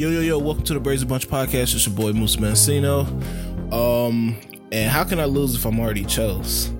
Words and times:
Yo, 0.00 0.08
yo, 0.08 0.20
yo, 0.20 0.38
welcome 0.38 0.64
to 0.64 0.72
the 0.72 0.80
Brazen 0.80 1.06
Bunch 1.06 1.28
podcast. 1.28 1.74
It's 1.74 1.86
your 1.86 1.94
boy 1.94 2.12
Moose 2.14 2.36
Mancino. 2.36 3.04
Um, 3.70 4.34
and 4.72 4.90
how 4.90 5.04
can 5.04 5.20
I 5.20 5.26
lose 5.26 5.54
if 5.54 5.66
I'm 5.66 5.78
already 5.78 6.06
chose? 6.06 6.70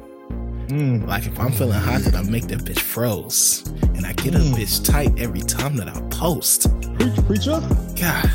Mm. 0.69 1.07
Like 1.07 1.27
if 1.27 1.39
I'm 1.39 1.53
feeling 1.53 1.79
hot, 1.79 2.01
then 2.01 2.15
I 2.15 2.23
make 2.23 2.45
that 2.47 2.61
bitch 2.61 2.79
froze. 2.79 3.63
And 3.95 4.07
I 4.07 4.15
get 4.15 4.35
a 4.35 4.39
Mm. 4.39 4.55
bitch 4.55 4.83
tight 4.83 5.13
every 5.21 5.43
time 5.43 5.77
that 5.77 5.89
I 5.95 6.01
post. 6.09 6.69
Preach, 6.99 7.15
preacher. 7.27 7.61
God. 8.01 8.31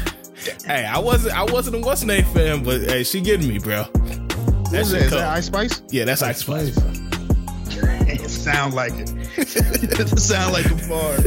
Hey, 0.67 0.85
I 0.85 0.99
wasn't 0.99 1.35
I 1.35 1.45
wasn't 1.51 1.77
a 1.77 1.79
what's 1.79 2.03
name 2.03 2.23
fan, 2.25 2.63
but 2.63 2.81
hey, 2.81 3.03
she 3.03 3.21
getting 3.21 3.47
me, 3.47 3.57
bro. 3.57 3.85
What 3.85 4.71
That 4.71 4.81
is 4.81 4.89
shit 4.91 4.99
that? 4.99 5.05
Is 5.05 5.09
cold. 5.09 5.21
that 5.23 5.33
Ice 5.33 5.45
Spice? 5.47 5.81
Yeah, 5.89 6.05
that's 6.05 6.21
Ice 6.21 6.37
Spice. 6.41 6.75
Spice. 6.75 6.99
it 8.07 8.29
sound 8.29 8.75
like 8.75 8.93
it. 8.93 9.09
it 9.35 10.19
sound 10.19 10.53
like 10.53 10.67
a 10.67 10.75
bar. 10.87 11.17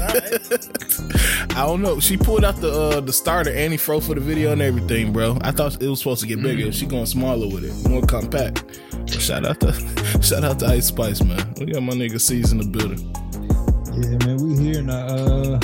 I 1.59 1.63
don't 1.67 1.83
know. 1.83 1.99
She 1.99 2.17
pulled 2.17 2.45
out 2.45 2.55
the 2.57 2.71
uh, 2.71 3.01
the 3.01 3.13
starter 3.13 3.51
and 3.51 3.73
he 3.73 3.77
froze 3.79 4.07
for 4.07 4.15
the 4.15 4.21
video 4.21 4.53
and 4.53 4.63
everything, 4.63 5.13
bro. 5.13 5.37
I 5.41 5.51
thought 5.51 5.83
it 5.83 5.89
was 5.89 5.99
supposed 5.99 6.21
to 6.21 6.29
get 6.29 6.41
bigger. 6.41 6.71
She 6.71 6.87
going 6.87 7.07
smaller 7.07 7.49
with 7.49 7.65
it, 7.65 7.89
more 7.91 8.01
compact. 8.01 8.65
Shout 9.11 9.45
out 9.45 9.59
to 9.61 9.73
shout 10.23 10.45
out 10.45 10.61
to 10.61 10.67
Ice 10.67 10.87
Spice, 10.87 11.21
man. 11.25 11.53
We 11.59 11.67
got 11.73 11.83
my 11.83 11.95
nigga 11.95 12.21
season 12.21 12.59
the 12.59 12.65
building. 12.65 13.01
Yeah, 13.93 14.25
man, 14.25 14.37
we 14.37 14.57
here 14.63 14.83
now. 14.83 15.05
Uh, 15.09 15.59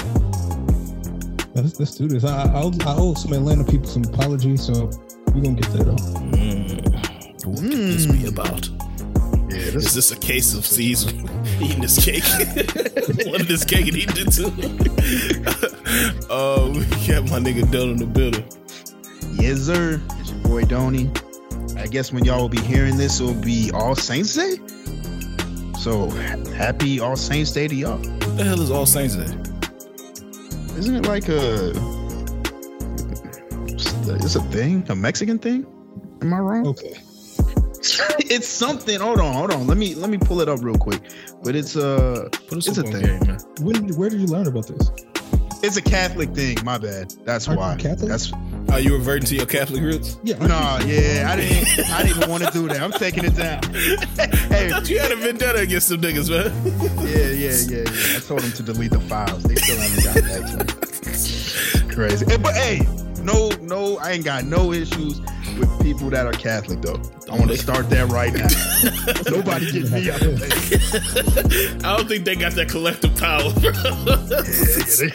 let's, 1.55 1.79
let's 1.79 1.95
do 1.95 2.09
this. 2.09 2.24
I, 2.24 2.43
I, 2.43 2.63
owe- 2.63 2.73
I 2.87 2.97
owe 2.97 3.15
some 3.15 3.33
Atlanta 3.33 3.63
people 3.63 3.87
some 3.87 4.02
apologies, 4.02 4.65
so 4.66 4.91
we 5.33 5.43
gonna 5.43 5.55
get 5.61 5.71
that 5.74 5.87
off. 5.87 6.01
Mm. 6.35 7.47
What 7.47 7.61
could 7.61 7.71
this 7.71 8.07
be 8.07 8.27
about? 8.27 8.69
Yeah, 9.49 9.59
Is 9.59 9.74
this 9.74 9.95
this 9.95 10.11
a 10.11 10.16
case 10.16 10.55
of 10.57 10.66
C's 10.66 11.07
eating 11.61 11.83
this 11.83 12.05
cake? 12.05 12.24
Wanted 13.30 13.47
this 13.47 13.65
cake 13.65 13.87
and 13.87 13.97
eating 13.97 14.27
it 14.27 14.33
too. 14.33 15.73
Uh, 16.30 16.71
we 16.73 16.80
got 17.07 17.25
my 17.30 17.39
nigga 17.39 17.71
Done 17.71 17.91
in 17.91 17.97
the 17.97 18.07
building. 18.07 18.45
yes, 19.41 19.60
sir. 19.63 20.01
It's 20.21 20.30
your 20.30 20.41
boy 20.41 20.65
Donny. 20.65 21.10
I 21.77 21.87
guess 21.87 22.13
when 22.13 22.24
y'all 22.24 22.41
will 22.41 22.49
be 22.49 22.60
hearing 22.60 22.96
this, 22.96 23.21
it'll 23.21 23.35
be 23.35 23.71
All 23.73 23.95
Saints 23.95 24.35
Day. 24.35 24.57
So 25.79 26.09
happy 26.57 27.01
All 27.01 27.16
Saints 27.16 27.51
Day 27.52 27.68
to 27.68 27.74
y'all. 27.74 27.99
What 27.99 28.37
the 28.37 28.45
hell 28.45 28.60
is 28.60 28.71
All 28.71 28.87
Saints 28.87 29.16
Day? 29.16 29.33
Isn't 30.79 30.96
it 30.96 31.07
like 31.07 31.29
a? 31.29 31.73
It's 34.16 34.35
a 34.37 34.40
thing, 34.43 34.85
a 34.88 34.95
Mexican 34.95 35.38
thing. 35.38 35.66
Am 36.23 36.33
I 36.33 36.38
wrong? 36.38 36.66
Okay. 36.68 36.95
it's 38.21 38.49
something. 38.49 38.99
Hold 39.01 39.21
on, 39.21 39.35
hold 39.35 39.52
on. 39.52 39.66
Let 39.66 39.77
me 39.77 39.95
let 39.95 40.11
me 40.11 40.18
pull 40.18 40.40
it 40.40 40.49
up 40.49 40.63
real 40.63 40.77
quick. 40.79 41.01
But 41.43 41.55
it's 41.55 41.77
uh 41.77 42.29
Put 42.49 42.59
us 42.59 42.68
It's 42.68 42.79
a 42.79 42.83
thing. 42.83 43.02
game, 43.05 43.21
man. 43.27 43.38
When, 43.61 43.88
where 43.96 44.09
did 44.11 44.21
you 44.21 44.27
learn 44.27 44.46
about 44.46 44.66
this? 44.66 44.90
It's 45.65 45.76
a 45.76 45.82
Catholic 45.82 46.30
thing. 46.34 46.59
My 46.65 46.79
bad. 46.79 47.12
That's 47.24 47.48
Aren't 47.48 47.60
you 47.60 47.66
why. 47.66 47.76
Catholic? 47.76 48.09
That's 48.10 48.32
Are 48.70 48.80
you 48.80 48.95
reverting 48.95 49.26
to 49.26 49.34
your 49.37 49.46
Catholic 49.46 49.82
roots? 49.82 50.18
Yeah. 50.23 50.38
Nah, 50.38 50.80
yeah, 50.80 51.29
I 51.30 51.37
didn't. 51.37 51.90
I 51.90 52.02
didn't 52.02 52.16
even 52.18 52.30
want 52.30 52.45
to 52.45 52.51
do 52.51 52.68
that. 52.68 52.82
I'm 52.82 52.93
taking 52.93 53.24
it 53.24 53.34
down. 53.37 53.62
hey, 53.73 54.66
I 54.66 54.71
thought 54.71 54.88
you 54.88 54.98
had 54.98 55.12
a 55.12 55.16
vendetta 55.16 55.60
against 55.60 55.88
some 55.88 56.01
niggas, 56.01 56.30
man. 56.30 56.52
yeah, 57.06 57.16
yeah, 57.16 57.56
yeah, 57.68 57.84
yeah. 57.90 58.16
I 58.16 58.21
told 58.21 58.40
them 58.40 58.52
to 58.52 58.62
delete 58.62 58.90
the 58.93 59.01
files. 59.01 59.43
They 59.45 59.54
still 59.56 59.79
haven't 59.79 60.04
got 60.04 60.15
back 60.24 60.51
to 60.51 61.88
me. 61.88 61.95
Crazy. 61.95 62.26
Hey, 62.26 62.37
but 62.37 62.54
hey, 62.54 62.80
no, 63.25 63.49
no, 63.63 63.99
I 63.99 64.12
ain't 64.12 64.25
got 64.25 64.44
no 64.44 64.72
issues 64.72 65.21
with 65.59 65.83
people 65.83 66.11
that 66.11 66.27
are 66.27 66.33
Catholic 66.33 66.81
though. 66.83 67.00
I 67.31 67.39
want 67.39 67.50
to 67.50 67.56
start 67.56 67.89
that 67.91 68.09
right 68.09 68.33
now. 68.33 68.47
Nobody 69.37 69.72
get 69.72 69.91
me 69.91 70.11
up. 70.11 70.21
Yeah, 70.21 71.89
I 71.89 71.97
don't 71.97 72.09
think 72.09 72.25
they 72.25 72.37
got 72.37 72.53
that 72.53 72.69
collective 72.69 73.17
power, 73.17 73.50
bro. 73.61 73.72
yeah, 73.72 75.11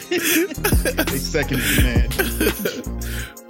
they, 0.96 1.04
they 1.04 1.18
second 1.18 1.60
in 1.60 1.74
command. 1.76 2.12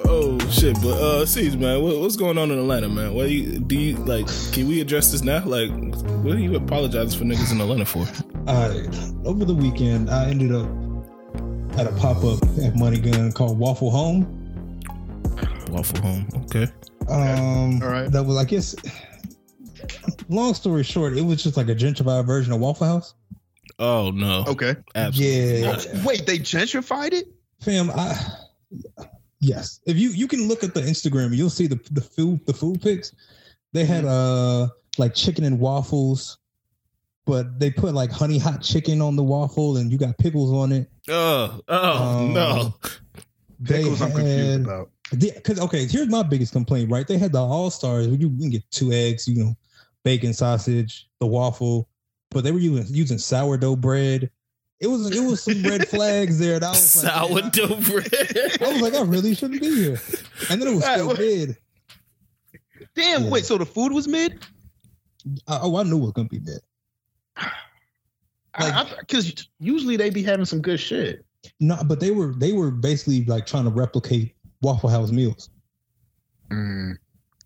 oh 0.04 0.38
shit! 0.50 0.74
But 0.82 1.00
uh, 1.00 1.26
C's 1.26 1.56
man, 1.56 1.82
what, 1.82 1.98
what's 1.98 2.16
going 2.16 2.38
on 2.38 2.50
in 2.50 2.58
Atlanta, 2.58 2.88
man? 2.88 3.14
What 3.14 3.26
do 3.28 3.32
you 3.32 3.58
do? 3.58 3.78
You 3.78 3.96
like? 3.96 4.26
Can 4.52 4.68
we 4.68 4.80
address 4.80 5.10
this 5.12 5.22
now? 5.22 5.44
Like, 5.44 5.70
what 6.22 6.34
are 6.34 6.38
you 6.40 6.56
apologizing 6.56 7.18
for 7.18 7.24
niggas 7.24 7.52
in 7.52 7.60
Atlanta 7.60 7.84
for? 7.86 8.06
Uh, 8.46 8.74
over 9.24 9.44
the 9.44 9.54
weekend, 9.54 10.10
I 10.10 10.28
ended 10.28 10.52
up 10.52 10.68
at 11.78 11.86
a 11.86 11.92
pop 11.96 12.24
up 12.24 12.42
at 12.62 12.74
Money 12.76 12.98
Gun 12.98 13.32
called 13.32 13.58
Waffle 13.58 13.90
Home. 13.90 14.36
Waffle 15.70 16.00
Home. 16.02 16.28
Okay. 16.44 16.66
Um, 17.08 17.82
All 17.82 17.88
right. 17.88 18.10
That 18.10 18.24
was, 18.24 18.36
I 18.36 18.44
guess. 18.44 18.74
Long 20.28 20.54
story 20.54 20.82
short, 20.84 21.16
it 21.16 21.22
was 21.22 21.42
just 21.42 21.56
like 21.56 21.68
a 21.68 21.74
gentrified 21.74 22.26
version 22.26 22.52
of 22.52 22.60
Waffle 22.60 22.86
House. 22.86 23.14
Oh 23.78 24.10
no. 24.10 24.44
Okay. 24.46 24.76
Absolutely. 24.94 25.60
Yeah. 25.62 25.72
not. 25.72 25.86
Wait, 26.04 26.26
they 26.26 26.38
gentrified 26.38 27.12
it? 27.12 27.28
Fam, 27.60 27.90
I 27.90 28.14
yes. 29.40 29.80
If 29.86 29.96
you 29.96 30.10
you 30.10 30.28
can 30.28 30.48
look 30.48 30.62
at 30.62 30.74
the 30.74 30.82
Instagram, 30.82 31.34
you'll 31.34 31.50
see 31.50 31.66
the 31.66 31.80
the 31.90 32.02
food 32.02 32.44
the 32.46 32.52
food 32.52 32.82
pics. 32.82 33.12
They 33.72 33.84
had 33.86 34.04
uh 34.04 34.68
like 34.98 35.14
chicken 35.14 35.44
and 35.44 35.58
waffles, 35.58 36.38
but 37.26 37.58
they 37.58 37.70
put 37.70 37.94
like 37.94 38.10
honey 38.12 38.38
hot 38.38 38.60
chicken 38.62 39.00
on 39.00 39.16
the 39.16 39.24
waffle, 39.24 39.78
and 39.78 39.90
you 39.90 39.96
got 39.98 40.18
pickles 40.18 40.52
on 40.52 40.72
it. 40.72 40.90
Oh. 41.08 41.60
Oh 41.68 42.18
Um, 42.18 42.34
no. 42.34 42.74
They 43.60 43.82
Pickles 43.82 44.00
I'm 44.02 44.10
confused 44.12 44.50
had 44.50 44.60
about. 44.62 44.90
because 45.20 45.60
okay, 45.60 45.86
here's 45.86 46.08
my 46.08 46.22
biggest 46.22 46.52
complaint. 46.52 46.90
Right, 46.90 47.06
they 47.06 47.18
had 47.18 47.32
the 47.32 47.38
all 47.40 47.70
stars. 47.70 48.06
You, 48.06 48.14
you 48.16 48.28
can 48.38 48.50
get 48.50 48.68
two 48.70 48.90
eggs, 48.92 49.28
you 49.28 49.42
know, 49.44 49.54
bacon, 50.02 50.32
sausage, 50.32 51.08
the 51.20 51.26
waffle, 51.26 51.88
but 52.30 52.42
they 52.42 52.52
were 52.52 52.58
using 52.58 52.94
using 52.94 53.18
sourdough 53.18 53.76
bread. 53.76 54.30
It 54.80 54.86
was 54.86 55.10
it 55.14 55.20
was 55.20 55.42
some 55.42 55.62
red 55.62 55.86
flags 55.90 56.38
there. 56.38 56.58
That 56.58 56.68
I 56.68 56.70
was 56.70 57.04
like, 57.04 57.14
man, 57.30 57.44
I- 57.44 57.50
Sourdough 57.50 57.80
bread. 57.90 58.60
I 58.62 58.72
was 58.72 58.80
like, 58.80 58.94
I 58.94 59.02
really 59.02 59.34
shouldn't 59.34 59.60
be 59.60 59.74
here. 59.74 60.00
And 60.48 60.60
then 60.62 60.68
it 60.68 60.74
was 60.74 60.82
Right, 60.84 60.94
still 60.94 61.06
what- 61.08 61.18
mid. 61.18 61.56
Damn, 62.96 63.24
Yeah. 63.24 63.30
wait, 63.30 63.44
so 63.44 63.58
the 63.58 63.66
food 63.66 63.92
was 63.92 64.08
mid? 64.08 64.42
I, 65.46 65.58
oh, 65.62 65.76
I 65.76 65.82
knew 65.82 65.98
it 65.98 66.00
was 66.00 66.12
gonna 66.12 66.28
be 66.28 66.40
mid. 66.40 66.60
Because 69.00 69.46
usually 69.58 69.96
they 69.96 70.10
be 70.10 70.22
having 70.22 70.44
some 70.46 70.60
good 70.62 70.80
shit. 70.80 71.24
No, 71.58 71.78
but 71.84 72.00
they 72.00 72.10
were 72.10 72.34
they 72.34 72.52
were 72.52 72.70
basically 72.70 73.24
like 73.24 73.46
trying 73.46 73.64
to 73.64 73.70
replicate 73.70 74.34
Waffle 74.62 74.90
House 74.90 75.10
meals. 75.10 75.50
Mm. 76.50 76.96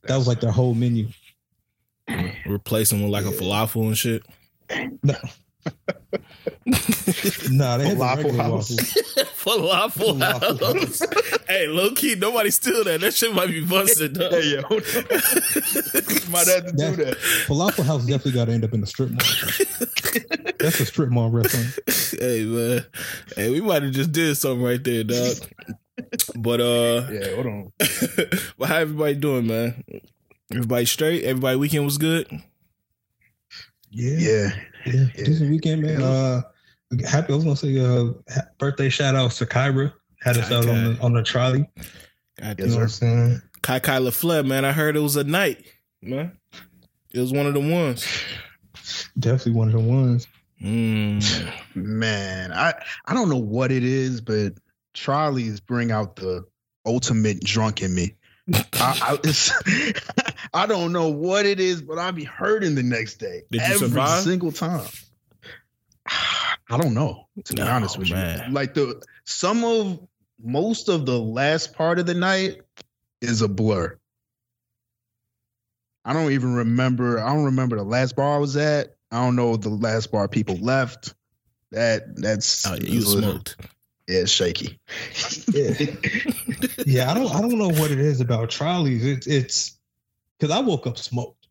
That 0.04 0.16
was 0.16 0.26
like 0.26 0.40
their 0.40 0.50
whole 0.50 0.74
menu. 0.74 1.08
Replace 2.46 2.90
them 2.90 3.02
with 3.02 3.10
like 3.10 3.24
a 3.24 3.30
falafel 3.30 3.86
and 3.86 3.96
shit. 3.96 4.24
No, 5.02 5.14
nah, 7.50 7.76
they 7.78 7.88
had 7.88 7.98
the 7.98 8.04
Falafel 8.04 8.16
regular 8.16 8.42
house. 8.42 8.70
waffles. 8.70 8.78
Falafel 9.44 10.18
Falafel 10.18 10.80
house. 10.80 11.02
hey, 11.48 11.66
low 11.68 11.90
key, 11.92 12.14
nobody 12.14 12.50
steal 12.50 12.84
that. 12.84 13.00
That 13.00 13.14
shit 13.14 13.34
might 13.34 13.48
be 13.48 13.64
busted. 13.64 14.14
dog. 14.14 14.32
Hey, 14.32 14.54
yo. 14.54 14.60
Might 16.30 16.48
have 16.48 16.66
to 16.66 16.72
do 16.76 16.96
that. 17.04 17.16
Falafel 17.46 17.84
House 17.84 18.02
definitely 18.06 18.32
got 18.32 18.46
to 18.46 18.52
end 18.52 18.64
up 18.64 18.72
in 18.72 18.80
the 18.80 18.86
strip 18.86 19.10
mall. 19.10 19.18
That's 20.58 20.80
a 20.80 20.86
strip 20.86 21.10
mall 21.10 21.30
restaurant. 21.30 21.78
hey 22.18 22.44
man, 22.44 22.84
hey, 23.36 23.50
we 23.50 23.60
might 23.60 23.82
have 23.82 23.92
just 23.92 24.12
did 24.12 24.34
something 24.36 24.62
right 24.62 24.82
there, 24.82 25.04
dog. 25.04 25.36
But 26.36 26.60
uh, 26.60 27.06
Yeah, 27.10 27.34
hold 27.34 27.46
on. 27.46 27.72
but 28.58 28.68
how 28.68 28.76
everybody 28.76 29.14
doing, 29.14 29.46
man? 29.46 29.84
Everybody 30.52 30.84
straight? 30.86 31.24
Everybody 31.24 31.56
weekend 31.56 31.84
was 31.84 31.98
good. 31.98 32.28
Yeah, 33.94 34.18
Yeah. 34.18 34.50
yeah. 34.86 35.24
Decent 35.24 35.50
weekend, 35.50 35.82
man. 35.82 36.02
Uh, 36.02 36.42
happy. 37.08 37.32
I 37.32 37.36
was 37.36 37.44
gonna 37.44 37.56
say, 37.56 37.78
uh, 37.78 38.12
birthday 38.58 38.88
shout 38.88 39.14
out 39.14 39.30
to 39.32 39.46
Kyra. 39.46 39.92
Had 40.20 40.38
us 40.38 40.50
out 40.50 40.66
on 40.68 40.84
the 40.84 41.00
on 41.00 41.12
the 41.12 41.22
trolley. 41.22 41.68
God 42.40 42.58
You 42.58 42.66
know 42.66 42.74
what 42.74 42.82
I'm 42.82 42.88
saying? 42.88 43.42
Kai 43.62 43.78
Kai 43.78 43.98
LaFleur, 43.98 44.44
man. 44.46 44.64
I 44.64 44.72
heard 44.72 44.96
it 44.96 45.00
was 45.00 45.16
a 45.16 45.24
night, 45.24 45.64
man. 46.02 46.36
It 47.12 47.20
was 47.20 47.32
one 47.32 47.46
of 47.46 47.54
the 47.54 47.60
ones. 47.60 48.06
Definitely 49.18 49.52
one 49.52 49.68
of 49.68 49.74
the 49.74 49.80
ones. 49.80 50.26
Mm. 50.60 51.52
Man, 51.74 52.52
I, 52.52 52.74
I 53.06 53.14
don't 53.14 53.28
know 53.28 53.38
what 53.38 53.70
it 53.70 53.84
is, 53.84 54.20
but 54.20 54.54
trolleys 54.94 55.60
bring 55.60 55.92
out 55.92 56.16
the 56.16 56.44
ultimate 56.86 57.40
drunk 57.44 57.82
in 57.82 57.94
me. 57.94 58.14
I, 58.52 58.62
I, 58.74 59.92
I 60.62 60.66
don't 60.66 60.92
know 60.92 61.08
what 61.08 61.46
it 61.46 61.60
is, 61.60 61.80
but 61.82 61.98
I'll 61.98 62.12
be 62.12 62.24
hurting 62.24 62.74
the 62.74 62.82
next 62.82 63.16
day. 63.16 63.42
Did 63.50 63.60
you 63.60 63.66
every 63.66 63.88
survive? 63.88 64.22
single 64.22 64.52
time. 64.52 64.86
I 66.70 66.76
don't 66.78 66.94
know, 66.94 67.26
to 67.44 67.54
be 67.54 67.62
Oh, 67.62 67.66
honest 67.66 67.98
with 67.98 68.10
man. 68.10 68.48
you. 68.48 68.54
Like 68.54 68.74
the 68.74 69.02
some 69.24 69.64
of 69.64 70.00
most 70.42 70.88
of 70.88 71.06
the 71.06 71.18
last 71.18 71.74
part 71.74 71.98
of 71.98 72.06
the 72.06 72.14
night 72.14 72.60
is 73.20 73.42
a 73.42 73.48
blur. 73.48 73.98
I 76.04 76.12
don't 76.12 76.32
even 76.32 76.54
remember. 76.54 77.18
I 77.20 77.32
don't 77.34 77.44
remember 77.44 77.76
the 77.76 77.82
last 77.84 78.16
bar 78.16 78.34
I 78.34 78.38
was 78.38 78.56
at. 78.56 78.96
I 79.10 79.24
don't 79.24 79.36
know 79.36 79.56
the 79.56 79.70
last 79.70 80.10
bar 80.12 80.28
people 80.28 80.56
left. 80.56 81.14
That 81.70 82.16
that's 82.16 82.66
Oh, 82.66 82.74
you 82.74 83.00
smoked. 83.02 83.56
Yeah, 84.06 84.20
it's 84.20 84.30
shaky. 84.30 84.78
Yeah. 85.52 85.72
Yeah, 86.86 87.10
I 87.10 87.14
don't 87.14 87.34
I 87.34 87.40
don't 87.40 87.58
know 87.58 87.70
what 87.70 87.90
it 87.90 87.98
is 87.98 88.20
about 88.20 88.50
trolleys. 88.50 89.04
It's 89.04 89.26
it's 89.26 89.78
because 90.38 90.54
I 90.54 90.60
woke 90.60 90.86
up 90.86 90.98
smoked. 90.98 91.46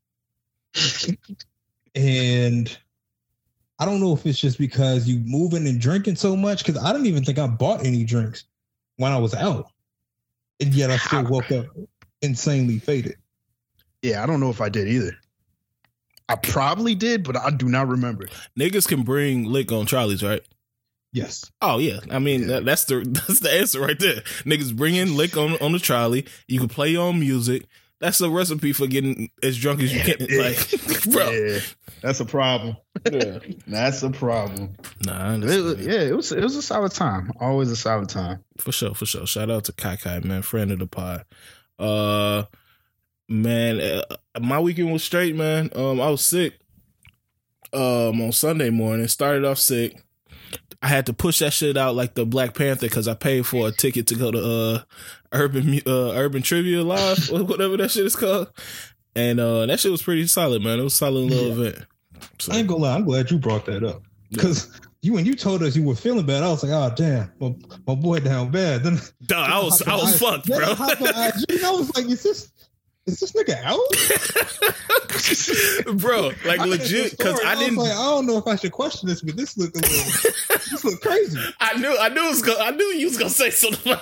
and 1.95 2.77
I 3.79 3.85
don't 3.85 3.99
know 3.99 4.13
if 4.13 4.25
it's 4.25 4.39
just 4.39 4.57
because 4.57 5.07
you 5.07 5.19
moving 5.25 5.67
and 5.67 5.79
drinking 5.79 6.15
so 6.15 6.35
much, 6.35 6.65
because 6.65 6.81
I 6.81 6.93
don't 6.93 7.05
even 7.05 7.23
think 7.23 7.39
I 7.39 7.47
bought 7.47 7.85
any 7.85 8.03
drinks 8.03 8.45
when 8.97 9.11
I 9.11 9.17
was 9.17 9.33
out. 9.33 9.69
and 10.59 10.73
yet 10.73 10.91
I 10.91 10.97
still 10.97 11.23
woke 11.25 11.51
up 11.51 11.65
insanely 12.21 12.79
faded. 12.79 13.17
Yeah, 14.01 14.23
I 14.23 14.25
don't 14.25 14.39
know 14.39 14.49
if 14.49 14.61
I 14.61 14.69
did 14.69 14.87
either. 14.87 15.15
I 16.29 16.35
probably 16.35 16.95
did, 16.95 17.23
but 17.23 17.35
I 17.35 17.49
do 17.51 17.67
not 17.67 17.87
remember. 17.87 18.27
Niggas 18.57 18.87
can 18.87 19.03
bring 19.03 19.45
lick 19.45 19.71
on 19.71 19.85
Charlie's, 19.85 20.23
right? 20.23 20.41
Yes. 21.13 21.49
Oh 21.61 21.77
yeah, 21.77 21.99
I 22.11 22.19
mean 22.19 22.41
Yeah. 22.41 22.47
that, 22.47 22.65
that's 22.65 22.85
the 22.85 22.95
that's 23.27 23.39
the 23.39 23.51
answer 23.53 23.79
right 23.79 23.97
there. 23.99 24.21
Niggas 24.45 24.75
bring 24.75 24.95
in 24.95 25.15
lick 25.15 25.37
on 25.37 25.53
on 25.61 25.71
the 25.71 25.79
trolley. 25.79 26.25
You 26.47 26.59
can 26.59 26.67
play 26.69 26.89
your 26.89 27.03
own 27.07 27.19
music. 27.19 27.67
That's 27.99 28.19
a 28.19 28.29
recipe 28.29 28.73
for 28.73 28.85
getting 28.87 29.29
as 29.41 29.57
drunk 29.57 29.81
as 29.81 29.93
you 29.93 30.01
can. 30.01 30.27
Yeah. 30.29 30.41
Like, 30.41 31.03
bro, 31.05 31.59
that's 32.01 32.19
a 32.19 32.25
problem. 32.25 32.75
yeah. 33.09 33.39
That's 33.67 34.03
a 34.03 34.09
problem. 34.09 34.75
nah, 35.05 35.31
I 35.31 35.35
It 35.35 35.39
was- 35.63 35.85
yeah, 35.85 36.01
it 36.01 36.15
was 36.15 36.31
it 36.33 36.43
was 36.43 36.55
a 36.57 36.61
solid 36.61 36.91
time. 36.91 37.31
Always 37.39 37.69
a 37.71 37.75
solid 37.77 38.09
time. 38.09 38.43
for 38.57 38.71
sure, 38.73 38.93
for 38.95 39.05
sure. 39.05 39.25
Shout 39.27 39.49
out 39.51 39.65
to 39.65 39.71
Kai 39.73 39.95
Kai, 39.97 40.19
man, 40.19 40.41
friend 40.41 40.71
of 40.71 40.79
the 40.79 40.87
pod. 40.87 41.23
Uh, 41.79 42.43
man, 43.29 43.79
uh, 43.79 44.01
my 44.41 44.59
weekend 44.59 44.91
was 44.91 45.03
straight, 45.03 45.35
man. 45.35 45.69
Um, 45.75 46.01
I 46.01 46.09
was 46.09 46.25
sick. 46.25 46.59
Um, 47.71 48.21
on 48.21 48.31
Sunday 48.31 48.69
morning, 48.69 49.07
started 49.07 49.45
off 49.45 49.57
sick. 49.59 50.03
I 50.83 50.87
had 50.87 51.05
to 51.05 51.13
push 51.13 51.39
that 51.39 51.53
shit 51.53 51.77
out 51.77 51.95
like 51.95 52.13
the 52.13 52.25
Black 52.25 52.53
Panther 52.53 52.87
because 52.87 53.07
I 53.07 53.13
paid 53.13 53.45
for 53.45 53.69
a 53.69 53.71
ticket 53.71 54.05
to 54.07 54.15
go 54.15 54.31
to 54.31 54.39
uh 54.39 54.79
Urban 55.31 55.79
uh 55.87 56.11
Urban 56.11 56.41
Trivia 56.41 56.83
Live, 56.83 57.31
or 57.31 57.43
whatever 57.45 57.77
that 57.77 57.91
shit 57.91 58.05
is 58.05 58.17
called. 58.17 58.49
And 59.15 59.39
uh 59.39 59.65
that 59.65 59.79
shit 59.79 59.91
was 59.91 60.03
pretty 60.03 60.27
solid, 60.27 60.61
man. 60.61 60.79
It 60.79 60.83
was 60.83 60.93
a 60.93 60.97
solid 60.97 61.31
little 61.31 61.59
event. 61.59 61.85
So, 62.39 62.51
I 62.51 62.57
ain't 62.57 62.67
gonna 62.67 62.83
lie. 62.83 62.95
I'm 62.95 63.05
glad 63.05 63.31
you 63.31 63.37
brought 63.37 63.65
that 63.65 63.83
up 63.85 64.03
because 64.29 64.77
you 65.01 65.13
when 65.13 65.25
you 65.25 65.35
told 65.35 65.63
us 65.63 65.75
you 65.75 65.83
were 65.83 65.95
feeling 65.95 66.25
bad, 66.25 66.43
I 66.43 66.49
was 66.49 66.63
like, 66.63 66.71
oh 66.73 66.93
damn, 66.95 67.31
my, 67.39 67.55
my 67.87 67.95
boy 67.95 68.19
down 68.19 68.51
bad. 68.51 68.83
Then 68.83 68.99
dog, 69.25 69.49
I 69.49 69.63
was 69.63 69.81
I 69.83 69.95
was 69.95 70.19
fucked, 70.19 70.47
bro. 70.47 70.57
I 70.59 71.31
IG, 71.49 71.63
I 71.63 71.71
was 71.71 71.95
like, 71.95 72.09
is 72.09 72.23
this 72.23 72.51
is 73.05 73.19
this 73.19 73.33
nigga 73.33 73.61
out? 73.63 73.79
bro, 75.99 76.31
like 76.45 76.59
I 76.59 76.65
legit, 76.65 77.11
because 77.11 77.39
I 77.45 77.55
didn't. 77.55 77.75
like, 77.75 77.91
I 77.91 77.95
don't 77.95 78.25
know 78.25 78.37
if 78.37 78.47
I 78.47 78.55
should 78.55 78.71
question 78.71 79.09
this, 79.09 79.21
but 79.21 79.35
this 79.35 79.57
look 79.57 79.75
a 79.75 79.79
little, 79.79 80.31
this 80.71 80.85
look 80.85 81.01
crazy. 81.01 81.39
I 81.59 81.77
knew 81.77 81.95
I 81.99 82.09
knew 82.09 82.25
it 82.25 82.29
was 82.29 82.41
gonna, 82.41 82.63
I 82.63 82.71
knew 82.71 82.85
you 82.85 83.07
was 83.07 83.17
gonna 83.17 83.29
say 83.29 83.49
something, 83.49 83.93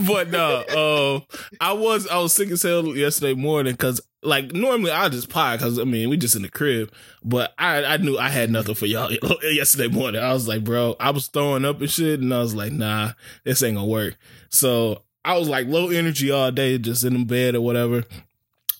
but 0.06 0.30
no, 0.30 0.56
uh, 0.56 1.20
I 1.60 1.72
was 1.72 2.06
I 2.08 2.18
was 2.18 2.34
sick 2.34 2.50
as 2.50 2.62
hell 2.62 2.84
yesterday 2.94 3.34
morning 3.34 3.72
because 3.72 4.00
like 4.22 4.52
normally 4.52 4.90
I 4.90 5.08
just 5.08 5.30
pie 5.30 5.56
because 5.56 5.78
I 5.78 5.84
mean 5.84 6.10
we 6.10 6.18
just 6.18 6.36
in 6.36 6.42
the 6.42 6.50
crib, 6.50 6.92
but 7.24 7.54
I 7.58 7.84
I 7.84 7.96
knew 7.96 8.18
I 8.18 8.28
had 8.28 8.50
nothing 8.50 8.74
for 8.74 8.86
y'all 8.86 9.10
yesterday 9.42 9.88
morning. 9.88 10.22
I 10.22 10.34
was 10.34 10.46
like, 10.46 10.62
bro, 10.62 10.94
I 11.00 11.10
was 11.10 11.28
throwing 11.28 11.64
up 11.64 11.80
and 11.80 11.90
shit, 11.90 12.20
and 12.20 12.34
I 12.34 12.40
was 12.40 12.54
like, 12.54 12.72
nah, 12.72 13.12
this 13.44 13.62
ain't 13.62 13.76
gonna 13.76 13.88
work. 13.88 14.18
So 14.50 15.04
I 15.24 15.36
was 15.38 15.48
like 15.48 15.66
low 15.66 15.88
energy 15.90 16.30
all 16.30 16.50
day, 16.50 16.78
just 16.78 17.04
in 17.04 17.12
the 17.14 17.24
bed 17.24 17.54
or 17.54 17.60
whatever. 17.60 18.04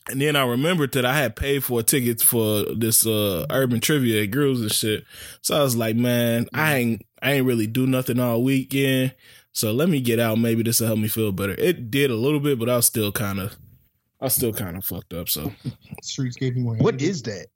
And 0.08 0.20
then 0.20 0.34
I 0.34 0.44
remembered 0.44 0.92
that 0.92 1.04
I 1.04 1.16
had 1.16 1.36
paid 1.36 1.62
for 1.62 1.82
tickets 1.82 2.22
for 2.22 2.64
this 2.74 3.06
uh 3.06 3.46
urban 3.50 3.80
trivia 3.80 4.22
at 4.22 4.30
Grooves 4.30 4.60
and 4.60 4.72
shit. 4.72 5.04
So 5.42 5.56
I 5.58 5.62
was 5.62 5.76
like, 5.76 5.96
man, 5.96 6.46
I 6.52 6.76
ain't 6.76 7.06
I 7.22 7.32
ain't 7.32 7.46
really 7.46 7.66
do 7.66 7.86
nothing 7.86 8.18
all 8.18 8.42
weekend. 8.42 9.14
So 9.52 9.72
let 9.72 9.88
me 9.88 10.00
get 10.00 10.18
out. 10.18 10.38
Maybe 10.38 10.62
this 10.62 10.80
will 10.80 10.86
help 10.88 10.98
me 10.98 11.08
feel 11.08 11.32
better. 11.32 11.54
It 11.58 11.90
did 11.90 12.10
a 12.10 12.16
little 12.16 12.40
bit, 12.40 12.58
but 12.58 12.68
I 12.70 12.76
was 12.76 12.86
still 12.86 13.12
kind 13.12 13.38
of 13.38 13.56
I 14.20 14.24
was 14.24 14.34
still 14.34 14.52
kind 14.52 14.76
of 14.76 14.84
fucked 14.84 15.12
up. 15.12 15.28
So 15.28 15.52
Streets 16.02 16.36
gave 16.36 16.56
me 16.56 16.62
more. 16.62 16.76
What 16.76 16.94
energy. 16.94 17.06
is 17.08 17.22
that? 17.24 17.46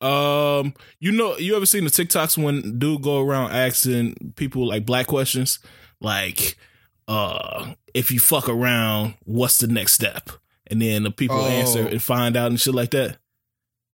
um 0.00 0.74
you 1.00 1.10
know 1.10 1.36
you 1.38 1.56
ever 1.56 1.66
seen 1.66 1.82
the 1.82 1.90
TikToks 1.90 2.38
when 2.38 2.78
dude 2.78 3.02
go 3.02 3.20
around 3.20 3.50
asking 3.50 4.34
people 4.36 4.68
like 4.68 4.86
black 4.86 5.06
questions? 5.08 5.58
Like 6.00 6.56
uh 7.08 7.72
if 7.98 8.10
you 8.10 8.18
fuck 8.20 8.48
around, 8.48 9.14
what's 9.24 9.58
the 9.58 9.66
next 9.66 9.92
step? 9.94 10.30
And 10.66 10.80
then 10.82 11.02
the 11.02 11.10
people 11.10 11.36
Oh. 11.36 11.46
answer 11.48 11.86
and 11.86 12.02
find 12.02 12.36
out 12.36 12.50
and 12.50 12.60
shit 12.60 12.74
like 12.74 12.90
that. 12.92 13.18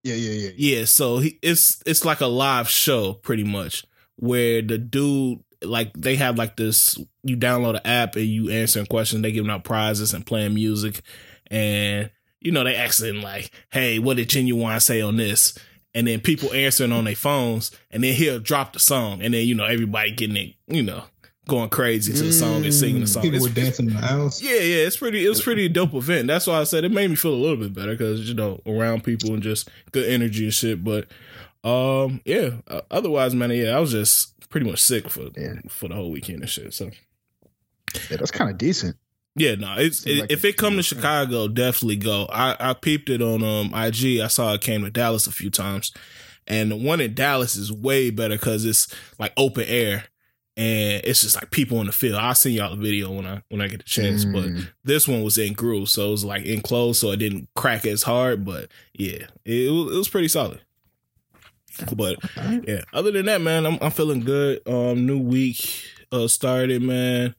Yeah, 0.04 0.16
yeah, 0.16 0.32
yeah. 0.32 0.50
Yeah, 0.80 0.86
so 0.86 1.20
he 1.20 1.40
it's 1.42 1.82
it's 1.86 2.04
like 2.04 2.20
a 2.22 2.26
live 2.28 2.70
show 2.70 3.14
pretty 3.14 3.44
much 3.46 3.86
where 4.18 4.62
the 4.62 4.78
dude 4.78 5.40
like 5.64 5.94
they 5.94 6.18
have 6.18 6.38
like 6.38 6.58
this 6.58 6.98
you 7.24 7.38
download 7.38 7.76
an 7.76 7.86
app 7.86 8.16
and 8.18 8.26
you 8.26 8.50
answering 8.50 8.86
questions, 8.88 9.22
they 9.22 9.32
giving 9.32 9.50
out 9.52 9.64
prizes 9.64 10.14
and 10.14 10.26
playing 10.26 10.54
music 10.56 11.02
and 11.50 12.10
you 12.42 12.52
know 12.52 12.64
they 12.66 12.76
asking 12.76 13.22
like, 13.22 13.50
"Hey, 13.72 13.98
what 14.00 14.18
did 14.18 14.28
Ginuwine 14.28 14.82
say 14.82 15.00
on 15.00 15.16
this?" 15.16 15.58
And 15.96 16.06
then 16.08 16.20
people 16.20 16.52
answering 16.54 16.92
on 16.92 17.06
their 17.06 17.16
phones 17.16 17.72
and 17.92 18.04
then 18.04 18.14
he'll 18.16 18.40
drop 18.40 18.74
the 18.74 18.80
song 18.80 19.22
and 19.22 19.34
then 19.34 19.48
you 19.48 19.56
know 19.56 19.64
everybody 19.66 20.12
getting 20.12 20.36
it, 20.36 20.56
you 20.68 20.84
know, 20.84 21.04
going 21.48 21.70
crazy 21.70 22.14
to 22.14 22.24
the 22.24 22.32
song 22.32 22.64
and 22.64 22.74
singing 22.74 23.02
the 23.02 23.08
song. 23.08 23.24
People 23.24 23.38
It's- 23.38 23.50
were 23.50 23.62
dancing 23.62 23.88
in 23.88 23.94
the 23.94 24.00
house. 24.00 24.42
yeah, 24.42 24.52
yeah, 24.52 24.86
it's 24.86 24.98
pretty. 24.98 25.26
It 25.26 25.30
was 25.30 25.42
pretty 25.42 25.68
dope 25.70 25.94
event. 25.94 26.28
That's 26.28 26.48
why 26.48 26.60
I 26.60 26.64
said 26.64 26.84
it 26.86 26.92
made 26.92 27.10
me 27.10 27.16
feel 27.16 27.34
a 27.34 27.36
little 27.36 27.58
bit 27.58 27.74
better 27.74 27.92
because 27.92 28.28
you 28.28 28.34
know 28.34 28.62
around 28.66 29.04
people 29.04 29.34
and 29.34 29.44
just 29.44 29.70
good 29.92 30.08
energy 30.10 30.46
and 30.46 30.54
shit. 30.54 30.84
But 30.84 31.08
um, 31.64 32.22
yeah. 32.26 32.52
Uh, 32.68 32.82
otherwise, 32.92 33.34
man, 33.36 33.52
yeah, 33.52 33.76
I 33.76 33.80
was 33.80 33.92
just 33.92 34.50
pretty 34.50 34.70
much 34.70 34.80
sick 34.80 35.10
for 35.10 35.30
Yeah. 35.38 35.56
for 35.70 35.88
the 35.90 35.96
whole 35.96 36.12
weekend 36.12 36.42
and 36.42 36.50
shit. 36.50 36.74
So 36.74 36.92
Yeah, 38.10 38.18
that's 38.18 38.32
kind 38.32 38.50
of 38.50 38.58
decent. 38.58 38.96
yeah, 39.36 39.56
no, 39.56 39.76
it's 39.78 40.06
it, 40.06 40.20
like 40.22 40.32
if 40.32 40.46
it 40.46 40.58
come 40.58 40.76
to 40.78 40.84
Chicago, 40.84 41.48
definitely 41.48 41.98
go. 41.98 42.26
I 42.32 42.56
I 42.60 42.74
peeped 42.74 43.10
it 43.10 43.22
on 43.22 43.44
um 43.44 43.74
IG. 43.74 44.20
I 44.20 44.28
saw 44.28 44.54
it 44.54 44.62
came 44.62 44.84
to 44.84 44.92
Dallas 44.92 45.28
a 45.28 45.32
few 45.32 45.50
times, 45.50 45.92
and 46.48 46.72
the 46.72 46.76
one 46.76 47.02
in 47.02 47.14
Dallas 47.14 47.56
is 47.56 47.72
way 47.72 48.10
better 48.12 48.36
because 48.36 48.66
it's 48.66 48.88
like 49.20 49.34
open 49.38 49.64
air. 49.68 50.06
And 50.56 51.02
it's 51.04 51.22
just 51.22 51.36
like 51.36 51.50
people 51.50 51.82
in 51.82 51.88
the 51.88 51.92
field. 51.92 52.16
I'll 52.16 52.36
send 52.36 52.54
y'all 52.56 52.74
a 52.74 52.76
video 52.76 53.12
when 53.12 53.26
I 53.26 53.42
when 53.50 53.60
I 53.62 53.68
get 53.68 53.80
the 53.80 53.86
chance. 53.86 54.24
But 54.24 54.46
Mm. 54.46 54.68
this 54.84 55.08
one 55.08 55.24
was 55.24 55.38
in 55.40 55.54
groove, 55.54 55.90
so 55.90 56.10
it 56.10 56.12
was 56.12 56.24
like 56.26 56.46
enclosed, 56.46 57.00
so 57.02 57.12
it 57.12 57.18
didn't 57.18 57.50
crack 57.56 57.86
as 57.88 58.04
hard. 58.04 58.46
But 58.46 58.70
yeah, 58.94 59.26
it, 59.46 59.72
was, 59.72 59.96
it 59.96 59.98
was 59.98 60.10
pretty 60.10 60.28
solid. 60.28 60.62
But 61.96 62.18
yeah, 62.68 62.82
other 62.94 63.12
than 63.12 63.26
that, 63.26 63.42
man, 63.42 63.66
I'm 63.66 63.80
I'm 63.82 63.90
feeling 63.92 64.20
good. 64.20 64.62
Um, 64.68 65.08
new 65.08 65.18
week 65.20 65.84
uh 66.12 66.28
started, 66.28 66.82
man. 66.84 67.34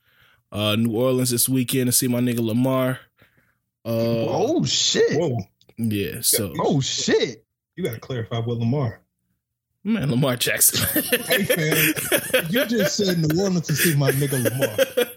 Uh, 0.51 0.77
New 0.77 0.97
Orleans 0.97 1.31
this 1.31 1.49
weekend 1.49 1.87
to 1.87 1.93
see 1.93 2.07
my 2.09 2.21
nigga 2.21 2.39
Lamar. 2.45 2.99
Uh, 3.85 3.91
oh 4.29 4.65
shit! 4.65 5.13
Whoa, 5.21 5.37
yeah, 5.77 6.21
so 6.21 6.53
Oh 6.61 6.81
shit! 6.81 7.45
you 7.77 7.85
got 7.85 7.95
to 7.95 8.01
clarify 8.01 8.39
with 8.39 8.59
Lamar. 8.59 9.01
Man, 9.85 10.11
Lamar 10.11 10.37
Jackson. 10.37 11.03
Hey, 11.25 11.47
man, 11.57 11.93
You 12.51 12.65
just 12.67 12.97
said 12.97 13.19
New 13.19 13.41
Orleans 13.43 13.67
to 13.69 13.75
see 13.75 13.95
my 13.97 14.11
nigga 14.11 14.43
Lamar. 14.43 15.15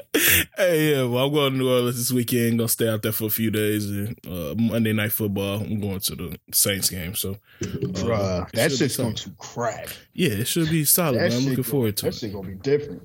hey, 0.58 0.92
yeah, 0.96 1.04
well, 1.04 1.26
I'm 1.26 1.34
going 1.34 1.54
to 1.54 1.58
New 1.58 1.70
Orleans 1.70 1.98
this 1.98 2.12
weekend. 2.12 2.58
Gonna 2.60 2.68
stay 2.70 2.88
out 2.90 3.02
there 3.02 3.12
for 3.12 3.26
a 3.26 3.30
few 3.30 3.50
days. 3.52 3.90
And 3.90 4.20
uh, 4.28 4.56
Monday 4.58 4.94
night 4.94 5.12
football, 5.12 5.62
I'm 5.62 5.80
going 5.80 6.00
to 6.02 6.16
the 6.16 6.40
Saints 6.54 6.90
game. 6.90 7.16
So, 7.16 7.32
uh, 7.32 7.66
Bruh, 7.66 8.48
it 8.50 8.54
that 8.54 8.72
shit's 8.72 8.98
going 8.98 9.16
to 9.16 9.30
crack. 9.38 9.90
Yeah, 10.14 10.30
it 10.32 10.48
should 10.48 10.70
be 10.70 10.86
solid. 10.86 11.16
Man. 11.18 11.26
I'm 11.26 11.32
shit 11.32 11.42
looking 11.42 11.56
go- 11.58 11.64
forward 11.64 11.98
to 11.98 12.06
That 12.06 12.16
it. 12.16 12.20
shit 12.20 12.34
gonna 12.34 12.48
be 12.48 12.56
different. 12.56 13.04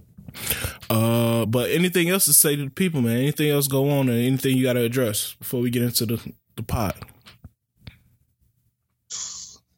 Uh, 0.89 1.45
but 1.47 1.71
anything 1.71 2.09
else 2.09 2.25
to 2.25 2.33
say 2.33 2.57
to 2.57 2.65
the 2.65 2.71
people, 2.71 3.03
man? 3.03 3.19
Anything 3.19 3.51
else 3.51 3.69
go 3.69 3.91
on, 3.91 4.09
or 4.09 4.13
anything 4.13 4.57
you 4.57 4.63
got 4.65 4.73
to 4.75 4.81
address 4.83 5.35
before 5.35 5.61
we 5.61 5.71
get 5.71 5.83
into 5.83 6.07
the 6.07 6.33
the 6.57 6.63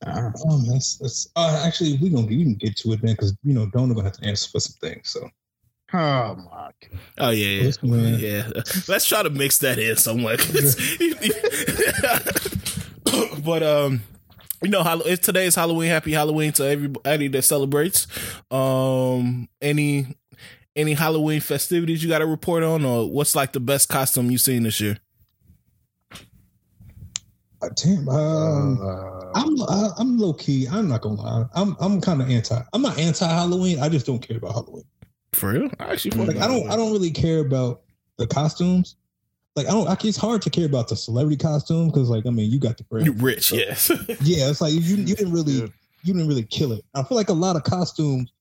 pot? 0.05 0.25
Uh, 0.25 0.31
Oh, 0.47 0.63
that's, 0.73 0.97
that's 0.99 1.29
uh, 1.37 1.63
actually 1.67 1.99
we 2.01 2.11
gonna 2.11 2.27
we 2.27 2.43
can 2.43 2.55
get 2.55 2.77
to 2.79 2.93
it 2.93 3.03
then 3.03 3.13
because 3.13 3.37
you 3.43 3.55
know 3.55 3.67
Donna 3.67 3.95
gonna 3.95 4.09
have 4.09 4.17
to 4.19 4.27
answer 4.27 4.51
for 4.51 4.61
some 4.61 4.77
things. 4.81 5.11
So 5.11 5.29
oh 5.93 6.35
my! 6.37 6.45
God. 6.45 6.75
Oh 7.19 7.31
yeah, 7.31 7.47
yeah, 7.47 7.63
Listen, 7.63 8.19
yeah. 8.19 8.49
Let's 8.89 9.07
try 9.07 9.23
to 9.23 9.31
mix 9.31 9.59
that 9.59 9.79
in 9.79 9.97
somewhere. 9.97 10.37
but 13.45 13.63
um, 13.63 14.03
you 14.63 14.71
know, 14.71 14.83
Hall- 14.83 15.03
it's 15.03 15.25
today 15.25 15.47
is 15.47 15.55
Halloween. 15.55 15.91
Happy 15.91 16.13
Halloween 16.13 16.53
to 16.53 16.65
everybody 16.65 17.29
that 17.29 17.43
celebrates. 17.43 18.07
Um, 18.51 19.49
any 19.61 20.07
any 20.77 20.95
Halloween 20.95 21.41
festivities 21.41 22.03
you 22.03 22.09
got 22.09 22.19
to 22.19 22.27
report 22.27 22.63
on, 22.63 22.85
or 22.85 23.11
what's 23.11 23.37
like 23.37 23.53
the 23.53 23.61
best 23.61 23.89
costume 23.89 24.31
you've 24.31 24.41
seen 24.41 24.65
this 24.65 24.81
year? 24.81 24.99
Damn, 27.77 28.09
um, 28.09 28.79
Uh, 28.81 29.31
I'm 29.35 29.61
uh, 29.63 29.91
I'm 29.99 30.19
low 30.19 30.33
key. 30.33 30.67
I'm 30.71 30.89
not 30.89 31.03
gonna 31.03 31.21
lie. 31.21 31.47
I'm 31.55 31.77
I'm 31.81 32.01
kind 32.01 32.21
of 32.23 32.31
anti. 32.31 32.59
I'm 32.73 32.83
not 32.83 32.99
anti 32.99 33.27
Halloween. 33.27 33.81
I 33.81 33.89
just 33.89 34.07
don't 34.07 34.21
care 34.21 34.37
about 34.37 34.53
Halloween. 34.53 34.85
For 35.33 35.51
real? 35.53 35.71
I 35.81 35.93
actually 35.93 36.25
Like 36.27 36.37
I 36.37 36.47
don't 36.47 36.71
I 36.71 36.77
don't 36.77 36.93
really 36.93 37.11
care 37.11 37.41
about 37.41 37.83
the 38.19 38.27
costumes. 38.27 38.97
Like 39.57 39.67
I 39.67 39.71
don't. 39.71 39.85
Like, 39.87 40.05
it's 40.05 40.17
hard 40.17 40.43
to 40.43 40.51
care 40.51 40.67
about 40.67 40.89
the 40.89 40.97
celebrity 40.97 41.37
costume 41.37 41.89
because 41.89 42.09
like 42.09 42.27
I 42.27 42.31
mean 42.31 42.51
you 42.51 42.59
got 42.59 42.77
the 42.79 42.85
You 43.01 43.13
brand. 43.13 43.23
rich? 43.23 43.53
Yes. 43.53 43.91
Yeah, 44.21 44.51
it's 44.51 44.61
like 44.61 44.73
you 44.73 44.81
you 44.81 45.15
didn't 45.15 45.33
really 45.33 45.53
Yeah. 45.55 45.67
you 46.03 46.13
didn't 46.15 46.29
really 46.29 46.45
kill 46.45 46.73
it. 46.73 46.85
I 46.95 47.03
feel 47.03 47.17
like 47.17 47.29
a 47.31 47.33
lot 47.35 47.57
of 47.57 47.65
costumes, 47.65 48.33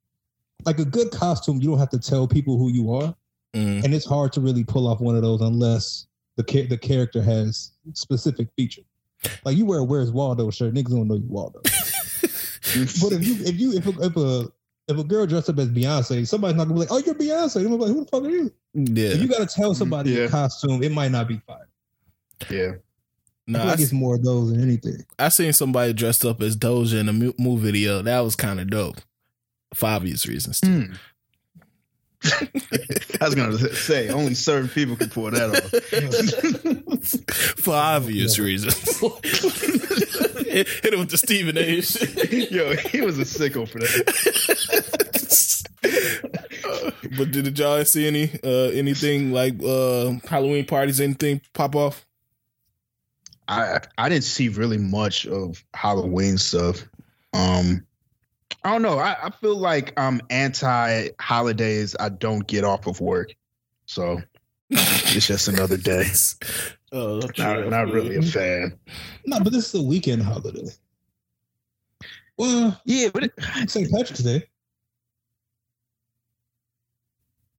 like 0.66 0.80
a 0.80 0.86
good 0.86 1.12
costume, 1.12 1.62
you 1.62 1.70
don't 1.70 1.80
have 1.80 1.90
to 1.92 2.00
tell 2.00 2.28
people 2.28 2.58
who 2.58 2.70
you 2.72 2.94
are, 2.94 3.16
Mm. 3.56 3.84
and 3.84 3.94
it's 3.94 4.06
hard 4.06 4.34
to 4.34 4.42
really 4.42 4.64
pull 4.64 4.88
off 4.88 5.00
one 5.00 5.16
of 5.16 5.22
those 5.22 5.42
unless 5.42 6.08
the 6.38 6.44
the 6.68 6.78
character 6.78 7.22
has 7.22 7.72
specific 7.94 8.48
features. 8.56 8.86
Like 9.46 9.58
you 9.58 9.66
wear 9.66 9.80
a 9.80 9.84
Where's 9.84 10.12
Waldo 10.12 10.50
shirt, 10.52 10.74
niggas 10.74 10.90
don't 10.90 11.08
know 11.08 11.16
you 11.16 11.28
Waldo. 11.28 11.62
But 13.02 13.12
if 13.14 13.28
you 13.28 13.36
if 13.46 13.60
you 13.60 13.74
if 13.74 13.86
a, 13.86 14.02
if 14.02 14.18
a 14.18 14.48
if 14.88 14.98
a 14.98 15.04
girl 15.04 15.26
dressed 15.28 15.50
up 15.50 15.60
as 15.60 15.70
Beyonce, 15.70 16.28
somebody's 16.28 16.56
not 16.58 16.64
gonna 16.64 16.74
be 16.76 16.80
like, 16.80 16.92
"Oh, 16.92 16.98
you're 16.98 17.14
Beyonce." 17.14 17.64
I'm 17.66 17.78
like, 17.78 17.90
"Who 17.90 18.04
the 18.04 18.10
fuck 18.10 18.24
are 18.24 18.30
you?" 18.30 18.52
Yeah. 18.74 19.10
If 19.10 19.22
you 19.22 19.28
gotta 19.28 19.46
tell 19.46 19.76
somebody 19.76 20.10
Yeah. 20.12 20.18
your 20.22 20.30
costume, 20.30 20.82
it 20.82 20.92
might 20.92 21.12
not 21.12 21.28
be 21.28 21.40
fine. 21.46 21.58
Yeah. 22.50 22.72
I 22.72 23.52
No, 23.52 23.60
feel 23.60 23.68
like 23.68 23.80
I, 23.80 23.82
it's 23.84 23.92
more 23.92 24.16
of 24.16 24.24
those 24.24 24.52
than 24.52 24.62
anything. 24.62 25.06
I 25.20 25.30
seen 25.30 25.54
somebody 25.54 25.94
dressed 25.94 26.26
up 26.26 26.42
as 26.42 26.56
Doja 26.58 27.00
in 27.00 27.10
a 27.10 27.14
mu- 27.14 27.34
movie 27.38 27.64
video. 27.66 28.02
That 28.02 28.22
was 28.22 28.36
kind 28.36 28.60
of 28.60 28.70
dope. 28.70 28.98
For 29.76 29.88
obvious 29.88 30.26
reasons. 30.26 30.60
too. 30.62 30.68
Hmm. 30.88 30.94
I 33.22 33.26
was 33.26 33.36
gonna 33.36 33.58
say 33.76 34.10
only 34.10 34.34
certain 34.34 34.70
people 34.70 34.96
can 34.96 35.10
pull 35.10 35.30
that 35.32 35.50
off. 35.50 35.64
For 37.64 37.74
obvious 37.74 38.40
reasons. 38.40 38.76
hit, 40.48 40.68
hit 40.68 40.94
him 40.94 41.00
with 41.00 41.10
the 41.10 41.18
Stephen 41.18 41.58
A. 41.58 41.82
Yo, 42.54 42.76
he 42.76 43.02
was 43.02 43.20
a 43.20 43.24
sicko 43.24 43.68
for 43.68 43.80
that. 43.80 45.14
Uh, 46.64 46.92
but 47.18 47.32
did 47.32 47.58
y'all 47.58 47.84
see 47.84 48.08
any 48.08 48.32
uh 48.44 48.72
anything 48.72 49.32
like 49.34 49.62
uh 49.64 50.14
Halloween 50.28 50.66
parties, 50.66 51.02
anything 51.02 51.42
pop 51.54 51.76
off? 51.76 52.06
I 53.48 53.80
I 53.98 54.10
didn't 54.10 54.24
see 54.24 54.50
really 54.50 54.78
much 54.78 55.26
of 55.26 55.64
Halloween 55.74 56.38
stuff. 56.38 56.88
Um, 57.34 57.86
I 58.64 58.72
don't 58.72 58.82
know. 58.82 58.98
I, 59.00 59.16
I 59.24 59.30
feel 59.30 59.58
like 59.58 59.94
I'm 59.98 60.22
anti 60.30 61.10
holidays. 61.20 61.96
I 62.00 62.10
don't 62.10 62.46
get 62.48 62.64
off 62.64 62.88
of 62.88 63.02
work, 63.02 63.36
so 63.86 64.22
it's 64.70 65.28
just 65.28 65.48
another 65.48 65.78
day. 65.78 66.06
Oh, 66.96 67.20
Not, 67.40 67.70
not 67.70 67.92
really 67.92 68.18
a 68.18 68.22
fan. 68.22 68.78
No, 69.26 69.40
but 69.40 69.52
this 69.52 69.74
is 69.74 69.82
a 69.82 69.84
weekend 69.84 70.22
holiday. 70.22 70.68
Well, 72.38 72.80
Yeah, 72.86 73.10
but 73.12 73.24
it, 73.24 73.34
St. 73.68 73.90
Patrick's 73.92 74.20
Day. 74.22 74.44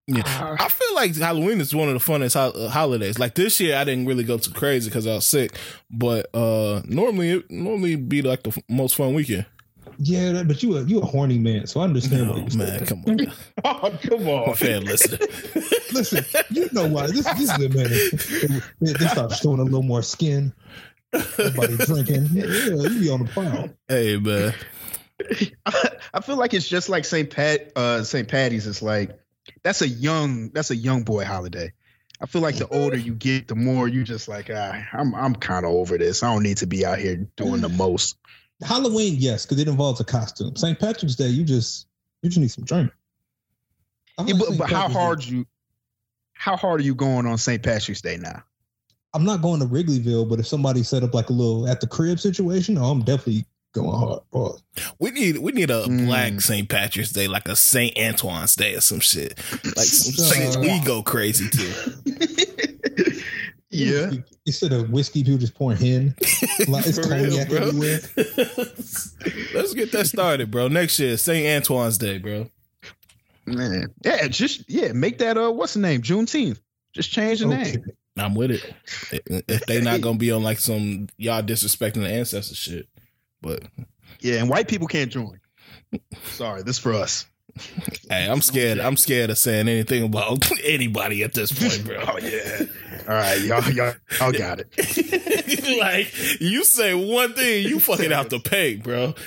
Yeah. 0.06 0.23
I 0.61 0.68
feel 0.68 0.94
like 0.94 1.16
Halloween 1.16 1.61
is 1.61 1.75
one 1.75 1.88
of 1.88 1.94
the 1.94 2.12
funnest 2.12 2.34
ho- 2.34 2.56
uh, 2.66 2.68
holidays. 2.68 3.18
Like 3.18 3.34
this 3.34 3.58
year, 3.58 3.76
I 3.76 3.84
didn't 3.84 4.06
really 4.06 4.23
go 4.23 4.37
too 4.38 4.52
crazy 4.52 4.90
because 4.90 5.06
I 5.06 5.14
was 5.14 5.26
sick. 5.26 5.56
But 5.90 6.32
uh 6.34 6.82
normally, 6.84 7.30
it 7.30 7.50
normally 7.50 7.96
be 7.96 8.23
like 8.23 8.42
the 8.42 8.50
f- 8.50 8.62
most 8.68 8.96
fun 8.96 9.14
weekend. 9.14 9.46
Yeah, 9.98 10.32
that- 10.32 10.48
but 10.48 10.62
you 10.62 10.76
a 10.76 10.82
you 10.84 11.00
a 11.00 11.04
horny 11.06 11.38
man, 11.38 11.66
so 11.66 11.80
I 11.80 11.84
understand. 11.84 12.28
why 12.30 12.36
Oh 12.36 12.38
you 12.44 12.50
say 12.50 12.58
man, 12.58 12.78
that. 12.78 12.88
come 12.88 13.04
on, 13.06 13.32
oh 13.64 13.98
come 14.02 14.24
my 14.24 14.30
on. 14.32 14.54
fan 14.54 14.84
listening. 14.84 15.20
Listen, 15.92 16.24
you 16.50 16.68
know 16.72 16.88
why 16.88 17.06
this 17.08 17.24
this 17.24 17.40
is 17.42 17.50
a 17.50 17.68
man. 17.68 18.60
They, 18.80 18.92
they 18.92 19.06
start 19.06 19.32
showing 19.32 19.60
a 19.60 19.64
little 19.64 19.82
more 19.82 20.02
skin. 20.02 20.52
Everybody 21.12 21.76
drinking. 21.78 22.28
Yeah, 22.32 22.44
you 22.46 23.00
be 23.00 23.10
on 23.10 23.24
the 23.24 23.30
prowl. 23.32 23.68
hey 23.88 24.16
man, 24.16 24.52
I 26.12 26.20
feel 26.20 26.36
like 26.36 26.54
it's 26.54 26.68
just 26.68 26.88
like 26.88 27.04
St. 27.04 27.30
Pat 27.30 27.72
uh 27.76 28.02
St. 28.02 28.26
Patty's. 28.28 28.66
It's 28.66 28.82
like 28.82 29.18
that's 29.62 29.82
a 29.82 29.88
young 29.88 30.50
that's 30.50 30.70
a 30.70 30.76
young 30.76 31.02
boy 31.04 31.24
holiday. 31.24 31.72
I 32.20 32.26
feel 32.26 32.42
like 32.42 32.56
the 32.56 32.68
older 32.68 32.96
you 32.96 33.14
get, 33.14 33.48
the 33.48 33.54
more 33.54 33.86
you 33.86 34.02
just 34.04 34.28
like, 34.28 34.50
ah, 34.52 34.82
I'm 34.92 35.14
I'm 35.14 35.34
kind 35.34 35.64
of 35.66 35.72
over 35.72 35.98
this. 35.98 36.22
I 36.22 36.32
don't 36.32 36.42
need 36.42 36.58
to 36.58 36.66
be 36.66 36.84
out 36.86 36.98
here 36.98 37.16
doing 37.36 37.60
the 37.60 37.68
most. 37.68 38.16
Halloween, 38.64 39.14
yes, 39.18 39.44
because 39.47 39.61
it 39.61 39.68
involves 39.68 40.00
a 40.00 40.04
costume. 40.04 40.56
St. 40.56 40.78
Patrick's 40.78 41.14
Day, 41.14 41.28
you 41.28 41.44
just 41.44 41.87
you 42.23 42.30
just 42.30 42.40
need 42.40 42.50
some 42.50 42.64
drink. 42.64 42.90
Yeah, 44.18 44.35
like 44.35 44.38
but, 44.38 44.59
but 44.59 44.71
how 44.71 44.88
Patrick's 44.88 44.94
Day. 44.94 45.00
hard 45.00 45.25
you 45.25 45.47
how 46.35 46.56
hard 46.56 46.80
are 46.80 46.85
you 46.85 46.94
going 46.94 47.26
on 47.26 47.38
St. 47.38 47.62
Patrick's 47.62 48.00
Day 48.00 48.16
now? 48.16 48.42
I'm 49.12 49.25
not 49.25 49.42
going 49.42 49.61
to 49.61 49.66
Wrigleyville, 49.66 50.28
but 50.28 50.40
if 50.40 50.47
somebody 50.47 50.83
set 50.83 51.02
up 51.04 51.14
like 51.14 51.30
a 51.30 51.33
little 51.33 51.68
at 51.68 51.80
the 51.80 51.87
crib 51.87 52.18
situation, 52.18 52.76
oh, 52.78 52.87
I'm 52.90 53.00
definitely 53.02 53.47
going 53.73 53.97
hard. 53.97 54.21
Pause. 54.33 54.62
we 54.99 55.11
need 55.12 55.38
we 55.38 55.52
need 55.52 55.71
a 55.71 55.85
Mm. 55.85 56.06
black 56.06 56.40
St. 56.40 56.68
Patrick's 56.68 57.11
Day, 57.12 57.28
like 57.28 57.49
a 57.49 57.56
St. 57.56 57.97
Antoine's 57.99 58.56
Day 58.56 58.75
or 58.75 58.80
some 58.80 59.00
shit. 59.00 59.37
Like 59.76 59.87
some 59.87 60.25
Uh, 60.25 60.52
shit 60.52 60.61
we 60.61 60.80
go 60.85 61.02
crazy 61.02 61.49
too. 61.49 61.73
yeah. 63.75 64.11
Instead 64.47 64.73
of 64.73 64.90
whiskey, 64.90 65.25
people 65.25 65.38
just 65.38 65.54
pouring 65.54 65.78
hen. 65.78 66.14
Like, 66.69 66.87
it's 66.87 66.99
For 66.99 67.12
real, 67.12 67.37
cognac 67.37 67.50
everywhere. 67.50 68.00
Let's 69.54 69.75
get 69.75 69.93
that 69.93 70.07
started, 70.07 70.50
bro. 70.50 70.69
Next 70.69 70.99
year, 70.99 71.16
St. 71.16 71.47
Antoine's 71.47 71.99
Day, 71.99 72.19
bro. 72.19 72.49
Man. 73.47 73.88
Yeah, 74.04 74.28
just 74.28 74.69
yeah, 74.71 74.93
make 74.93 75.19
that 75.19 75.37
uh 75.37 75.50
what's 75.50 75.75
the 75.75 75.81
name? 75.81 76.00
Juneteenth. 76.02 76.59
Just 76.95 77.11
change 77.11 77.40
the 77.40 77.47
Okay. 77.47 77.62
name. 77.73 77.85
I'm 78.16 78.35
with 78.35 78.52
it. 78.52 78.75
If 79.49 79.66
they 79.66 79.81
not 79.81 80.00
gonna 80.00 80.16
be 80.19 80.31
on 80.33 80.43
like 80.43 80.59
some 80.61 81.09
y'all 81.19 81.43
disrespecting 81.43 81.95
the 82.02 82.09
ancestors 82.09 82.57
shit, 82.57 82.87
but 83.43 83.62
Yeah, 84.21 84.37
and 84.40 84.49
white 84.49 84.69
people 84.69 84.87
can't 84.87 85.11
join. 85.11 85.40
Sorry, 86.33 86.62
this 86.62 86.78
for 86.78 86.93
us. 86.93 87.26
Hey, 88.08 88.28
I'm 88.28 88.40
scared. 88.40 88.78
I'm 88.78 88.96
scared 88.96 89.30
of 89.30 89.38
saying 89.38 89.68
anything 89.68 90.02
about 90.04 90.50
anybody 90.64 91.23
at 91.23 91.34
this 91.34 91.52
point, 91.52 91.84
bro. 91.84 92.04
Oh 92.06 92.18
yeah. 92.18 92.62
All 93.08 93.14
right, 93.14 93.40
y'all, 93.40 93.70
y'all, 93.70 93.94
y'all 94.18 94.32
got 94.32 94.61
it. 94.61 95.78
like 95.80 96.40
you 96.40 96.64
say 96.64 96.94
one 96.94 97.34
thing, 97.34 97.66
you 97.66 97.80
fucking 97.80 98.11
have 98.11 98.28
to 98.30 98.40
pay, 98.40 98.76
bro. 98.76 99.14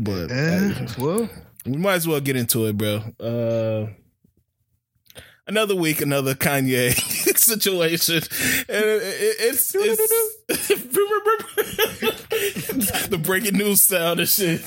But 0.00 0.30
Eh, 0.30 0.68
hey, 0.70 0.86
well, 0.98 1.28
we 1.66 1.76
might 1.76 1.94
as 1.96 2.08
well 2.08 2.20
get 2.20 2.34
into 2.36 2.64
it, 2.66 2.78
bro. 2.78 3.02
Uh 3.20 3.92
Another 5.46 5.74
week, 5.74 6.00
another 6.00 6.34
Kanye 6.34 6.94
situation, 7.60 8.16
and 8.16 8.84
it, 8.84 9.02
it, 9.02 9.36
it's, 9.40 9.74
it's 9.74 10.28
the 13.08 13.18
breaking 13.18 13.56
news 13.56 13.82
sound 13.82 14.20
and 14.20 14.28
shit 14.28 14.60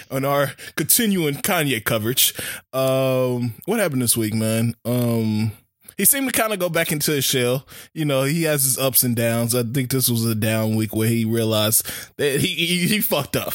on 0.10 0.24
our 0.24 0.52
continuing 0.76 1.34
Kanye 1.34 1.82
coverage. 1.84 2.34
Um, 2.72 3.54
what 3.66 3.78
happened 3.78 4.02
this 4.02 4.16
week, 4.16 4.34
man? 4.34 4.74
Um, 4.84 5.52
he 5.96 6.04
seemed 6.04 6.32
to 6.32 6.38
kind 6.38 6.52
of 6.52 6.58
go 6.58 6.68
back 6.68 6.92
into 6.92 7.12
his 7.12 7.24
shell. 7.24 7.66
You 7.94 8.04
know, 8.04 8.24
he 8.24 8.44
has 8.44 8.64
his 8.64 8.78
ups 8.78 9.02
and 9.02 9.14
downs. 9.14 9.54
I 9.54 9.62
think 9.62 9.90
this 9.90 10.08
was 10.08 10.24
a 10.24 10.34
down 10.34 10.74
week 10.74 10.94
where 10.94 11.08
he 11.08 11.24
realized 11.24 11.86
that 12.16 12.40
he 12.40 12.48
he, 12.48 12.88
he 12.88 13.00
fucked 13.00 13.36
up. 13.36 13.54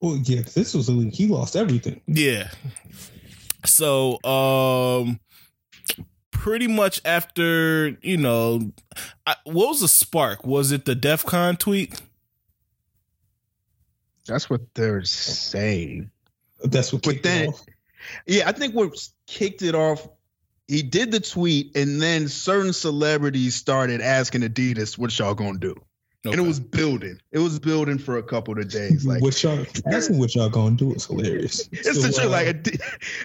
Well, 0.00 0.16
yeah, 0.24 0.42
this 0.42 0.74
was 0.74 0.88
a 0.88 0.94
week 0.94 1.14
he 1.14 1.26
lost 1.26 1.56
everything. 1.56 2.00
Yeah. 2.06 2.50
So, 3.64 4.22
um, 4.24 5.20
pretty 6.38 6.68
much 6.68 7.00
after 7.04 7.88
you 8.00 8.16
know, 8.16 8.72
I, 9.26 9.34
what 9.44 9.68
was 9.68 9.80
the 9.80 9.88
spark? 9.88 10.44
Was 10.46 10.70
it 10.72 10.84
the 10.84 10.94
DEF 10.94 11.24
CON 11.26 11.56
tweet? 11.56 12.00
that's 14.26 14.50
what 14.50 14.60
they're 14.74 15.04
saying. 15.04 16.10
That's 16.62 16.92
what 16.92 17.02
But 17.02 17.12
kicked 17.12 17.24
then- 17.24 17.48
off. 17.48 17.64
Yeah, 18.26 18.48
I 18.48 18.52
think 18.52 18.74
what 18.74 18.92
kicked 19.26 19.62
it 19.62 19.74
off. 19.74 20.06
He 20.68 20.82
did 20.82 21.10
the 21.10 21.20
tweet, 21.20 21.74
and 21.76 22.00
then 22.00 22.28
certain 22.28 22.72
celebrities 22.72 23.54
started 23.54 24.00
asking 24.02 24.42
Adidas, 24.42 24.96
"What 24.98 25.18
y'all 25.18 25.34
gonna 25.34 25.58
do?" 25.58 25.74
And 26.24 26.34
it 26.34 26.46
was 26.46 26.58
building. 26.58 27.18
It 27.30 27.38
was 27.38 27.58
building 27.58 27.98
for 27.98 28.18
a 28.18 28.22
couple 28.22 28.58
of 28.58 28.68
days. 28.68 29.06
Like 29.06 29.22
what 29.22 29.40
y'all 29.42 29.64
asking 29.86 30.18
what 30.18 30.34
y'all 30.34 30.48
gonna 30.48 30.76
do 30.76 30.92
is 30.92 31.06
hilarious. 31.06 31.68
it's 31.72 31.94
So, 31.94 32.08
the 32.08 32.26
uh, 32.26 32.28
Like 32.28 32.62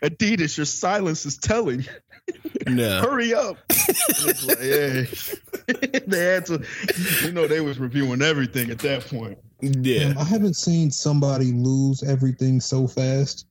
Adidas, 0.02 0.58
your 0.58 0.66
silence 0.66 1.26
is 1.26 1.38
telling. 1.38 1.86
No. 2.68 3.02
Hurry 3.10 3.34
up! 3.34 3.58
And 3.70 3.80
it's 4.28 4.48
like, 4.48 4.58
yeah. 4.62 6.00
they 6.08 6.20
had 6.20 6.46
to. 6.48 6.64
You 7.24 7.32
know, 7.32 7.48
they 7.48 7.62
was 7.62 7.80
reviewing 7.80 8.22
everything 8.22 8.70
at 8.70 8.80
that 8.80 9.08
point. 9.08 9.40
Yeah. 9.62 10.10
damn, 10.10 10.18
I 10.18 10.24
haven't 10.24 10.56
seen 10.56 10.92
somebody 10.92 11.52
lose 11.52 12.04
everything 12.04 12.60
so 12.60 12.88
fast. 12.88 13.48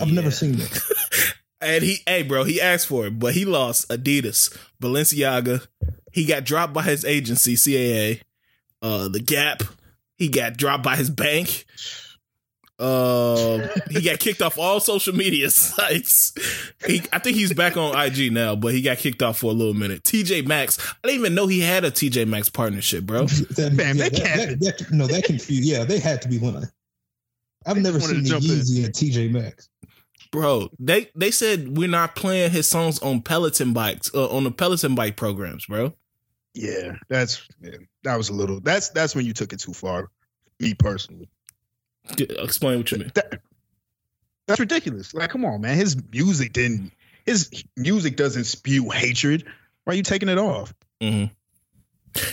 I've 0.00 0.12
never 0.12 0.30
seen 0.30 0.56
that. 0.56 1.34
And 1.60 1.82
he, 1.82 1.98
hey, 2.06 2.22
bro, 2.22 2.44
he 2.44 2.60
asked 2.60 2.86
for 2.86 3.06
it, 3.06 3.18
but 3.18 3.34
he 3.34 3.44
lost 3.44 3.88
Adidas, 3.88 4.56
Balenciaga. 4.82 5.66
He 6.12 6.26
got 6.26 6.44
dropped 6.44 6.72
by 6.72 6.82
his 6.82 7.04
agency, 7.04 7.54
CAA. 7.54 8.20
Uh, 8.84 9.08
the 9.08 9.20
Gap. 9.20 9.62
He 10.18 10.28
got 10.28 10.56
dropped 10.56 10.84
by 10.84 10.94
his 10.96 11.08
bank. 11.10 11.64
Uh, 12.78 13.68
he 13.90 14.00
got 14.02 14.18
kicked 14.18 14.42
off 14.42 14.58
all 14.58 14.80
social 14.80 15.14
media 15.14 15.48
sites. 15.50 16.34
He, 16.86 17.02
I 17.12 17.18
think 17.20 17.36
he's 17.36 17.52
back 17.52 17.76
on 17.76 17.96
IG 17.98 18.32
now, 18.32 18.56
but 18.56 18.72
he 18.74 18.82
got 18.82 18.98
kicked 18.98 19.22
off 19.22 19.38
for 19.38 19.46
a 19.50 19.54
little 19.54 19.74
minute. 19.74 20.02
TJ 20.02 20.46
Maxx. 20.46 20.78
I 21.02 21.08
didn't 21.08 21.20
even 21.20 21.34
know 21.34 21.46
he 21.46 21.60
had 21.60 21.84
a 21.84 21.90
TJ 21.90 22.26
Maxx 22.26 22.48
partnership, 22.48 23.04
bro. 23.04 23.26
That, 23.26 23.72
Man, 23.74 23.96
they 23.96 24.08
that, 24.08 24.14
can't- 24.22 24.60
that, 24.60 24.78
that- 24.78 24.92
no, 24.92 25.06
that 25.06 25.24
confused. 25.24 25.64
Yeah, 25.64 25.84
they 25.84 25.98
had 26.00 26.20
to 26.22 26.28
be 26.28 26.38
lying. 26.38 26.64
I've 27.66 27.76
They 27.76 27.82
never 27.82 28.00
seen 28.00 28.22
the 28.24 28.28
jump. 28.28 28.44
Yeezy 28.44 28.84
at 28.84 28.92
TJ 28.92 29.30
Maxx. 29.30 29.68
Bro, 30.32 30.70
they 30.80 31.10
they 31.14 31.30
said 31.30 31.76
we're 31.78 31.88
not 31.88 32.16
playing 32.16 32.50
his 32.50 32.66
songs 32.68 32.98
on 32.98 33.22
Peloton 33.22 33.72
bikes, 33.72 34.10
uh, 34.12 34.28
on 34.28 34.42
the 34.44 34.50
Peloton 34.50 34.96
bike 34.96 35.16
programs, 35.16 35.66
bro. 35.66 35.94
Yeah, 36.54 36.92
that's 37.08 37.46
yeah, 37.60 37.78
that 38.04 38.16
was 38.16 38.28
a 38.28 38.32
little. 38.32 38.60
That's 38.60 38.90
that's 38.90 39.14
when 39.14 39.26
you 39.26 39.32
took 39.32 39.52
it 39.52 39.60
too 39.60 39.74
far. 39.74 40.10
Me 40.60 40.74
personally. 40.74 41.28
Explain 42.18 42.78
what 42.78 42.90
you 42.92 42.98
mean. 42.98 43.12
That, 43.14 43.40
that's 44.46 44.60
ridiculous. 44.60 45.14
Like, 45.14 45.30
come 45.30 45.44
on, 45.44 45.60
man. 45.60 45.76
His 45.76 45.96
music 46.12 46.52
didn't. 46.52 46.92
His 47.26 47.64
music 47.76 48.16
doesn't 48.16 48.44
spew 48.44 48.90
hatred. 48.90 49.44
Why 49.84 49.94
are 49.94 49.96
you 49.96 50.02
taking 50.02 50.28
it 50.28 50.38
off? 50.38 50.72
Mm-hmm. 51.00 51.32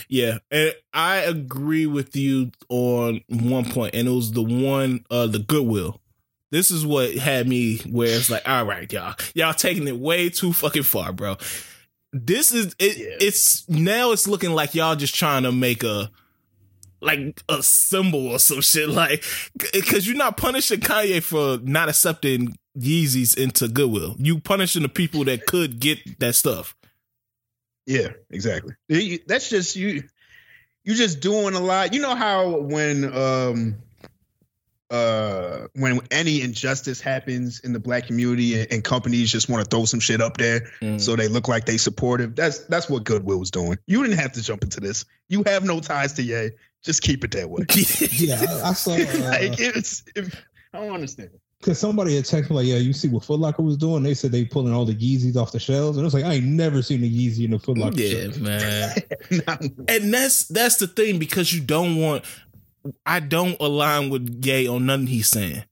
Yeah, 0.08 0.38
and 0.50 0.72
I 0.92 1.16
agree 1.16 1.86
with 1.86 2.14
you 2.14 2.52
on 2.68 3.22
one 3.28 3.64
point, 3.64 3.96
and 3.96 4.06
it 4.06 4.12
was 4.12 4.30
the 4.30 4.42
one, 4.42 5.04
uh, 5.10 5.26
the 5.26 5.40
Goodwill 5.40 6.00
this 6.52 6.70
is 6.70 6.86
what 6.86 7.14
had 7.14 7.48
me 7.48 7.78
where 7.78 8.14
it's 8.14 8.30
like, 8.30 8.46
all 8.46 8.64
right, 8.64 8.92
y'all, 8.92 9.14
y'all 9.34 9.54
taking 9.54 9.88
it 9.88 9.96
way 9.96 10.28
too 10.28 10.52
fucking 10.52 10.82
far, 10.82 11.10
bro. 11.10 11.38
This 12.12 12.52
is 12.52 12.74
it. 12.78 12.98
Yeah. 12.98 13.26
It's 13.26 13.68
now 13.68 14.12
it's 14.12 14.28
looking 14.28 14.52
like 14.52 14.74
y'all 14.74 14.96
just 14.96 15.14
trying 15.14 15.44
to 15.44 15.52
make 15.52 15.82
a 15.82 16.10
like 17.00 17.42
a 17.48 17.62
symbol 17.62 18.28
or 18.28 18.38
some 18.38 18.60
shit, 18.60 18.88
like 18.90 19.24
because 19.72 20.06
you're 20.06 20.16
not 20.16 20.36
punishing 20.36 20.80
Kanye 20.80 21.22
for 21.22 21.58
not 21.62 21.88
accepting 21.88 22.56
Yeezys 22.78 23.36
into 23.36 23.68
Goodwill. 23.68 24.16
You 24.18 24.40
punishing 24.40 24.82
the 24.82 24.88
people 24.88 25.24
that 25.24 25.46
could 25.46 25.80
get 25.80 26.20
that 26.20 26.34
stuff. 26.34 26.76
Yeah, 27.86 28.08
exactly. 28.30 28.74
That's 29.26 29.48
just 29.48 29.76
you. 29.76 30.04
You 30.84 30.94
just 30.94 31.20
doing 31.20 31.54
a 31.54 31.60
lot. 31.60 31.94
You 31.94 32.00
know 32.00 32.14
how 32.14 32.58
when 32.58 33.04
um 33.04 33.76
uh 34.92 35.66
when 35.74 36.00
any 36.10 36.42
injustice 36.42 37.00
happens 37.00 37.60
in 37.60 37.72
the 37.72 37.80
black 37.80 38.06
community 38.06 38.60
and, 38.60 38.70
and 38.72 38.84
companies 38.84 39.32
just 39.32 39.48
want 39.48 39.64
to 39.64 39.68
throw 39.68 39.84
some 39.86 39.98
shit 40.00 40.20
up 40.20 40.36
there 40.36 40.68
Mm. 40.82 41.00
so 41.00 41.16
they 41.16 41.28
look 41.28 41.48
like 41.48 41.64
they 41.64 41.76
supportive. 41.78 42.36
That's 42.36 42.58
that's 42.66 42.88
what 42.90 43.04
Goodwill 43.04 43.38
was 43.38 43.50
doing. 43.50 43.78
You 43.86 44.02
didn't 44.02 44.18
have 44.18 44.32
to 44.32 44.42
jump 44.42 44.62
into 44.62 44.80
this. 44.80 45.04
You 45.28 45.42
have 45.46 45.64
no 45.64 45.80
ties 45.80 46.12
to 46.14 46.22
Ye. 46.22 46.50
Just 46.84 47.02
keep 47.02 47.24
it 47.24 47.30
that 47.32 47.48
way. 47.48 47.64
Yeah, 48.12 48.40
I, 48.64 48.70
I 48.70 48.72
saw 48.74 48.90
like 48.96 49.52
uh, 49.52 49.54
it's 49.58 50.02
if, 50.14 50.34
I 50.74 50.80
don't 50.80 50.94
understand. 50.94 51.30
because 51.60 51.78
somebody 51.78 52.16
had 52.16 52.24
texted 52.24 52.50
me 52.50 52.56
like, 52.56 52.66
"Yeah, 52.66 52.76
you 52.76 52.92
see 52.92 53.08
what 53.08 53.24
Foot 53.24 53.38
Locker 53.40 53.62
was 53.62 53.76
doing?" 53.76 54.02
They 54.02 54.14
said 54.14 54.32
they 54.32 54.44
pulling 54.44 54.72
all 54.74 54.84
the 54.84 54.94
Yeezys 54.94 55.36
off 55.36 55.52
the 55.52 55.60
shelves, 55.60 55.96
and 55.96 56.04
I 56.04 56.06
was 56.06 56.14
like, 56.14 56.24
"I 56.24 56.34
ain't 56.34 56.46
never 56.46 56.82
seen 56.82 57.02
a 57.04 57.06
Yeezy 57.06 57.44
in 57.44 57.52
a 57.54 57.58
Foot 57.58 57.78
Locker." 57.78 58.00
yeah, 58.00 58.30
shelf. 58.30 58.38
man. 58.38 58.92
And 59.88 60.12
that's 60.12 60.48
that's 60.48 60.76
the 60.76 60.86
thing 60.88 61.18
because 61.18 61.52
you 61.52 61.60
don't 61.60 61.96
want 61.96 62.24
I 63.06 63.20
don't 63.20 63.56
align 63.60 64.10
with 64.10 64.40
Gay 64.40 64.66
on 64.66 64.86
nothing 64.86 65.06
he's 65.08 65.28
saying. 65.28 65.64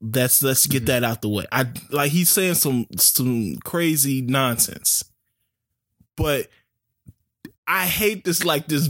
That's 0.00 0.42
let's 0.42 0.66
get 0.66 0.84
Mhm. 0.84 0.86
that 0.86 1.04
out 1.04 1.20
the 1.22 1.28
way. 1.28 1.44
I 1.52 1.66
like 1.90 2.10
he's 2.12 2.30
saying 2.30 2.54
some 2.54 2.86
some 2.96 3.56
crazy 3.58 4.22
nonsense. 4.22 5.04
But 6.16 6.48
I 7.66 7.86
hate 7.86 8.24
this 8.24 8.44
like 8.44 8.66
this 8.68 8.88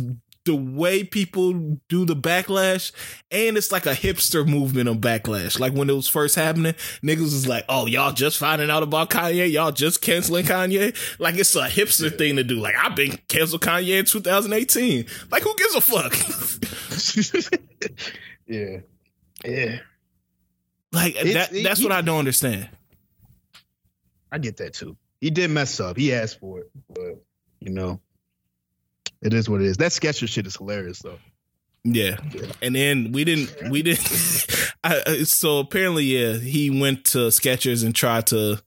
the 0.51 0.57
way 0.57 1.05
people 1.05 1.79
do 1.89 2.05
the 2.05 2.17
backlash 2.17 2.91
and 3.31 3.57
it's 3.57 3.71
like 3.71 3.87
a 3.87 3.93
hipster 3.95 4.47
movement 4.47 4.89
of 4.89 4.97
backlash. 4.97 5.61
Like 5.61 5.73
when 5.73 5.89
it 5.89 5.93
was 5.95 6.09
first 6.09 6.35
happening, 6.35 6.75
niggas 7.03 7.21
was 7.21 7.47
like, 7.47 7.65
"Oh, 7.69 7.87
y'all 7.87 8.13
just 8.13 8.37
finding 8.39 8.69
out 8.71 8.83
about 8.83 9.11
Kanye? 9.11 9.51
Y'all 9.51 9.71
just 9.73 10.03
canceling 10.03 10.45
Kanye?" 10.47 10.95
Like 11.21 11.37
it's 11.37 11.55
a 11.55 11.69
hipster 11.69 12.17
thing 12.17 12.37
to 12.37 12.45
do. 12.45 12.57
Like 12.57 12.75
I've 12.77 12.97
been 12.97 13.19
canceled 13.29 13.63
Kanye 13.63 14.01
in 14.01 14.05
2018. 14.07 15.07
Like 15.31 15.43
who 15.45 15.55
gives 15.57 15.75
a 15.77 15.81
fuck? 15.81 16.15
yeah. 18.47 18.79
Yeah. 19.45 19.79
like 20.93 21.15
It's- 21.17 21.35
that 21.35 21.55
it- 21.57 21.63
that's 21.63 21.79
he- 21.81 21.85
what 21.87 21.93
I 21.93 22.01
don't 22.03 22.19
understand. 22.19 22.69
I 24.33 24.39
get 24.39 24.57
that 24.59 24.75
too. 24.75 24.97
He 25.21 25.31
did 25.31 25.51
mess 25.51 25.79
up. 25.81 25.97
He 25.97 26.13
asked 26.13 26.41
for 26.41 26.61
it, 26.61 26.71
but 26.89 27.23
you 27.61 27.71
know, 27.71 28.01
it 29.23 29.35
is 29.35 29.49
what 29.49 29.61
it 29.61 29.67
is. 29.67 29.77
That 29.79 29.93
Skechers 29.93 30.29
shit 30.29 30.47
is 30.47 30.57
hilarious 30.57 31.01
though. 31.01 31.19
Yeah. 31.85 32.19
And 32.61 32.75
then 32.75 33.13
we 33.13 33.25
didn't 33.25 33.71
we 33.71 33.83
didn't 33.83 34.47
I, 34.85 35.03
I- 35.07 35.23
so 35.25 35.59
apparently 35.61 36.05
yeah, 36.05 36.35
he 36.35 36.69
went 36.71 37.05
to 37.07 37.29
Skechers 37.29 37.85
and 37.85 37.95
tried 37.95 38.27
to 38.29 38.61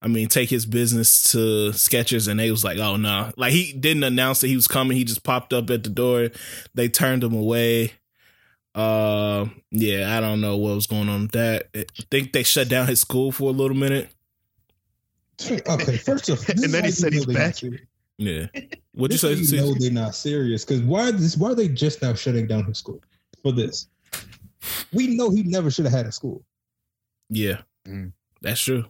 I 0.00 0.08
mean 0.08 0.28
take 0.28 0.48
his 0.50 0.66
business 0.66 1.30
to 1.32 1.70
Skechers 1.72 2.28
and 2.28 2.38
they 2.40 2.50
was 2.50 2.64
like, 2.64 2.78
"Oh 2.78 2.96
no." 2.96 3.32
Like 3.36 3.52
he 3.52 3.72
didn't 3.72 4.04
announce 4.04 4.40
that 4.40 4.48
he 4.48 4.56
was 4.56 4.66
coming. 4.68 4.96
He 4.96 5.04
just 5.04 5.22
popped 5.24 5.52
up 5.52 5.70
at 5.70 5.82
the 5.84 5.90
door. 5.90 6.30
They 6.74 6.88
turned 6.88 7.22
him 7.24 7.34
away. 7.34 7.92
Uh 8.74 9.46
yeah, 9.70 10.16
I 10.16 10.20
don't 10.20 10.40
know 10.40 10.56
what 10.56 10.74
was 10.74 10.86
going 10.86 11.08
on 11.08 11.22
with 11.22 11.32
that. 11.32 11.68
I 11.74 11.84
think 12.10 12.32
they 12.32 12.42
shut 12.42 12.68
down 12.68 12.86
his 12.86 13.00
school 13.00 13.30
for 13.32 13.50
a 13.50 13.52
little 13.52 13.76
minute. 13.76 14.08
Okay, 15.50 15.96
first 15.96 16.30
off, 16.30 16.46
this 16.46 16.62
And 16.64 16.72
then 16.72 16.84
he 16.84 16.90
said 16.90 17.12
he's 17.12 17.26
back. 17.26 17.56
serious. 17.56 17.82
Yeah. 18.18 18.46
What'd 18.92 19.20
you 19.22 19.28
This 19.36 19.50
say? 19.50 19.56
how 19.56 19.64
you 19.64 19.72
know 19.72 19.74
they're 19.78 19.90
not 19.90 20.14
serious 20.14 20.64
because 20.64 20.82
why 20.82 21.10
this? 21.10 21.36
Why 21.36 21.50
are 21.50 21.54
they 21.54 21.68
just 21.68 22.02
now 22.02 22.14
shutting 22.14 22.46
down 22.46 22.64
his 22.64 22.78
school 22.78 23.00
for 23.42 23.52
this? 23.52 23.88
We 24.92 25.16
know 25.16 25.30
he 25.30 25.42
never 25.42 25.70
should 25.70 25.86
have 25.86 25.94
had 25.94 26.06
a 26.06 26.12
school. 26.12 26.44
Yeah, 27.30 27.62
Mm. 27.88 28.12
that's 28.42 28.60
true. 28.60 28.84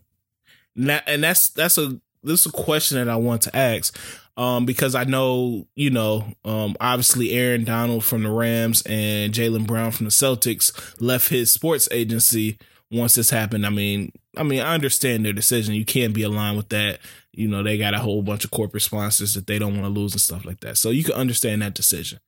And, 0.77 0.89
that, 0.91 1.05
and 1.07 1.23
that's 1.23 1.51
that's 1.51 1.79
a 1.79 2.01
this 2.25 2.41
is 2.41 2.47
a 2.47 2.51
question 2.53 2.99
that 2.99 3.09
I 3.09 3.17
want 3.17 3.43
to 3.43 3.57
ask, 3.57 3.97
um, 4.37 4.67
because 4.67 4.95
I 4.95 5.05
know 5.05 5.67
you 5.77 5.91
know, 5.91 6.27
um, 6.45 6.77
obviously 6.81 7.31
Aaron 7.33 7.65
Donald 7.65 8.05
from 8.05 8.23
the 8.25 8.31
Rams 8.31 8.83
and 8.87 9.33
Jaylen 9.33 9.67
Brown 9.67 9.93
from 9.93 10.07
the 10.07 10.11
Celtics 10.13 10.73
left 11.01 11.29
his 11.29 11.53
sports 11.53 11.89
agency 11.93 12.59
once 12.91 13.15
this 13.15 13.31
happened. 13.31 13.65
I 13.65 13.71
mean, 13.71 14.13
I 14.37 14.43
mean, 14.43 14.61
I 14.61 14.75
understand 14.75 15.25
their 15.25 15.33
decision. 15.33 15.75
You 15.75 15.85
can't 15.85 16.13
be 16.15 16.23
aligned 16.23 16.57
with 16.57 16.69
that. 16.71 16.99
You 17.33 17.49
know, 17.49 17.63
they 17.63 17.79
got 17.79 17.95
a 17.95 17.99
whole 17.99 18.23
bunch 18.23 18.45
of 18.45 18.51
corporate 18.51 18.83
sponsors 18.83 19.35
that 19.35 19.47
they 19.47 19.59
don't 19.59 19.75
want 19.81 19.85
to 19.85 20.01
lose 20.01 20.13
and 20.13 20.21
stuff 20.21 20.45
like 20.45 20.61
that. 20.61 20.77
So 20.77 20.91
you 20.91 21.03
can 21.03 21.15
understand 21.15 21.63
that 21.63 21.75
decision. 21.75 22.21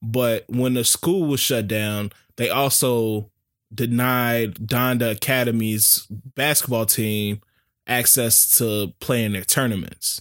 But 0.00 0.44
when 0.48 0.74
the 0.74 0.84
school 0.84 1.26
was 1.26 1.40
shut 1.40 1.68
down, 1.68 2.10
they 2.36 2.48
also 2.50 3.30
denied 3.74 4.54
Donda 4.54 5.12
Academy's 5.12 6.06
basketball 6.10 6.86
team 6.86 7.40
access 7.86 8.58
to 8.58 8.92
play 9.00 9.24
in 9.24 9.32
their 9.32 9.44
tournaments. 9.44 10.20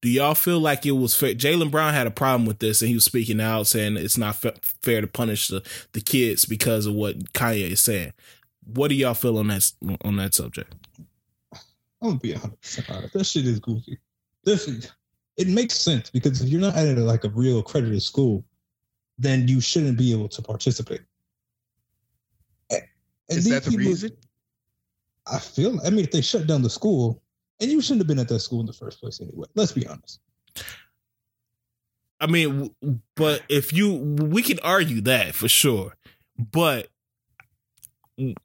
Do 0.00 0.08
y'all 0.08 0.34
feel 0.34 0.60
like 0.60 0.86
it 0.86 0.92
was 0.92 1.16
fair? 1.16 1.34
Jaylen 1.34 1.70
Brown 1.70 1.92
had 1.92 2.06
a 2.06 2.12
problem 2.12 2.46
with 2.46 2.60
this, 2.60 2.80
and 2.80 2.88
he 2.88 2.94
was 2.94 3.04
speaking 3.04 3.40
out 3.40 3.66
saying 3.66 3.96
it's 3.96 4.16
not 4.16 4.36
fa- 4.36 4.54
fair 4.82 5.00
to 5.00 5.08
punish 5.08 5.48
the, 5.48 5.62
the 5.92 6.00
kids 6.00 6.44
because 6.44 6.86
of 6.86 6.94
what 6.94 7.32
Kanye 7.32 7.72
is 7.72 7.82
saying. 7.82 8.12
What 8.64 8.88
do 8.88 8.94
y'all 8.94 9.14
feel 9.14 9.38
on 9.38 9.48
that 9.48 9.72
on 10.04 10.16
that 10.16 10.34
subject? 10.34 10.74
I'm 12.00 12.08
gonna 12.10 12.20
be 12.20 12.32
100 12.32 12.60
percent 12.60 12.90
honest. 12.90 13.12
That 13.14 13.24
shit 13.24 13.46
is 13.46 13.58
goofy. 13.60 13.98
This 14.44 14.68
is, 14.68 14.92
it 15.36 15.48
makes 15.48 15.74
sense 15.74 16.10
because 16.10 16.40
if 16.42 16.48
you're 16.48 16.60
not 16.60 16.76
at 16.76 16.96
a, 16.96 17.00
like 17.00 17.24
a 17.24 17.28
real 17.30 17.58
accredited 17.58 18.02
school, 18.02 18.44
then 19.18 19.48
you 19.48 19.60
shouldn't 19.60 19.98
be 19.98 20.12
able 20.12 20.28
to 20.28 20.42
participate. 20.42 21.00
And 22.70 22.82
Is 23.28 23.44
that 23.50 23.64
the 23.64 23.70
people- 23.72 23.86
reason? 23.86 24.10
I 25.30 25.38
feel. 25.38 25.78
I 25.84 25.90
mean, 25.90 26.04
if 26.04 26.10
they 26.10 26.22
shut 26.22 26.46
down 26.46 26.62
the 26.62 26.70
school, 26.70 27.22
and 27.60 27.70
you 27.70 27.82
shouldn't 27.82 28.00
have 28.00 28.06
been 28.06 28.18
at 28.18 28.28
that 28.28 28.40
school 28.40 28.60
in 28.60 28.66
the 28.66 28.72
first 28.72 29.00
place 29.00 29.20
anyway. 29.20 29.46
Let's 29.54 29.72
be 29.72 29.86
honest. 29.86 30.20
I 32.20 32.26
mean, 32.26 32.74
but 33.14 33.42
if 33.50 33.72
you, 33.72 33.92
we 33.94 34.42
can 34.42 34.58
argue 34.60 35.02
that 35.02 35.34
for 35.34 35.46
sure. 35.48 35.96
But 36.38 36.88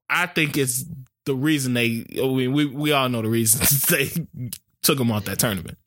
I 0.10 0.26
think 0.26 0.58
it's 0.58 0.84
the 1.26 1.36
reason 1.36 1.74
they. 1.74 2.06
I 2.18 2.28
mean, 2.28 2.54
we 2.54 2.66
we 2.66 2.92
all 2.92 3.10
know 3.10 3.22
the 3.22 3.30
reason 3.30 3.62
they 3.90 4.10
took 4.82 5.00
him 5.00 5.12
off 5.12 5.26
that 5.26 5.40
tournament. 5.40 5.78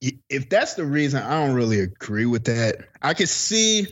if 0.00 0.48
that's 0.48 0.74
the 0.74 0.84
reason, 0.84 1.22
I 1.22 1.46
don't 1.46 1.54
really 1.54 1.80
agree 1.80 2.26
with 2.26 2.44
that. 2.44 2.86
I 3.02 3.14
could 3.14 3.28
see 3.28 3.86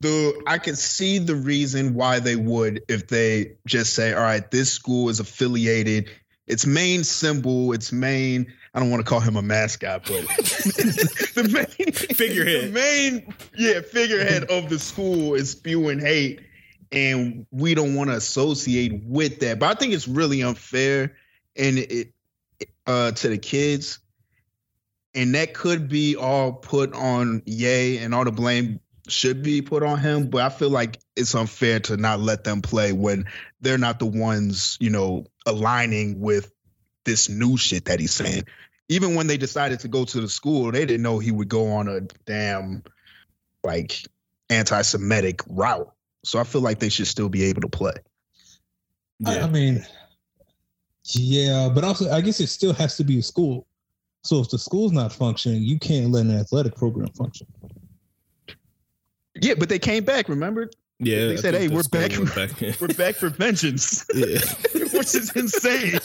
the 0.00 0.42
I 0.46 0.58
could 0.58 0.78
see 0.78 1.18
the 1.18 1.34
reason 1.34 1.94
why 1.94 2.20
they 2.20 2.36
would 2.36 2.82
if 2.88 3.08
they 3.08 3.56
just 3.66 3.94
say, 3.94 4.12
all 4.12 4.22
right, 4.22 4.48
this 4.50 4.72
school 4.72 5.08
is 5.08 5.20
affiliated. 5.20 6.08
Its 6.46 6.64
main 6.64 7.04
symbol, 7.04 7.72
its 7.72 7.92
main 7.92 8.52
I 8.74 8.80
don't 8.80 8.90
want 8.90 9.04
to 9.04 9.08
call 9.08 9.20
him 9.20 9.36
a 9.36 9.42
mascot, 9.42 10.02
but 10.02 10.10
the 11.34 11.48
main 11.52 11.92
Figurehead. 11.92 12.68
the 12.68 12.72
main 12.72 13.34
yeah, 13.56 13.80
figurehead 13.80 14.44
of 14.44 14.68
the 14.68 14.78
school 14.78 15.34
is 15.34 15.50
spewing 15.50 15.98
hate. 15.98 16.40
And 16.90 17.46
we 17.50 17.74
don't 17.74 17.94
want 17.94 18.10
to 18.10 18.16
associate 18.16 19.02
with 19.04 19.40
that. 19.40 19.58
But 19.58 19.76
I 19.76 19.78
think 19.78 19.92
it's 19.92 20.08
really 20.08 20.42
unfair 20.42 21.16
and 21.56 21.78
it 21.78 22.12
uh 22.86 23.12
to 23.12 23.28
the 23.28 23.38
kids 23.38 24.00
and 25.14 25.34
that 25.34 25.54
could 25.54 25.88
be 25.88 26.16
all 26.16 26.52
put 26.52 26.94
on 26.94 27.42
Ye, 27.44 27.98
and 27.98 28.14
all 28.14 28.24
the 28.24 28.32
blame 28.32 28.80
should 29.08 29.42
be 29.42 29.62
put 29.62 29.82
on 29.82 29.98
him. 29.98 30.28
But 30.28 30.42
I 30.42 30.48
feel 30.48 30.70
like 30.70 31.00
it's 31.16 31.34
unfair 31.34 31.80
to 31.80 31.96
not 31.96 32.20
let 32.20 32.44
them 32.44 32.62
play 32.62 32.92
when 32.92 33.24
they're 33.60 33.78
not 33.78 33.98
the 33.98 34.06
ones, 34.06 34.76
you 34.80 34.90
know, 34.90 35.26
aligning 35.46 36.20
with 36.20 36.52
this 37.04 37.28
new 37.28 37.56
shit 37.56 37.86
that 37.86 38.00
he's 38.00 38.14
saying. 38.14 38.44
Even 38.88 39.14
when 39.14 39.26
they 39.26 39.36
decided 39.36 39.80
to 39.80 39.88
go 39.88 40.04
to 40.04 40.20
the 40.20 40.28
school, 40.28 40.70
they 40.70 40.86
didn't 40.86 41.02
know 41.02 41.18
he 41.18 41.32
would 41.32 41.48
go 41.48 41.72
on 41.72 41.88
a 41.88 42.00
damn 42.26 42.82
like 43.64 44.06
anti-Semitic 44.50 45.42
route. 45.48 45.92
So 46.28 46.38
I 46.38 46.44
feel 46.44 46.60
like 46.60 46.78
they 46.78 46.90
should 46.90 47.06
still 47.06 47.30
be 47.30 47.42
able 47.44 47.62
to 47.62 47.68
play. 47.68 47.94
I, 49.24 49.40
I 49.40 49.46
mean, 49.48 49.82
yeah, 51.04 51.70
but 51.74 51.84
also 51.84 52.10
I 52.10 52.20
guess 52.20 52.38
it 52.38 52.48
still 52.48 52.74
has 52.74 52.98
to 52.98 53.04
be 53.04 53.18
a 53.18 53.22
school. 53.22 53.66
So 54.24 54.38
if 54.40 54.50
the 54.50 54.58
school's 54.58 54.92
not 54.92 55.10
functioning, 55.10 55.62
you 55.62 55.78
can't 55.78 56.12
let 56.12 56.26
an 56.26 56.38
athletic 56.38 56.76
program 56.76 57.08
function. 57.12 57.46
Yeah, 59.40 59.54
but 59.54 59.70
they 59.70 59.78
came 59.78 60.04
back. 60.04 60.28
Remember, 60.28 60.68
yeah. 60.98 61.28
they 61.28 61.32
I 61.32 61.36
said, 61.36 61.54
"Hey, 61.54 61.68
we're 61.68 61.82
school 61.82 62.02
back- 62.02 62.18
went 62.18 62.34
back. 62.34 62.60
we're 62.80 62.88
back 62.88 63.14
for 63.14 63.30
vengeance." 63.30 64.04
yeah. 64.14 64.40
which 64.92 65.14
is 65.14 65.32
insane. 65.34 65.92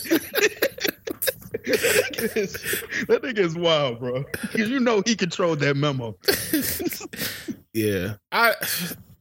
that 3.08 3.20
nigga 3.24 3.40
is 3.40 3.58
wild, 3.58 4.00
bro. 4.00 4.24
Because 4.42 4.70
you 4.70 4.80
know 4.80 5.04
he 5.06 5.18
controlled 5.18 5.60
that 5.60 5.76
memo. 5.76 6.16
yeah 7.74 8.14
i 8.32 8.54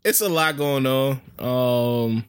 it's 0.04 0.20
a 0.20 0.28
lot 0.28 0.56
going 0.56 0.86
on 0.86 1.20
um 1.38 2.24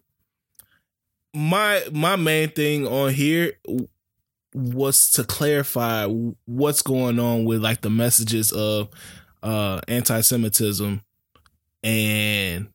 my 1.33 1.83
my 1.91 2.15
main 2.15 2.49
thing 2.49 2.87
on 2.87 3.11
here 3.11 3.53
was 4.53 5.11
to 5.11 5.23
clarify 5.23 6.05
what's 6.45 6.81
going 6.81 7.19
on 7.19 7.45
with 7.45 7.63
like 7.63 7.81
the 7.81 7.89
messages 7.89 8.51
of 8.51 8.89
uh 9.41 9.81
anti-Semitism 9.87 11.01
and 11.83 12.67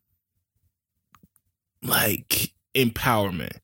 like 1.81 2.51
empowerment. 2.75 3.57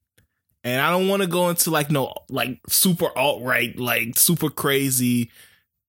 And 0.63 0.82
I 0.82 0.89
don't 0.89 1.08
want 1.08 1.21
to 1.21 1.28
go 1.28 1.50
into 1.50 1.69
like 1.69 1.91
no 1.91 2.13
like 2.30 2.60
super 2.67 3.15
alt 3.17 3.43
right, 3.43 3.78
like 3.78 4.17
super 4.17 4.50
crazy 4.50 5.30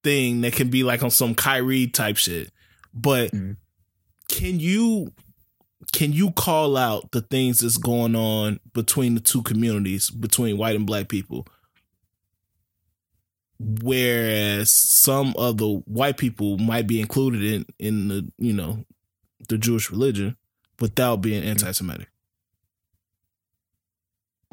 thing 0.04 0.42
that 0.42 0.52
can 0.52 0.68
be 0.68 0.82
like 0.82 1.02
on 1.02 1.10
some 1.10 1.34
Kyrie 1.34 1.86
type 1.86 2.16
shit. 2.16 2.50
But 2.92 3.30
mm-hmm. 3.30 3.52
can 4.28 4.60
you 4.60 5.12
can 5.92 6.12
you 6.12 6.30
call 6.30 6.76
out 6.76 7.10
the 7.12 7.20
things 7.20 7.60
that's 7.60 7.78
going 7.78 8.14
on 8.14 8.60
between 8.72 9.14
the 9.14 9.20
two 9.20 9.42
communities, 9.42 10.10
between 10.10 10.58
white 10.58 10.76
and 10.76 10.86
black 10.86 11.08
people? 11.08 11.46
Whereas 13.58 14.70
some 14.70 15.34
of 15.38 15.56
the 15.56 15.82
white 15.86 16.18
people 16.18 16.58
might 16.58 16.86
be 16.86 17.00
included 17.00 17.42
in 17.42 17.66
in 17.78 18.08
the 18.08 18.30
you 18.38 18.52
know 18.52 18.84
the 19.48 19.56
Jewish 19.56 19.90
religion 19.90 20.36
without 20.78 21.22
being 21.22 21.40
mm-hmm. 21.40 21.50
anti-Semitic. 21.50 22.08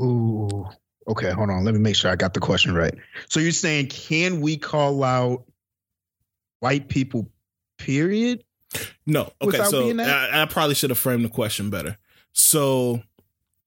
Ooh. 0.01 0.67
Okay, 1.07 1.31
hold 1.31 1.49
on. 1.49 1.65
Let 1.65 1.73
me 1.73 1.81
make 1.81 1.95
sure 1.95 2.11
I 2.11 2.15
got 2.15 2.33
the 2.33 2.39
question 2.39 2.73
right. 2.73 2.95
So 3.27 3.39
you're 3.39 3.51
saying, 3.51 3.87
can 3.87 4.39
we 4.39 4.55
call 4.55 5.03
out 5.03 5.43
white 6.59 6.87
people, 6.87 7.27
period? 7.77 8.43
No. 9.05 9.31
Okay, 9.41 9.63
so 9.65 9.89
I, 9.99 10.43
I, 10.43 10.45
probably 10.45 10.75
should 10.75 10.89
have 10.89 10.99
framed 10.99 11.25
the 11.25 11.29
question 11.29 11.69
better. 11.69 11.97
So 12.31 13.01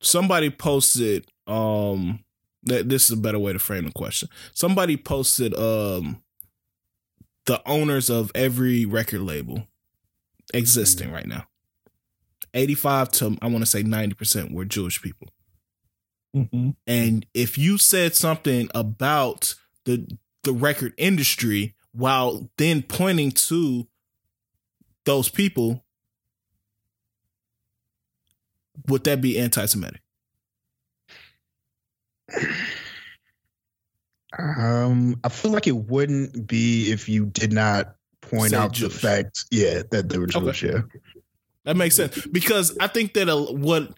somebody 0.00 0.50
posted, 0.50 1.26
um, 1.46 2.24
that 2.64 2.88
this 2.88 3.04
is 3.04 3.18
a 3.18 3.20
better 3.20 3.38
way 3.38 3.52
to 3.52 3.58
frame 3.58 3.84
the 3.84 3.92
question. 3.92 4.28
Somebody 4.54 4.96
posted, 4.96 5.54
um, 5.54 6.22
the 7.46 7.62
owners 7.66 8.10
of 8.10 8.30
every 8.34 8.84
record 8.84 9.20
label 9.20 9.66
existing 10.52 11.06
mm-hmm. 11.06 11.14
right 11.14 11.26
now. 11.26 11.46
85 12.54 13.12
to 13.12 13.38
I 13.42 13.46
want 13.46 13.60
to 13.60 13.66
say 13.66 13.82
90% 13.82 14.52
were 14.52 14.64
Jewish 14.64 15.00
people. 15.00 15.28
Mm-hmm. 16.34 16.70
And 16.86 17.26
if 17.34 17.56
you 17.56 17.78
said 17.78 18.14
something 18.14 18.68
about 18.74 19.54
the 19.84 20.06
the 20.42 20.52
record 20.52 20.94
industry 20.96 21.74
while 21.92 22.50
then 22.56 22.82
pointing 22.82 23.30
to 23.32 23.86
those 25.06 25.28
people, 25.30 25.84
would 28.88 29.04
that 29.04 29.20
be 29.22 29.38
anti-Semitic? 29.38 30.02
Um, 34.38 35.18
I 35.24 35.28
feel 35.30 35.50
like 35.50 35.66
it 35.66 35.76
wouldn't 35.76 36.46
be 36.46 36.92
if 36.92 37.08
you 37.08 37.26
did 37.26 37.52
not 37.52 37.94
point 38.20 38.50
Say 38.50 38.56
out 38.56 38.72
Jewish. 38.72 38.92
the 38.92 38.98
fact, 38.98 39.44
yeah, 39.50 39.82
that 39.90 40.08
they 40.08 40.18
were 40.18 40.26
Jewish. 40.26 40.62
Okay. 40.62 40.74
Yeah, 40.74 40.82
that 41.64 41.76
makes 41.76 41.96
sense 41.96 42.26
because 42.26 42.76
I 42.78 42.86
think 42.88 43.14
that 43.14 43.28
a, 43.28 43.36
what 43.36 43.94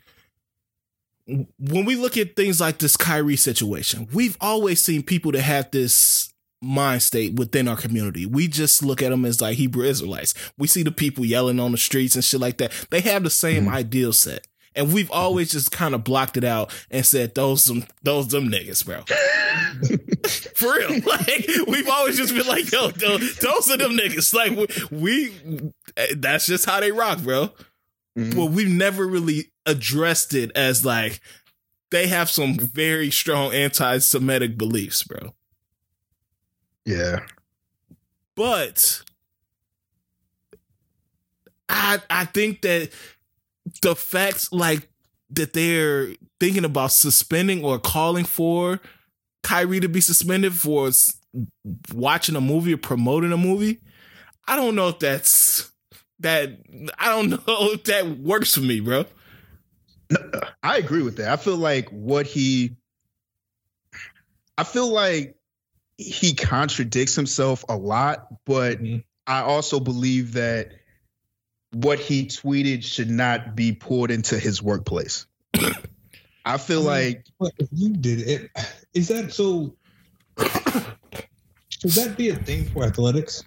when 1.27 1.85
we 1.85 1.97
look 1.97 2.16
at 2.16 2.37
things 2.37 2.61
like 2.61 2.79
this 2.79 2.97
Kyrie 2.97 3.37
situation, 3.37 4.09
we've 4.12 4.37
always 4.40 4.83
seen 4.83 5.03
people 5.03 5.33
that 5.33 5.42
have 5.42 5.71
this 5.71 6.33
mind 6.61 7.03
state 7.03 7.35
within 7.35 7.68
our 7.68 7.77
community. 7.77 8.27
We 8.27 8.49
just 8.49 8.83
look 8.83 9.03
at 9.03 9.11
them 9.11 9.25
as 9.25 9.40
like 9.40 9.57
Hebrew 9.57 9.85
Israelites. 9.85 10.35
We 10.57 10.66
see 10.66 10.83
the 10.83 10.90
people 10.92 11.25
yelling 11.25 11.61
on 11.61 11.73
the 11.73 11.79
streets 11.79 12.14
and 12.14 12.25
shit 12.25 12.40
like 12.40 12.59
that. 12.59 12.73
They 12.90 13.01
have 13.01 13.23
the 13.25 13.31
same 13.31 13.64
mm-hmm. 13.64 13.75
ideal 13.75 14.12
set. 14.12 14.47
And 14.75 14.92
we've 14.92 15.11
always 15.11 15.51
just 15.51 15.73
kind 15.73 15.94
of 15.94 16.05
blocked 16.05 16.37
it 16.37 16.44
out 16.44 16.73
and 16.90 17.05
said 17.05 17.35
those 17.35 17.64
some 17.64 17.85
those 18.03 18.29
them 18.29 18.49
niggas, 18.49 18.85
bro. 18.85 19.03
For 20.55 20.73
real. 20.77 21.01
Like 21.09 21.49
we've 21.66 21.88
always 21.88 22.16
just 22.16 22.35
been 22.35 22.47
like, 22.47 22.71
yo, 22.71 22.90
those, 22.90 23.37
those 23.38 23.71
are 23.71 23.77
them 23.77 23.97
niggas. 23.97 24.33
Like 24.35 24.53
we, 24.90 25.33
we 25.40 25.73
that's 26.16 26.47
just 26.47 26.64
how 26.64 26.81
they 26.81 26.92
rock, 26.92 27.21
bro. 27.21 27.51
Mm-hmm. 28.16 28.38
But 28.38 28.47
we've 28.47 28.68
never 28.68 29.07
really 29.07 29.51
addressed 29.66 30.35
it 30.35 30.53
as 30.55 30.85
like 30.85 31.21
they 31.90 32.07
have 32.07 32.29
some 32.29 32.57
very 32.57 33.11
strong 33.11 33.53
anti-Semitic 33.53 34.59
beliefs, 34.59 35.03
bro. 35.03 35.35
Yeah. 36.88 37.20
But 38.35 39.03
I 41.68 42.01
I 42.09 42.24
think 42.24 42.62
that 42.62 42.90
the 43.83 43.94
facts 43.94 44.51
like 44.53 44.88
that 45.31 45.53
they're 45.53 46.14
thinking 46.40 46.64
about 46.64 46.92
suspending 46.92 47.62
or 47.62 47.79
calling 47.79 48.24
for 48.24 48.81
Kyrie 49.42 49.81
to 49.81 49.88
be 49.88 50.01
suspended 50.01 50.55
for 50.55 50.90
watching 51.92 52.37
a 52.37 52.40
movie 52.40 52.72
or 52.72 52.79
promoting 52.79 53.33
a 53.33 53.37
movie. 53.37 53.81
I 54.46 54.57
don't 54.57 54.74
know 54.74 54.88
if 54.88 54.98
that's 54.98 55.70
that 56.20 56.57
I 56.98 57.09
don't 57.11 57.29
know 57.46 57.72
if 57.72 57.85
that 57.85 58.18
works 58.18 58.55
for 58.55 58.61
me, 58.61 58.81
bro. 58.81 59.05
I 60.62 60.79
agree 60.79 61.03
with 61.03 61.18
that. 61.18 61.29
I 61.29 61.37
feel 61.37 61.59
like 61.59 61.90
what 61.90 62.27
he 62.27 62.77
I 64.57 64.64
feel 64.64 64.88
like 64.88 65.38
he 65.99 66.35
contradicts 66.35 67.15
himself 67.15 67.65
a 67.69 67.77
lot, 67.77 68.29
but 68.47 68.81
mm-hmm. 68.81 68.99
I 69.27 69.43
also 69.43 69.81
believe 69.81 70.33
that 70.35 70.73
what 71.73 71.99
he 71.99 72.27
tweeted 72.27 72.85
should 72.85 73.11
not 73.11 73.55
be 73.55 73.73
poured 73.73 74.11
into 74.11 74.39
his 74.39 74.63
workplace. 74.63 75.27
I 76.47 76.57
feel 76.57 76.81
like 76.81 77.27
if 77.59 77.69
you 77.73 77.91
did 77.91 78.21
it, 78.21 78.51
is 78.95 79.09
that 79.09 79.33
so? 79.33 79.75
should 81.69 81.91
that 81.91 82.17
be 82.17 82.31
a 82.31 82.37
thing 82.37 82.65
for 82.67 82.85
athletics, 82.85 83.45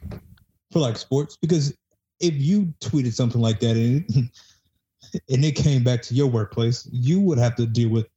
for 0.71 0.79
like 0.79 0.97
sports? 0.97 1.37
Because 1.37 1.73
if 2.19 2.33
you 2.35 2.73
tweeted 2.81 3.13
something 3.13 3.41
like 3.41 3.59
that 3.61 3.75
and 3.75 4.05
it, 4.07 5.21
and 5.29 5.45
it 5.45 5.53
came 5.53 5.83
back 5.83 6.01
to 6.03 6.13
your 6.13 6.27
workplace, 6.27 6.87
you 6.91 7.21
would 7.21 7.39
have 7.39 7.55
to 7.55 7.65
deal 7.65 7.89
with 7.89 8.07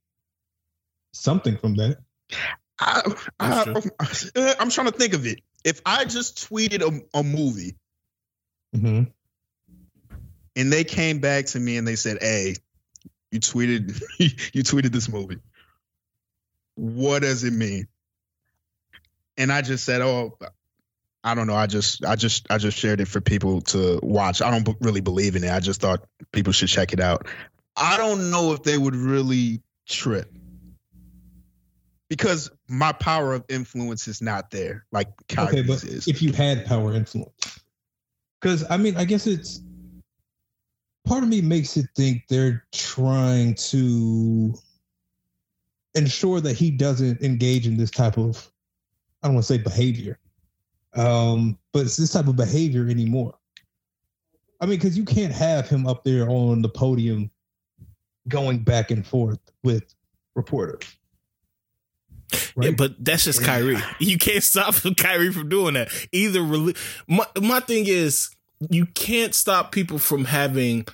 something 1.13 1.57
from 1.57 1.75
that. 1.77 1.97
I, 2.79 3.01
am 3.39 4.69
trying 4.69 4.87
to 4.87 4.97
think 4.97 5.13
of 5.13 5.25
it. 5.25 5.41
If 5.63 5.81
I 5.85 6.05
just 6.05 6.49
tweeted 6.49 6.81
a, 6.81 7.17
a 7.17 7.23
movie 7.23 7.75
mm-hmm. 8.75 9.03
and 10.55 10.73
they 10.73 10.83
came 10.83 11.19
back 11.19 11.45
to 11.47 11.59
me 11.59 11.77
and 11.77 11.87
they 11.87 11.95
said, 11.95 12.17
Hey, 12.21 12.55
you 13.31 13.39
tweeted 13.39 14.01
you 14.19 14.63
tweeted 14.63 14.91
this 14.91 15.09
movie. 15.09 15.39
What 16.75 17.21
does 17.21 17.43
it 17.43 17.53
mean? 17.53 17.87
And 19.37 19.51
I 19.51 19.61
just 19.61 19.85
said, 19.85 20.01
Oh, 20.01 20.37
I 21.23 21.33
don't 21.33 21.47
know. 21.47 21.55
I 21.55 21.65
just, 21.65 22.05
I 22.05 22.15
just, 22.15 22.45
I 22.51 22.59
just 22.59 22.77
shared 22.77 23.01
it 23.01 23.07
for 23.07 23.19
people 23.19 23.61
to 23.61 23.99
watch. 24.03 24.43
I 24.43 24.51
don't 24.51 24.63
b- 24.63 24.75
really 24.79 25.01
believe 25.01 25.35
in 25.35 25.43
it. 25.43 25.51
I 25.51 25.59
just 25.59 25.81
thought 25.81 26.05
people 26.31 26.53
should 26.53 26.69
check 26.69 26.93
it 26.93 26.99
out. 26.99 27.27
I 27.75 27.97
don't 27.97 28.29
know 28.29 28.53
if 28.53 28.61
they 28.61 28.77
would 28.77 28.95
really 28.95 29.61
trip 29.87 30.31
because 32.09 32.49
my 32.67 32.91
power 32.91 33.33
of 33.33 33.43
influence 33.49 34.07
is 34.07 34.21
not 34.21 34.51
there. 34.51 34.85
Like 34.91 35.07
Kyrie's 35.27 35.49
okay, 35.49 35.61
but 35.63 35.83
is. 35.83 36.07
if 36.07 36.21
you 36.21 36.31
had 36.31 36.65
power 36.65 36.93
influence, 36.93 37.59
because 38.39 38.63
I 38.69 38.77
mean, 38.77 38.95
I 38.97 39.05
guess 39.05 39.27
it's 39.27 39.61
part 41.05 41.23
of 41.23 41.29
me 41.29 41.41
makes 41.41 41.77
it 41.77 41.87
think 41.95 42.23
they're 42.29 42.63
trying 42.71 43.55
to 43.55 44.53
ensure 45.95 46.41
that 46.41 46.53
he 46.53 46.71
doesn't 46.71 47.21
engage 47.21 47.67
in 47.67 47.77
this 47.77 47.91
type 47.91 48.17
of, 48.17 48.51
I 49.23 49.27
don't 49.27 49.35
want 49.35 49.45
to 49.45 49.53
say 49.53 49.57
behavior 49.59 50.19
um, 50.95 51.57
but 51.73 51.83
it's 51.83 51.97
this 51.97 52.13
type 52.13 52.27
of 52.27 52.35
behavior 52.35 52.87
anymore. 52.87 53.35
I 54.61 54.65
mean, 54.65 54.77
because 54.77 54.97
you 54.97 55.03
can't 55.03 55.33
have 55.33 55.67
him 55.67 55.85
up 55.85 56.03
there 56.03 56.29
on 56.29 56.61
the 56.61 56.69
podium 56.69 57.29
going 58.27 58.59
back 58.59 58.91
and 58.91 59.05
forth 59.05 59.39
with 59.63 59.93
reporters. 60.35 60.83
Right? 62.55 62.69
Yeah, 62.69 62.75
but 62.75 63.03
that's 63.03 63.25
just 63.25 63.43
Kyrie. 63.43 63.77
You 63.99 64.17
can't 64.17 64.43
stop 64.43 64.75
Kyrie 64.97 65.31
from 65.31 65.49
doing 65.49 65.75
that. 65.75 65.89
Either 66.11 66.43
my 67.07 67.25
my 67.41 67.59
thing 67.59 67.85
is 67.87 68.29
you 68.69 68.85
can't 68.87 69.33
stop 69.35 69.71
people 69.71 69.99
from 69.99 70.25
having 70.25 70.85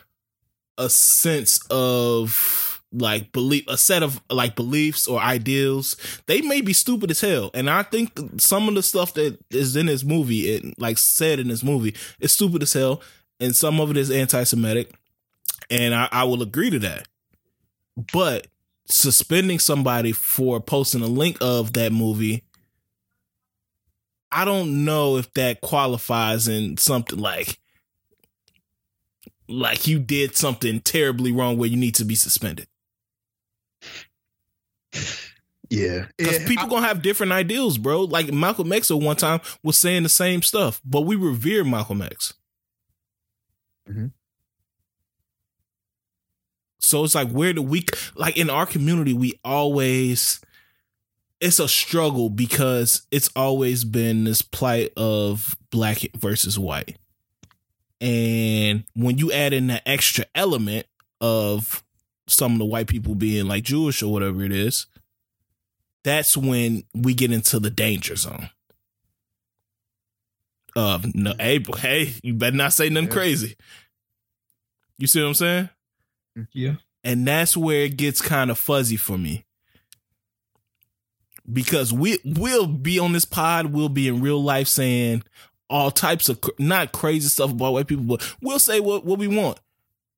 a 0.78 0.90
sense 0.90 1.60
of 1.70 2.82
like 2.94 3.32
belief 3.32 3.64
a 3.68 3.78
set 3.78 4.04
of 4.04 4.22
like 4.30 4.56
beliefs 4.56 5.08
or 5.08 5.20
ideals 5.20 5.96
they 6.26 6.42
may 6.42 6.60
be 6.60 6.74
stupid 6.74 7.10
as 7.10 7.22
hell 7.22 7.50
and 7.54 7.70
i 7.70 7.82
think 7.84 8.12
some 8.38 8.68
of 8.68 8.76
the 8.76 8.84
stuff 8.84 9.14
that 9.14 9.38
is 9.50 9.78
in 9.78 9.86
this 9.86 10.04
movie 10.04 10.50
it 10.54 10.78
like 10.78 10.98
said 10.98 11.40
in 11.40 11.48
this 11.48 11.64
movie 11.64 11.96
is 12.20 12.34
stupid 12.34 12.62
as 12.62 12.74
hell 12.74 13.02
and 13.40 13.56
some 13.56 13.80
of 13.80 13.90
it 13.92 13.96
is 13.96 14.12
anti-semitic 14.12 14.92
and 15.70 15.96
i, 15.96 16.10
I 16.12 16.26
will 16.26 16.42
agree 16.42 16.70
to 16.70 16.80
that 16.80 17.08
but 18.12 18.48
suspending 18.86 19.60
somebody 19.60 20.12
for 20.12 20.60
posting 20.60 21.02
a 21.02 21.08
link 21.08 21.38
of 21.42 21.74
that 21.74 21.92
movie 21.92 22.44
i 24.32 24.44
don't 24.44 24.84
know 24.84 25.18
if 25.18 25.32
that 25.34 25.62
qualifies 25.62 26.48
in 26.48 26.76
something 26.78 27.20
like 27.20 27.58
like 29.48 29.88
you 29.88 30.00
did 30.00 30.36
something 30.36 30.80
terribly 30.82 31.32
wrong 31.32 31.58
where 31.58 31.70
you 31.70 31.78
need 31.78 31.96
to 31.96 32.06
be 32.06 32.16
suspended 32.16 32.68
Yeah, 35.70 36.08
Because 36.18 36.40
yeah, 36.40 36.48
people 36.48 36.68
gonna 36.68 36.86
have 36.86 37.02
different 37.02 37.32
ideals, 37.32 37.78
bro. 37.78 38.02
Like 38.04 38.32
Malcolm 38.34 38.74
X 38.74 38.92
at 38.92 39.00
one 39.00 39.16
time 39.16 39.40
was 39.64 39.78
saying 39.78 40.04
the 40.04 40.10
same 40.10 40.42
stuff, 40.42 40.82
but 40.84 41.02
we 41.02 41.16
revere 41.16 41.64
Malcolm 41.64 42.02
X. 42.02 42.34
Mhm. 43.90 44.12
So 46.82 47.04
it's 47.04 47.16
like 47.16 47.30
where 47.30 47.54
do 47.54 47.62
we 47.62 47.86
like 48.16 48.38
in 48.38 48.50
our 48.50 48.66
community 48.66 49.14
we 49.14 49.40
always 49.46 50.42
it's 51.40 51.60
a 51.60 51.68
struggle 51.68 52.30
because 52.30 53.06
it's 53.12 53.30
always 53.36 53.84
been 53.84 54.24
this 54.26 54.42
plight 54.42 54.92
of 54.98 55.56
black 55.72 56.00
versus 56.16 56.58
white. 56.60 56.98
And 58.00 58.84
when 58.96 59.18
you 59.18 59.32
add 59.32 59.54
in 59.54 59.68
that 59.68 59.84
extra 59.86 60.26
element 60.36 60.88
of 61.20 61.84
some 62.28 62.54
of 62.54 62.60
the 62.60 62.66
white 62.66 62.88
people 62.88 63.16
being 63.16 63.48
like 63.48 63.64
Jewish 63.64 64.02
or 64.04 64.12
whatever 64.12 64.44
it 64.44 64.52
is, 64.52 64.88
that's 66.04 66.36
when 66.36 66.84
we 66.96 67.14
get 67.14 67.32
into 67.32 67.60
the 67.60 67.70
danger 67.70 68.16
zone. 68.16 68.50
Of 70.76 71.14
no, 71.14 71.34
hey, 71.40 71.64
hey, 71.80 72.14
you 72.24 72.34
better 72.34 72.56
not 72.56 72.74
say 72.74 72.90
nothing 72.90 73.08
Yeah. 73.10 73.14
crazy. 73.14 73.56
You 74.98 75.08
see 75.08 75.22
what 75.22 75.28
I'm 75.30 75.34
saying? 75.34 75.70
Yeah. 76.54 76.76
And 77.04 77.28
that's 77.28 77.58
where 77.58 77.84
it 77.84 77.98
gets 77.98 78.22
kind 78.22 78.52
of 78.52 78.58
fuzzy 78.58 78.98
for 78.98 79.18
me. 79.18 79.46
Because 81.52 81.92
we 81.92 82.20
will 82.24 82.68
be 82.68 83.00
on 83.00 83.14
this 83.14 83.26
pod, 83.26 83.68
we'll 83.68 83.90
be 83.90 84.08
in 84.08 84.22
real 84.22 84.42
life 84.42 84.68
saying 84.68 85.24
all 85.70 85.90
types 85.90 86.30
of 86.30 86.40
cr- 86.42 86.52
not 86.60 86.92
crazy 86.92 87.28
stuff 87.30 87.52
about 87.52 87.74
white 87.74 87.88
people, 87.88 88.06
but 88.06 88.36
we'll 88.42 88.60
say 88.60 88.80
what, 88.80 89.06
what 89.06 89.18
we 89.18 89.28
want. 89.28 89.60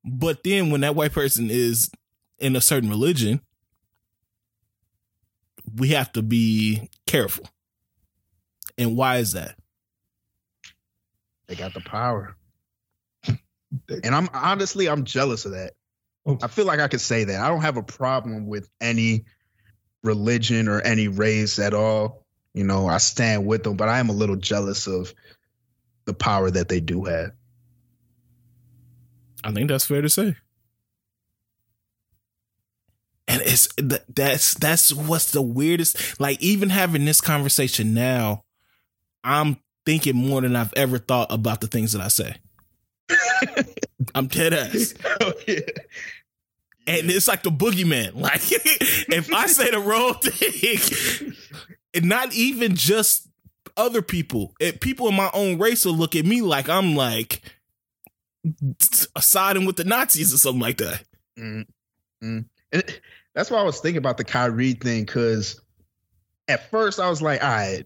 But 0.04 0.44
then 0.44 0.70
when 0.70 0.82
that 0.82 0.96
white 0.96 1.14
person 1.14 1.50
is 1.50 1.90
in 2.40 2.56
a 2.56 2.62
certain 2.62 2.90
religion, 2.90 3.40
we 5.76 5.90
have 5.90 6.12
to 6.14 6.22
be 6.22 6.90
careful. 7.08 7.48
And 8.78 8.98
why 8.98 9.18
is 9.18 9.34
that? 9.34 9.56
They 11.48 11.56
got 11.56 11.74
the 11.74 11.82
power. 11.82 12.36
And 13.90 14.14
I'm 14.14 14.30
honestly, 14.36 14.88
I'm 14.88 15.04
jealous 15.04 15.46
of 15.46 15.54
that. 15.54 15.72
I 16.26 16.48
feel 16.48 16.66
like 16.66 16.80
I 16.80 16.88
could 16.88 17.02
say 17.02 17.26
that. 17.26 17.42
I 17.42 17.50
don't 17.50 17.62
have 17.62 17.78
a 17.78 17.84
problem 17.84 18.48
with 18.48 18.70
any 18.80 19.26
religion 20.04 20.68
or 20.68 20.80
any 20.82 21.08
race 21.08 21.60
at 21.60 21.74
all. 21.74 22.26
You 22.54 22.64
know, 22.64 22.88
I 22.88 22.98
stand 23.00 23.46
with 23.46 23.64
them, 23.64 23.76
but 23.76 23.90
I 23.90 24.00
am 24.00 24.10
a 24.10 24.14
little 24.14 24.36
jealous 24.36 24.88
of 24.88 25.14
the 26.06 26.14
power 26.14 26.50
that 26.50 26.70
they 26.70 26.80
do 26.80 27.06
have. 27.06 27.32
I 29.44 29.52
think 29.52 29.70
that's 29.70 29.86
fair 29.86 30.02
to 30.02 30.10
say. 30.10 30.36
And 33.28 33.42
it's 33.42 33.68
that's 33.78 34.54
that's 34.54 34.94
what's 34.94 35.32
the 35.32 35.42
weirdest. 35.42 36.20
Like 36.20 36.42
even 36.42 36.70
having 36.70 37.06
this 37.06 37.22
conversation 37.22 37.94
now, 37.94 38.44
I'm 39.24 39.58
thinking 39.86 40.16
more 40.16 40.42
than 40.42 40.56
I've 40.56 40.74
ever 40.76 40.98
thought 40.98 41.32
about 41.32 41.62
the 41.62 41.68
things 41.68 41.94
that 41.94 42.02
I 42.02 42.10
say. 42.10 42.36
I'm 44.16 44.28
dead 44.28 44.54
ass. 44.54 44.94
oh, 45.22 45.34
yeah. 45.48 45.60
And 46.86 47.10
it's 47.10 47.28
like 47.28 47.44
the 47.44 47.50
boogeyman. 47.50 48.14
Like 48.16 48.42
if 48.52 49.34
I 49.34 49.48
say 49.48 49.72
the 49.72 49.80
wrong 49.80 50.16
thing, 50.16 51.34
and 51.94 52.06
not 52.06 52.34
even 52.34 52.76
just 52.76 53.28
other 53.78 54.02
people, 54.02 54.54
it, 54.60 54.82
people 54.82 55.08
in 55.08 55.16
my 55.16 55.30
own 55.34 55.58
race 55.58 55.86
will 55.86 55.96
look 55.96 56.16
at 56.16 56.26
me 56.26 56.42
like 56.42 56.70
I'm 56.70 56.96
like 56.96 57.42
siding 59.20 59.66
with 59.66 59.78
the 59.78 59.84
Nazis 59.84 60.34
or 60.34 60.38
something 60.38 60.62
like 60.62 60.78
that. 60.78 61.04
Mm, 61.40 61.66
mm. 62.24 62.46
And 62.72 63.00
that's 63.34 63.50
why 63.50 63.60
I 63.60 63.64
was 63.64 63.80
thinking 63.80 64.00
about 64.00 64.18
the 64.18 64.24
Kyrie 64.24 64.74
thing 64.74 65.06
because 65.06 65.62
at 66.48 66.70
first 66.70 67.00
I 67.00 67.10
was 67.10 67.22
like, 67.22 67.44
all 67.44 67.50
right, 67.50 67.86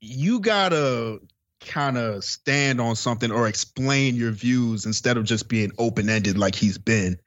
you 0.00 0.40
gotta 0.40 1.20
kind 1.60 1.98
of 1.98 2.24
stand 2.24 2.80
on 2.80 2.96
something 2.96 3.30
or 3.30 3.46
explain 3.46 4.16
your 4.16 4.30
views 4.30 4.86
instead 4.86 5.16
of 5.16 5.24
just 5.24 5.48
being 5.48 5.72
open 5.78 6.08
ended 6.08 6.38
like 6.38 6.54
he's 6.54 6.78
been. 6.78 7.20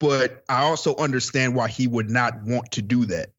But 0.00 0.44
I 0.48 0.62
also 0.62 0.94
understand 0.96 1.54
why 1.54 1.68
he 1.68 1.86
would 1.86 2.08
not 2.08 2.42
want 2.44 2.72
to 2.72 2.82
do 2.82 3.06
that. 3.06 3.30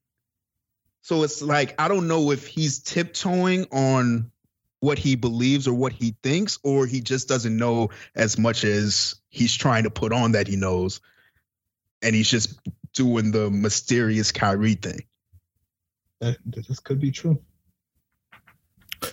So 1.01 1.23
it's 1.23 1.41
like, 1.41 1.79
I 1.79 1.87
don't 1.87 2.07
know 2.07 2.31
if 2.31 2.45
he's 2.45 2.79
tiptoeing 2.79 3.67
on 3.71 4.31
what 4.81 4.99
he 4.99 5.15
believes 5.15 5.67
or 5.67 5.73
what 5.73 5.93
he 5.93 6.15
thinks, 6.21 6.59
or 6.63 6.85
he 6.85 7.01
just 7.01 7.27
doesn't 7.27 7.57
know 7.57 7.89
as 8.15 8.37
much 8.37 8.63
as 8.63 9.15
he's 9.29 9.55
trying 9.55 9.83
to 9.83 9.89
put 9.89 10.13
on 10.13 10.33
that 10.33 10.47
he 10.47 10.55
knows. 10.55 10.99
And 12.01 12.15
he's 12.15 12.29
just 12.29 12.59
doing 12.93 13.31
the 13.31 13.49
mysterious 13.49 14.31
Kyrie 14.31 14.75
thing. 14.75 15.05
That, 16.19 16.37
this 16.45 16.79
could 16.79 16.99
be 16.99 17.11
true. 17.11 17.41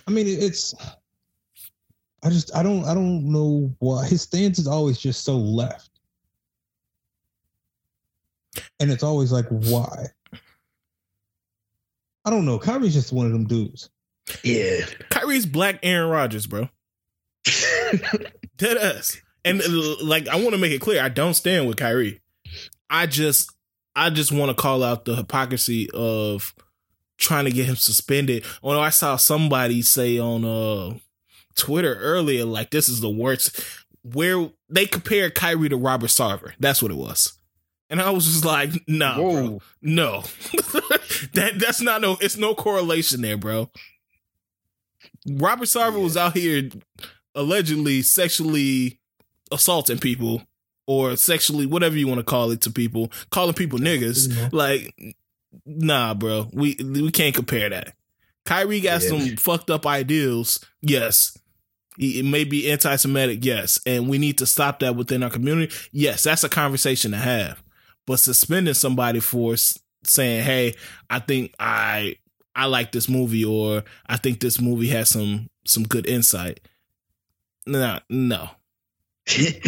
I 0.07 0.11
mean, 0.11 0.27
it's. 0.27 0.73
I 2.23 2.29
just 2.29 2.55
I 2.55 2.63
don't 2.63 2.83
I 2.85 2.93
don't 2.93 3.31
know 3.31 3.73
why 3.79 4.05
his 4.07 4.23
stance 4.23 4.57
is 4.59 4.67
always 4.67 4.97
just 4.97 5.23
so 5.23 5.37
left, 5.37 5.91
and 8.79 8.91
it's 8.91 9.03
always 9.03 9.31
like 9.31 9.45
why. 9.49 10.07
I 12.25 12.29
don't 12.29 12.45
know. 12.45 12.59
Kyrie's 12.59 12.93
just 12.93 13.13
one 13.13 13.25
of 13.25 13.31
them 13.31 13.45
dudes. 13.45 13.89
Yeah. 14.43 14.85
Kyrie's 15.09 15.45
black 15.45 15.79
Aaron 15.83 16.09
Rodgers, 16.09 16.45
bro. 16.45 16.69
Dead 18.57 18.77
ass. 18.77 19.21
And 19.45 19.61
uh, 19.61 20.03
like 20.03 20.27
I 20.27 20.35
want 20.35 20.51
to 20.51 20.57
make 20.57 20.73
it 20.73 20.81
clear, 20.81 21.01
I 21.01 21.07
don't 21.07 21.35
stand 21.35 21.67
with 21.67 21.77
Kyrie. 21.77 22.19
I 22.89 23.05
just 23.05 23.51
I 23.95 24.09
just 24.09 24.31
want 24.31 24.49
to 24.49 24.61
call 24.61 24.83
out 24.83 25.05
the 25.05 25.15
hypocrisy 25.15 25.89
of 25.91 26.53
trying 27.17 27.45
to 27.45 27.51
get 27.51 27.65
him 27.65 27.75
suspended. 27.75 28.45
Although 28.61 28.81
I 28.81 28.89
saw 28.89 29.15
somebody 29.15 29.81
say 29.81 30.19
on 30.19 30.45
uh 30.45 30.97
Twitter 31.55 31.95
earlier, 31.95 32.45
like 32.45 32.71
this 32.71 32.89
is 32.89 33.01
the 33.01 33.09
worst 33.09 33.59
where 34.03 34.49
they 34.69 34.85
compared 34.85 35.35
Kyrie 35.35 35.69
to 35.69 35.77
Robert 35.77 36.09
Sarver. 36.09 36.53
That's 36.59 36.81
what 36.81 36.91
it 36.91 36.97
was. 36.97 37.33
And 37.89 38.01
I 38.01 38.09
was 38.09 38.25
just 38.25 38.45
like, 38.45 38.69
nah, 38.87 39.15
bro. 39.15 39.61
No. 39.81 40.21
that 41.33 41.53
that's 41.57 41.81
not 41.81 42.01
no 42.01 42.17
it's 42.21 42.37
no 42.37 42.53
correlation 42.53 43.21
there, 43.21 43.37
bro. 43.37 43.69
Robert 45.29 45.65
Sarver 45.65 46.01
was 46.01 46.17
out 46.17 46.35
here 46.35 46.69
allegedly 47.35 48.01
sexually 48.01 48.99
assaulting 49.51 49.99
people 49.99 50.43
or 50.85 51.15
sexually 51.15 51.65
whatever 51.65 51.97
you 51.97 52.07
want 52.07 52.19
to 52.19 52.23
call 52.23 52.51
it 52.51 52.61
to 52.61 52.71
people, 52.71 53.11
calling 53.29 53.53
people 53.53 53.79
niggas. 53.79 54.51
Like 54.51 54.93
nah, 55.65 56.13
bro. 56.13 56.49
We 56.53 56.75
we 56.83 57.11
can't 57.11 57.35
compare 57.35 57.69
that. 57.69 57.93
Kyrie 58.45 58.79
got 58.81 59.01
Yeah. 59.03 59.09
some 59.09 59.35
fucked 59.37 59.69
up 59.69 59.85
ideals. 59.85 60.59
Yes. 60.81 61.37
It 61.99 62.25
may 62.25 62.43
be 62.43 62.69
anti-Semitic, 62.69 63.43
yes, 63.43 63.79
and 63.83 64.07
we 64.07 64.19
need 64.19 64.37
to 64.37 64.45
stop 64.45 64.79
that 64.79 64.95
within 64.95 65.23
our 65.23 65.31
community. 65.31 65.73
Yes, 65.91 66.23
that's 66.23 66.43
a 66.43 66.49
conversation 66.49 67.09
to 67.09 67.17
have. 67.17 67.61
But 68.05 68.19
suspending 68.19 68.75
somebody 68.75 69.19
for 69.19 69.55
saying, 70.03 70.43
"Hey, 70.43 70.75
I 71.09 71.17
think 71.19 71.55
I 71.59 72.17
I 72.55 72.65
like 72.67 72.91
this 72.91 73.09
movie," 73.09 73.43
or 73.43 73.83
"I 74.07 74.17
think 74.17 74.39
this 74.39 74.61
movie 74.61 74.89
has 74.89 75.09
some 75.09 75.49
some 75.65 75.83
good 75.83 76.05
insight," 76.05 76.59
no, 77.65 77.99
no, 78.11 78.51
he 79.25 79.59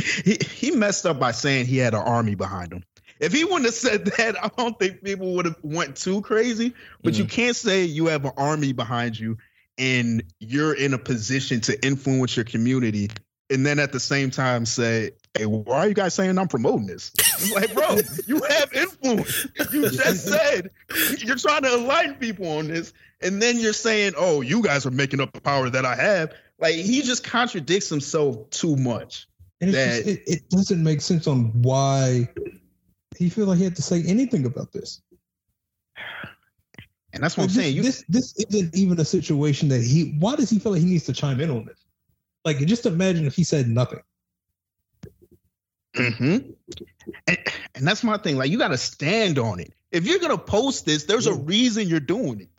he 0.53 0.69
messed 0.71 1.07
up 1.07 1.19
by 1.19 1.31
saying 1.31 1.65
he 1.65 1.77
had 1.77 1.95
an 1.95 2.01
army 2.01 2.35
behind 2.35 2.71
him. 2.71 2.83
If 3.19 3.33
he 3.33 3.43
wouldn't 3.43 3.65
have 3.65 3.73
said 3.73 4.05
that, 4.05 4.41
I 4.43 4.49
don't 4.57 4.77
think 4.79 5.03
people 5.03 5.33
would 5.35 5.45
have 5.45 5.57
went 5.61 5.97
too 5.97 6.21
crazy. 6.21 6.73
But 7.03 7.15
you 7.15 7.25
mm. 7.25 7.29
can't 7.29 7.55
say 7.55 7.83
you 7.83 8.07
have 8.07 8.25
an 8.25 8.31
army 8.37 8.71
behind 8.71 9.19
you 9.19 9.37
and 9.79 10.21
you're 10.39 10.73
in 10.73 10.93
a 10.93 10.97
position 10.97 11.61
to 11.61 11.85
influence 11.85 12.35
your 12.35 12.43
community, 12.43 13.09
and 13.49 13.65
then 13.65 13.79
at 13.79 13.91
the 13.91 13.99
same 13.99 14.29
time 14.29 14.65
say, 14.65 15.11
"Hey, 15.35 15.45
why 15.45 15.77
are 15.77 15.87
you 15.87 15.93
guys 15.93 16.13
saying 16.13 16.37
I'm 16.37 16.49
promoting 16.49 16.85
this?" 16.85 17.11
It's 17.17 17.51
like, 17.53 17.73
bro, 17.73 17.97
you 18.27 18.41
have 18.43 18.73
influence. 18.73 19.47
You 19.71 19.89
just 19.89 20.27
said 20.27 20.69
you're 21.17 21.37
trying 21.37 21.63
to 21.63 21.79
enlighten 21.79 22.15
people 22.15 22.47
on 22.57 22.67
this, 22.67 22.93
and 23.21 23.41
then 23.41 23.57
you're 23.57 23.73
saying, 23.73 24.13
"Oh, 24.17 24.41
you 24.41 24.61
guys 24.61 24.85
are 24.85 24.91
making 24.91 25.21
up 25.21 25.31
the 25.31 25.41
power 25.41 25.69
that 25.69 25.85
I 25.85 25.95
have." 25.95 26.33
Like 26.59 26.75
he 26.75 27.01
just 27.01 27.23
contradicts 27.23 27.89
himself 27.89 28.49
too 28.49 28.75
much. 28.75 29.27
And 29.61 29.69
it's 29.69 29.77
just, 29.77 30.05
that- 30.05 30.11
it, 30.11 30.23
it 30.27 30.49
doesn't 30.49 30.83
make 30.83 31.01
sense 31.01 31.25
on 31.25 31.61
why 31.61 32.29
he 33.19 33.29
feel 33.29 33.45
like 33.45 33.57
he 33.57 33.65
had 33.65 33.75
to 33.75 33.81
say 33.81 34.01
anything 34.07 34.45
about 34.45 34.71
this. 34.71 35.01
And 37.13 37.21
that's 37.23 37.37
what 37.37 37.43
Like, 37.43 37.49
I'm 37.49 37.55
this, 37.55 37.63
saying. 37.65 37.75
You, 37.75 37.81
this 37.83 38.03
this 38.07 38.35
isn't 38.37 38.75
even 38.75 38.99
a 38.99 39.05
situation 39.05 39.67
that 39.69 39.83
he. 39.83 40.15
Why 40.19 40.35
does 40.35 40.49
he 40.49 40.59
feel 40.59 40.71
like 40.71 40.81
he 40.81 40.87
needs 40.87 41.05
to 41.05 41.13
chime 41.13 41.41
in 41.41 41.49
on 41.49 41.65
this? 41.65 41.85
Like, 42.45 42.59
just 42.59 42.85
imagine 42.85 43.25
if 43.27 43.35
he 43.35 43.43
said 43.43 43.67
nothing. 43.67 43.99
Mhm. 45.95 46.53
and, 47.27 47.37
and 47.75 47.87
that's 47.87 48.03
my 48.03 48.17
thing. 48.17 48.37
Like, 48.37 48.51
you 48.51 48.57
got 48.57 48.69
to 48.69 48.77
stand 48.77 49.39
on 49.39 49.59
it. 49.59 49.73
If 49.91 50.05
you're 50.05 50.19
gonna 50.19 50.37
post 50.37 50.85
this, 50.85 51.05
there's 51.05 51.25
a 51.25 51.33
reason 51.33 51.87
you're 51.87 51.99
doing 51.99 52.41
it. 52.41 52.49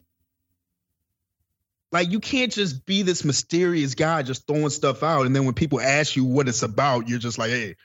Like, 1.93 2.11
you 2.11 2.21
can't 2.21 2.53
just 2.53 2.85
be 2.87 3.03
this 3.03 3.25
mysterious 3.25 3.95
guy 3.95 4.23
just 4.23 4.47
throwing 4.49 4.69
stuff 4.71 5.03
out, 5.05 5.27
and 5.27 5.35
then 5.35 5.45
when 5.45 5.55
people 5.55 5.81
ask 5.81 6.17
you 6.17 6.25
what 6.25 6.49
it's 6.49 6.63
about, 6.65 7.09
you're 7.09 7.19
just 7.21 7.39
like, 7.39 7.51
"Hey, 7.51 7.77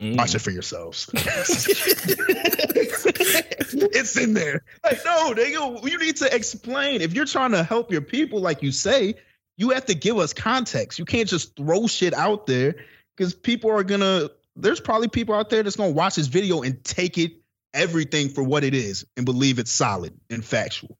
Mm. 0.00 0.18
Watch 0.18 0.34
it 0.34 0.40
for 0.40 0.50
yourselves. 0.50 1.08
it's 3.94 4.16
in 4.18 4.34
there. 4.34 4.62
Like, 4.84 4.98
no, 5.04 5.32
they 5.32 5.52
go, 5.52 5.80
you 5.84 5.98
need 5.98 6.16
to 6.16 6.34
explain. 6.34 7.00
If 7.00 7.14
you're 7.14 7.24
trying 7.24 7.52
to 7.52 7.62
help 7.64 7.90
your 7.90 8.02
people, 8.02 8.40
like 8.40 8.62
you 8.62 8.72
say, 8.72 9.14
you 9.56 9.70
have 9.70 9.86
to 9.86 9.94
give 9.94 10.18
us 10.18 10.34
context. 10.34 10.98
You 10.98 11.06
can't 11.06 11.28
just 11.28 11.56
throw 11.56 11.86
shit 11.86 12.12
out 12.12 12.46
there 12.46 12.76
because 13.16 13.34
people 13.34 13.70
are 13.70 13.84
gonna. 13.84 14.28
There's 14.54 14.80
probably 14.80 15.08
people 15.08 15.34
out 15.34 15.48
there 15.48 15.62
that's 15.62 15.76
gonna 15.76 15.92
watch 15.92 16.16
this 16.16 16.26
video 16.26 16.62
and 16.62 16.82
take 16.84 17.16
it 17.16 17.32
everything 17.72 18.28
for 18.28 18.42
what 18.42 18.64
it 18.64 18.74
is 18.74 19.06
and 19.16 19.24
believe 19.24 19.58
it's 19.58 19.70
solid 19.70 20.12
and 20.28 20.44
factual. 20.44 20.98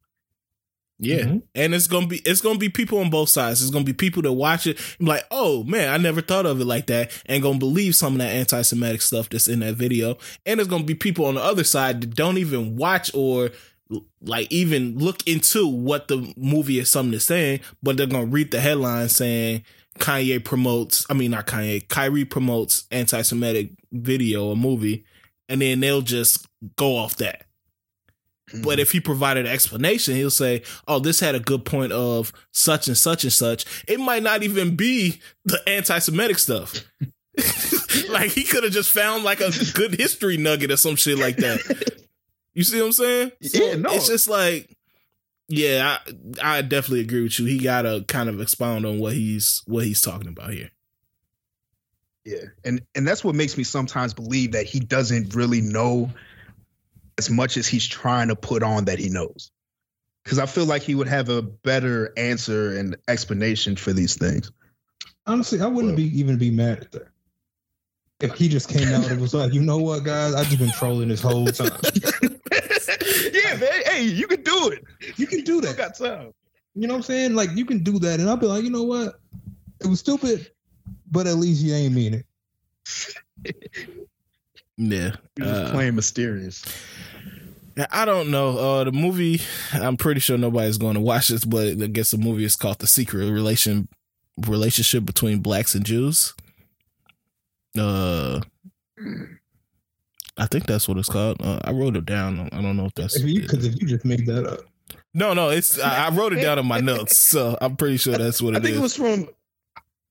Yeah, 0.99 1.25
Mhm. 1.25 1.43
and 1.55 1.75
it's 1.75 1.87
gonna 1.89 2.07
be 2.07 2.23
it's 2.25 2.41
gonna 2.41 2.59
be 2.59 2.71
people 2.71 2.99
on 3.01 3.11
both 3.11 3.29
sides. 3.29 3.61
It's 3.61 3.71
gonna 3.71 3.85
be 3.85 3.93
people 3.93 4.23
that 4.23 4.33
watch 4.33 4.67
it 4.67 4.79
and 4.99 5.07
be 5.07 5.13
like, 5.13 5.27
"Oh 5.31 5.63
man, 5.65 5.91
I 5.93 5.99
never 5.99 6.23
thought 6.23 6.47
of 6.47 6.59
it 6.61 6.65
like 6.65 6.87
that," 6.87 7.13
and 7.27 7.43
gonna 7.43 7.59
believe 7.59 7.95
some 7.95 8.15
of 8.15 8.19
that 8.21 8.33
anti-Semitic 8.33 9.03
stuff 9.03 9.29
that's 9.29 9.47
in 9.47 9.61
that 9.61 9.75
video. 9.75 10.17
And 10.47 10.59
there's 10.59 10.69
gonna 10.69 10.85
be 10.85 10.95
people 10.95 11.27
on 11.27 11.35
the 11.35 11.43
other 11.43 11.65
side 11.65 12.01
that 12.01 12.15
don't 12.15 12.39
even 12.39 12.77
watch 12.77 13.11
or 13.13 13.51
like 14.23 14.51
even 14.51 14.99
look 14.99 15.27
into 15.29 15.67
what 15.67 16.09
the 16.09 16.33
movie 16.37 16.79
is 16.79 16.89
something 16.91 17.15
is 17.15 17.25
saying, 17.25 17.61
but 17.83 17.97
they're 17.99 18.07
gonna 18.07 18.25
read 18.27 18.51
the 18.51 18.61
headline 18.61 19.09
saying 19.11 19.65
Kanye 19.99 20.43
promotes. 20.43 21.07
I 21.11 21.15
mean, 21.15 21.31
not 21.31 21.47
Kanye. 21.47 21.87
Kyrie 21.89 22.25
promotes 22.25 22.85
anti-Semitic 22.91 23.73
video 23.93 24.47
or 24.47 24.57
movie, 24.57 25.05
and 25.49 25.61
then 25.61 25.81
they'll 25.81 26.03
just 26.03 26.47
go 26.77 26.97
off 26.97 27.17
that. 27.19 27.46
But 28.63 28.79
if 28.79 28.89
mm-hmm. 28.89 28.97
he 28.99 29.01
provided 29.01 29.47
an 29.47 29.53
explanation, 29.53 30.15
he'll 30.15 30.31
say, 30.31 30.63
"Oh, 30.87 31.01
this 31.01 31.19
had 31.19 31.35
a 31.35 31.41
good 31.41 31.65
point 31.65 31.93
of 31.93 32.33
such 32.53 32.87
and 32.87 32.97
such 32.97 33.25
and 33.25 33.33
such." 33.33 33.65
It 33.89 33.99
might 33.99 34.23
not 34.23 34.45
even 34.45 34.77
be 34.77 35.21
the 35.45 35.61
anti-Semitic 35.69 36.39
stuff. 36.39 36.85
like 38.09 38.31
he 38.31 38.45
could 38.45 38.63
have 38.63 38.73
just 38.73 38.91
found 38.93 39.25
like 39.25 39.41
a 39.41 39.51
good 39.75 39.95
history 39.95 40.37
nugget 40.37 40.71
or 40.71 40.77
some 40.77 40.97
shit 40.97 41.19
like 41.19 41.37
that. 41.39 42.05
You 42.55 42.63
see 42.63 42.79
what 42.79 42.87
I'm 42.87 42.93
saying? 42.93 43.33
Yeah, 43.41 43.75
no. 43.75 43.93
It's 43.93 44.07
just 44.07 44.29
like, 44.29 44.75
yeah, 45.49 45.99
I, 46.43 46.59
I 46.59 46.63
definitely 46.63 47.01
agree 47.01 47.23
with 47.23 47.39
you. 47.39 47.47
He 47.47 47.59
gotta 47.59 48.05
kind 48.09 48.29
of 48.29 48.41
expound 48.41 48.87
on 48.87 48.99
what 48.99 49.13
he's 49.13 49.63
what 49.67 49.85
he's 49.85 50.01
talking 50.01 50.29
about 50.29 50.53
here. 50.53 50.71
Yeah, 52.25 52.45
and 52.65 52.81
and 52.95 53.07
that's 53.07 53.23
what 53.23 53.35
makes 53.35 53.59
me 53.59 53.65
sometimes 53.65 54.15
believe 54.15 54.53
that 54.53 54.67
he 54.67 54.81
doesn't 54.81 55.35
really 55.35 55.61
know 55.61 56.11
as 57.19 57.31
much 57.31 57.57
as 57.57 57.67
he's 57.67 57.87
trying 57.87 58.29
to 58.29 58.37
put 58.37 58.63
on 58.63 58.87
that 58.87 58.99
he 58.99 59.09
knows. 59.09 59.51
Because 60.25 60.39
I 60.39 60.47
feel 60.47 60.67
like 60.67 60.83
he 60.83 60.95
would 60.95 61.09
have 61.09 61.29
a 61.29 61.41
better 61.41 62.13
answer 62.17 62.77
and 62.77 62.97
explanation 63.09 63.77
for 63.77 63.93
these 63.93 64.17
things. 64.17 64.51
Honestly, 65.27 65.61
I 65.61 65.67
wouldn't 65.67 65.97
be 65.97 66.19
even 66.19 66.37
be 66.37 66.51
mad 66.51 66.81
at 66.81 66.93
that. 66.93 67.09
If 68.21 68.35
he 68.35 68.49
just 68.49 68.69
came 68.69 68.89
out 68.89 69.11
and 69.11 69.21
was 69.21 69.35
like, 69.35 69.53
you 69.53 69.61
know 69.61 69.79
what, 69.79 70.05
guys, 70.05 70.35
I've 70.35 70.47
just 70.47 70.59
been 70.59 70.73
trolling 70.73 71.09
this 71.09 71.21
whole 71.21 71.47
time. 71.47 71.71
yeah, 73.33 73.57
man. 73.57 73.83
Hey, 73.85 74.03
you 74.03 74.27
can 74.27 74.43
do 74.43 74.71
it. 74.71 74.85
You 75.17 75.27
can 75.27 75.43
do 75.43 75.61
that. 75.61 75.77
got 75.77 75.97
time. 75.97 76.33
You 76.75 76.87
know 76.87 76.95
what 76.95 76.99
I'm 76.99 77.03
saying? 77.03 77.35
Like 77.35 77.51
you 77.55 77.65
can 77.65 77.83
do 77.83 77.99
that, 78.01 78.21
and 78.21 78.29
I'll 78.29 78.37
be 78.37 78.47
like, 78.47 78.65
you 78.65 78.71
know 78.71 78.85
what? 78.85 79.21
It 79.81 79.87
was 79.87 80.01
stupid, 80.01 80.51
but 81.11 81.27
at 81.27 81.37
least 81.37 81.63
you 81.63 81.75
ain't 81.75 81.95
mean 81.95 82.25
it. 83.45 84.06
Yeah, 84.77 85.17
You're 85.37 85.47
just 85.47 85.62
Uh, 85.62 85.71
playing 85.73 85.95
mysterious. 85.95 86.65
Yeah, 87.77 87.87
I 87.91 88.05
don't 88.05 88.31
know. 88.31 88.59
Uh, 88.59 88.85
the 88.85 88.93
movie, 88.93 89.41
I'm 89.73 89.97
pretty 89.97 90.21
sure 90.21 90.39
nobody's 90.39 90.79
going 90.79 90.95
to 90.95 91.01
watch 91.01 91.29
this, 91.29 91.45
but 91.45 91.69
I 91.83 91.87
guess 91.87 92.11
the 92.11 92.19
movie 92.19 92.45
is 92.45 92.57
called 92.57 92.79
"The 92.79 92.87
Secret 92.87 93.31
Relation 93.31 93.89
Relationship 94.47 95.05
Between 95.05 95.41
Blacks 95.41 95.75
and 95.75 95.85
Jews." 95.85 96.35
Uh, 97.79 98.41
I 100.39 100.47
think 100.47 100.67
that's 100.67 100.89
what 100.89 100.97
it's 100.99 101.09
called. 101.09 101.37
Uh, 101.41 101.59
I 101.65 101.73
wrote 101.73 101.97
it 101.97 102.07
down. 102.07 102.49
I 102.53 102.62
don't 102.62 102.77
know 102.77 102.87
if 102.87 102.95
that's 102.95 103.19
because 103.21 103.65
if 103.67 103.81
you 103.81 103.87
just 103.87 104.05
made 104.05 104.27
that 104.27 104.47
up, 104.47 104.61
no, 105.15 105.33
no. 105.33 105.51
It's 105.51 105.79
I, 105.79 106.07
I 106.07 106.11
wrote 106.11 106.33
it 106.33 106.43
down 106.43 106.59
in 106.59 106.67
my 106.67 106.81
notes, 106.81 107.17
so 107.17 107.57
I'm 107.61 107.77
pretty 107.77 107.97
sure 107.97 108.17
that's 108.17 108.41
what 108.41 108.55
it 108.55 108.59
is. 108.59 108.61
I 108.61 108.62
think 108.62 108.73
is. 108.73 108.79
it 108.79 108.83
was 108.83 108.97
from. 108.97 109.29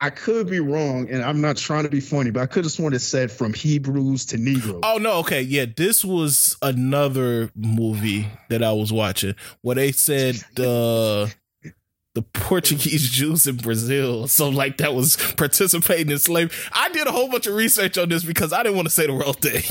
I 0.02 0.10
could 0.10 0.50
be 0.50 0.60
wrong, 0.60 1.10
and 1.10 1.24
I'm 1.24 1.40
not 1.40 1.56
trying 1.56 1.84
to 1.84 1.90
be 1.90 2.02
funny, 2.02 2.30
but 2.30 2.42
I 2.42 2.46
could 2.48 2.66
have 2.66 2.72
sworn 2.72 2.94
it 2.94 3.00
said 3.00 3.32
from 3.32 3.54
Hebrews 3.54 4.26
to 4.28 4.38
Negro. 4.38 4.82
Oh 4.84 4.98
no, 4.98 5.20
okay, 5.20 5.42
yeah. 5.42 5.66
This 5.74 6.04
was 6.04 6.58
another 6.62 7.50
movie 7.56 8.28
that 8.50 8.62
I 8.62 8.74
was 8.74 8.92
watching 8.92 9.36
where 9.62 9.76
they 9.76 9.92
said 9.92 10.36
uh 10.60 11.28
the 12.16 12.22
Portuguese 12.22 13.10
Jews 13.10 13.46
in 13.46 13.58
Brazil, 13.58 14.28
so 14.28 14.48
like 14.48 14.78
that 14.78 14.94
was 14.96 15.18
participating 15.36 16.10
in 16.10 16.18
slavery. 16.18 16.56
I 16.72 16.88
did 16.90 17.08
a 17.08 17.12
whole 17.12 17.30
bunch 17.30 17.46
of 17.46 17.56
research 17.56 17.98
on 17.98 18.08
this 18.08 18.24
because 18.24 18.54
I 18.54 18.64
didn't 18.64 18.78
want 18.78 18.88
to 18.88 18.94
say 18.94 19.06
the 19.06 19.14
wrong 19.14 19.34
thing. 19.34 19.62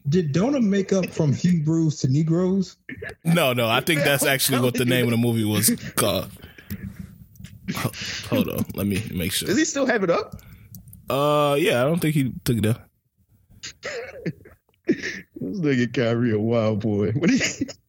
did 0.08 0.32
Dona 0.32 0.60
make 0.60 0.92
up 0.92 1.06
from 1.06 1.32
Hebrews 1.32 2.00
to 2.00 2.08
Negroes? 2.08 2.76
no, 3.24 3.54
no, 3.54 3.66
I 3.66 3.80
think 3.80 4.02
that's 4.02 4.26
actually 4.26 4.60
what 4.60 4.74
the 4.74 4.84
name 4.84 5.06
of 5.06 5.10
the 5.10 5.16
movie 5.16 5.44
was 5.44 5.70
called. 5.96 6.30
Ho- 7.72 7.90
Hold 8.28 8.48
on, 8.48 8.64
let 8.74 8.86
me 8.86 9.02
make 9.12 9.32
sure. 9.32 9.46
Does 9.46 9.58
he 9.58 9.64
still 9.64 9.86
have 9.86 10.02
it 10.04 10.10
up? 10.10 10.36
Uh, 11.08 11.56
yeah, 11.58 11.80
I 11.82 11.84
don't 11.86 11.98
think 12.00 12.14
he 12.14 12.32
took 12.44 12.56
it 12.58 12.62
down. 12.62 12.78
This 14.86 15.60
nigga 15.60 15.92
Kyrie 15.92 16.32
a 16.32 16.38
wild 16.38 16.80
boy. 16.80 17.12
When 17.16 17.30
he, 17.30 17.40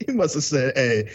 he 0.06 0.12
must 0.14 0.34
have 0.36 0.44
said, 0.44 0.74
"Hey, 0.76 1.12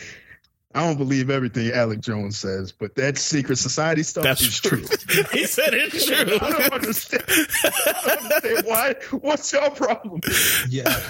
I 0.74 0.85
don't 0.87 0.96
believe 0.98 1.31
everything 1.31 1.70
Alex 1.72 2.05
Jones 2.07 2.38
says, 2.38 2.72
but 2.72 2.94
that 2.96 3.18
secret 3.18 3.57
society 3.57 4.02
stuff 4.02 4.24
That's 4.24 4.40
is 4.42 4.61
true. 4.61 4.83
true." 4.85 5.22
he 5.33 5.46
said 5.46 5.74
it's 5.74 6.07
true. 6.07 6.16
I 6.40 6.50
don't 6.50 6.72
understand. 6.72 7.24
I 7.29 7.70
don't 8.05 8.33
understand 8.33 8.66
why. 8.66 8.94
What's 9.20 9.52
your 9.52 9.70
problem? 9.70 10.20
Yeah, 10.68 11.00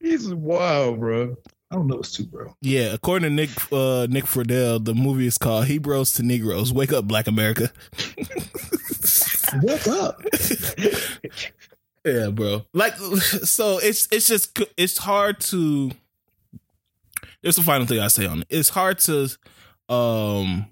He's 0.00 0.32
wild, 0.32 1.00
bro. 1.00 1.36
I 1.70 1.74
don't 1.74 1.86
know. 1.86 1.98
It's 1.98 2.12
too, 2.12 2.24
bro. 2.24 2.54
Yeah, 2.62 2.94
according 2.94 3.28
to 3.28 3.34
Nick 3.34 3.50
uh, 3.70 4.06
Nick 4.08 4.24
Friedell, 4.24 4.82
the 4.84 4.94
movie 4.94 5.26
is 5.26 5.36
called 5.36 5.66
Hebrews 5.66 6.12
to 6.14 6.22
Negroes. 6.22 6.72
Wake 6.72 6.92
up, 6.92 7.06
Black 7.06 7.26
America. 7.26 7.70
What's 9.60 9.86
up? 9.88 10.22
yeah, 12.04 12.28
bro. 12.30 12.64
Like, 12.72 12.96
so 12.96 13.78
it's 13.78 14.08
it's 14.10 14.28
just 14.28 14.58
it's 14.76 14.98
hard 14.98 15.40
to. 15.40 15.90
There's 17.42 17.56
the 17.56 17.62
final 17.62 17.86
thing 17.86 18.00
I 18.00 18.08
say 18.08 18.26
on 18.26 18.40
it. 18.40 18.46
It's 18.50 18.70
hard 18.70 18.98
to, 19.00 19.28
um, 19.88 20.66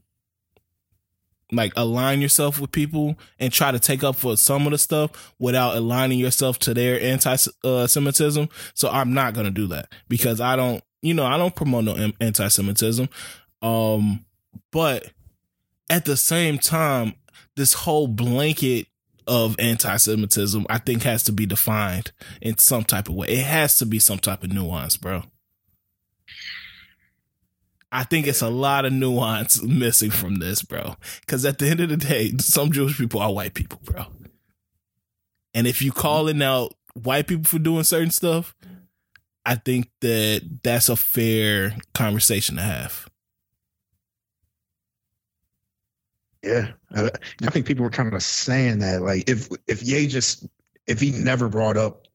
like 1.53 1.73
align 1.77 2.21
yourself 2.21 2.61
with 2.61 2.73
people 2.73 3.17
and 3.39 3.53
try 3.53 3.71
to 3.71 3.79
take 3.79 4.03
up 4.03 4.17
for 4.17 4.37
some 4.37 4.67
of 4.67 4.73
the 4.73 4.79
stuff 4.79 5.33
without 5.39 5.77
aligning 5.77 6.19
yourself 6.19 6.59
to 6.61 6.75
their 6.75 7.01
anti-Semitism. 7.01 8.49
So 8.75 8.89
I'm 8.89 9.15
not 9.15 9.35
gonna 9.35 9.53
do 9.53 9.69
that 9.69 9.93
because 10.09 10.41
I 10.41 10.57
don't, 10.57 10.83
you 11.03 11.15
know, 11.15 11.25
I 11.25 11.37
don't 11.39 11.55
promote 11.55 11.85
no 11.85 12.13
anti-Semitism. 12.21 13.09
Um, 13.63 14.25
but 14.73 15.13
at 15.89 16.05
the 16.05 16.17
same 16.17 16.59
time, 16.59 17.15
this 17.57 17.73
whole 17.75 18.09
blanket 18.09 18.87
of 19.27 19.57
anti-Semitism, 19.59 20.67
I 20.69 20.79
think, 20.79 21.03
has 21.03 21.23
to 21.25 21.33
be 21.33 21.47
defined 21.47 22.13
in 22.41 22.59
some 22.59 22.85
type 22.85 23.09
of 23.09 23.15
way. 23.15 23.29
It 23.29 23.45
has 23.45 23.77
to 23.79 23.87
be 23.87 23.99
some 23.99 24.19
type 24.19 24.43
of 24.43 24.53
nuance, 24.53 24.97
bro. 24.97 25.25
I 27.93 28.05
think 28.05 28.27
it's 28.27 28.43
a 28.43 28.51
lot 28.51 28.85
of 28.85 28.93
nuance 28.93 29.63
missing 29.63 30.11
from 30.11 30.37
this, 30.37 30.63
bro. 30.63 30.97
Because 31.21 31.45
at 31.45 31.59
the 31.59 31.69
end 31.69 31.81
of 31.81 31.89
the 31.89 31.97
day, 31.97 32.33
some 32.39 32.73
Jewish 32.73 32.99
people 32.99 33.21
are 33.21 33.33
white 33.33 33.55
people, 33.55 33.81
bro. 33.85 34.07
And 35.55 35.67
if 35.67 35.81
you 35.81 35.93
calling 35.93 36.43
out 36.43 36.75
white 36.95 37.27
people 37.27 37.45
for 37.45 37.59
doing 37.59 37.85
certain 37.85 38.11
stuff, 38.11 38.55
I 39.49 39.55
think 39.55 39.89
that 40.01 40.59
that's 40.65 40.89
a 40.89 40.97
fair 40.97 41.77
conversation 41.95 42.57
to 42.57 42.63
have. 42.63 43.09
Yeah, 46.43 46.73
I, 46.95 47.11
I 47.43 47.51
think 47.51 47.67
people 47.67 47.85
were 47.85 47.91
kind 47.91 48.13
of 48.13 48.23
saying 48.23 48.81
that, 48.81 49.03
like, 49.03 49.29
if 49.29 49.49
if 49.67 49.83
Ye 49.83 50.07
just 50.07 50.47
if 50.87 51.01
he 51.01 51.11
never 51.13 51.49
brought 51.49 51.77
up 51.77 52.07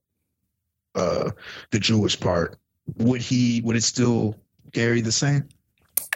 uh 0.96 1.32
the 1.72 1.80
Jewish 1.80 2.20
part, 2.20 2.58
would 2.98 3.22
he 3.22 3.62
would 3.62 3.76
it 3.76 3.84
still 3.84 4.36
carry 4.74 5.02
the 5.02 5.12
same? 5.12 5.48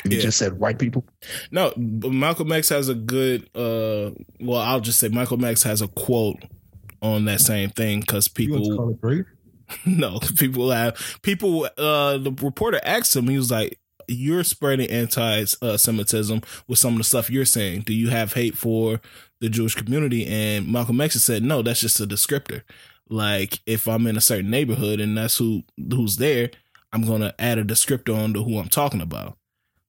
If 0.03 0.11
he 0.11 0.17
Yeah. 0.17 0.23
just 0.23 0.37
said 0.37 0.53
white 0.59 0.79
people. 0.79 1.05
No, 1.51 1.73
but 1.77 2.11
Malcolm 2.11 2.51
X 2.51 2.69
has 2.69 2.89
a 2.89 2.95
good. 2.95 3.49
uh 3.55 4.11
Well, 4.39 4.61
I'll 4.61 4.81
just 4.81 4.99
say 4.99 5.09
Michael 5.09 5.37
Max 5.37 5.63
has 5.63 5.81
a 5.81 5.87
quote 5.87 6.43
on 7.01 7.25
that 7.25 7.41
same 7.41 7.69
thing 7.69 8.01
because 8.01 8.29
You 8.37 8.51
want 8.51 8.63
to 8.63 8.69
people 8.69 8.77
call 8.77 8.89
it 8.91 9.01
great? 9.01 9.25
no 9.85 10.19
people 10.37 10.71
have 10.71 11.19
people. 11.21 11.65
uh 11.77 12.17
The 12.17 12.31
reporter 12.41 12.79
asked 12.83 13.15
him. 13.15 13.27
He 13.27 13.37
was 13.37 13.51
like, 13.51 13.79
"You're 14.07 14.43
spreading 14.43 14.89
anti-Semitism 14.89 16.41
with 16.67 16.79
some 16.79 16.93
of 16.93 16.97
the 16.99 17.03
stuff 17.03 17.29
you're 17.29 17.45
saying. 17.45 17.81
Do 17.81 17.93
you 17.93 18.09
have 18.09 18.33
hate 18.33 18.55
for 18.57 19.01
the 19.39 19.49
Jewish 19.49 19.75
community?" 19.75 20.25
And 20.25 20.67
Malcolm 20.71 21.01
X 21.01 21.15
said, 21.15 21.43
"No, 21.43 21.61
that's 21.61 21.79
just 21.81 21.99
a 21.99 22.07
descriptor. 22.07 22.63
Like 23.09 23.59
if 23.65 23.87
I'm 23.87 24.07
in 24.07 24.17
a 24.17 24.21
certain 24.21 24.49
neighborhood 24.49 24.99
and 24.99 25.17
that's 25.17 25.37
who 25.37 25.63
who's 25.77 26.17
there, 26.17 26.51
I'm 26.93 27.05
gonna 27.05 27.33
add 27.39 27.57
a 27.57 27.63
descriptor 27.63 28.15
on 28.17 28.33
to 28.33 28.43
who 28.43 28.57
I'm 28.59 28.69
talking 28.69 29.01
about." 29.01 29.37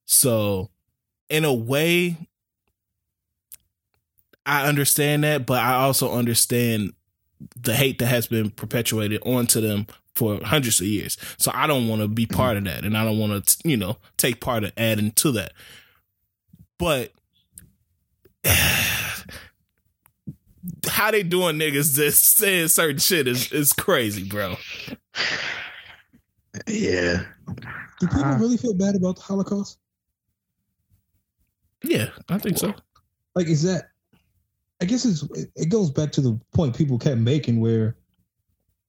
So, 0.05 0.69
in 1.29 1.43
a 1.45 1.53
way, 1.53 2.17
I 4.45 4.65
understand 4.67 5.23
that, 5.25 5.45
but 5.45 5.59
I 5.59 5.73
also 5.73 6.11
understand 6.13 6.93
the 7.55 7.73
hate 7.75 7.99
that 7.99 8.07
has 8.07 8.27
been 8.27 8.49
perpetuated 8.49 9.21
onto 9.25 9.61
them 9.61 9.87
for 10.15 10.43
hundreds 10.43 10.81
of 10.81 10.87
years. 10.87 11.17
So 11.37 11.51
I 11.53 11.67
don't 11.67 11.87
want 11.87 12.01
to 12.01 12.07
be 12.07 12.25
part 12.25 12.57
of 12.57 12.63
that, 12.65 12.83
and 12.83 12.97
I 12.97 13.03
don't 13.05 13.19
want 13.19 13.45
to, 13.45 13.69
you 13.69 13.77
know, 13.77 13.97
take 14.17 14.39
part 14.41 14.63
of 14.63 14.71
adding 14.77 15.11
to 15.11 15.31
that. 15.33 15.53
But 16.79 17.11
how 20.89 21.11
they 21.11 21.23
doing 21.23 21.57
niggas 21.57 21.95
just 21.95 22.23
saying 22.37 22.69
certain 22.69 22.99
shit 22.99 23.27
is 23.27 23.51
is 23.51 23.73
crazy, 23.73 24.23
bro. 24.27 24.55
Yeah. 26.67 27.23
Do 27.99 28.07
people 28.07 28.23
Uh, 28.23 28.37
really 28.39 28.57
feel 28.57 28.73
bad 28.73 28.95
about 28.95 29.15
the 29.15 29.21
Holocaust? 29.21 29.77
Yeah, 31.83 32.09
I 32.29 32.37
think 32.39 32.57
so. 32.57 32.73
Like, 33.35 33.47
is 33.47 33.61
that? 33.63 33.89
I 34.81 34.85
guess 34.85 35.05
it's 35.05 35.23
it 35.55 35.69
goes 35.69 35.89
back 35.89 36.11
to 36.13 36.21
the 36.21 36.39
point 36.53 36.75
people 36.75 36.99
kept 36.99 37.19
making 37.19 37.59
where 37.59 37.97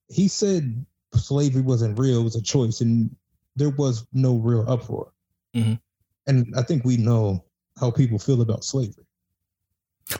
he 0.09 0.27
said 0.27 0.85
slavery 1.15 1.61
wasn't 1.61 1.97
real; 1.97 2.21
it 2.21 2.23
was 2.23 2.35
a 2.35 2.41
choice, 2.41 2.81
and 2.81 3.15
there 3.55 3.71
was 3.71 4.05
no 4.13 4.35
real 4.35 4.65
uproar. 4.67 5.11
Mhm. 5.55 5.79
And 6.27 6.53
I 6.55 6.61
think 6.61 6.85
we 6.85 6.97
know 6.97 7.43
how 7.79 7.89
people 7.89 8.19
feel 8.19 8.41
about 8.41 8.63
slavery. 8.63 9.05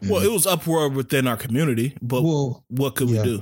Well, 0.07 0.23
it 0.23 0.31
was 0.31 0.45
uproar 0.45 0.89
within 0.89 1.27
our 1.27 1.37
community, 1.37 1.95
but 2.01 2.23
well, 2.23 2.63
what 2.69 2.95
could 2.95 3.09
yeah. 3.09 3.23
we 3.23 3.27
do? 3.37 3.41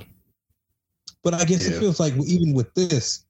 But 1.22 1.34
I 1.34 1.44
guess 1.44 1.66
Yeah. 1.66 1.76
it 1.76 1.80
feels 1.80 2.00
like 2.00 2.14
even 2.24 2.52
with 2.52 2.72
this, 2.74 3.24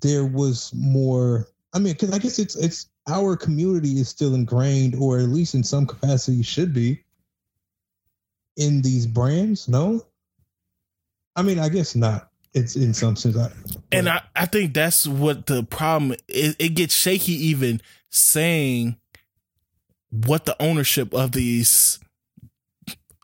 there 0.00 0.24
was 0.24 0.72
more. 0.74 1.48
I 1.72 1.78
mean, 1.78 1.94
because 1.94 2.12
I 2.12 2.18
guess 2.18 2.38
it's 2.38 2.56
it's 2.56 2.88
our 3.08 3.36
community 3.36 3.98
is 3.98 4.08
still 4.08 4.34
ingrained, 4.34 4.94
or 4.94 5.18
at 5.18 5.28
least 5.28 5.54
in 5.54 5.64
some 5.64 5.86
capacity 5.86 6.42
should 6.42 6.72
be, 6.72 7.02
in 8.56 8.82
these 8.82 9.06
brands. 9.06 9.68
No, 9.68 10.04
I 11.36 11.42
mean, 11.42 11.58
I 11.58 11.68
guess 11.68 11.94
not. 11.94 12.30
It's 12.52 12.76
in 12.76 12.94
some 12.94 13.16
sense. 13.16 13.36
I, 13.36 13.50
And 13.90 14.08
I, 14.08 14.22
I 14.36 14.46
think 14.46 14.74
that's 14.74 15.08
what 15.08 15.46
the 15.46 15.64
problem 15.64 16.12
it, 16.28 16.54
it 16.60 16.68
gets 16.70 16.94
shaky 16.94 17.32
even 17.48 17.80
saying 18.10 18.96
what 20.10 20.44
the 20.44 20.60
ownership 20.62 21.12
of 21.12 21.32
these 21.32 21.98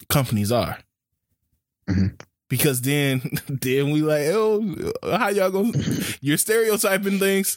companies 0.09 0.51
are. 0.51 0.79
Mhm. 1.89 2.21
Because 2.49 2.81
then 2.81 3.21
then 3.49 3.91
we 3.91 4.03
like, 4.03 4.27
oh 4.31 4.93
how 5.05 5.29
y'all 5.29 5.51
gonna 5.53 5.79
you're 6.21 6.37
stereotyping 6.37 7.21
things. 7.21 7.57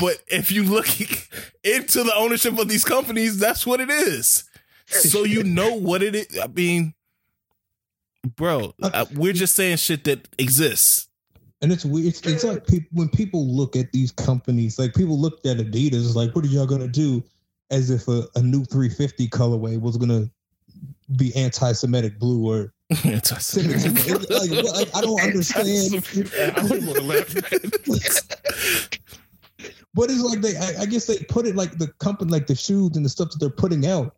But 0.00 0.22
if 0.28 0.52
you 0.52 0.62
look 0.62 0.86
into 1.64 2.04
the 2.04 2.14
ownership 2.14 2.56
of 2.56 2.68
these 2.68 2.84
companies, 2.84 3.40
that's 3.40 3.66
what 3.66 3.80
it 3.80 3.90
is. 3.90 4.44
So 4.86 5.24
you 5.24 5.42
know 5.42 5.74
what 5.74 6.02
it 6.04 6.14
is. 6.14 6.38
I 6.38 6.46
mean, 6.46 6.94
bro, 8.36 8.74
uh, 8.82 9.06
we're 9.14 9.32
just 9.32 9.54
saying 9.54 9.76
shit 9.78 10.04
that 10.04 10.28
exists. 10.38 11.08
and 11.62 11.72
it's 11.72 11.84
weird. 11.84 12.06
It's, 12.08 12.20
it's 12.26 12.44
like 12.44 12.66
people 12.66 12.88
when 12.92 13.08
people 13.08 13.46
look 13.46 13.76
at 13.76 13.92
these 13.92 14.10
companies, 14.12 14.78
like 14.78 14.94
people 14.94 15.18
looked 15.18 15.46
at 15.46 15.58
Adidas, 15.58 16.14
like, 16.14 16.34
what 16.34 16.44
are 16.44 16.48
y'all 16.48 16.66
gonna 16.66 16.88
do? 16.88 17.22
As 17.70 17.90
if 17.90 18.08
a, 18.08 18.24
a 18.34 18.42
new 18.42 18.64
350 18.64 19.28
colorway 19.28 19.80
was 19.80 19.96
gonna 19.96 20.30
be 21.16 21.34
anti-Semitic 21.36 22.18
blue 22.18 22.46
or 22.50 22.72
It's 22.90 23.30
a- 23.30 23.40
Semitic. 23.40 24.30
like, 24.30 24.50
like, 24.74 24.96
I 24.96 25.00
don't 25.00 25.20
understand. 25.20 25.66
I 26.56 26.62
wouldn't 26.62 26.86
want 26.86 26.98
to 26.98 27.02
laugh. 27.04 28.88
But 29.94 30.10
it's 30.10 30.20
like 30.22 30.40
they, 30.42 30.56
I, 30.56 30.82
I 30.82 30.86
guess 30.86 31.06
they 31.06 31.18
put 31.24 31.44
it 31.46 31.56
like 31.56 31.78
the 31.78 31.88
company, 31.98 32.30
like 32.30 32.46
the 32.46 32.54
shoes 32.54 32.94
and 32.96 33.04
the 33.04 33.08
stuff 33.08 33.30
that 33.30 33.38
they're 33.40 33.50
putting 33.50 33.84
out 33.86 34.14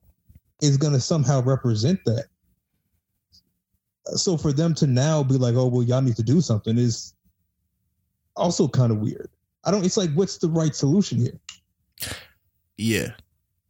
is 0.60 0.76
going 0.76 0.92
to 0.92 1.00
somehow 1.00 1.40
represent 1.42 2.00
that. 2.04 2.26
So 4.14 4.36
for 4.36 4.52
them 4.52 4.74
to 4.74 4.86
now 4.86 5.22
be 5.22 5.34
like, 5.36 5.54
oh, 5.54 5.66
well, 5.66 5.82
y'all 5.82 6.02
need 6.02 6.16
to 6.16 6.22
do 6.22 6.40
something 6.40 6.78
is 6.78 7.14
also 8.36 8.68
kind 8.68 8.92
of 8.92 8.98
weird. 8.98 9.28
I 9.64 9.70
don't, 9.70 9.84
it's 9.84 9.96
like, 9.96 10.12
what's 10.14 10.38
the 10.38 10.48
right 10.48 10.74
solution 10.74 11.18
here? 11.18 11.38
yeah. 12.76 13.12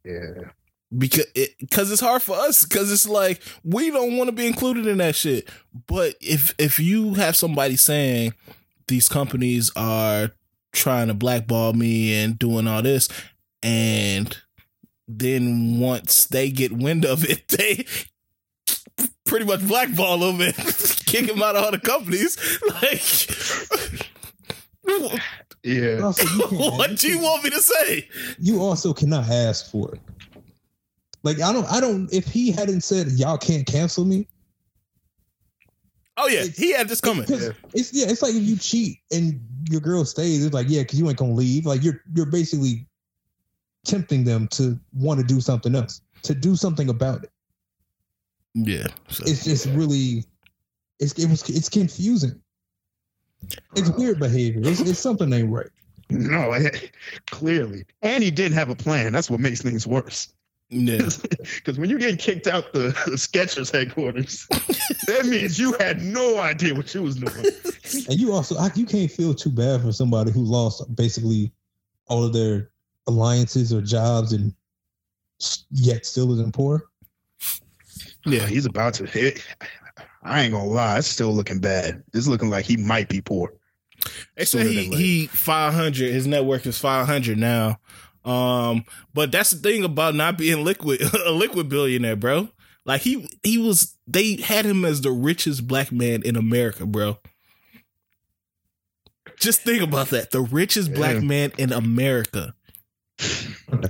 Yeah. 0.03 0.49
because 0.97 1.27
it 1.35 1.51
because 1.59 1.91
it's 1.91 2.01
hard 2.01 2.23
for 2.23 2.35
us 2.35 2.63
because 2.65 2.91
it's 2.91 3.07
like 3.07 3.41
we 3.63 3.91
don't 3.91 4.17
want 4.17 4.29
to 4.29 4.35
be 4.35 4.47
included 4.47 4.87
in 4.87 4.97
that 4.97 5.15
shit 5.15 5.47
but 5.85 6.15
if 6.19 6.55
if 6.57 6.79
you 6.79 7.13
have 7.13 7.35
somebody 7.35 7.75
saying 7.75 8.33
these 8.87 9.07
companies 9.07 9.71
are 9.75 10.31
trying 10.71 11.07
to 11.07 11.13
blackball 11.13 11.73
me 11.73 12.15
and 12.15 12.39
doing 12.39 12.65
all 12.65 12.81
this 12.81 13.09
and 13.61 14.41
then 15.07 15.79
once 15.79 16.25
they 16.25 16.49
get 16.49 16.71
wind 16.71 17.05
of 17.05 17.23
it 17.29 17.47
they 17.49 17.85
pretty 19.31 19.45
much 19.45 19.65
blackball 19.65 20.17
them 20.17 20.41
and 20.41 20.53
kick 21.05 21.25
them 21.25 21.41
out 21.41 21.55
of 21.55 21.63
all 21.63 21.71
the 21.71 21.79
companies 21.79 22.37
like 22.81 23.01
Yeah. 25.63 26.01
Also, 26.03 26.25
what 26.55 26.97
do 26.97 27.07
you 27.07 27.17
want 27.17 27.45
me 27.45 27.49
to 27.51 27.61
say 27.61 28.09
You 28.39 28.61
also 28.61 28.93
cannot 28.93 29.29
ask 29.29 29.71
for 29.71 29.95
it. 29.95 30.01
Like 31.23 31.39
I 31.39 31.53
don't, 31.53 31.65
I 31.71 31.79
don't. 31.79 32.13
If 32.13 32.25
he 32.25 32.51
hadn't 32.51 32.81
said 32.81 33.07
y'all 33.11 33.37
can't 33.37 33.65
cancel 33.65 34.03
me, 34.03 34.27
oh 36.17 36.27
yeah 36.27 36.43
he 36.43 36.73
had 36.73 36.89
this 36.89 36.99
coming 36.99 37.23
Yeah. 37.29 37.51
It's 37.73 37.93
yeah, 37.93 38.07
it's 38.09 38.21
like 38.21 38.33
if 38.35 38.43
you 38.43 38.57
cheat 38.57 38.97
and 39.11 39.39
your 39.69 39.79
girl 39.79 40.03
stays, 40.03 40.43
it's 40.43 40.53
like 40.53 40.67
yeah, 40.67 40.81
because 40.81 40.99
you 40.99 41.07
ain't 41.07 41.17
gonna 41.17 41.31
leave. 41.31 41.65
Like 41.65 41.83
you're 41.83 42.01
you're 42.13 42.25
basically 42.25 42.85
tempting 43.85 44.25
them 44.25 44.49
to 44.49 44.77
want 44.93 45.21
to 45.21 45.25
do 45.25 45.39
something 45.39 45.73
else, 45.73 46.01
to 46.23 46.33
do 46.33 46.57
something 46.57 46.89
about 46.89 47.23
it. 47.23 47.31
Yeah 48.53 48.87
so. 49.09 49.23
It's 49.25 49.43
just 49.43 49.65
really, 49.67 50.25
it's 50.99 51.13
it 51.13 51.29
was 51.29 51.47
it's 51.49 51.69
confusing. 51.69 52.41
It's 53.75 53.89
weird 53.89 54.19
behavior. 54.19 54.61
It's, 54.63 54.81
it's 54.81 54.99
something 54.99 55.31
ain't 55.33 55.51
right. 55.51 55.69
No, 56.11 56.51
eh, 56.51 56.69
clearly. 57.27 57.85
And 58.01 58.23
he 58.23 58.31
didn't 58.31 58.53
have 58.53 58.69
a 58.69 58.75
plan. 58.75 59.13
That's 59.13 59.29
what 59.29 59.39
makes 59.39 59.61
things 59.61 59.87
worse. 59.87 60.33
yeah 60.69 61.09
Because 61.39 61.79
when 61.79 61.89
you're 61.89 61.99
getting 61.99 62.17
kicked 62.17 62.47
out 62.47 62.73
the, 62.73 62.79
the 63.05 63.17
Skechers 63.17 63.71
headquarters, 63.71 64.45
that 65.07 65.25
means 65.25 65.57
you 65.57 65.73
had 65.79 66.01
no 66.01 66.39
idea 66.39 66.75
what 66.75 66.93
you 66.93 67.03
was 67.03 67.15
doing. 67.15 67.45
And 68.07 68.17
you 68.17 68.31
also 68.31 68.55
I, 68.55 68.71
you 68.75 68.85
can't 68.85 69.11
feel 69.11 69.33
too 69.33 69.49
bad 69.49 69.81
for 69.81 69.91
somebody 69.91 70.31
who 70.31 70.43
lost 70.43 70.95
basically 70.95 71.51
all 72.07 72.23
of 72.23 72.31
their 72.31 72.69
alliances 73.05 73.73
or 73.73 73.81
jobs 73.81 74.31
and 74.31 74.53
yet 75.71 76.05
still 76.05 76.31
isn't 76.31 76.53
poor. 76.53 76.89
Yeah 78.25 78.45
He's 78.45 78.65
about 78.65 78.93
to 78.95 79.05
hit. 79.05 79.43
I 80.23 80.41
ain't 80.41 80.53
gonna 80.53 80.65
lie, 80.65 80.99
it's 80.99 81.07
still 81.07 81.33
looking 81.33 81.59
bad. 81.59 82.03
It's 82.13 82.27
looking 82.27 82.49
like 82.49 82.65
he 82.65 82.77
might 82.77 83.09
be 83.09 83.21
poor. 83.21 83.53
They 84.35 84.45
said 84.45 84.67
he 84.67 84.85
he 84.85 85.27
five 85.27 85.73
hundred. 85.73 86.11
His 86.11 86.27
net 86.27 86.45
worth 86.45 86.65
is 86.65 86.77
five 86.77 87.05
hundred 87.05 87.37
now. 87.37 87.79
Um, 88.23 88.85
but 89.13 89.31
that's 89.31 89.51
the 89.51 89.57
thing 89.57 89.83
about 89.83 90.15
not 90.15 90.37
being 90.37 90.63
liquid 90.63 91.01
a 91.25 91.31
liquid 91.31 91.69
billionaire, 91.69 92.15
bro. 92.15 92.49
Like 92.85 93.01
he 93.01 93.29
he 93.43 93.57
was. 93.57 93.97
They 94.07 94.37
had 94.37 94.65
him 94.65 94.85
as 94.85 95.01
the 95.01 95.11
richest 95.11 95.67
black 95.67 95.91
man 95.91 96.23
in 96.23 96.35
America, 96.35 96.85
bro. 96.85 97.17
Just 99.37 99.61
think 99.61 99.81
about 99.81 100.07
that. 100.09 100.31
The 100.31 100.41
richest 100.41 100.93
black 100.93 101.21
man 101.23 101.51
in 101.57 101.71
America. 101.71 102.53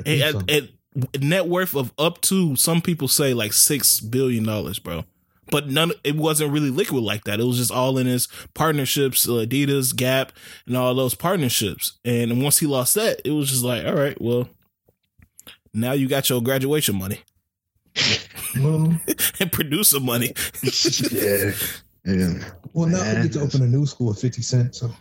At, 0.05 0.49
at 0.49 0.69
net 1.19 1.47
worth 1.47 1.75
of 1.75 1.93
up 1.97 2.21
to 2.21 2.55
some 2.55 2.81
people 2.81 3.07
say 3.07 3.33
like 3.33 3.53
six 3.53 3.99
billion 3.99 4.43
dollars, 4.43 4.79
bro. 4.79 5.05
But 5.49 5.67
none, 5.67 5.91
it 6.05 6.15
wasn't 6.15 6.53
really 6.53 6.69
liquid 6.69 7.03
like 7.03 7.25
that. 7.25 7.41
It 7.41 7.43
was 7.43 7.57
just 7.57 7.71
all 7.71 7.97
in 7.97 8.07
his 8.07 8.29
partnerships, 8.53 9.27
uh, 9.27 9.45
Adidas, 9.45 9.93
Gap, 9.93 10.31
and 10.65 10.77
all 10.77 10.95
those 10.95 11.13
partnerships. 11.13 11.99
And 12.05 12.41
once 12.41 12.59
he 12.59 12.67
lost 12.67 12.95
that, 12.95 13.19
it 13.25 13.31
was 13.31 13.49
just 13.49 13.63
like, 13.63 13.85
all 13.85 13.95
right, 13.95 14.19
well, 14.21 14.47
now 15.73 15.91
you 15.91 16.07
got 16.07 16.29
your 16.29 16.41
graduation 16.41 16.97
money 16.97 17.19
well, 18.59 18.97
and 19.39 19.51
producer 19.51 19.99
money. 19.99 20.33
yeah. 21.11 21.51
Yeah. 22.03 22.33
well, 22.73 22.87
now 22.87 23.15
we 23.15 23.23
get 23.23 23.33
to 23.33 23.41
open 23.41 23.61
a 23.61 23.67
new 23.67 23.85
school 23.85 24.11
at 24.11 24.17
fifty 24.17 24.41
cents. 24.41 24.79
So 24.79 24.91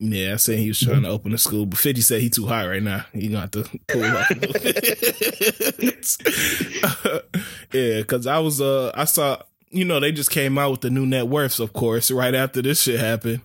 Yeah, 0.00 0.34
I 0.34 0.36
said 0.36 0.58
he 0.58 0.68
was 0.68 0.80
trying 0.80 1.02
to 1.02 1.08
open 1.08 1.32
a 1.32 1.38
school, 1.38 1.66
but 1.66 1.78
Fifty 1.78 2.00
said 2.00 2.20
he 2.20 2.28
too 2.28 2.46
high 2.46 2.66
right 2.66 2.82
now. 2.82 3.06
He 3.12 3.28
gonna 3.28 3.42
have 3.42 3.50
to 3.52 3.62
cool 3.86 4.04
off. 4.04 4.30
yeah, 7.72 8.00
because 8.00 8.26
I 8.26 8.38
was 8.38 8.60
uh 8.60 8.90
I 8.94 9.04
saw 9.04 9.40
you 9.70 9.84
know 9.84 10.00
they 10.00 10.12
just 10.12 10.30
came 10.30 10.58
out 10.58 10.72
with 10.72 10.80
the 10.80 10.90
new 10.90 11.06
net 11.06 11.28
worths, 11.28 11.60
of 11.60 11.72
course, 11.72 12.10
right 12.10 12.34
after 12.34 12.60
this 12.60 12.82
shit 12.82 12.98
happened, 12.98 13.40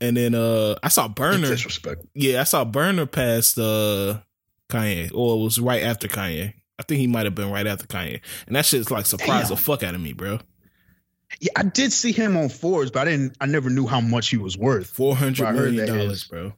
and 0.00 0.16
then 0.16 0.34
uh 0.34 0.76
I 0.82 0.88
saw 0.88 1.06
Berner. 1.06 1.48
Disrespect. 1.48 2.06
Yeah, 2.14 2.40
I 2.40 2.44
saw 2.44 2.64
Berner 2.64 3.06
past 3.06 3.58
uh 3.58 4.20
Kanye, 4.70 5.12
or 5.14 5.36
it 5.36 5.44
was 5.44 5.58
right 5.58 5.82
after 5.82 6.08
Kanye. 6.08 6.54
I 6.78 6.82
think 6.82 7.00
he 7.00 7.08
might 7.08 7.26
have 7.26 7.34
been 7.34 7.50
right 7.50 7.66
after 7.66 7.86
Kanye, 7.86 8.20
and 8.46 8.56
that 8.56 8.64
shit's 8.64 8.90
like 8.90 9.04
surprised 9.04 9.50
the 9.50 9.56
fuck 9.56 9.82
out 9.82 9.94
of 9.94 10.00
me, 10.00 10.14
bro. 10.14 10.38
Yeah, 11.38 11.52
I 11.56 11.62
did 11.62 11.92
see 11.92 12.12
him 12.12 12.36
on 12.36 12.48
Forbes, 12.48 12.90
but 12.90 13.06
I 13.06 13.10
didn't. 13.10 13.36
I 13.40 13.46
never 13.46 13.70
knew 13.70 13.86
how 13.86 14.00
much 14.00 14.28
he 14.30 14.36
was 14.36 14.58
worth. 14.58 14.88
Four 14.88 15.14
hundred 15.16 15.52
million 15.52 15.86
heard 15.88 15.98
dollars, 15.98 16.12
is- 16.22 16.24
bro. 16.24 16.52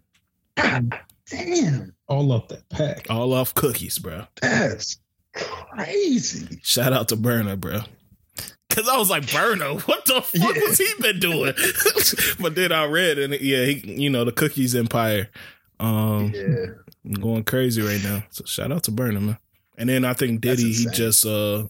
God 0.56 0.98
damn, 1.30 1.94
all 2.08 2.32
off 2.32 2.48
that 2.48 2.68
pack. 2.68 3.06
All 3.10 3.32
off 3.32 3.54
cookies, 3.54 3.98
bro. 3.98 4.26
that's 4.40 4.98
crazy. 5.34 6.60
Shout 6.62 6.92
out 6.92 7.08
to 7.08 7.16
Berner, 7.16 7.56
bro. 7.56 7.80
Cause 8.70 8.88
I 8.88 8.96
was 8.96 9.10
like, 9.10 9.24
Burno, 9.24 9.80
what 9.82 10.04
the 10.06 10.22
fuck 10.22 10.56
Yeah. 10.56 10.62
was 10.62 10.78
he 10.78 10.86
been 11.00 11.20
doing? 11.20 11.52
but 12.40 12.54
then 12.54 12.72
I 12.72 12.86
read 12.86 13.18
and 13.18 13.34
yeah, 13.34 13.66
he, 13.66 14.02
you 14.02 14.08
know, 14.08 14.24
the 14.24 14.32
cookies 14.32 14.74
empire, 14.74 15.28
um, 15.78 16.32
Yeah. 16.34 16.66
going 17.20 17.44
crazy 17.44 17.82
right 17.82 18.02
now. 18.02 18.22
So 18.30 18.44
shout 18.46 18.72
out 18.72 18.84
to 18.84 18.90
Berner, 18.90 19.20
man. 19.20 19.38
And 19.76 19.88
then 19.90 20.04
I 20.06 20.14
think 20.14 20.42
That's 20.42 20.60
Diddy, 20.62 20.72
he 20.72 20.86
just 20.86 21.26
uh 21.26 21.66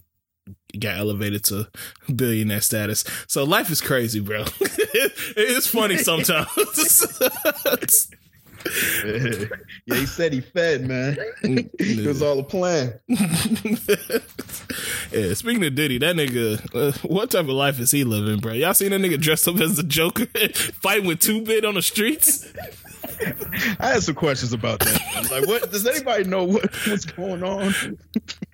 got 0.79 0.97
elevated 0.97 1.43
to 1.45 1.67
billionaire 2.13 2.61
status. 2.61 3.03
So 3.27 3.43
life 3.43 3.69
is 3.69 3.81
crazy, 3.81 4.19
bro. 4.19 4.45
it's 4.59 5.67
funny 5.67 5.97
sometimes. 6.03 7.07
yeah, 9.05 9.95
he 9.95 10.05
said 10.05 10.33
he 10.33 10.41
fed, 10.41 10.87
man. 10.87 11.17
it 11.43 12.05
was 12.05 12.21
all 12.21 12.39
a 12.39 12.43
plan. 12.43 12.99
yeah, 15.11 15.33
speaking 15.33 15.65
of 15.65 15.75
Diddy, 15.75 15.97
that 15.99 16.15
nigga, 16.15 16.59
uh, 16.73 16.91
what 17.07 17.31
type 17.31 17.41
of 17.41 17.49
life 17.49 17.79
is 17.79 17.91
he 17.91 18.03
living, 18.03 18.39
bro? 18.39 18.53
Y'all 18.53 18.73
seen 18.73 18.91
that 18.91 19.01
nigga 19.01 19.19
dressed 19.19 19.47
up 19.47 19.59
as 19.59 19.77
the 19.77 19.83
Joker 19.83 20.25
fighting 20.81 21.07
with 21.07 21.19
two 21.19 21.41
bit 21.41 21.65
on 21.65 21.75
the 21.75 21.81
streets? 21.81 22.51
I 23.79 23.87
had 23.87 24.03
some 24.03 24.15
questions 24.15 24.53
about 24.53 24.79
that. 24.79 25.01
I'm 25.15 25.27
like, 25.27 25.47
what 25.47 25.71
does 25.71 25.85
anybody 25.85 26.23
know 26.23 26.43
what, 26.45 26.73
what's 26.87 27.05
going 27.05 27.43
on 27.43 27.73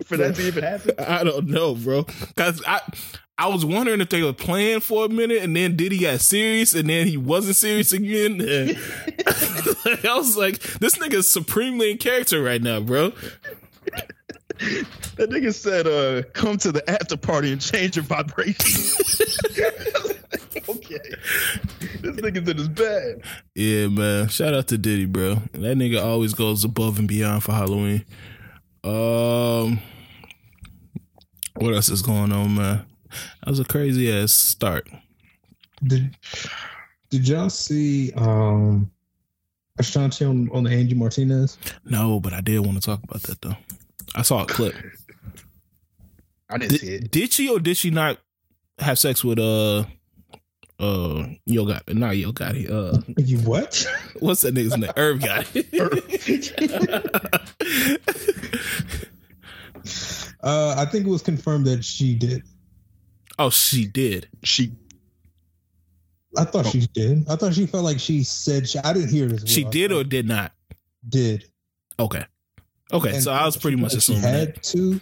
for 0.04 0.16
that 0.16 0.34
to 0.36 0.46
even 0.46 0.64
happen? 0.64 0.92
I 0.98 1.24
don't 1.24 1.46
know, 1.46 1.74
bro. 1.74 2.04
Cause 2.36 2.62
I 2.66 2.80
I 3.40 3.46
was 3.46 3.64
wondering 3.64 4.02
if 4.02 4.10
they 4.10 4.22
were 4.22 4.34
playing 4.34 4.80
for 4.80 5.06
a 5.06 5.08
minute 5.08 5.42
and 5.42 5.56
then 5.56 5.74
Diddy 5.74 5.98
got 5.98 6.20
serious 6.20 6.74
and 6.74 6.90
then 6.90 7.06
he 7.06 7.16
wasn't 7.16 7.56
serious 7.56 7.90
again. 7.90 8.38
I 10.04 10.14
was 10.14 10.36
like, 10.36 10.60
this 10.60 10.96
nigga's 10.96 11.30
supremely 11.30 11.90
in 11.90 11.96
character 11.96 12.42
right 12.42 12.60
now, 12.60 12.80
bro. 12.80 13.12
That 15.16 15.30
nigga 15.30 15.54
said, 15.54 15.86
uh, 15.86 16.28
come 16.34 16.58
to 16.58 16.70
the 16.70 16.88
after 16.90 17.16
party 17.16 17.50
and 17.50 17.62
change 17.62 17.96
your 17.96 18.04
vibration. 18.04 18.54
okay. 20.68 20.98
This 22.02 22.16
nigga's 22.16 22.46
in 22.46 22.58
his 22.58 22.68
bed. 22.68 23.22
Yeah, 23.54 23.88
man. 23.88 24.28
Shout 24.28 24.52
out 24.52 24.68
to 24.68 24.76
Diddy, 24.76 25.06
bro. 25.06 25.36
That 25.52 25.78
nigga 25.78 26.04
always 26.04 26.34
goes 26.34 26.62
above 26.62 26.98
and 26.98 27.08
beyond 27.08 27.42
for 27.42 27.52
Halloween. 27.52 28.04
Um, 28.84 29.80
what 31.56 31.72
else 31.72 31.88
is 31.88 32.02
going 32.02 32.32
on, 32.32 32.54
man? 32.54 32.84
That 33.42 33.50
was 33.50 33.60
a 33.60 33.64
crazy 33.64 34.12
ass 34.12 34.32
start. 34.32 34.88
Did 35.82 36.16
Did 37.10 37.26
y'all 37.28 37.50
see 37.50 38.12
um 38.12 38.90
Ashanti 39.78 40.24
on, 40.24 40.50
on 40.52 40.64
the 40.64 40.70
Angie 40.70 40.94
Martinez? 40.94 41.56
No, 41.84 42.20
but 42.20 42.32
I 42.34 42.40
did 42.40 42.60
want 42.60 42.80
to 42.80 42.86
talk 42.86 43.02
about 43.02 43.22
that 43.22 43.40
though. 43.40 43.56
I 44.14 44.22
saw 44.22 44.42
a 44.42 44.46
clip. 44.46 44.74
I 46.50 46.58
didn't 46.58 46.78
see 46.78 46.94
it. 46.96 47.10
did 47.10 47.32
she 47.32 47.48
or 47.48 47.58
did 47.60 47.76
she 47.76 47.90
not 47.90 48.18
have 48.78 48.98
sex 48.98 49.24
with 49.24 49.38
uh 49.38 49.84
uh 50.78 51.26
Yo 51.46 51.64
Gotti? 51.64 51.94
Not 51.94 52.16
Yo 52.16 52.32
Gotti. 52.32 52.68
Uh, 52.70 53.00
You 53.16 53.38
what? 53.38 53.86
what's 54.18 54.42
that 54.42 54.54
nigga's 54.54 54.76
name? 54.76 54.90
Irv 54.96 55.20
Gotti. 55.20 55.66
Uh, 60.42 60.74
I 60.78 60.86
think 60.86 61.06
it 61.06 61.10
was 61.10 61.20
confirmed 61.20 61.66
that 61.66 61.84
she 61.84 62.14
did. 62.14 62.42
Oh, 63.40 63.50
she 63.50 63.86
did. 63.86 64.28
She 64.44 64.72
I 66.36 66.44
thought 66.44 66.66
she 66.66 66.86
did. 66.86 67.28
I 67.28 67.36
thought 67.36 67.54
she 67.54 67.66
felt 67.66 67.84
like 67.84 67.98
she 67.98 68.22
said 68.22 68.68
she, 68.68 68.78
I 68.78 68.92
didn't 68.92 69.10
hear 69.10 69.26
it 69.26 69.32
as 69.32 69.40
well. 69.40 69.46
She 69.46 69.64
did 69.64 69.90
or 69.90 70.04
did 70.04 70.28
not. 70.28 70.52
did. 71.08 71.44
Okay. 71.98 72.24
Okay, 72.92 73.14
And 73.14 73.22
so 73.22 73.32
I 73.32 73.44
was 73.44 73.56
pretty 73.56 73.76
much 73.76 73.94
assuming 73.94 74.22
she 74.22 74.28
had 74.28 74.54
that 74.54 74.62
to 74.64 75.00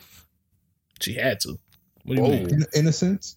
she 1.01 1.15
had 1.15 1.41
to. 1.41 1.59
What 2.05 2.17
do 2.17 2.23
you 2.23 2.23
Whoa. 2.23 2.31
mean? 2.31 2.49
in, 2.51 2.67
in 2.75 2.87
a 2.87 2.93
sense. 2.93 3.37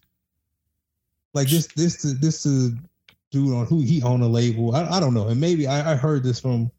Like 1.34 1.48
this, 1.48 1.68
this, 1.68 2.02
this 2.02 2.44
is 2.44 2.72
dude 3.30 3.54
on 3.54 3.66
who 3.66 3.80
he 3.80 4.02
own 4.02 4.20
a 4.20 4.28
label. 4.28 4.74
I, 4.74 4.86
I 4.96 5.00
don't 5.00 5.14
know, 5.14 5.28
and 5.28 5.40
maybe 5.40 5.66
I, 5.66 5.92
I 5.92 5.94
heard 5.96 6.22
this 6.22 6.38
from. 6.38 6.70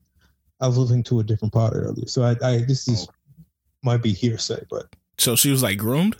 I 0.61 0.67
was 0.67 0.77
listening 0.77 1.03
to 1.03 1.19
a 1.19 1.23
different 1.23 1.53
pod 1.53 1.73
earlier, 1.75 2.07
so 2.07 2.23
I, 2.23 2.35
I 2.43 2.57
this 2.59 2.87
is 2.87 3.07
oh. 3.09 3.43
might 3.81 4.03
be 4.03 4.13
hearsay, 4.13 4.63
but 4.69 4.95
So 5.17 5.35
she 5.35 5.49
was 5.49 5.63
like 5.63 5.79
groomed 5.79 6.15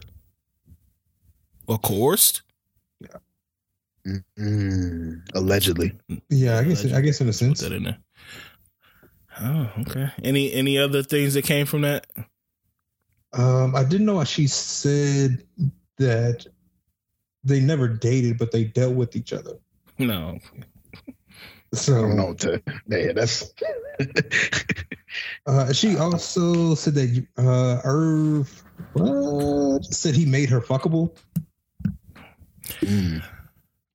or 1.68 1.78
coerced. 1.78 2.41
Mm, 4.38 5.22
allegedly. 5.34 5.93
yeah, 6.30 6.59
I 6.59 6.64
guess 6.66 6.84
I 6.91 6.99
guess 7.01 7.22
in 7.22 7.28
a 7.28 7.30
Put 7.30 7.36
sense. 7.36 7.59
that 7.61 7.72
in 7.72 7.84
there. 7.84 7.97
Oh, 9.39 9.72
okay. 9.80 10.09
Any 10.24 10.51
any 10.53 10.78
other 10.78 11.03
things 11.03 11.36
that 11.36 11.43
came 11.45 11.66
from 11.66 11.82
that? 11.84 12.05
Um, 13.32 13.76
I 13.76 13.84
didn't 13.84 14.05
know 14.05 14.18
how 14.18 14.26
she 14.26 14.47
said 14.47 15.43
that 15.97 16.45
they 17.45 17.59
never 17.61 17.88
dated, 17.88 18.38
but 18.38 18.51
they 18.51 18.66
dealt 18.66 18.93
with 18.95 19.16
each 19.16 19.32
other. 19.34 19.53
No. 19.97 20.38
So 21.74 21.74
I 21.74 21.76
So 21.76 22.01
don't 22.01 22.16
know. 22.18 22.34
To, 22.36 22.61
yeah, 22.88 23.14
that's. 23.14 23.53
Uh, 25.45 25.72
she 25.72 25.95
also 25.97 26.74
said 26.74 26.95
that 26.95 27.28
uh, 27.38 27.80
Irv 27.84 28.64
what? 28.93 29.86
said 29.86 30.16
he 30.16 30.26
made 30.26 30.49
her 30.49 30.59
fuckable. 30.59 31.16
Mm. 32.82 33.24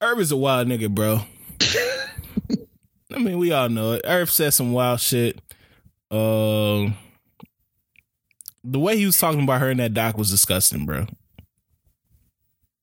Irv 0.00 0.20
is 0.20 0.32
a 0.32 0.36
wild 0.36 0.68
nigga, 0.68 0.90
bro. 0.90 1.20
I 3.12 3.18
mean, 3.18 3.38
we 3.38 3.52
all 3.52 3.68
know 3.68 3.92
it. 3.92 4.02
Irv 4.04 4.30
said 4.30 4.54
some 4.54 4.72
wild 4.72 5.00
shit. 5.00 5.40
Um, 6.10 6.94
the 8.64 8.78
way 8.78 8.96
he 8.96 9.06
was 9.06 9.18
talking 9.18 9.42
about 9.42 9.60
her 9.60 9.70
in 9.70 9.78
that 9.78 9.94
doc 9.94 10.16
was 10.16 10.30
disgusting, 10.30 10.86
bro. 10.86 11.06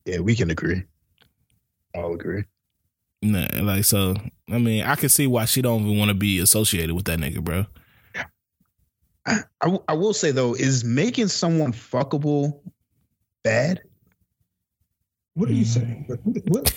Yeah, 0.06 0.20
we 0.20 0.36
can 0.36 0.52
agree. 0.52 0.84
I'll 1.96 2.14
agree. 2.14 2.44
Nah, 3.22 3.48
like 3.62 3.86
so. 3.86 4.16
I 4.50 4.60
mean, 4.60 4.84
I 4.84 4.96
can 4.96 5.10
see 5.10 5.26
why 5.26 5.46
she 5.46 5.62
don't 5.62 5.86
even 5.86 5.98
want 5.98 6.10
to 6.10 6.16
be 6.16 6.40
associated 6.40 6.96
with 6.96 7.06
that 7.06 7.20
nigga, 7.20 7.44
bro. 7.44 7.66
I 9.88 9.94
will 9.94 10.14
say 10.14 10.32
though, 10.32 10.54
is 10.54 10.84
making 10.84 11.30
someone 11.30 11.74
fuckable 11.74 12.60
bad? 13.44 13.82
What 15.36 15.50
are 15.50 15.54
you 15.54 15.66
mm-hmm. 15.66 16.14
saying? 16.14 16.44
What? 16.48 16.74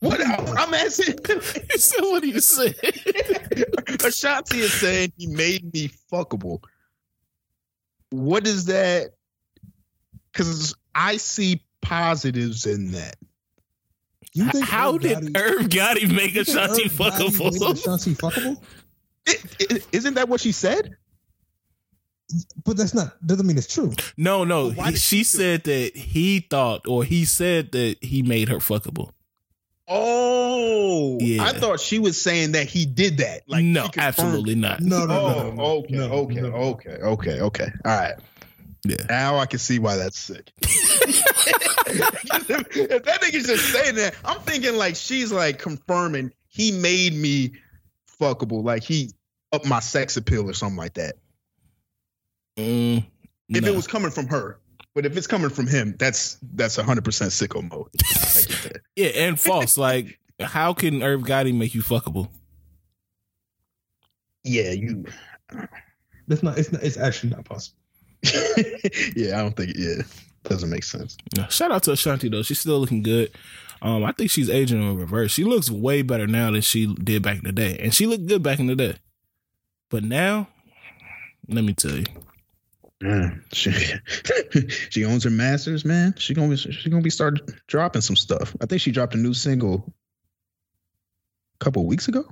what? 0.00 0.20
What 0.20 0.20
I'm 0.58 0.72
asking. 0.74 1.18
He 1.70 1.78
said, 1.78 2.00
"What 2.00 2.22
are 2.22 2.26
you 2.26 2.40
say?" 2.40 2.74
Ashanti 4.04 4.60
is 4.60 4.72
saying 4.72 5.12
he 5.16 5.26
made 5.26 5.72
me 5.72 5.90
fuckable. 6.10 6.62
What 8.10 8.46
is 8.46 8.66
that? 8.66 9.10
Because 10.32 10.74
I 10.94 11.16
see 11.16 11.62
positives 11.82 12.66
in 12.66 12.92
that. 12.92 13.16
You 14.32 14.48
think 14.50 14.64
How 14.64 14.94
Irv 14.94 15.00
did 15.00 15.18
Gotti- 15.18 15.36
Irv 15.36 15.68
Gotti 15.68 16.14
make 16.14 16.34
you 16.34 16.44
think 16.44 16.48
Ashanti 16.48 16.84
Irv 16.84 16.92
Gotti 16.92 17.18
made 17.18 17.32
fuckable? 17.32 17.72
Ashanti 17.72 18.14
fuckable? 18.14 18.62
It, 19.26 19.56
it, 19.58 19.86
isn't 19.92 20.14
that 20.14 20.28
what 20.28 20.40
she 20.40 20.52
said? 20.52 20.96
But 22.64 22.76
that's 22.76 22.94
not 22.94 23.24
doesn't 23.26 23.46
mean 23.46 23.58
it's 23.58 23.72
true. 23.72 23.92
No, 24.16 24.44
no. 24.44 24.70
Why 24.70 24.90
he- 24.90 24.96
she 24.96 25.16
she 25.18 25.24
said 25.24 25.64
that 25.64 25.96
he 25.96 26.40
thought, 26.40 26.86
or 26.86 27.04
he 27.04 27.24
said 27.24 27.72
that 27.72 27.96
he 28.02 28.22
made 28.22 28.48
her 28.48 28.56
fuckable. 28.58 29.10
Oh, 29.92 31.18
Yeah. 31.20 31.42
I 31.44 31.52
thought 31.52 31.80
she 31.80 31.98
was 31.98 32.20
saying 32.20 32.52
that 32.52 32.68
he 32.68 32.86
did 32.86 33.18
that. 33.18 33.42
Like 33.48 33.64
no, 33.64 33.88
absolutely 33.96 34.54
not. 34.54 34.80
No, 34.80 35.04
no, 35.04 35.06
no. 35.06 35.26
Oh, 35.26 35.42
no, 35.42 35.50
no. 35.52 35.62
okay, 35.62 35.94
No, 35.94 36.04
okay, 36.12 36.40
no. 36.40 36.48
okay, 36.48 36.90
okay, 37.02 37.40
okay. 37.40 37.68
All 37.84 37.92
right. 38.00 38.14
Yeah. 38.84 38.96
Now 39.08 39.36
I 39.38 39.46
can 39.46 39.58
see 39.58 39.78
why 39.78 39.96
that's 39.96 40.18
sick. 40.18 40.50
if, 40.62 40.70
if 42.76 43.04
that 43.04 43.20
nigga's 43.20 43.46
just 43.46 43.72
saying 43.72 43.96
that, 43.96 44.14
I'm 44.24 44.40
thinking 44.40 44.76
like 44.76 44.96
she's 44.96 45.32
like 45.32 45.58
confirming 45.58 46.32
he 46.48 46.72
made 46.72 47.14
me 47.14 47.52
fuckable, 48.20 48.64
like 48.64 48.82
he 48.84 49.10
up 49.52 49.64
my 49.66 49.80
sex 49.80 50.16
appeal 50.16 50.48
or 50.48 50.54
something 50.54 50.78
like 50.78 50.94
that. 50.94 51.16
Mm, 52.56 53.06
If 53.48 53.62
no. 53.62 53.68
it 53.72 53.76
was 53.76 53.86
coming 53.86 54.10
from 54.10 54.26
her, 54.28 54.58
but 54.94 55.06
if 55.06 55.16
it's 55.16 55.26
coming 55.26 55.50
from 55.50 55.66
him, 55.66 55.94
that's 55.98 56.38
that's 56.54 56.76
100 56.76 57.04
percent 57.04 57.30
sicko 57.30 57.62
mode. 57.70 57.88
I 57.94 58.40
get 58.40 58.62
that. 58.64 58.80
yeah, 58.96 59.06
and 59.08 59.38
false. 59.40 59.78
like, 59.78 60.18
how 60.40 60.72
can 60.74 61.02
Irv 61.02 61.22
Gotti 61.22 61.54
make 61.56 61.74
you 61.74 61.82
fuckable? 61.82 62.28
Yeah, 64.44 64.70
you. 64.70 65.04
That's 66.28 66.42
not. 66.42 66.58
It's 66.58 66.72
not. 66.72 66.82
It's 66.82 66.96
actually 66.96 67.30
not 67.30 67.44
possible. 67.44 67.76
yeah, 69.16 69.38
I 69.38 69.42
don't 69.42 69.56
think. 69.56 69.72
Yeah, 69.76 70.02
doesn't 70.44 70.70
make 70.70 70.84
sense. 70.84 71.16
No, 71.36 71.46
Shout 71.48 71.72
out 71.72 71.82
to 71.84 71.92
Ashanti 71.92 72.28
though. 72.28 72.42
She's 72.42 72.58
still 72.60 72.78
looking 72.80 73.02
good. 73.02 73.30
Um, 73.82 74.04
I 74.04 74.12
think 74.12 74.30
she's 74.30 74.50
aging 74.50 74.82
in 74.82 74.96
reverse. 74.96 75.32
She 75.32 75.44
looks 75.44 75.70
way 75.70 76.02
better 76.02 76.26
now 76.26 76.50
than 76.50 76.60
she 76.60 76.86
did 76.94 77.22
back 77.22 77.38
in 77.38 77.44
the 77.44 77.52
day, 77.52 77.78
and 77.80 77.94
she 77.94 78.06
looked 78.06 78.26
good 78.26 78.42
back 78.42 78.58
in 78.58 78.66
the 78.66 78.76
day. 78.76 78.96
But 79.90 80.04
now, 80.04 80.48
let 81.48 81.64
me 81.64 81.72
tell 81.74 81.96
you, 81.96 82.04
Yeah, 83.02 83.30
she 83.52 83.72
she 84.90 85.04
owns 85.04 85.24
her 85.24 85.30
masters, 85.30 85.84
man. 85.84 86.14
She 86.18 86.34
gonna 86.34 86.48
be 86.50 86.56
she 86.56 86.90
gonna 86.90 87.02
be 87.02 87.10
start 87.10 87.40
dropping 87.66 88.02
some 88.02 88.16
stuff. 88.16 88.54
I 88.60 88.66
think 88.66 88.82
she 88.82 88.90
dropped 88.92 89.14
a 89.14 89.18
new 89.18 89.32
single 89.34 89.92
a 91.60 91.64
couple 91.64 91.86
weeks 91.86 92.08
ago. 92.08 92.24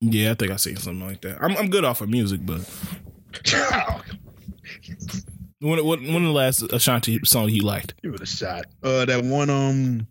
yeah, 0.00 0.30
I 0.30 0.34
think 0.34 0.52
I 0.52 0.56
seen 0.56 0.76
something 0.76 1.06
like 1.06 1.20
that. 1.22 1.42
I'm 1.42 1.56
I'm 1.56 1.68
good 1.68 1.84
off 1.84 2.00
of 2.00 2.08
music, 2.08 2.40
but 2.44 2.60
When 5.62 5.84
when 5.84 6.14
when 6.14 6.24
the 6.24 6.30
last 6.30 6.62
Ashanti 6.72 7.20
song 7.24 7.50
you 7.50 7.60
liked? 7.62 7.92
Give 8.02 8.14
it 8.14 8.22
a 8.22 8.26
shot. 8.26 8.64
Uh, 8.82 9.04
that 9.04 9.22
one. 9.22 9.50
Um, 9.50 10.06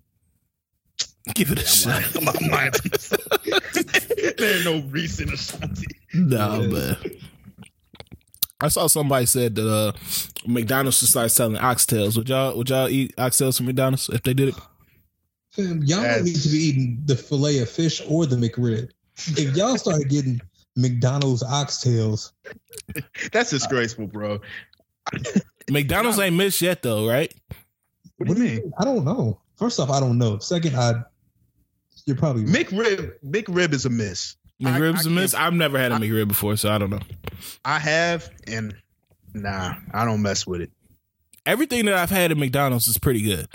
Give 1.34 1.52
it 1.52 1.60
a 1.60 1.66
shot. 1.66 2.04
lying. 2.16 2.28
I'm, 2.28 2.36
I'm 2.46 2.52
lying 2.52 2.72
to 2.72 4.34
there 4.38 4.56
ain't 4.56 4.66
no 4.66 4.82
recent 4.92 5.34
Ashanti. 5.34 5.88
No, 6.14 6.62
man. 6.68 6.98
I 8.62 8.68
saw 8.68 8.88
somebody 8.88 9.26
said 9.26 9.56
that 9.56 9.68
uh, 9.68 9.92
McDonald's 10.46 10.98
should 11.00 11.08
start 11.08 11.32
selling 11.32 11.56
oxtails. 11.56 12.18
Would 12.18 12.30
y'all 12.30 12.58
would 12.58 12.70
y'all 12.70 12.90
eat 12.90 13.16
oxtails 13.16 13.58
from 13.58 13.68
McDonald's 13.68 14.10
if 14.10 14.24
they 14.24 14.34
did 14.34 14.50
it? 14.50 14.56
Fam, 15.52 15.82
y'all 15.84 16.02
That's- 16.02 16.18
don't 16.18 16.26
need 16.26 16.36
to 16.36 16.50
be 16.50 16.58
eating 16.58 17.02
the 17.06 17.16
fillet 17.16 17.60
of 17.60 17.70
fish 17.70 18.02
or 18.08 18.26
the 18.26 18.36
McRib. 18.36 18.90
If 19.18 19.56
y'all 19.56 19.78
started 19.78 20.10
getting 20.10 20.42
McDonald's 20.76 21.44
oxtails, 21.44 22.32
That's 23.32 23.50
disgraceful, 23.50 24.08
bro. 24.08 24.40
McDonald's 25.70 26.20
ain't 26.20 26.36
missed 26.36 26.62
yet 26.62 26.82
though, 26.82 27.08
right? 27.08 27.34
What 28.18 28.28
do 28.28 28.44
you 28.44 28.50
mean? 28.50 28.74
I 28.80 28.86
don't 28.86 29.06
know. 29.06 29.40
First 29.56 29.80
off, 29.80 29.90
I 29.90 30.00
don't 30.00 30.18
know. 30.18 30.40
Second, 30.40 30.76
I 30.76 31.04
you're 32.06 32.16
probably 32.18 32.44
McRib, 32.44 33.14
McRib 33.24 33.74
is 33.74 33.86
a 33.86 33.90
miss. 33.90 34.36
I- 34.64 34.72
McRib's 34.72 35.08
I 35.08 35.10
a 35.10 35.14
miss. 35.14 35.32
can't- 35.34 35.44
I've 35.44 35.54
never 35.54 35.78
had 35.80 35.92
a 35.92 35.96
McRib 35.96 36.28
before, 36.28 36.56
so 36.58 36.70
I 36.72 36.78
don't 36.78 36.90
know. 36.90 37.00
I 37.64 37.80
have, 37.80 38.30
and 38.48 38.76
nah, 39.34 39.76
I 39.94 40.06
don't 40.06 40.22
mess 40.22 40.46
with 40.46 40.62
it. 40.62 40.72
Everything 41.46 41.86
that 41.86 41.96
I've 41.96 42.10
had 42.10 42.32
at 42.32 42.38
McDonald's 42.38 42.88
is 42.88 42.98
pretty 42.98 43.22
good. 43.22 43.48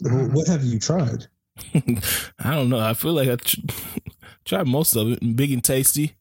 Well, 0.00 0.28
what 0.30 0.46
have 0.48 0.62
you 0.64 0.78
tried? 0.78 1.26
I 1.74 2.50
don't 2.54 2.68
know. 2.68 2.78
I 2.78 2.94
feel 2.94 3.12
like 3.14 3.28
I 3.28 3.36
tr- 3.36 3.60
tried 4.44 4.66
most 4.68 4.94
of 4.96 5.10
it. 5.12 5.36
Big 5.36 5.52
and 5.52 5.62
tasty. 5.62 6.14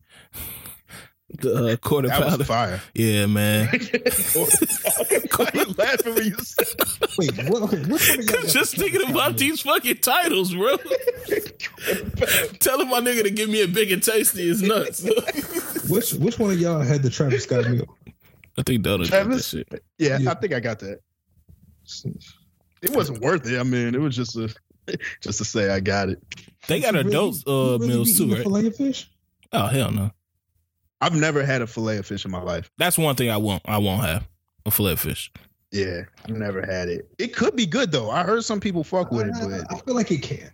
The 1.40 1.74
uh, 1.74 1.76
quarter 1.78 2.08
That 2.08 2.22
pounder. 2.22 2.38
was 2.38 2.48
fire. 2.48 2.82
Yeah, 2.94 3.26
man. 3.28 3.68
Why 3.68 3.78
you 5.54 5.66
laughing 5.78 6.16
when 6.16 6.26
you 6.26 6.36
said 6.40 6.68
Wait, 7.20 7.50
what? 7.50 7.62
Okay, 7.64 7.80
which 7.84 8.10
one 8.10 8.20
of 8.20 8.26
y'all 8.26 8.42
Just 8.48 8.76
thinking 8.78 9.10
about 9.10 9.38
these 9.38 9.62
fucking 9.62 9.98
titles, 9.98 10.54
bro. 10.54 10.78
Telling 12.60 12.90
my 12.90 13.00
nigga 13.02 13.24
to 13.24 13.30
give 13.32 13.50
me 13.50 13.62
a 13.62 13.68
big 13.68 13.92
and 13.92 14.02
tasty 14.02 14.50
is 14.50 14.62
nuts. 14.62 15.04
Which 15.90 16.14
which 16.16 16.38
one 16.38 16.52
of 16.52 16.60
y'all 16.60 16.82
had 16.82 17.02
the 17.02 17.10
Travis 17.10 17.44
Scott 17.44 17.70
meal? 17.70 17.86
I 18.58 18.64
think 18.64 18.84
Donald 18.84 19.04
did 19.04 19.12
that 19.14 19.24
Travis? 19.24 19.48
shit. 19.50 19.68
Yeah, 19.98 20.18
Yeah. 20.20 20.32
I 20.32 20.34
think 20.34 20.54
I 20.54 20.60
got 20.60 20.80
that. 20.80 21.00
It 22.82 22.92
wasn't 22.96 23.22
worth 23.22 23.50
it. 23.50 23.58
I 23.60 23.64
mean, 23.64 23.96
it 23.96 24.02
was 24.02 24.16
just 24.16 24.36
a 24.36 24.54
just 25.22 25.38
to 25.38 25.46
say 25.46 25.70
I 25.70 25.80
got 25.80 26.10
it. 26.10 26.22
They 26.68 26.82
got 26.82 26.94
You 26.94 27.00
really- 27.04 27.10
adult 27.12 27.36
you 27.46 27.54
uh, 27.54 27.78
really 27.78 27.88
meals 27.88 28.18
too, 28.18 28.34
right? 28.34 28.44
Filet 28.44 28.70
fish. 28.72 29.10
Oh 29.54 29.68
hell 29.68 29.92
no. 29.92 30.12
I've 31.02 31.16
never 31.16 31.44
had 31.46 31.62
a 31.62 31.68
fillet 31.68 31.98
of 31.98 32.06
fish 32.06 32.26
in 32.26 32.32
my 32.32 32.42
life. 32.42 32.70
That's 32.78 32.98
one 32.98 33.16
thing 33.16 33.30
I 33.30 33.38
won't. 33.38 33.62
I 33.66 33.78
won't 33.78 34.02
have 34.04 34.28
a 34.66 34.72
fillet 34.72 34.94
of 34.94 35.00
fish. 35.00 35.32
Yeah, 35.72 36.02
I've 36.24 36.36
never 36.38 36.66
had 36.66 36.90
it. 36.90 37.10
It 37.20 37.36
could 37.36 37.56
be 37.56 37.66
good 37.66 37.92
though. 37.92 38.10
I 38.10 38.24
heard 38.24 38.44
some 38.46 38.60
people 38.60 38.84
fuck 38.84 39.12
with 39.12 39.28
it, 39.28 39.36
I, 39.36 39.48
but 39.48 39.74
I 39.74 39.80
feel 39.80 39.96
like 39.96 40.12
it 40.12 40.22
can. 40.24 40.50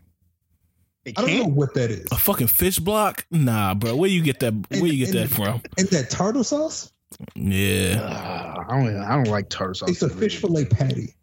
it 1.06 1.18
I 1.18 1.22
don't 1.22 1.38
know 1.38 1.46
what 1.48 1.74
that 1.76 1.92
is. 1.92 2.08
A 2.12 2.16
fucking 2.16 2.48
fish 2.48 2.80
block? 2.80 3.26
Nah, 3.32 3.74
bro. 3.76 3.96
Where 3.96 4.10
you 4.10 4.22
get 4.24 4.40
that? 4.40 4.54
Where 4.70 4.86
you 4.88 5.06
get 5.06 5.16
And- 5.16 5.30
that 5.30 5.36
from? 5.36 5.62
And 5.78 5.88
that 5.90 6.10
tartar 6.10 6.44
sauce? 6.44 6.92
Yeah. 7.36 8.00
Ah, 8.02 8.66
I 8.70 8.84
don't. 8.84 8.98
I 8.98 9.16
don't 9.16 9.28
like 9.32 9.50
tartar 9.50 9.76
sauce. 9.76 9.90
It's 9.90 10.02
a 10.02 10.10
fish 10.10 10.38
fillet 10.42 10.66
patty. 10.66 11.14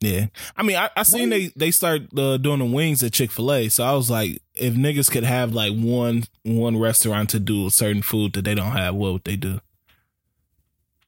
Yeah, 0.00 0.26
I 0.56 0.62
mean, 0.62 0.76
I, 0.76 0.90
I 0.96 1.02
seen 1.02 1.30
they 1.30 1.46
they 1.56 1.70
start 1.70 2.02
uh, 2.16 2.36
doing 2.36 2.58
the 2.58 2.64
wings 2.66 3.02
at 3.02 3.12
Chick 3.12 3.30
Fil 3.30 3.52
A, 3.52 3.68
so 3.68 3.84
I 3.84 3.92
was 3.92 4.10
like, 4.10 4.42
if 4.54 4.74
niggas 4.74 5.10
could 5.10 5.24
have 5.24 5.54
like 5.54 5.72
one 5.72 6.24
one 6.42 6.76
restaurant 6.76 7.30
to 7.30 7.40
do 7.40 7.66
a 7.66 7.70
certain 7.70 8.02
food 8.02 8.34
that 8.34 8.44
they 8.44 8.54
don't 8.54 8.72
have, 8.72 8.94
what 8.94 9.12
would 9.12 9.24
they 9.24 9.36
do? 9.36 9.60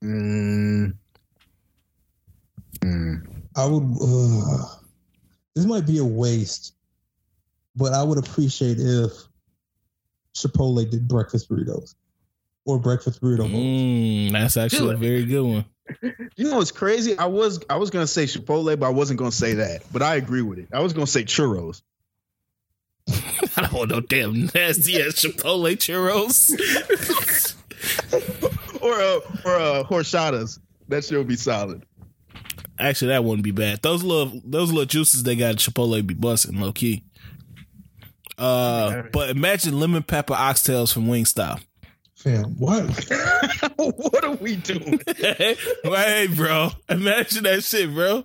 Mm. 0.02 0.94
Mm. 2.80 3.26
I 3.56 3.66
would. 3.66 3.98
Uh, 4.00 4.64
this 5.54 5.66
might 5.66 5.86
be 5.86 5.98
a 5.98 6.04
waste, 6.04 6.74
but 7.74 7.92
I 7.92 8.02
would 8.02 8.18
appreciate 8.18 8.78
if 8.78 9.12
Chipotle 10.34 10.88
did 10.90 11.08
breakfast 11.08 11.50
burritos 11.50 11.94
or 12.64 12.78
breakfast 12.78 13.22
burrito. 13.22 13.50
Mm, 13.50 14.32
that's 14.32 14.56
actually 14.56 14.94
a 14.94 14.98
very 14.98 15.24
good 15.24 15.42
one. 15.42 15.64
You 16.02 16.50
know 16.50 16.56
what's 16.56 16.72
crazy? 16.72 17.16
I 17.16 17.26
was 17.26 17.60
I 17.70 17.76
was 17.76 17.90
gonna 17.90 18.06
say 18.06 18.24
Chipotle, 18.24 18.78
but 18.78 18.86
I 18.86 18.90
wasn't 18.90 19.18
gonna 19.18 19.32
say 19.32 19.54
that. 19.54 19.82
But 19.92 20.02
I 20.02 20.16
agree 20.16 20.42
with 20.42 20.58
it. 20.58 20.68
I 20.72 20.80
was 20.80 20.92
gonna 20.92 21.06
say 21.06 21.24
churros. 21.24 21.82
I 23.08 23.62
don't 23.62 23.72
want 23.72 23.90
no 23.90 24.00
damn 24.00 24.50
nasty 24.54 25.00
ass 25.00 25.14
Chipotle 25.14 25.76
churros. 25.76 26.52
or 28.82 28.94
uh, 28.94 29.20
or 29.44 29.56
uh, 29.56 29.84
horchatas. 29.84 30.58
That 30.88 31.04
shit 31.04 31.18
would 31.18 31.28
be 31.28 31.36
solid. 31.36 31.84
actually, 32.78 33.08
that 33.08 33.24
wouldn't 33.24 33.44
be 33.44 33.50
bad. 33.52 33.82
Those 33.82 34.02
little 34.02 34.40
those 34.44 34.70
little 34.70 34.86
juices 34.86 35.22
they 35.22 35.36
got 35.36 35.52
at 35.52 35.56
Chipotle 35.56 36.04
be 36.06 36.14
busting 36.14 36.60
low 36.60 36.72
key. 36.72 37.04
Uh, 38.38 39.02
but 39.12 39.30
imagine 39.30 39.80
lemon 39.80 40.02
pepper 40.02 40.34
oxtails 40.34 40.92
from 40.92 41.06
Wingstop. 41.06 41.60
Fam, 42.16 42.56
what? 42.58 42.84
what 43.96 44.24
are 44.24 44.34
we 44.36 44.56
doing? 44.56 45.00
hey, 45.16 46.26
bro, 46.34 46.70
imagine 46.88 47.44
that 47.44 47.62
shit, 47.62 47.92
bro. 47.92 48.24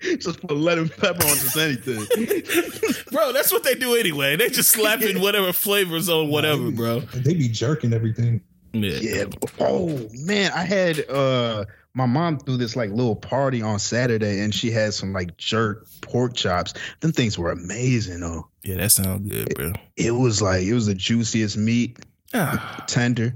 Just 0.00 0.40
put 0.40 0.56
lemon 0.56 0.88
pepper 0.88 1.26
on 1.26 1.36
just 1.36 1.56
anything. 1.56 1.96
Bro, 3.10 3.32
that's 3.32 3.50
what 3.50 3.64
they 3.64 3.74
do 3.74 3.96
anyway. 3.96 4.36
They 4.36 4.48
just 4.48 4.70
slapping 4.70 5.20
whatever 5.20 5.52
flavors 5.52 6.08
on 6.08 6.28
whatever, 6.28 6.70
bro. 6.70 7.00
They 7.00 7.34
be 7.34 7.48
jerking 7.48 7.92
everything. 7.92 8.42
Yeah. 8.72 8.98
Yeah. 9.00 9.24
Oh 9.58 10.08
man, 10.12 10.52
I 10.52 10.62
had 10.64 11.08
uh 11.08 11.64
my 11.94 12.06
mom 12.06 12.38
threw 12.38 12.56
this 12.58 12.76
like 12.76 12.90
little 12.90 13.16
party 13.16 13.62
on 13.62 13.78
Saturday, 13.78 14.40
and 14.40 14.54
she 14.54 14.70
had 14.70 14.94
some 14.94 15.12
like 15.12 15.36
jerk 15.36 15.88
pork 16.02 16.34
chops. 16.34 16.74
Them 17.00 17.12
things 17.12 17.38
were 17.38 17.50
amazing 17.50 18.20
though. 18.20 18.48
Yeah, 18.62 18.76
that 18.76 18.92
sounds 18.92 19.28
good, 19.28 19.52
bro. 19.56 19.72
It 19.96 20.12
was 20.12 20.40
like 20.42 20.62
it 20.64 20.74
was 20.74 20.86
the 20.86 20.94
juiciest 20.94 21.56
meat, 21.56 21.98
Ah, 22.34 22.84
tender. 22.86 23.34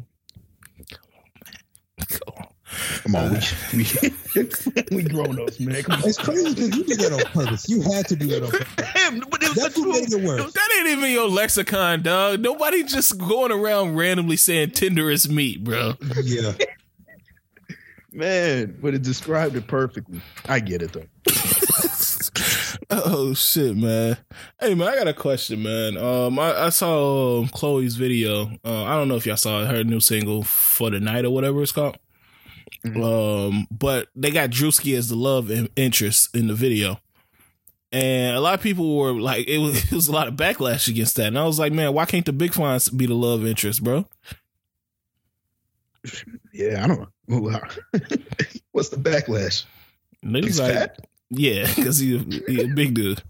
Come 2.21 2.35
on. 2.37 2.49
Come 3.03 3.17
on, 3.17 3.39
we 3.75 3.87
we, 4.91 4.97
we 4.97 5.03
grown 5.03 5.39
ups, 5.41 5.61
man. 5.61 5.77
It's 6.05 6.19
crazy 6.19 6.55
because 6.55 6.77
you 6.77 6.85
did 6.85 7.01
that 7.01 7.13
on 7.13 7.45
purpose. 7.45 7.69
You 7.69 7.83
had 7.83 8.09
to 8.09 8.17
do 8.17 8.27
that 8.29 8.43
on 8.43 8.51
purpose. 8.51 8.69
Damn, 8.95 9.21
but 9.21 9.43
it 9.43 9.49
was 9.51 9.59
That's 9.59 9.75
the 9.75 9.83
what 9.83 10.01
made 10.01 10.13
it 10.13 10.25
worse. 10.25 10.53
That 10.53 10.69
ain't 10.79 10.89
even 10.89 11.11
your 11.11 11.29
lexicon, 11.29 12.03
dog. 12.03 12.41
Nobody 12.41 12.83
just 12.83 13.19
going 13.19 13.53
around 13.53 13.97
randomly 13.97 14.37
saying 14.37 14.71
tenderest 14.71 15.29
meat, 15.29 15.63
bro. 15.63 15.95
Yeah. 16.23 16.53
Man, 18.15 18.77
but 18.83 18.93
it 18.93 19.03
described 19.03 19.57
it 19.57 19.67
perfectly. 19.67 20.21
I 20.47 20.61
get 20.61 20.83
it 20.83 20.93
though. 20.93 21.07
oh 22.91 23.33
shit, 23.33 23.75
man. 23.75 24.19
Hey 24.61 24.75
man, 24.75 24.89
I 24.89 24.97
got 24.97 25.09
a 25.09 25.15
question, 25.15 25.63
man. 25.63 25.97
Um, 25.97 26.39
I, 26.39 26.65
I 26.65 26.69
saw 26.69 27.41
um, 27.41 27.49
Chloe's 27.49 27.97
video. 27.97 28.51
Uh, 28.63 28.85
I 28.85 28.97
don't 28.97 29.09
know 29.09 29.17
if 29.17 29.25
y'all 29.25 29.39
saw 29.39 29.65
her 29.65 29.83
new 29.83 29.99
single 29.99 30.43
for 30.43 30.91
the 30.91 31.01
night 31.01 31.25
or 31.25 31.31
whatever 31.31 31.63
it's 31.63 31.73
called. 31.73 31.97
Mhm. 32.85 33.03
Um, 33.49 33.67
but 33.71 34.09
they 34.17 34.31
got 34.31 34.51
Druski 34.51 34.97
as 34.97 35.09
the 35.09 35.17
love 35.17 35.51
in- 35.51 35.69
interest 35.77 36.35
in 36.35 36.47
the 36.49 36.55
video. 36.55 37.01
And 37.93 38.35
a 38.37 38.41
lot 38.41 38.55
of 38.55 38.61
people 38.63 38.97
were 38.97 39.13
like, 39.13 39.47
it 39.47 39.59
was, 39.59 39.85
it 39.85 39.93
was 39.93 40.09
a 40.09 40.13
lot 40.13 40.27
of 40.29 40.35
backlash 40.35 40.89
against 40.89 41.17
that. 41.17 41.27
And 41.27 41.39
I 41.39 41.45
was 41.45 41.59
like, 41.59 41.73
man, 41.73 41.93
why 41.93 42.05
can't 42.07 42.25
the 42.27 42.33
big 42.33 42.55
fines 42.55 42.89
be 42.89 43.07
the 43.07 43.15
love 43.15 43.45
interest, 43.47 43.83
bro? 43.85 44.07
Yeah, 46.53 46.83
I 46.85 46.87
don't 46.89 47.01
know. 47.01 47.09
What's 48.73 48.89
the 48.89 48.97
backlash? 48.97 49.65
He's 50.23 50.59
like, 50.61 50.73
fat? 50.75 51.07
yeah, 51.31 51.67
because 51.77 51.99
he, 51.99 52.19
he 52.49 52.63
a 52.63 52.69
big 52.69 52.95
dude. 52.95 53.23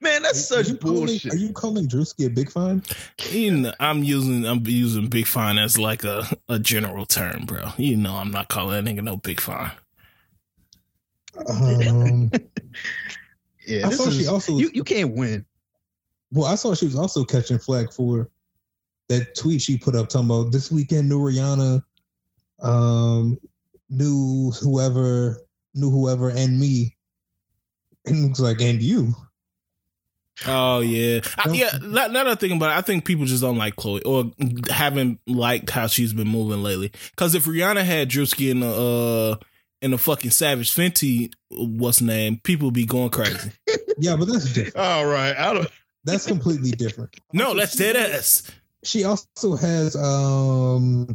Man, 0.00 0.22
that's 0.22 0.50
Are 0.50 0.62
such 0.62 0.68
you 0.68 0.76
calling- 0.76 0.96
bullshit. 1.06 1.32
Are 1.32 1.36
you 1.36 1.52
calling 1.52 1.86
Druski 1.88 2.26
a 2.26 2.30
big 2.30 2.50
fan? 2.50 2.82
You 3.30 3.50
know, 3.58 3.72
I'm 3.80 4.02
using 4.04 4.44
I'm 4.46 4.66
using 4.66 5.08
big 5.08 5.26
fine 5.26 5.58
as 5.58 5.78
like 5.78 6.04
a, 6.04 6.24
a 6.48 6.58
general 6.58 7.06
term, 7.06 7.44
bro. 7.46 7.70
You 7.76 7.96
know, 7.96 8.14
I'm 8.14 8.30
not 8.30 8.48
calling 8.48 8.84
that 8.84 8.90
nigga 8.94 9.02
no 9.02 9.16
big 9.16 9.40
fine. 9.40 9.70
Um, 11.48 12.30
yeah, 13.66 13.86
I 13.86 13.90
this 13.90 13.98
saw 13.98 14.10
she 14.10 14.18
is- 14.20 14.28
also- 14.28 14.58
you, 14.58 14.70
you 14.74 14.84
can't 14.84 15.14
win. 15.16 15.44
well, 16.30 16.46
I 16.46 16.54
saw 16.56 16.74
she 16.74 16.86
was 16.86 16.96
also 16.96 17.24
catching 17.24 17.58
flag 17.58 17.92
for 17.92 18.28
that 19.08 19.34
tweet 19.34 19.60
she 19.60 19.76
put 19.78 19.94
up 19.94 20.08
talking 20.08 20.26
about 20.30 20.52
this 20.52 20.70
weekend 20.70 21.08
knew 21.08 21.18
Rihanna, 21.20 21.82
um, 22.60 23.38
knew 23.90 24.52
whoever, 24.62 25.38
knew 25.74 25.90
whoever, 25.90 26.30
and 26.30 26.58
me. 26.58 26.96
And 28.06 28.16
it 28.16 28.26
looks 28.28 28.40
like, 28.40 28.60
and 28.60 28.80
you. 28.82 29.14
Oh 30.46 30.80
yeah, 30.80 31.20
I, 31.38 31.44
Don't- 31.44 31.54
yeah. 31.54 31.78
Now, 31.82 32.06
now 32.08 32.24
that 32.24 32.28
I 32.28 32.34
think 32.34 32.54
about 32.54 32.70
it, 32.70 32.78
I 32.78 32.80
think 32.80 33.04
people 33.04 33.26
just 33.26 33.42
don't 33.42 33.58
like 33.58 33.76
Chloe 33.76 34.02
or 34.02 34.30
haven't 34.70 35.20
liked 35.26 35.70
how 35.70 35.86
she's 35.86 36.12
been 36.12 36.28
moving 36.28 36.62
lately. 36.62 36.90
Because 37.10 37.34
if 37.34 37.44
Rihanna 37.44 37.84
had 37.84 38.08
Druski 38.08 38.50
in 38.50 38.60
the 38.60 38.68
uh 38.68 39.44
in 39.82 39.90
the 39.90 39.98
fucking 39.98 40.30
Savage 40.30 40.74
Fenty, 40.74 41.32
what's 41.50 42.00
name, 42.00 42.38
people 42.42 42.68
would 42.68 42.74
be 42.74 42.86
going 42.86 43.10
crazy. 43.10 43.50
Yeah, 43.98 44.16
but 44.16 44.24
that's 44.26 44.52
different. 44.52 44.76
All 44.76 45.04
right, 45.06 45.36
I 45.36 45.52
don't. 45.52 45.68
That's 46.04 46.26
completely 46.26 46.70
different. 46.72 47.14
No, 47.32 47.54
that's 47.54 47.76
dead 47.76 47.94
ass. 47.94 48.50
She 48.82 49.04
also 49.04 49.54
has 49.54 49.94
um 49.94 51.14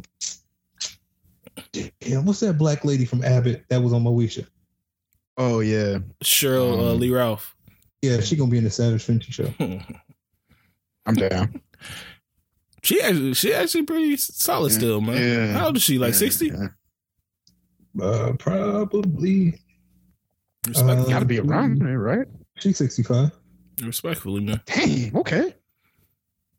damn, 2.00 2.24
what's 2.24 2.40
that 2.40 2.54
black 2.56 2.84
lady 2.86 3.04
from 3.04 3.22
Abbott 3.24 3.64
that 3.68 3.82
was 3.82 3.92
on 3.92 4.04
Moesha? 4.04 4.46
Oh 5.36 5.60
yeah. 5.60 5.98
Sheryl 6.24 6.78
uh, 6.78 6.92
Um, 6.92 7.00
Lee 7.00 7.10
Ralph. 7.10 7.54
Yeah, 8.02 8.20
she 8.20 8.36
gonna 8.36 8.50
be 8.50 8.58
in 8.58 8.64
the 8.64 8.70
Savage 8.70 9.04
Fenty 9.06 9.32
show. 9.32 9.52
I'm 11.06 11.14
down. 11.14 11.60
she 12.82 13.00
actually, 13.00 13.34
she 13.34 13.52
actually 13.54 13.82
pretty 13.84 14.16
solid 14.16 14.70
still, 14.72 15.00
man. 15.00 15.16
Yeah. 15.22 15.52
How 15.58 15.66
old 15.66 15.76
is 15.76 15.82
she? 15.82 15.98
Like 15.98 16.14
sixty? 16.14 16.46
yeah. 16.48 16.68
Uh, 18.00 18.32
probably 18.38 19.58
Respectfully, 20.66 21.12
Gotta 21.12 21.24
be 21.24 21.40
around 21.40 21.78
there, 21.80 21.98
right? 21.98 22.26
she's 22.58 22.76
sixty 22.76 23.02
five. 23.02 23.30
respectfully, 23.82 24.40
man. 24.42 24.60
Dang. 24.66 25.16
Okay. 25.16 25.54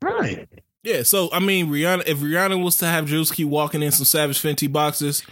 Right. 0.02 0.48
Yeah. 0.84 1.04
So 1.04 1.30
I 1.32 1.40
mean, 1.40 1.68
Rihanna. 1.68 2.04
If 2.08 2.18
Rihanna 2.20 2.62
was 2.64 2.78
to 2.78 2.86
have 2.88 3.06
Druski 3.06 3.46
walking 3.46 3.84
in 3.84 3.92
some 3.92 4.06
Savage 4.06 4.42
Fenty 4.42 4.72
boxes, 4.72 5.24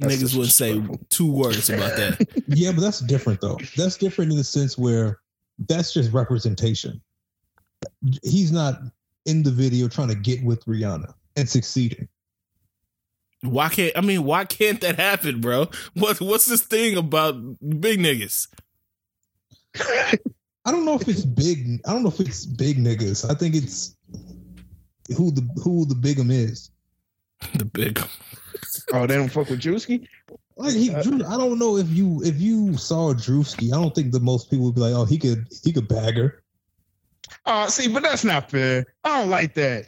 That's 0.00 0.16
niggas 0.16 0.34
wouldn't 0.34 0.52
say 0.52 0.82
two 1.10 1.30
words 1.30 1.68
about 1.70 1.96
that. 1.96 2.42
Yeah, 2.48 2.72
but 2.72 2.80
that's 2.80 3.00
different 3.00 3.40
though. 3.40 3.58
That's 3.76 3.96
different 3.96 4.32
in 4.32 4.38
the 4.38 4.44
sense 4.44 4.76
where 4.76 5.20
that's 5.68 5.92
just 5.92 6.12
representation. 6.12 7.00
He's 8.22 8.50
not 8.50 8.80
in 9.26 9.42
the 9.42 9.50
video 9.50 9.88
trying 9.88 10.08
to 10.08 10.14
get 10.14 10.42
with 10.42 10.64
Rihanna 10.64 11.12
and 11.36 11.48
succeeding. 11.48 12.08
Why 13.42 13.68
can't 13.68 13.96
I 13.96 14.00
mean? 14.00 14.24
Why 14.24 14.44
can't 14.44 14.80
that 14.82 14.96
happen, 14.98 15.40
bro? 15.40 15.68
What 15.94 16.20
What's 16.20 16.46
this 16.46 16.62
thing 16.62 16.96
about 16.96 17.34
big 17.80 17.98
niggas? 17.98 18.48
I 20.66 20.72
don't 20.72 20.84
know 20.84 20.94
if 20.94 21.08
it's 21.08 21.24
big. 21.24 21.80
I 21.86 21.92
don't 21.92 22.02
know 22.02 22.10
if 22.10 22.20
it's 22.20 22.44
big 22.44 22.76
niggas. 22.76 23.30
I 23.30 23.34
think 23.34 23.54
it's 23.54 23.96
who 25.16 25.30
the 25.30 25.48
who 25.62 25.86
the 25.86 25.94
bigum 25.94 26.30
is. 26.30 26.70
The 27.54 27.64
big. 27.64 28.00
oh, 28.92 29.06
they 29.06 29.16
don't 29.16 29.28
fuck 29.28 29.48
with 29.48 29.60
Druski? 29.60 30.06
Like 30.56 30.74
he, 30.74 30.94
uh, 30.94 31.02
Drew, 31.02 31.24
I 31.24 31.38
don't 31.38 31.58
know 31.58 31.78
if 31.78 31.88
you 31.88 32.20
if 32.22 32.38
you 32.40 32.76
saw 32.76 33.14
Druski, 33.14 33.72
I 33.72 33.80
don't 33.80 33.94
think 33.94 34.12
the 34.12 34.20
most 34.20 34.50
people 34.50 34.66
would 34.66 34.74
be 34.74 34.82
like, 34.82 34.94
oh, 34.94 35.06
he 35.06 35.18
could 35.18 35.46
he 35.64 35.72
could 35.72 35.88
bag 35.88 36.16
her. 36.16 36.42
Oh, 37.46 37.66
see, 37.68 37.88
but 37.88 38.02
that's 38.02 38.24
not 38.24 38.50
fair. 38.50 38.84
I 39.02 39.20
don't 39.20 39.30
like 39.30 39.54
that. 39.54 39.86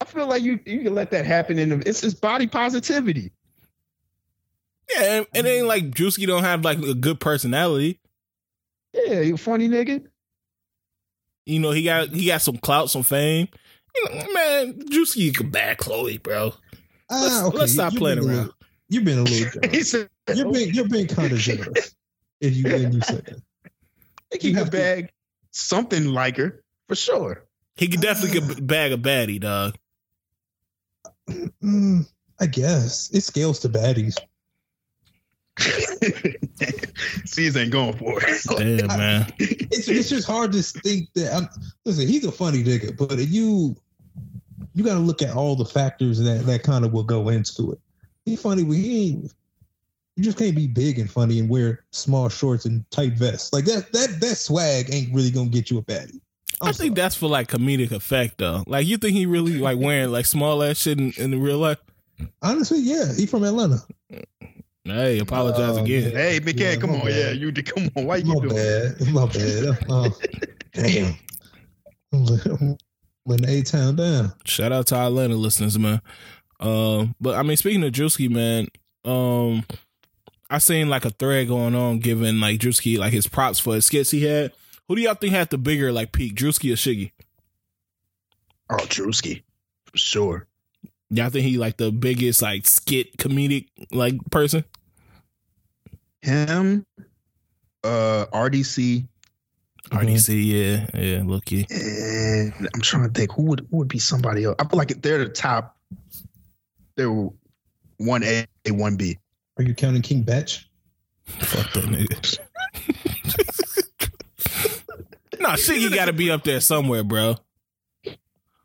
I 0.00 0.06
feel 0.06 0.26
like 0.26 0.42
you 0.42 0.58
you 0.64 0.82
can 0.82 0.94
let 0.94 1.12
that 1.12 1.24
happen 1.24 1.58
in 1.58 1.68
the, 1.68 1.88
it's 1.88 2.00
just 2.00 2.20
body 2.20 2.46
positivity. 2.46 3.32
Yeah, 4.92 5.22
and 5.32 5.46
it 5.46 5.50
ain't 5.50 5.66
like 5.66 5.90
Druski 5.90 6.26
don't 6.26 6.42
have 6.42 6.64
like 6.64 6.78
a 6.78 6.94
good 6.94 7.20
personality. 7.20 8.00
Yeah, 8.92 9.20
you 9.20 9.36
funny 9.36 9.68
nigga. 9.68 10.04
You 11.46 11.60
know, 11.60 11.70
he 11.70 11.84
got 11.84 12.08
he 12.08 12.26
got 12.26 12.42
some 12.42 12.56
clout, 12.56 12.90
some 12.90 13.02
fame. 13.02 13.48
You 13.94 14.08
Juicy, 14.90 15.20
you 15.20 15.32
can 15.32 15.46
could 15.46 15.52
bag 15.52 15.78
Chloe, 15.78 16.18
bro. 16.18 16.46
Let's, 16.46 17.34
Ah, 17.34 17.46
okay, 17.46 17.58
let's 17.58 17.72
stop 17.72 17.92
you- 17.92 17.98
playing 17.98 18.18
you've 18.18 18.26
been 18.26 18.34
a 18.34 18.36
around. 18.36 18.46
little- 18.46 18.54
You've 18.88 19.04
been 19.04 19.18
a 19.18 19.22
little 19.22 19.60
generous. 19.62 19.90
said, 19.90 20.08
You're 20.34 20.52
being 20.52 20.74
you're 20.74 20.88
being 20.88 21.06
kind 21.06 21.32
of 21.32 21.38
generous. 21.38 21.94
If 22.40 22.56
you 22.56 22.64
when 22.64 22.92
you 22.92 23.00
said 23.02 23.24
that. 23.26 23.42
I 23.66 23.70
think 24.30 24.42
he 24.42 24.48
you 24.48 24.54
could 24.54 24.58
have 24.58 24.70
to- 24.70 24.76
bag 24.76 25.12
something 25.52 26.06
like 26.06 26.36
her 26.38 26.62
for 26.88 26.94
sure. 26.96 27.44
He 27.76 27.88
could 27.88 28.00
definitely 28.00 28.40
could 28.40 28.66
bag 28.66 28.92
a 28.92 28.96
baddie, 28.96 29.40
dog. 29.40 29.76
Mm, 31.62 32.06
I 32.40 32.46
guess 32.46 33.10
it 33.12 33.20
scales 33.22 33.60
to 33.60 33.68
baddies. 33.68 34.16
C's 37.24 37.56
ain't 37.56 37.70
going 37.70 37.96
for 37.96 38.18
it. 38.22 38.42
Damn, 38.56 38.86
man. 38.98 39.32
It's 39.38 39.88
it's 39.88 40.08
just 40.08 40.26
hard 40.26 40.52
to 40.52 40.62
think 40.62 41.08
that. 41.14 41.34
I'm, 41.34 41.48
listen, 41.84 42.06
he's 42.06 42.24
a 42.24 42.32
funny 42.32 42.62
nigga, 42.62 42.96
but 42.96 43.18
you 43.18 43.76
you 44.74 44.84
got 44.84 44.94
to 44.94 45.00
look 45.00 45.22
at 45.22 45.34
all 45.34 45.56
the 45.56 45.64
factors 45.64 46.18
that 46.20 46.46
that 46.46 46.62
kind 46.62 46.84
of 46.84 46.92
will 46.92 47.04
go 47.04 47.28
into 47.28 47.72
it. 47.72 47.78
He's 48.24 48.40
funny, 48.40 48.64
but 48.64 48.76
he 48.76 49.08
ain't. 49.08 49.34
You 50.16 50.24
just 50.24 50.38
can't 50.38 50.56
be 50.56 50.66
big 50.66 50.98
and 50.98 51.10
funny 51.10 51.38
and 51.38 51.48
wear 51.48 51.84
small 51.92 52.28
shorts 52.28 52.66
and 52.66 52.88
tight 52.90 53.14
vests 53.14 53.52
like 53.52 53.64
that. 53.66 53.92
That 53.92 54.18
that 54.20 54.36
swag 54.36 54.92
ain't 54.92 55.14
really 55.14 55.30
gonna 55.30 55.50
get 55.50 55.70
you 55.70 55.78
a 55.78 55.82
baddie. 55.82 56.20
I'm 56.60 56.68
I 56.68 56.72
think 56.72 56.76
sorry. 56.76 56.88
that's 56.90 57.14
for 57.14 57.26
like 57.26 57.48
comedic 57.48 57.90
effect, 57.90 58.38
though. 58.38 58.64
Like, 58.66 58.86
you 58.86 58.98
think 58.98 59.16
he 59.16 59.24
really 59.24 59.58
like 59.58 59.78
wearing 59.78 60.10
like 60.10 60.26
small 60.26 60.62
ass 60.62 60.76
shit 60.78 60.98
in, 60.98 61.12
in 61.16 61.40
real 61.40 61.58
life? 61.58 61.78
honestly, 62.42 62.80
yeah, 62.80 63.12
he 63.14 63.26
from 63.26 63.44
Atlanta. 63.44 63.78
Hey, 64.90 65.18
apologize 65.18 65.78
Oh, 65.78 65.82
again. 65.84 66.10
Hey, 66.12 66.38
Big 66.38 66.58
Yeah, 66.58 66.76
come 66.76 66.90
on. 66.90 67.00
bad. 67.00 67.14
Yeah, 67.14 67.30
you 67.30 67.50
did. 67.52 67.66
Come 67.72 67.90
on. 67.96 68.04
Why 68.04 68.16
you 68.16 68.34
My 68.34 68.40
doing 68.40 68.48
bad, 68.56 69.12
my 69.12 69.26
bad. 69.26 69.86
Oh, 69.88 70.18
damn. 70.72 71.14
When 73.24 73.44
A 73.48 73.62
town 73.62 73.96
down. 73.96 74.32
Shout 74.46 74.72
out 74.72 74.86
to 74.88 74.96
our 74.96 75.06
Atlanta 75.06 75.34
listeners, 75.36 75.78
man. 75.78 76.00
Um, 76.58 77.14
but 77.20 77.36
I 77.36 77.42
mean, 77.42 77.56
speaking 77.56 77.84
of 77.84 77.92
Druski, 77.92 78.30
man, 78.30 78.66
um, 79.04 79.64
I 80.48 80.58
seen 80.58 80.88
like 80.88 81.04
a 81.04 81.10
thread 81.10 81.46
going 81.48 81.74
on 81.74 81.98
giving 82.00 82.40
like 82.40 82.58
Druski 82.58 82.98
like 82.98 83.12
his 83.12 83.26
props 83.28 83.60
for 83.60 83.74
his 83.74 83.86
skits 83.86 84.10
he 84.10 84.24
had. 84.24 84.52
Who 84.88 84.96
do 84.96 85.02
y'all 85.02 85.14
think 85.14 85.32
had 85.34 85.50
the 85.50 85.58
bigger 85.58 85.92
like 85.92 86.12
peak, 86.12 86.34
Druski 86.34 86.72
or 86.72 86.76
Shiggy? 86.76 87.12
Oh, 88.70 88.76
Druski. 88.86 89.42
For 89.84 89.98
sure. 89.98 90.48
Y'all 91.10 91.28
think 91.30 91.44
he 91.44 91.58
like 91.58 91.76
the 91.76 91.92
biggest 91.92 92.40
like 92.42 92.66
skit 92.66 93.16
comedic 93.18 93.68
like 93.92 94.14
person? 94.30 94.64
Him, 96.22 96.84
uh, 97.82 98.26
RDC, 98.32 99.08
RDC, 99.90 100.46
yeah, 100.46 100.86
yeah, 101.00 101.22
looky. 101.24 101.66
and 101.70 102.68
I'm 102.74 102.80
trying 102.80 103.08
to 103.08 103.12
think 103.12 103.32
who 103.32 103.42
would 103.44 103.66
who 103.70 103.78
would 103.78 103.88
be 103.88 103.98
somebody 103.98 104.44
else. 104.44 104.56
I 104.58 104.64
feel 104.64 104.78
like 104.78 105.02
they're 105.02 105.18
the 105.18 105.28
top. 105.28 105.76
They're 106.96 107.10
one 107.96 108.22
A, 108.22 108.46
one 108.68 108.96
B. 108.96 109.18
Are 109.58 109.62
you 109.62 109.74
counting 109.74 110.02
King 110.02 110.22
Bach? 110.22 110.48
Fuck 111.26 111.72
that 111.72 111.84
nigga. 111.84 112.38
nah, 115.40 115.54
Shiggy 115.54 115.94
got 115.94 116.06
to 116.06 116.12
be 116.12 116.30
up 116.30 116.44
there 116.44 116.60
somewhere, 116.60 117.02
bro. 117.02 117.36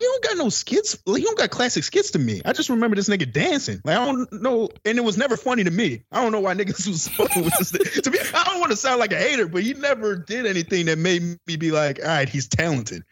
You 0.05 0.11
don't 0.11 0.23
got 0.23 0.43
no 0.43 0.49
skits. 0.49 0.95
Like, 1.07 1.19
you 1.21 1.25
don't 1.25 1.37
got 1.37 1.49
classic 1.49 1.83
skits 1.83 2.11
to 2.11 2.19
me. 2.19 2.39
I 2.45 2.53
just 2.53 2.69
remember 2.69 2.95
this 2.95 3.09
nigga 3.09 3.31
dancing. 3.31 3.81
Like 3.83 3.97
I 3.97 4.05
don't 4.05 4.31
know, 4.33 4.69
and 4.85 4.99
it 4.99 5.03
was 5.03 5.17
never 5.17 5.35
funny 5.35 5.63
to 5.63 5.71
me. 5.71 6.03
I 6.11 6.21
don't 6.21 6.31
know 6.31 6.41
why 6.41 6.53
niggas 6.53 6.87
was 6.87 7.07
fucking 7.07 7.43
with 7.43 7.57
this. 7.57 7.71
To 7.71 8.11
me, 8.11 8.19
I 8.35 8.43
don't 8.43 8.59
want 8.59 8.69
to 8.69 8.77
sound 8.77 8.99
like 8.99 9.11
a 9.11 9.17
hater, 9.17 9.47
but 9.47 9.63
he 9.63 9.73
never 9.73 10.15
did 10.15 10.45
anything 10.45 10.85
that 10.85 10.99
made 10.99 11.23
me 11.47 11.55
be 11.55 11.71
like, 11.71 11.99
all 11.99 12.05
right, 12.05 12.29
he's 12.29 12.47
talented. 12.47 13.03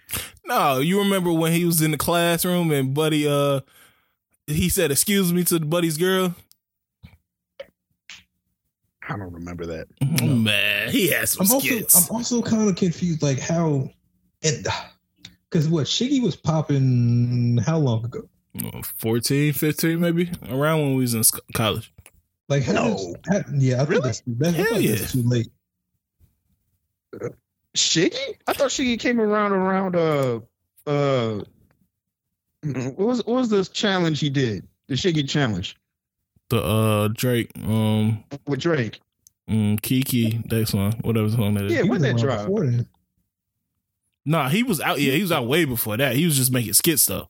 No, 0.46 0.78
you 0.78 1.00
remember 1.00 1.34
when 1.34 1.52
he 1.52 1.66
was 1.66 1.82
in 1.82 1.90
the 1.90 1.98
classroom 1.98 2.70
and 2.70 2.94
Buddy, 2.94 3.28
uh, 3.28 3.62
he 4.46 4.70
said, 4.70 4.92
"Excuse 4.92 5.34
me" 5.34 5.44
to 5.46 5.58
the 5.58 5.66
Buddy's 5.66 5.98
girl. 5.98 6.36
I 9.10 9.18
don't 9.18 9.34
remember 9.34 9.66
that. 9.66 9.88
Man, 10.24 10.92
he 10.92 11.10
has 11.10 11.32
some 11.32 11.48
I'm 11.48 11.54
also. 11.54 11.76
I'm 11.76 12.16
also 12.16 12.42
kind 12.44 12.70
of 12.70 12.76
confused, 12.76 13.24
like 13.24 13.40
how, 13.40 13.90
and 14.44 14.68
because 15.54 15.70
what 15.70 15.86
Shiggy 15.86 16.20
was 16.20 16.36
popping 16.36 17.60
how 17.64 17.78
long 17.78 18.04
ago? 18.04 18.28
14, 18.98 19.54
15 19.54 20.00
maybe 20.00 20.32
around 20.50 20.82
when 20.82 20.96
we 20.96 21.02
was 21.04 21.14
in 21.14 21.22
college. 21.54 21.94
Like 22.50 22.64
how 22.64 22.74
No. 22.74 22.98
did- 22.98 23.16
how- 23.46 23.52
yeah, 23.54 23.76
I 23.76 23.78
think 23.86 23.90
Really? 23.90 24.02
that's, 24.02 24.24
that's, 24.26 24.54
I 24.54 24.58
Hell 24.58 24.66
think 24.74 24.90
yeah. 24.90 24.96
that's 24.96 25.12
too 25.12 25.24
late. 25.24 25.48
Shiggy? 27.78 28.36
I 28.48 28.54
thought 28.54 28.70
Shiggy 28.70 29.00
came 29.00 29.20
around 29.22 29.52
around 29.52 29.96
uh 29.96 30.40
uh 30.88 31.44
what 32.64 32.98
was 32.98 33.18
what 33.26 33.36
was 33.36 33.50
this 33.50 33.70
challenge 33.70 34.20
he 34.20 34.30
did? 34.32 34.68
The 34.88 34.96
Shiggy 34.96 35.28
challenge 35.30 35.76
The 36.50 36.62
uh 36.64 37.08
Drake, 37.10 37.52
um, 37.64 38.24
with 38.48 38.60
Drake. 38.62 39.00
mm, 39.50 39.80
Kiki, 39.82 40.42
that 40.50 40.68
song, 40.68 40.94
whatever 41.02 41.30
song 41.30 41.54
that 41.56 41.66
is. 41.66 41.72
Yeah, 41.74 41.84
He 41.84 41.90
when 41.90 42.02
was 42.02 42.02
that 42.02 42.24
around 42.26 42.46
drop? 42.46 42.50
Before 44.26 44.34
then. 44.34 44.44
Nah, 44.44 44.50
he 44.50 44.64
was 44.64 44.82
out. 44.82 45.00
Yeah, 45.00 45.14
he 45.14 45.22
was 45.22 45.32
out 45.32 45.48
way 45.48 45.66
before 45.66 45.98
that. 45.98 46.16
He 46.16 46.26
was 46.26 46.38
just 46.38 46.52
making 46.52 46.74
skits 46.74 47.06
though. 47.06 47.28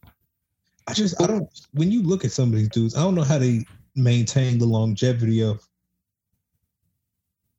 I 0.86 0.92
just 0.92 1.20
I 1.20 1.26
don't. 1.26 1.48
When 1.72 1.90
you 1.90 2.02
look 2.02 2.24
at 2.24 2.32
some 2.32 2.50
of 2.50 2.54
these 2.58 2.68
dudes, 2.68 2.96
I 2.96 3.00
don't 3.00 3.14
know 3.14 3.22
how 3.22 3.38
they 3.38 3.64
maintain 3.96 4.58
the 4.58 4.66
longevity 4.66 5.42
of. 5.42 5.66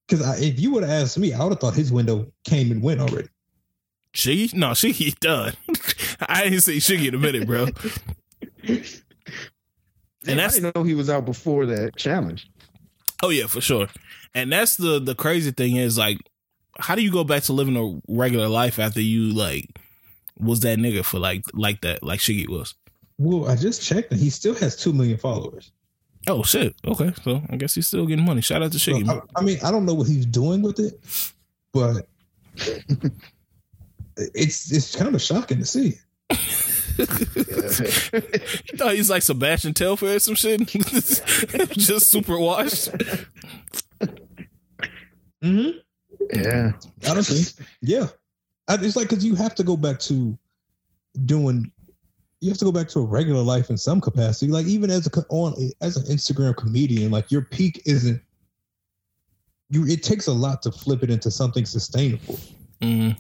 Because 0.08 0.40
if 0.42 0.60
you 0.60 0.72
would 0.72 0.84
have 0.84 0.92
asked 1.04 1.18
me, 1.18 1.34
I 1.34 1.44
would 1.44 1.50
have 1.54 1.60
thought 1.60 1.74
his 1.74 1.92
window 1.92 2.32
came 2.44 2.72
and 2.72 2.82
went 2.82 3.00
already. 3.02 3.28
Shiggy? 4.14 4.54
No, 4.54 4.68
Shiggy 4.70 5.20
done. 5.20 5.54
I 6.30 6.44
ain't 6.44 6.62
say 6.62 6.78
Shiggy 6.78 7.08
in 7.08 7.16
a 7.16 7.18
minute, 7.18 7.48
bro. 7.48 7.68
And 10.28 10.40
that's- 10.40 10.58
I 10.58 10.60
didn't 10.60 10.76
know 10.76 10.84
he 10.84 10.94
was 10.94 11.10
out 11.10 11.26
before 11.26 11.66
that 11.66 11.96
challenge. 11.96 12.48
Oh 13.24 13.30
yeah, 13.30 13.48
for 13.48 13.62
sure. 13.62 13.88
And 14.34 14.52
that's 14.52 14.76
the 14.78 15.00
the 15.00 15.16
crazy 15.16 15.52
thing 15.52 15.76
is 15.78 15.98
like, 15.98 16.20
how 16.80 16.96
do 16.96 17.02
you 17.02 17.12
go 17.12 17.24
back 17.24 17.44
to 17.44 17.54
living 17.54 17.78
a 17.78 18.02
regular 18.12 18.48
life 18.48 18.80
after 18.80 19.02
you 19.02 19.34
like 19.34 19.70
was 20.38 20.60
that 20.62 20.78
nigga 20.78 21.04
for 21.04 21.20
like 21.20 21.44
like 21.54 21.82
that 21.82 22.04
like 22.04 22.20
Shiggy 22.20 22.50
was? 22.50 22.76
Well, 23.18 23.50
I 23.50 23.56
just 23.56 23.82
checked 23.82 24.12
and 24.12 24.20
he 24.20 24.30
still 24.30 24.56
has 24.56 24.76
two 24.76 24.92
million 24.94 25.18
followers. 25.18 25.72
Oh 26.28 26.44
shit. 26.44 26.76
Okay, 26.86 27.14
so 27.24 27.42
I 27.50 27.56
guess 27.56 27.76
he's 27.76 27.88
still 27.88 28.06
getting 28.06 28.26
money. 28.26 28.42
Shout 28.42 28.64
out 28.64 28.72
to 28.72 28.80
So, 28.80 28.92
Shiggy. 28.92 29.08
I, 29.10 29.22
I 29.40 29.44
mean, 29.44 29.60
I 29.64 29.72
don't 29.72 29.86
know 29.86 29.94
what 29.94 30.08
he's 30.08 30.26
doing 30.26 30.62
with 30.62 30.80
it, 30.80 31.00
but 31.72 32.08
it's 34.18 34.72
it's 34.72 34.96
kind 34.96 35.16
of 35.16 35.22
shocking 35.22 35.60
to 35.60 35.66
see. 35.66 35.94
you 36.98 37.06
thought 38.78 38.94
he's 38.94 39.10
like 39.10 39.22
Sebastian 39.22 39.74
Telfair 39.74 40.16
or 40.16 40.20
some 40.20 40.36
shit? 40.36 40.66
Just 40.68 42.10
super 42.10 42.40
washed. 42.40 42.90
Mm-hmm. 45.44 45.78
Yeah. 46.34 46.72
Honestly, 47.10 47.64
yeah. 47.82 48.08
I, 48.68 48.76
it's 48.76 48.96
like 48.96 49.10
because 49.10 49.24
you 49.24 49.36
have 49.36 49.56
to 49.56 49.64
go 49.64 49.78
back 49.78 50.00
to 50.02 50.38
doing. 51.26 51.72
You 52.42 52.50
have 52.50 52.58
to 52.60 52.66
go 52.66 52.72
back 52.72 52.90
to 52.90 53.00
a 53.00 53.06
regular 53.06 53.42
life 53.42 53.70
in 53.70 53.78
some 53.78 54.02
capacity. 54.02 54.52
Like 54.52 54.66
even 54.66 54.92
as 54.92 55.08
a 55.08 55.26
on 55.30 55.54
as 55.82 55.98
an 55.98 56.04
Instagram 56.04 56.56
comedian, 56.56 57.12
like 57.12 57.32
your 57.32 57.42
peak 57.44 57.82
isn't. 57.86 58.22
You 59.70 59.86
it 59.88 60.04
takes 60.04 60.28
a 60.28 60.34
lot 60.34 60.62
to 60.64 60.72
flip 60.72 61.02
it 61.04 61.10
into 61.10 61.32
something 61.32 61.66
sustainable. 61.66 62.40
Mm. 62.82 63.18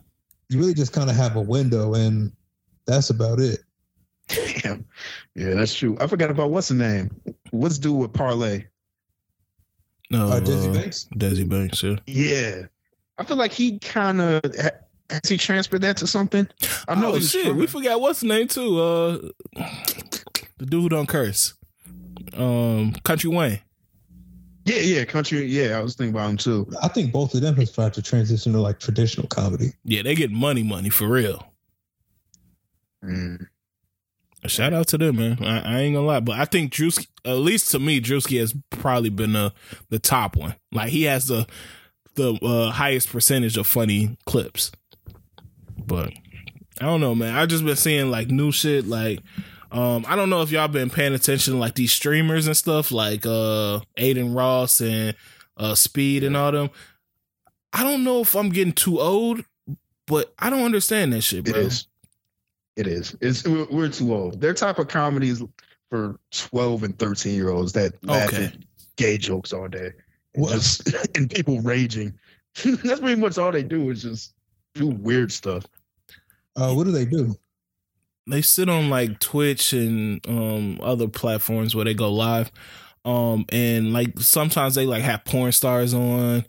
You 0.49 0.59
really 0.59 0.75
just 0.75 0.93
kind 0.93 1.09
of 1.09 1.15
have 1.15 1.35
a 1.35 1.41
window, 1.41 1.95
and 1.95 2.31
that's 2.85 3.09
about 3.09 3.39
it. 3.39 3.59
Damn. 4.27 4.85
Yeah, 5.35 5.53
that's 5.55 5.73
true. 5.73 5.97
I 5.99 6.07
forgot 6.07 6.29
about 6.29 6.51
what's 6.51 6.67
the 6.69 6.75
name? 6.75 7.09
What's 7.51 7.77
due 7.77 7.93
with 7.93 8.13
Parlay? 8.13 8.65
No, 10.11 10.27
Uh, 10.27 10.39
Desi 10.39 10.69
uh, 10.69 10.73
Banks. 10.73 11.07
Desi 11.15 11.47
Banks, 11.47 11.83
yeah. 11.83 11.95
Yeah. 12.05 12.61
I 13.17 13.23
feel 13.23 13.37
like 13.37 13.51
he 13.51 13.79
kind 13.79 14.21
of 14.21 14.41
has 15.09 15.29
he 15.29 15.37
transferred 15.37 15.81
that 15.81 15.97
to 15.97 16.07
something. 16.07 16.47
I 16.87 16.95
know 16.95 17.13
oh 17.13 17.19
shit, 17.19 17.43
tripping. 17.43 17.57
we 17.57 17.67
forgot 17.67 18.01
what's 18.01 18.21
the 18.21 18.27
name 18.27 18.47
too. 18.47 18.79
Uh, 18.79 19.17
the 20.57 20.65
dude 20.65 20.83
who 20.83 20.89
don't 20.89 21.07
curse. 21.07 21.53
Um, 22.35 22.93
Country 23.03 23.29
Wayne. 23.29 23.61
Yeah, 24.65 24.79
yeah, 24.79 25.05
country. 25.05 25.45
Yeah, 25.45 25.77
I 25.77 25.81
was 25.81 25.95
thinking 25.95 26.15
about 26.15 26.31
him 26.31 26.37
too. 26.37 26.67
I 26.81 26.87
think 26.87 27.11
both 27.11 27.35
of 27.35 27.41
them 27.41 27.55
have 27.55 27.71
tried 27.71 27.93
to 27.93 28.01
transition 28.01 28.51
to 28.53 28.59
like 28.59 28.79
traditional 28.79 29.27
comedy. 29.27 29.73
Yeah, 29.83 30.01
they 30.01 30.15
get 30.15 30.31
money, 30.31 30.63
money 30.63 30.89
for 30.89 31.07
real. 31.07 31.47
Mm. 33.03 33.45
Shout 34.47 34.73
out 34.73 34.87
to 34.87 34.97
them, 34.97 35.17
man. 35.17 35.37
I, 35.43 35.59
I 35.59 35.79
ain't 35.81 35.95
gonna 35.95 36.07
lie, 36.07 36.19
but 36.19 36.39
I 36.39 36.45
think 36.45 36.71
Druski, 36.71 37.07
at 37.23 37.37
least 37.37 37.71
to 37.71 37.79
me, 37.79 38.01
Druski 38.01 38.39
has 38.39 38.55
probably 38.71 39.09
been 39.09 39.33
the 39.33 39.53
the 39.89 39.99
top 39.99 40.35
one. 40.35 40.55
Like 40.71 40.89
he 40.89 41.03
has 41.03 41.27
the 41.27 41.45
the 42.15 42.33
uh, 42.41 42.71
highest 42.71 43.09
percentage 43.09 43.57
of 43.57 43.67
funny 43.67 44.17
clips. 44.25 44.71
But 45.77 46.13
I 46.81 46.85
don't 46.85 47.01
know, 47.01 47.15
man. 47.15 47.35
I've 47.35 47.49
just 47.49 47.65
been 47.65 47.75
seeing 47.75 48.11
like 48.11 48.29
new 48.29 48.51
shit. 48.51 48.87
Like 48.87 49.19
um, 49.71 50.05
I 50.07 50.15
don't 50.15 50.29
know 50.29 50.41
if 50.41 50.51
y'all 50.51 50.67
been 50.67 50.89
paying 50.89 51.13
attention 51.13 51.53
to 51.53 51.59
like 51.59 51.75
these 51.75 51.91
streamers 51.91 52.47
and 52.47 52.55
stuff, 52.57 52.91
like 52.91 53.25
uh 53.25 53.81
Adin 53.97 54.33
Ross 54.33 54.81
and 54.81 55.15
uh 55.57 55.75
Speed 55.75 56.23
and 56.23 56.35
all 56.35 56.51
them. 56.51 56.69
I 57.73 57.83
don't 57.83 58.03
know 58.03 58.21
if 58.21 58.35
I'm 58.35 58.49
getting 58.49 58.73
too 58.73 58.99
old, 58.99 59.43
but 60.07 60.33
I 60.39 60.49
don't 60.49 60.63
understand 60.63 61.11
that 61.13 61.21
shit, 61.21 61.45
bro. 61.45 61.59
is. 61.59 61.87
It 62.77 62.87
is. 62.87 63.15
It's 63.21 63.47
we're, 63.47 63.87
too 63.87 64.13
old. 64.13 64.41
Their 64.41 64.53
type 64.53 64.79
of 64.79 64.89
comedy 64.89 65.29
is 65.29 65.41
for 65.89 66.19
twelve 66.31 66.83
and 66.83 66.97
thirteen 66.97 67.35
year 67.35 67.49
olds 67.49 67.73
that 67.73 67.93
laugh 68.03 68.33
Okay. 68.33 68.45
at 68.45 68.57
gay 68.97 69.17
jokes 69.17 69.53
all 69.53 69.67
day, 69.67 69.91
and 70.35 70.43
Well- 70.45 70.61
and 71.15 71.29
people 71.29 71.59
raging. 71.61 72.13
That's 72.63 72.99
pretty 73.01 73.19
much 73.19 73.37
all 73.37 73.51
they 73.51 73.63
do 73.63 73.89
is 73.89 74.03
just 74.03 74.33
do 74.75 74.87
weird 74.87 75.31
stuff. 75.31 75.65
Uh, 76.55 76.73
what 76.73 76.85
do 76.85 76.91
they 76.91 77.05
do? 77.05 77.35
they 78.27 78.41
sit 78.41 78.67
on 78.69 78.89
like 78.89 79.19
Twitch 79.19 79.71
and 79.71 80.19
um 80.27 80.79
other 80.81 81.07
platforms 81.07 81.75
where 81.75 81.85
they 81.85 81.93
go 81.93 82.11
live. 82.11 82.51
Um 83.03 83.45
and 83.49 83.93
like 83.93 84.17
sometimes 84.19 84.73
they 84.73 84.85
like 84.87 85.03
have 85.03 85.23
porn 85.25 85.51
stars 85.51 85.93
on 85.93 86.43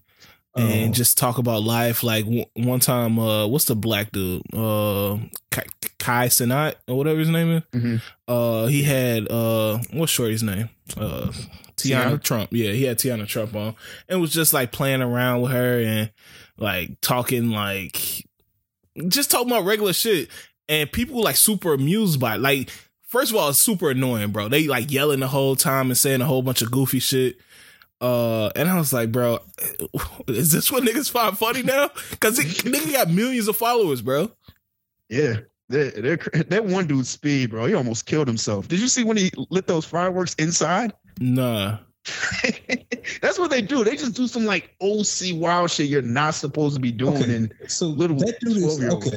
and 0.57 0.91
Oh. 0.91 0.93
just 0.93 1.19
talk 1.19 1.37
about 1.37 1.65
life. 1.65 2.03
Like 2.03 2.25
w- 2.25 2.47
one 2.55 2.81
time, 2.81 3.19
uh, 3.19 3.47
what's 3.47 3.67
the 3.67 3.77
black 3.77 4.11
dude? 4.11 4.41
Uh, 4.55 5.19
Kai, 5.51 5.65
Kai 5.99 6.29
Cenat 6.29 6.77
or 6.89 6.97
whatever 6.97 7.19
his 7.19 7.29
name 7.29 7.51
is. 7.51 7.63
Mhm. 7.79 8.01
Uh, 8.27 8.67
he 8.69 8.83
had 8.83 9.31
uh, 9.31 9.79
what's 9.93 10.13
Shorty's 10.13 10.43
name? 10.43 10.71
Uh, 10.97 11.31
Tiana 11.77 12.13
Tiana? 12.13 12.23
Trump. 12.23 12.49
Yeah, 12.53 12.73
he 12.73 12.85
had 12.85 12.99
Tiana 12.99 13.27
Trump 13.27 13.55
on, 13.55 13.75
and 14.09 14.21
was 14.21 14.33
just 14.33 14.53
like 14.53 14.73
playing 14.73 15.03
around 15.03 15.43
with 15.43 15.53
her 15.53 15.81
and 15.81 16.11
like 16.59 17.01
talking 17.01 17.51
like 17.51 18.27
just 19.09 19.31
talking 19.31 19.51
about 19.51 19.65
regular 19.65 19.93
shit. 19.93 20.29
And 20.69 20.91
people 20.91 21.23
like 21.23 21.37
super 21.37 21.75
amused 21.75 22.19
by 22.19 22.35
it. 22.35 22.41
Like, 22.41 22.71
first 23.03 23.31
of 23.31 23.37
all, 23.37 23.51
it's 23.51 23.59
super 23.59 23.91
annoying, 23.91 24.31
bro. 24.31 24.49
They 24.49 24.67
like 24.67 24.91
yelling 24.91 25.21
the 25.21 25.29
whole 25.29 25.55
time 25.55 25.91
and 25.91 25.99
saying 25.99 26.21
a 26.21 26.25
whole 26.27 26.43
bunch 26.43 26.63
of 26.63 26.71
goofy 26.71 26.99
shit. 26.99 27.37
Uh, 28.01 28.49
and 28.57 28.69
I 28.69 28.77
was 28.77 28.93
like, 28.93 29.13
bro, 29.13 29.39
is 30.27 30.53
this 30.53 30.71
what 30.73 30.83
niggas 30.83 31.11
find 31.11 31.39
funny 31.39 31.63
now? 31.63 31.91
Because 32.11 32.39
nigga 32.39 32.93
got 32.93 33.11
millions 33.11 33.49
of 33.49 33.57
followers, 33.57 34.03
bro. 34.03 34.31
Yeah. 35.09 35.37
They're, 35.69 35.91
they're, 35.91 36.17
that 36.49 36.65
one 36.65 36.87
dude, 36.87 37.07
Speed, 37.07 37.51
bro, 37.51 37.67
he 37.67 37.75
almost 37.75 38.07
killed 38.07 38.29
himself. 38.29 38.69
Did 38.69 38.81
you 38.81 38.89
see 38.89 39.05
when 39.05 39.17
he 39.17 39.31
lit 39.51 39.67
those 39.67 39.85
fireworks 39.85 40.35
inside? 40.35 40.93
Nah. 41.21 41.79
That's 43.21 43.39
what 43.39 43.51
they 43.51 43.63
do. 43.63 43.83
They 43.85 43.97
just 43.97 44.15
do 44.15 44.27
some 44.29 44.45
like 44.45 44.75
OC 44.81 45.33
wild 45.35 45.71
shit 45.71 45.89
you're 45.89 46.03
not 46.03 46.35
supposed 46.35 46.75
to 46.77 46.81
be 46.81 46.93
doing. 46.93 47.23
Okay. 47.23 47.35
And 47.35 47.55
So 47.69 47.87
Little 47.87 48.17
that 48.19 48.39
dude 48.41 48.59
is 48.59 48.83
okay. 48.85 49.17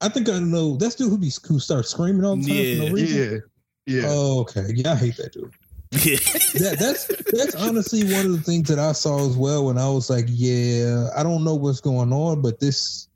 I 0.00 0.08
think 0.08 0.28
I 0.30 0.38
know. 0.38 0.76
That's 0.76 0.94
dude 0.94 1.10
who 1.10 1.18
be 1.18 1.30
who 1.46 1.58
starts 1.60 1.90
screaming 1.90 2.24
all 2.24 2.36
the 2.36 2.42
time 2.42 2.50
for 2.50 2.62
Yeah. 2.62 2.84
no 2.88 2.94
reason. 2.94 3.42
yeah, 3.86 3.94
yeah. 4.02 4.08
Oh, 4.08 4.40
okay. 4.40 4.64
Yeah, 4.74 4.92
I 4.92 4.96
hate 4.96 5.16
that 5.18 5.32
dude. 5.32 5.52
Yeah. 5.92 6.16
That, 6.60 6.78
that's 6.80 7.06
that's 7.32 7.54
honestly 7.56 8.04
one 8.12 8.26
of 8.26 8.32
the 8.32 8.42
things 8.42 8.68
that 8.68 8.78
I 8.78 8.92
saw 8.92 9.24
as 9.28 9.36
well 9.36 9.66
when 9.66 9.78
I 9.78 9.88
was 9.88 10.10
like, 10.10 10.24
yeah, 10.28 11.08
I 11.16 11.22
don't 11.22 11.44
know 11.44 11.54
what's 11.54 11.80
going 11.80 12.12
on, 12.12 12.42
but 12.42 12.58
this 12.60 13.08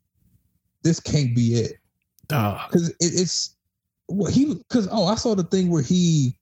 this 0.83 1.01
can't 1.01 1.35
be 1.35 1.55
it 1.55 1.79
Dog. 2.29 2.61
because 2.71 2.91
it, 2.91 2.97
it's 3.01 3.57
what 4.07 4.33
he 4.33 4.55
because 4.55 4.87
oh 4.93 5.07
I 5.07 5.15
saw 5.17 5.35
the 5.35 5.43
thing 5.45 5.69
where 5.71 5.83
he 5.83 6.37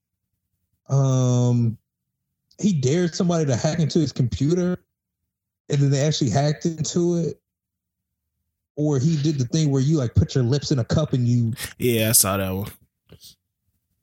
um 0.88 1.78
he 2.62 2.72
dared 2.72 3.14
somebody 3.14 3.44
to 3.46 3.56
hack 3.56 3.78
into 3.78 3.98
his 3.98 4.12
computer 4.12 4.78
and 5.68 5.78
then 5.80 5.90
they 5.90 6.00
actually 6.00 6.30
hacked 6.30 6.64
into 6.64 7.16
it 7.16 7.40
or 8.76 8.98
he 8.98 9.16
did 9.22 9.38
the 9.38 9.44
thing 9.46 9.70
where 9.70 9.82
you 9.82 9.98
like 9.98 10.14
put 10.14 10.34
your 10.34 10.44
lips 10.44 10.70
in 10.70 10.78
a 10.78 10.84
cup 10.84 11.12
and 11.12 11.28
you 11.28 11.52
Yeah, 11.78 12.10
I 12.10 12.12
saw 12.12 12.36
that 12.36 12.50
one. 12.50 12.70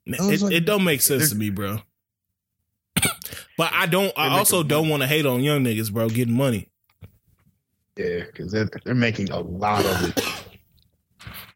It, 0.06 0.42
like- 0.42 0.52
it 0.52 0.60
don't 0.60 0.84
make 0.84 1.00
sense 1.00 1.30
to 1.30 1.36
me, 1.36 1.50
bro. 1.50 1.78
but 3.56 3.72
I 3.72 3.86
don't. 3.86 4.12
I 4.16 4.36
also 4.38 4.62
don't 4.62 4.88
want 4.88 5.02
to 5.02 5.06
hate 5.06 5.26
on 5.26 5.42
young 5.42 5.64
niggas, 5.64 5.92
bro, 5.92 6.08
getting 6.08 6.34
money. 6.34 6.68
Yeah, 7.96 8.24
because 8.24 8.50
they're, 8.50 8.68
they're 8.84 8.94
making 8.94 9.30
a 9.30 9.40
lot 9.40 9.84
of 9.84 10.08
it. 10.08 10.39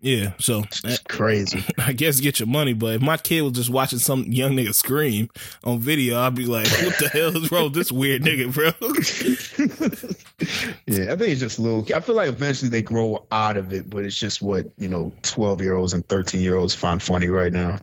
Yeah, 0.05 0.35
so 0.39 0.65
It's 0.85 0.99
crazy. 0.99 1.65
I 1.79 1.95
guess 1.95 2.21
get 2.21 2.39
your 2.39 2.47
money. 2.47 2.75
But 2.75 2.97
if 2.97 3.01
my 3.01 3.17
kid 3.17 3.41
was 3.41 3.53
just 3.53 3.71
watching 3.71 3.99
some 3.99 4.25
young 4.25 4.53
nigga 4.53 4.75
scream 4.75 5.31
on 5.65 5.79
video, 5.79 6.21
I'd 6.21 6.35
be 6.35 6.45
like, 6.45 6.67
"What 6.67 6.99
the 6.99 7.09
hell 7.09 7.35
is 7.35 7.51
wrong 7.51 7.65
with 7.65 7.73
this 7.73 7.91
weird 7.91 8.21
nigga, 8.21 8.53
bro?" 8.53 8.67
yeah, 10.87 11.11
I 11.11 11.17
think 11.17 11.31
it's 11.31 11.41
just 11.41 11.59
little. 11.59 11.87
I 11.97 12.01
feel 12.01 12.17
like 12.17 12.29
eventually 12.29 12.69
they 12.69 12.83
grow 12.83 13.27
out 13.33 13.57
of 13.57 13.73
it, 13.73 13.89
but 13.89 14.05
it's 14.05 14.19
just 14.19 14.43
what 14.43 14.67
you 14.77 14.89
know, 14.89 15.11
twelve 15.23 15.63
year 15.63 15.75
olds 15.75 15.95
and 15.95 16.07
thirteen 16.07 16.43
year 16.43 16.57
olds 16.57 16.75
find 16.75 17.03
funny 17.03 17.29
right 17.29 17.53
now. 17.53 17.79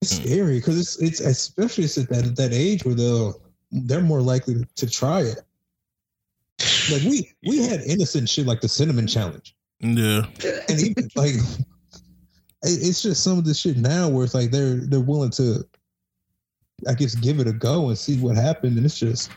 It's 0.00 0.16
scary 0.16 0.60
because 0.60 0.78
it's 0.78 0.96
it's 1.02 1.20
especially 1.20 1.84
it's 1.84 1.98
at 1.98 2.08
that 2.08 2.24
at 2.24 2.36
that 2.36 2.54
age 2.54 2.86
where 2.86 2.94
they'll 2.94 3.42
they're 3.72 4.00
more 4.00 4.22
likely 4.22 4.54
to, 4.54 4.66
to 4.76 4.88
try 4.88 5.20
it. 5.20 5.42
Like 6.90 7.02
we 7.02 7.30
we 7.46 7.58
had 7.58 7.82
innocent 7.82 8.30
shit 8.30 8.46
like 8.46 8.62
the 8.62 8.68
cinnamon 8.68 9.06
challenge, 9.06 9.54
yeah, 9.80 10.22
and 10.68 10.80
even 10.80 11.08
like 11.14 11.34
it- 11.34 11.64
it's 12.62 13.02
just 13.02 13.22
some 13.22 13.38
of 13.38 13.44
the 13.44 13.54
shit 13.54 13.76
now 13.76 14.08
where 14.08 14.24
it's 14.24 14.34
like 14.34 14.50
they're 14.50 14.76
they're 14.76 15.00
willing 15.00 15.30
to, 15.32 15.64
I 16.88 16.94
guess, 16.94 17.14
give 17.14 17.38
it 17.40 17.46
a 17.46 17.52
go 17.52 17.88
and 17.88 17.96
see 17.98 18.18
what 18.18 18.36
happened, 18.36 18.76
and 18.76 18.84
it's 18.86 18.98
just 18.98 19.30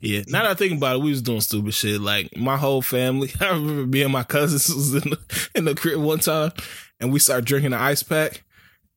yeah. 0.00 0.22
Now 0.28 0.42
that 0.42 0.50
I 0.52 0.54
think 0.54 0.72
about 0.76 0.96
it, 0.96 1.02
we 1.02 1.10
was 1.10 1.22
doing 1.22 1.40
stupid 1.40 1.74
shit. 1.74 2.00
Like 2.00 2.36
my 2.36 2.56
whole 2.56 2.82
family. 2.82 3.30
I 3.40 3.50
remember 3.50 3.86
me 3.86 4.02
and 4.02 4.12
my 4.12 4.24
cousins 4.24 4.68
was 4.74 4.94
in 4.94 5.10
the, 5.10 5.48
in 5.54 5.64
the 5.64 5.74
crib 5.74 6.00
one 6.00 6.18
time, 6.20 6.52
and 7.00 7.12
we 7.12 7.18
started 7.18 7.44
drinking 7.44 7.70
the 7.72 7.80
ice 7.80 8.02
pack, 8.02 8.44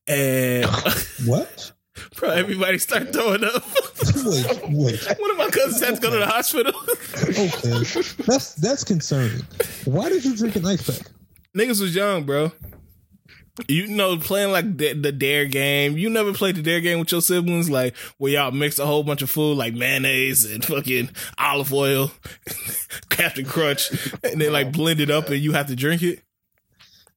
and 0.08 0.66
what? 1.26 1.72
bro, 2.16 2.30
everybody 2.30 2.78
started 2.78 3.14
throwing 3.14 3.44
up. 3.44 3.64
wait, 4.26 4.46
wait. 4.70 5.08
My 5.08 5.31
cousins 5.52 5.82
had 5.82 5.96
to 5.96 6.02
go 6.02 6.10
to 6.12 6.18
the 6.20 6.26
hospital. 6.28 6.74
Okay, 7.24 8.24
that's 8.26 8.54
that's 8.56 8.84
concerning. 8.84 9.42
Why 9.86 10.10
did 10.10 10.26
you 10.26 10.36
drink 10.36 10.56
an 10.56 10.66
ice 10.66 10.82
pack? 10.90 11.08
Niggas 11.56 11.82
was 11.82 11.96
young, 11.96 12.24
bro. 12.24 12.52
You 13.68 13.88
know, 13.88 14.18
playing 14.18 14.52
like 14.52 14.78
the, 14.78 14.94
the 14.94 15.12
dare 15.12 15.46
game. 15.46 15.98
You 15.98 16.10
never 16.10 16.34
played 16.34 16.56
the 16.56 16.62
dare 16.62 16.80
game 16.80 17.00
with 17.00 17.12
your 17.12 17.22
siblings, 17.22 17.70
like 17.70 17.96
where 18.18 18.32
y'all 18.32 18.52
mix 18.52 18.80
a 18.80 18.86
whole 18.86 19.04
bunch 19.04 19.22
of 19.22 19.30
food, 19.30 19.58
like 19.58 19.74
mayonnaise 19.74 20.46
and 20.50 20.64
fucking 20.64 21.10
olive 21.38 21.74
oil, 21.74 22.12
Captain 23.10 23.46
Crunch, 23.46 23.92
and 24.24 24.40
they 24.40 24.50
like 24.50 24.72
blend 24.72 25.02
it 25.02 25.12
up 25.12 25.28
and 25.30 25.40
you 25.40 25.52
have 25.52 25.68
to 25.68 25.76
drink 25.76 26.02
it. 26.02 26.22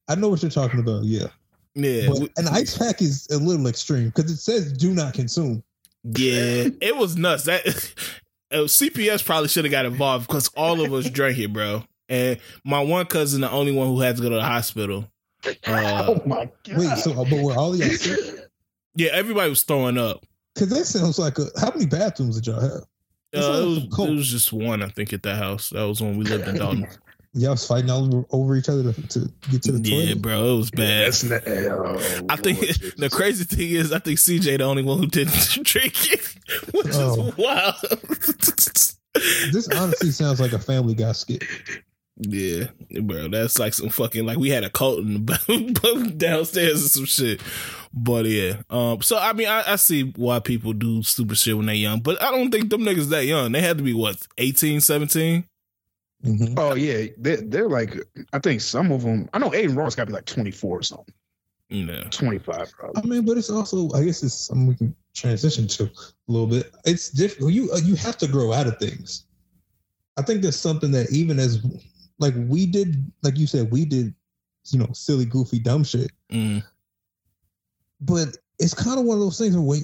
I 0.07 0.15
know 0.15 0.27
what 0.27 0.41
you're 0.41 0.51
talking 0.51 0.81
about. 0.81 1.05
Yeah, 1.05 1.27
Yeah, 1.73 2.09
but 2.09 2.29
an 2.37 2.47
ice 2.49 2.77
pack 2.77 3.01
is 3.01 3.27
a 3.31 3.37
little 3.37 3.65
extreme 3.67 4.09
because 4.09 4.29
it 4.29 4.37
says 4.37 4.73
do 4.73 4.93
not 4.93 5.13
consume. 5.13 5.63
yeah, 6.03 6.67
it 6.81 6.97
was 6.97 7.15
nuts. 7.15 7.45
That 7.45 7.63
uh, 8.51 8.57
CPS 8.59 9.23
probably 9.25 9.47
should 9.49 9.65
have 9.65 9.71
got 9.71 9.85
involved 9.85 10.27
because 10.27 10.47
all 10.49 10.81
of 10.81 10.93
us 10.93 11.09
drank 11.09 11.37
it, 11.37 11.51
bro. 11.53 11.83
And 12.07 12.39
my 12.63 12.81
one 12.81 13.05
cousin, 13.07 13.41
the 13.41 13.49
only 13.51 13.71
one 13.71 13.87
who 13.87 13.99
had 14.01 14.15
to 14.17 14.21
go 14.21 14.29
to 14.29 14.35
the 14.35 14.43
hospital. 14.43 15.09
Uh, 15.45 15.51
oh 15.67 16.21
my 16.25 16.49
god! 16.67 16.77
Wait, 16.77 16.97
so 16.97 17.13
but 17.13 17.31
were 17.41 17.53
all 17.53 17.73
of 17.73 17.79
y'all 17.79 17.89
sick? 17.89 18.19
yeah, 18.95 19.09
everybody 19.13 19.49
was 19.49 19.63
throwing 19.63 19.97
up. 19.97 20.23
Because 20.53 20.69
that 20.69 20.85
sounds 20.85 21.19
like 21.19 21.37
a. 21.39 21.45
How 21.59 21.71
many 21.71 21.85
bathrooms 21.85 22.35
did 22.39 22.47
y'all 22.47 22.61
have? 22.61 22.83
It 23.33 23.39
Uh, 23.39 23.41
sounds 23.41 23.77
it, 23.83 23.89
was, 23.89 24.09
it 24.09 24.15
was 24.15 24.29
just 24.29 24.53
one, 24.53 24.81
I 24.81 24.87
think, 24.89 25.11
at 25.13 25.23
that 25.23 25.35
house. 25.37 25.69
That 25.71 25.83
was 25.83 26.01
when 26.01 26.17
we 26.17 26.25
lived 26.25 26.47
in 26.47 26.55
Dalton. 26.59 26.87
Y'all 27.37 27.51
was 27.51 27.67
fighting 27.67 27.89
all 27.89 28.05
over, 28.05 28.25
over 28.31 28.55
each 28.55 28.69
other 28.69 28.93
to, 28.93 29.07
to 29.09 29.29
get 29.51 29.61
to 29.63 29.73
the 29.73 29.89
yeah, 29.89 30.05
toilet. 30.05 30.21
bro, 30.21 30.53
it 30.53 30.57
was 30.57 30.71
bad. 30.71 31.07
That's 31.07 31.23
not, 31.25 31.41
oh, 31.47 31.97
I 32.29 32.35
think 32.37 32.59
Lord 32.61 32.67
Jesus. 32.69 32.93
the 32.97 33.09
crazy 33.09 33.43
thing 33.43 33.71
is, 33.71 33.91
I 33.91 33.99
think 33.99 34.19
CJ 34.19 34.57
the 34.59 34.63
only 34.63 34.83
one 34.83 34.99
who 34.99 35.07
didn't 35.07 35.33
drink 35.63 36.13
it, 36.13 36.21
which 36.73 36.87
Oh. 36.95 37.27
is 37.27 37.37
wild. 37.37 37.75
This 39.51 39.67
honestly 39.69 40.11
sounds 40.11 40.39
like 40.39 40.53
a 40.53 40.59
Family 40.59 40.93
Guy 40.93 41.11
skit. 41.13 41.43
yeah, 42.17 42.65
bro, 43.01 43.27
that's 43.27 43.59
like 43.59 43.73
some 43.73 43.89
fucking 43.89 44.25
like 44.25 44.37
we 44.37 44.49
had 44.49 44.63
a 44.63 44.69
cult 44.69 44.99
in 44.99 45.25
the 45.25 46.13
downstairs 46.17 46.85
or 46.85 46.89
some 46.89 47.05
shit. 47.05 47.41
But 47.93 48.25
yeah, 48.25 48.61
um, 48.69 49.01
so 49.01 49.17
I 49.17 49.33
mean, 49.33 49.47
I, 49.47 49.73
I 49.73 49.75
see 49.77 50.13
why 50.15 50.39
people 50.39 50.73
do 50.73 51.01
stupid 51.03 51.37
shit 51.37 51.55
when 51.57 51.65
they're 51.65 51.75
young, 51.75 51.99
but 51.99 52.21
I 52.21 52.31
don't 52.31 52.51
think 52.51 52.69
them 52.69 52.81
niggas 52.81 53.09
that 53.09 53.25
young. 53.25 53.51
They 53.51 53.61
had 53.61 53.77
to 53.77 53.83
be 53.83 53.93
what 53.93 54.25
18, 54.37 54.81
17? 54.81 55.45
Mhm. 56.23 56.53
Oh 56.57 56.75
yeah, 56.75 57.07
they're, 57.17 57.37
they're 57.41 57.69
like 57.69 57.95
I 58.33 58.39
think 58.39 58.61
some 58.61 58.91
of 58.91 59.03
them. 59.03 59.29
I 59.33 59.39
know 59.39 59.53
Adin 59.53 59.75
Ross 59.75 59.95
got 59.95 60.03
to 60.03 60.07
be 60.07 60.13
like 60.13 60.25
twenty 60.25 60.51
four 60.51 60.79
or 60.79 60.83
something, 60.83 61.13
You 61.69 61.85
know, 61.85 62.03
twenty 62.09 62.39
five 62.39 62.73
I 62.95 63.01
mean, 63.01 63.25
but 63.25 63.37
it's 63.37 63.49
also, 63.49 63.91
I 63.93 64.03
guess, 64.05 64.23
it's 64.23 64.33
something 64.33 64.67
we 64.67 64.75
can 64.75 64.95
transition 65.13 65.67
to 65.67 65.83
a 65.83 65.91
little 66.27 66.47
bit. 66.47 66.71
It's 66.85 67.09
different. 67.09 67.53
You 67.53 67.71
uh, 67.71 67.77
you 67.77 67.95
have 67.95 68.17
to 68.17 68.27
grow 68.27 68.53
out 68.53 68.65
of 68.67 68.77
things. 68.79 69.25
I 70.17 70.21
think 70.21 70.41
there's 70.41 70.59
something 70.59 70.91
that 70.91 71.11
even 71.11 71.37
as 71.39 71.63
like 72.19 72.33
we 72.47 72.65
did, 72.65 73.11
like 73.21 73.37
you 73.37 73.45
said, 73.47 73.69
we 73.71 73.83
did, 73.85 74.13
you 74.71 74.79
know, 74.79 74.87
silly, 74.93 75.25
goofy, 75.25 75.59
dumb 75.59 75.83
shit. 75.83 76.11
mm, 76.31 76.63
But 78.01 78.37
it's 78.57 78.73
kind 78.73 78.97
of 78.99 79.05
one 79.05 79.17
of 79.17 79.21
those 79.23 79.37
things 79.37 79.55
where 79.55 79.63
we 79.65 79.81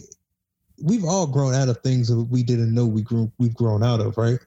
we've 0.82 1.06
all 1.06 1.28
grown 1.28 1.54
out 1.54 1.70
of 1.70 1.78
things 1.82 2.08
that 2.08 2.16
we 2.24 2.42
didn't 2.44 2.74
know 2.74 2.86
we 2.88 3.02
grew 3.02 3.32
we've 3.38 3.54
grown 3.56 3.84
out 3.84 4.00
of, 4.00 4.18
right? 4.18 4.40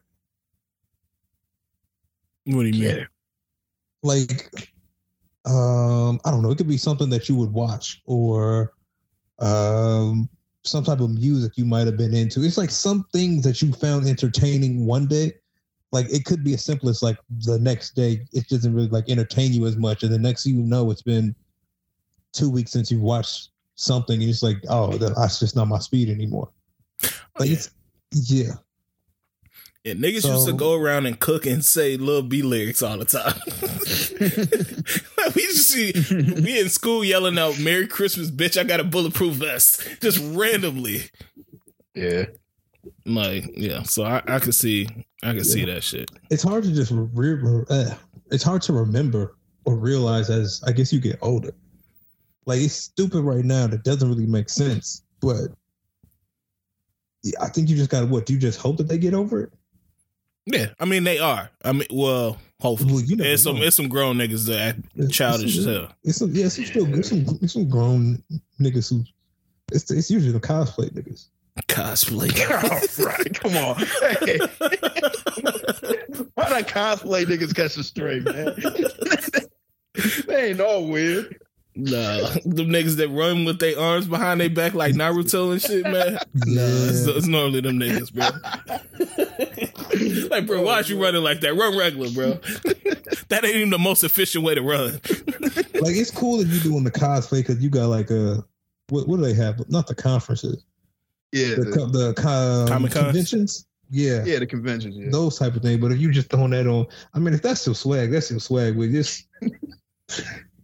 What 2.46 2.62
do 2.62 2.68
you 2.68 2.72
mean? 2.72 2.96
Yeah, 2.98 3.04
like 4.02 4.70
um 5.46 6.20
i 6.24 6.30
don't 6.30 6.42
know. 6.42 6.50
It 6.50 6.58
could 6.58 6.68
be 6.68 6.78
something 6.78 7.10
that 7.10 7.28
you 7.28 7.34
would 7.36 7.52
watch 7.52 8.02
or 8.06 8.72
um 9.40 10.28
some 10.62 10.84
type 10.84 11.00
of 11.00 11.10
music 11.10 11.52
you 11.56 11.64
might 11.64 11.86
have 11.86 11.96
been 11.96 12.14
into. 12.14 12.42
It's 12.42 12.56
like 12.56 12.70
some 12.70 13.04
things 13.12 13.44
that 13.44 13.60
you 13.60 13.72
found 13.72 14.06
entertaining 14.06 14.86
one 14.86 15.06
day. 15.06 15.32
Like 15.92 16.06
it 16.10 16.24
could 16.24 16.42
be 16.42 16.54
as 16.54 16.64
simple 16.64 16.88
as 16.88 17.02
like 17.02 17.18
the 17.46 17.58
next 17.58 17.94
day 17.94 18.26
it 18.32 18.48
doesn't 18.48 18.74
really 18.74 18.88
like 18.88 19.08
entertain 19.08 19.52
you 19.52 19.66
as 19.66 19.76
much. 19.76 20.02
And 20.02 20.12
the 20.12 20.18
next 20.18 20.44
thing 20.44 20.56
you 20.56 20.62
know 20.62 20.90
it's 20.90 21.02
been 21.02 21.34
two 22.32 22.50
weeks 22.50 22.72
since 22.72 22.90
you've 22.90 23.02
watched 23.02 23.50
something 23.76 24.20
and 24.20 24.30
it's 24.30 24.42
like 24.42 24.58
oh 24.68 24.96
that's 24.96 25.40
just 25.40 25.56
not 25.56 25.68
my 25.68 25.78
speed 25.78 26.08
anymore. 26.08 26.50
Like 27.38 27.48
yeah. 27.48 27.54
it's 27.54 27.70
yeah 28.12 28.52
Yeah, 29.84 29.92
niggas 29.92 30.26
used 30.26 30.46
to 30.46 30.54
go 30.54 30.72
around 30.72 31.04
and 31.04 31.20
cook 31.20 31.44
and 31.44 31.62
say 31.62 31.98
Lil 31.98 32.22
B 32.22 32.40
lyrics 32.40 32.82
all 32.82 32.96
the 32.96 33.04
time. 33.04 33.34
we 35.34 35.42
used 35.42 35.70
to 35.72 36.02
see 36.02 36.34
we 36.42 36.58
in 36.58 36.70
school 36.70 37.04
yelling 37.04 37.38
out 37.38 37.58
"Merry 37.60 37.86
Christmas, 37.86 38.30
bitch! 38.30 38.58
I 38.58 38.64
got 38.64 38.80
a 38.80 38.84
bulletproof 38.84 39.34
vest," 39.34 39.86
just 40.00 40.18
randomly. 40.34 41.02
yeah. 41.94 42.24
Like, 43.06 43.50
yeah. 43.54 43.82
So 43.82 44.04
I, 44.04 44.22
I 44.26 44.38
could 44.38 44.54
see, 44.54 44.88
I 45.22 45.34
could 45.34 45.44
see 45.44 45.66
that 45.66 45.82
shit. 45.84 46.10
it's 46.30 46.42
hard 46.42 46.64
to 46.64 46.72
just 46.72 46.90
re- 46.90 47.34
re- 47.34 47.64
uh, 47.68 47.94
it's 48.30 48.42
hard 48.42 48.62
to 48.62 48.72
remember 48.72 49.36
or 49.66 49.76
realize 49.76 50.30
as 50.30 50.62
I 50.66 50.72
guess 50.72 50.94
you 50.94 51.00
get 51.00 51.18
older. 51.20 51.52
Like 52.46 52.60
it's 52.60 52.74
stupid 52.74 53.20
right 53.22 53.44
now 53.44 53.66
that 53.66 53.84
doesn't 53.84 54.08
really 54.08 54.26
make 54.26 54.48
sense, 54.48 55.02
but 55.20 55.48
I 57.40 57.48
think 57.48 57.68
you 57.68 57.76
just 57.76 57.90
got 57.90 58.00
to 58.00 58.06
what? 58.06 58.24
Do 58.24 58.32
you 58.32 58.38
just 58.38 58.58
hope 58.58 58.78
that 58.78 58.88
they 58.88 58.96
get 58.98 59.12
over 59.12 59.42
it? 59.42 59.52
Yeah, 60.46 60.66
I 60.78 60.84
mean 60.84 61.04
they 61.04 61.18
are. 61.18 61.50
I 61.64 61.72
mean, 61.72 61.86
well, 61.90 62.38
hopefully, 62.60 62.92
Well, 62.92 63.02
you 63.02 63.16
never 63.16 63.30
it's 63.30 63.42
some 63.44 63.56
know. 63.56 63.62
it's 63.62 63.76
some 63.76 63.88
grown 63.88 64.16
niggas 64.18 64.46
that 64.46 64.58
act 64.60 64.78
It's- 64.96 65.10
childish 65.10 65.56
it's 65.56 65.66
as 65.66 65.74
hell. 65.76 65.88
It's 66.04 66.18
some, 66.18 66.32
yeah, 66.34 66.46
it's 66.46 66.56
some 66.56 66.64
still 66.66 66.94
it's 66.98 67.08
some, 67.08 67.38
it's 67.40 67.52
some 67.54 67.68
grown 67.68 68.22
niggas 68.60 68.90
who. 68.90 69.04
It's 69.72 69.90
it's 69.90 70.10
usually 70.10 70.32
the 70.32 70.40
cosplay 70.40 70.90
niggas. 70.92 71.28
Cosplay. 71.68 72.28
All 73.00 73.06
right, 73.06 73.34
come 73.40 73.56
on. 73.56 73.76
Hey, 74.26 74.38
why 76.34 76.48
that 76.50 76.68
cosplay 76.68 77.24
niggas 77.24 77.54
catch 77.54 77.74
the 77.76 77.82
straight, 77.84 78.24
man? 78.24 78.54
they 80.26 80.50
ain't 80.50 80.60
all 80.60 80.86
weird. 80.88 81.40
Nah, 81.76 82.28
them 82.44 82.68
niggas 82.68 82.96
that 82.98 83.08
run 83.08 83.44
with 83.44 83.58
their 83.58 83.78
arms 83.78 84.06
behind 84.06 84.40
their 84.40 84.48
back 84.50 84.74
like 84.74 84.94
Naruto 84.94 85.52
and 85.52 85.60
shit, 85.60 85.82
man. 85.84 86.18
Nah, 86.46 86.62
it's, 86.62 87.06
it's 87.06 87.26
normally 87.26 87.60
them 87.62 87.78
niggas, 87.80 88.12
bro. 88.12 88.28
like, 90.28 90.46
bro, 90.46 90.62
why 90.62 90.80
is 90.80 90.88
you 90.88 91.02
running 91.02 91.22
like 91.22 91.40
that? 91.40 91.54
Run 91.54 91.76
regular, 91.76 92.10
bro. 92.10 92.30
that 93.28 93.44
ain't 93.44 93.56
even 93.56 93.70
the 93.70 93.78
most 93.78 94.04
efficient 94.04 94.44
way 94.44 94.54
to 94.54 94.62
run. 94.62 94.92
like 95.80 95.96
it's 95.96 96.10
cool 96.10 96.38
that 96.38 96.46
you 96.48 96.60
doing 96.60 96.84
the 96.84 96.90
cosplay 96.90 97.38
because 97.38 97.62
you 97.62 97.70
got 97.70 97.86
like 97.88 98.10
a 98.10 98.44
what 98.90 99.08
what 99.08 99.16
do 99.16 99.22
they 99.22 99.34
have? 99.34 99.68
Not 99.70 99.86
the 99.86 99.94
conferences, 99.94 100.62
Yeah, 101.32 101.56
the 101.56 101.64
the, 101.64 101.86
the 101.86 102.14
con- 102.14 102.60
um, 102.62 102.68
Comic-Cons? 102.68 103.04
conventions. 103.06 103.66
Yeah, 103.90 104.24
yeah, 104.24 104.38
the 104.38 104.46
conventions. 104.46 104.96
Yeah. 104.96 105.10
those 105.10 105.38
type 105.38 105.54
of 105.56 105.62
things. 105.62 105.80
But 105.80 105.92
if 105.92 105.98
you 106.00 106.10
just 106.10 106.30
throwing 106.30 106.50
that 106.50 106.66
on, 106.66 106.86
I 107.14 107.18
mean, 107.18 107.34
if 107.34 107.42
that's 107.42 107.60
still 107.60 107.74
swag, 107.74 108.10
that's 108.12 108.26
still 108.26 108.40
swag. 108.40 108.76
But 108.78 108.90
just 108.90 109.26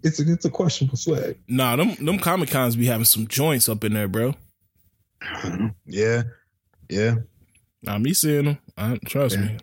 it's 0.03 0.21
a, 0.21 0.33
it's 0.33 0.45
a 0.45 0.51
questionable 0.51 0.97
swag. 0.97 1.39
Nah, 1.49 1.77
them 1.77 1.95
them 2.05 2.19
Comic 2.19 2.51
Cons 2.51 2.77
be 2.77 2.87
having 2.87 3.05
some 3.05 3.27
joints 3.27 3.69
up 3.69 3.85
in 3.85 3.93
there, 3.95 4.09
bro. 4.09 4.35
Yeah, 5.87 6.23
yeah. 6.89 7.17
Nah, 7.83 7.99
me 7.99 8.15
seeing 8.15 8.45
them. 8.47 8.59
I, 8.77 8.99
trust 9.07 9.37
Yeah. 9.37 9.45
me. 9.45 9.59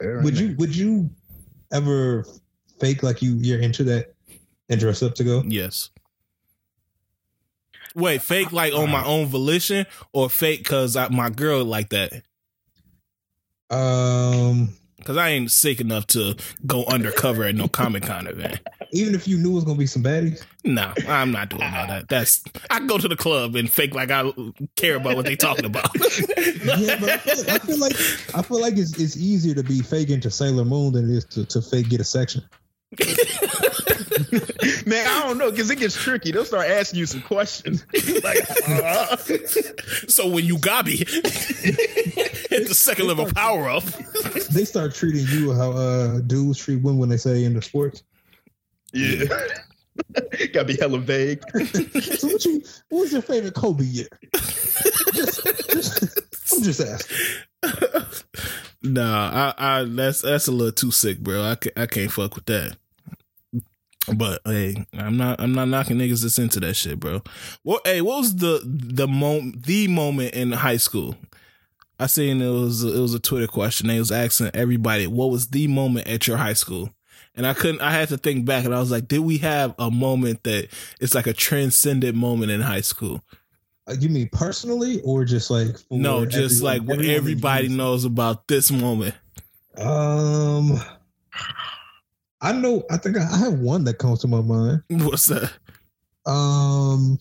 They're 0.00 0.20
Would 0.22 0.38
in 0.38 0.50
you 0.50 0.56
would 0.56 0.74
you 0.76 1.10
ever 1.72 2.26
fake 2.80 3.02
like 3.02 3.22
you 3.22 3.34
you're 3.36 3.60
into 3.60 3.84
that 3.84 4.14
and 4.68 4.80
dress 4.80 5.02
up 5.02 5.14
to 5.16 5.24
go? 5.24 5.42
Yes. 5.46 5.90
Wait, 7.94 8.22
fake 8.22 8.50
like 8.52 8.72
on 8.74 8.90
my 8.90 9.04
own 9.04 9.26
volition 9.26 9.86
or 10.12 10.28
fake 10.28 10.60
because 10.64 10.96
my 11.12 11.30
girl 11.30 11.64
like 11.64 11.90
that? 11.90 12.24
Um, 13.70 14.74
Because 15.04 15.18
I 15.18 15.28
ain't 15.28 15.50
sick 15.50 15.80
enough 15.80 16.06
to 16.08 16.34
go 16.66 16.84
undercover 16.86 17.44
at 17.44 17.54
no 17.54 17.68
Comic 17.68 18.04
Con 18.04 18.26
event. 18.26 18.58
even 18.90 19.14
if 19.14 19.28
you 19.28 19.36
knew 19.36 19.52
it 19.52 19.54
was 19.56 19.64
gonna 19.64 19.78
be 19.78 19.86
some 19.86 20.02
baddies. 20.02 20.42
No, 20.64 20.94
I'm 21.06 21.30
not 21.30 21.50
doing 21.50 21.62
all 21.62 21.86
that. 21.86 22.08
That's 22.08 22.42
I 22.70 22.80
go 22.80 22.96
to 22.96 23.06
the 23.06 23.16
club 23.16 23.54
and 23.54 23.70
fake 23.70 23.94
like 23.94 24.10
I 24.10 24.32
care 24.76 24.96
about 24.96 25.16
what 25.16 25.26
they 25.26 25.36
talking 25.36 25.66
about. 25.66 25.90
Yeah, 26.64 26.98
but 26.98 27.10
I 27.10 27.18
feel, 27.18 27.50
I 27.50 27.58
feel 27.58 27.78
like 27.78 27.92
I 28.34 28.40
feel 28.42 28.60
like 28.60 28.78
it's 28.78 28.98
it's 28.98 29.18
easier 29.18 29.54
to 29.54 29.62
be 29.62 29.80
fake 29.82 30.08
into 30.08 30.30
Sailor 30.30 30.64
Moon 30.64 30.94
than 30.94 31.10
it 31.10 31.14
is 31.14 31.24
to, 31.26 31.44
to 31.44 31.60
fake 31.60 31.90
get 31.90 32.00
a 32.00 32.04
section. 32.04 32.42
Man, 34.86 35.06
I 35.06 35.22
don't 35.26 35.38
know 35.38 35.50
because 35.50 35.70
it 35.70 35.76
gets 35.78 35.94
tricky. 35.96 36.32
They'll 36.32 36.44
start 36.44 36.68
asking 36.68 36.98
you 37.00 37.06
some 37.06 37.22
questions. 37.22 37.84
like, 38.24 38.38
uh, 38.68 39.16
so 40.08 40.28
when 40.28 40.44
you 40.44 40.56
Gabi 40.56 40.98
hit 42.50 42.68
the 42.68 42.74
second 42.74 43.06
level 43.06 43.26
power 43.32 43.68
up, 43.68 43.84
They 44.50 44.64
start 44.64 44.94
treating 44.94 45.26
you 45.28 45.52
how 45.54 45.72
uh 45.72 46.20
dudes 46.20 46.58
treat 46.58 46.82
women 46.82 46.98
when 46.98 47.08
they 47.08 47.16
say 47.16 47.44
in 47.44 47.54
the 47.54 47.62
sports. 47.62 48.02
yeah, 48.92 49.24
gotta 50.52 50.64
be 50.66 50.76
hella 50.76 50.98
vague. 50.98 51.42
So 51.52 52.28
what 52.28 52.44
you 52.44 52.62
what 52.90 53.00
was 53.00 53.12
your 53.12 53.22
favorite 53.22 53.54
Kobe 53.54 53.84
year? 53.84 54.08
Just- 55.14 55.44
just- 55.70 56.20
I'm 56.52 56.62
just 56.62 56.80
asking. 56.80 57.16
nah, 58.82 59.52
I, 59.58 59.80
I 59.80 59.84
that's 59.84 60.22
that's 60.22 60.46
a 60.46 60.52
little 60.52 60.72
too 60.72 60.90
sick, 60.90 61.18
bro. 61.20 61.42
I, 61.42 61.56
I 61.76 61.86
can't 61.86 62.12
fuck 62.12 62.36
with 62.36 62.46
that. 62.46 62.76
But 64.12 64.40
hey, 64.44 64.86
I'm 64.92 65.16
not 65.16 65.40
I'm 65.40 65.52
not 65.52 65.68
knocking 65.68 65.96
niggas 65.98 66.22
that's 66.22 66.38
into 66.38 66.60
that 66.60 66.74
shit, 66.74 67.00
bro. 67.00 67.22
What 67.62 67.86
hey, 67.86 68.00
what 68.00 68.18
was 68.18 68.36
the 68.36 68.60
the 68.64 69.08
moment 69.08 69.64
the 69.64 69.88
moment 69.88 70.34
in 70.34 70.52
high 70.52 70.76
school? 70.78 71.16
I 71.98 72.06
seen 72.06 72.42
it 72.42 72.50
was 72.50 72.82
it 72.82 72.98
was 73.00 73.14
a 73.14 73.20
Twitter 73.20 73.46
question. 73.46 73.86
They 73.86 73.98
was 73.98 74.12
asking 74.12 74.50
everybody 74.54 75.06
what 75.06 75.30
was 75.30 75.48
the 75.48 75.68
moment 75.68 76.08
at 76.08 76.26
your 76.26 76.36
high 76.36 76.52
school, 76.54 76.90
and 77.36 77.46
I 77.46 77.54
couldn't. 77.54 77.80
I 77.80 77.92
had 77.92 78.08
to 78.08 78.18
think 78.18 78.44
back, 78.44 78.64
and 78.64 78.74
I 78.74 78.80
was 78.80 78.90
like, 78.90 79.06
did 79.08 79.20
we 79.20 79.38
have 79.38 79.74
a 79.78 79.90
moment 79.90 80.42
that 80.42 80.68
it's 81.00 81.14
like 81.14 81.26
a 81.28 81.32
transcendent 81.32 82.16
moment 82.16 82.50
in 82.50 82.60
high 82.60 82.80
school? 82.82 83.22
Uh, 83.86 83.94
You 84.00 84.08
mean 84.08 84.28
personally 84.32 85.00
or 85.04 85.24
just 85.24 85.50
like 85.50 85.76
no, 85.90 86.26
just 86.26 86.56
everyone- 86.64 86.86
like 86.88 86.88
what 86.98 87.04
everybody 87.06 87.68
knows 87.68 88.04
about 88.04 88.48
this 88.48 88.70
moment. 88.72 89.14
Um, 89.78 90.80
I 92.40 92.52
know. 92.52 92.84
I 92.90 92.96
think 92.98 93.16
I, 93.16 93.26
I 93.32 93.38
have 93.38 93.54
one 93.54 93.84
that 93.84 93.98
comes 93.98 94.20
to 94.20 94.28
my 94.28 94.40
mind. 94.40 94.82
What's 94.90 95.26
that? 95.26 95.50
Um, 96.26 97.18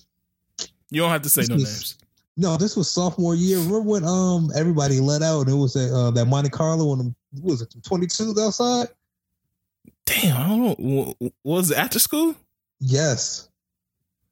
You 0.90 1.02
don't 1.02 1.12
have 1.12 1.22
to 1.24 1.30
say 1.30 1.44
no 1.50 1.56
was- 1.56 1.64
names. 1.64 1.98
no, 2.38 2.58
this 2.58 2.76
was 2.76 2.90
sophomore 2.90 3.36
year. 3.36 3.58
Remember 3.58 3.82
when 3.82 4.04
um 4.06 4.52
everybody 4.56 5.00
let 5.00 5.22
out 5.22 5.42
and 5.42 5.50
it 5.50 5.56
was 5.60 5.74
that 5.74 5.94
uh, 5.94 6.12
that 6.12 6.26
Monte 6.26 6.50
Carlo 6.50 6.94
and 6.94 7.14
was 7.42 7.62
it 7.62 7.74
twenty 7.84 8.08
twos 8.08 8.40
outside? 8.40 8.88
Damn, 10.06 10.38
I 10.38 10.48
don't 10.48 10.80
know. 10.80 11.16
Was 11.44 11.72
it 11.72 11.78
after 11.78 12.00
school? 12.00 12.36
Yes, 12.80 13.50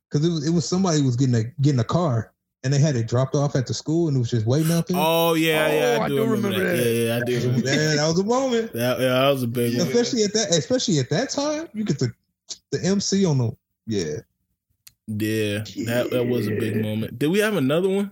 because 0.10 0.26
it 0.28 0.30
was 0.32 0.48
it 0.48 0.52
was 0.52 0.68
somebody 0.68 1.02
was 1.02 1.16
getting 1.16 1.36
a 1.36 1.44
getting 1.62 1.80
a 1.80 1.86
car 1.86 2.31
and 2.64 2.72
they 2.74 2.80
had 2.80 2.96
it 2.96 3.08
dropped 3.08 3.36
off 3.36 3.56
at 3.56 3.66
the 3.68 3.74
school 3.74 4.08
and 4.08 4.16
it 4.16 4.20
was 4.20 4.30
just 4.30 4.46
waiting 4.46 4.72
out 4.72 4.88
there. 4.88 4.98
Oh 5.00 5.34
yeah, 5.34 5.68
yeah, 5.72 5.98
Oh, 6.00 6.04
I 6.04 6.08
do, 6.10 6.26
remember, 6.26 6.60
that. 6.64 6.78
Yeah, 6.78 6.92
yeah, 6.92 7.18
I 7.18 7.20
do. 7.26 7.40
Remember 7.40 7.62
that. 7.62 7.76
Man, 7.78 7.98
that 7.98 8.08
was 8.08 8.20
a 8.20 8.24
moment. 8.24 8.74
That, 8.74 9.00
yeah, 9.00 9.08
that 9.08 9.30
was 9.30 9.44
a 9.44 9.48
big 9.48 9.78
one. 9.78 9.88
Especially 9.88 10.24
at 10.24 10.34
that, 10.34 10.50
especially 10.52 11.00
at 11.00 11.10
that 11.10 11.30
time, 11.30 11.68
you 11.74 11.84
get 11.84 12.00
the 12.00 12.12
the 12.72 12.84
MC 12.84 13.26
on 13.26 13.38
the 13.38 13.52
yeah. 13.88 14.18
Yeah, 15.08 15.64
that 15.86 16.10
that 16.12 16.26
was 16.26 16.48
a 16.48 16.52
big 16.52 16.82
moment. 16.82 17.18
Did 17.20 17.32
we 17.32 17.40
have 17.40 17.56
another 17.56 17.90
one? 17.90 18.12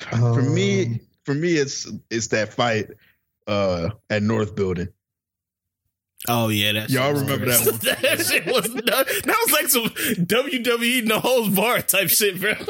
For 0.00 0.42
me, 0.42 0.84
Um, 0.86 1.00
for 1.24 1.34
me, 1.34 1.54
it's 1.54 1.90
it's 2.10 2.26
that 2.28 2.52
fight 2.52 2.90
uh 3.46 3.90
at 4.10 4.22
North 4.22 4.54
Building. 4.56 4.88
Oh 6.28 6.48
yeah, 6.48 6.72
that 6.72 6.90
Y'all 6.90 7.12
shit 7.12 7.22
remember 7.22 7.46
that 7.46 7.66
one? 7.66 7.78
that 8.02 8.26
shit 8.26 8.46
was 8.46 8.74
nuts. 8.74 9.22
That 9.22 9.36
was 9.46 9.52
like 9.52 9.68
some 9.68 9.84
WWE 10.24 11.04
no 11.04 11.20
holds 11.20 11.54
bar 11.54 11.80
type 11.82 12.08
shit, 12.08 12.40
bro. 12.40 12.52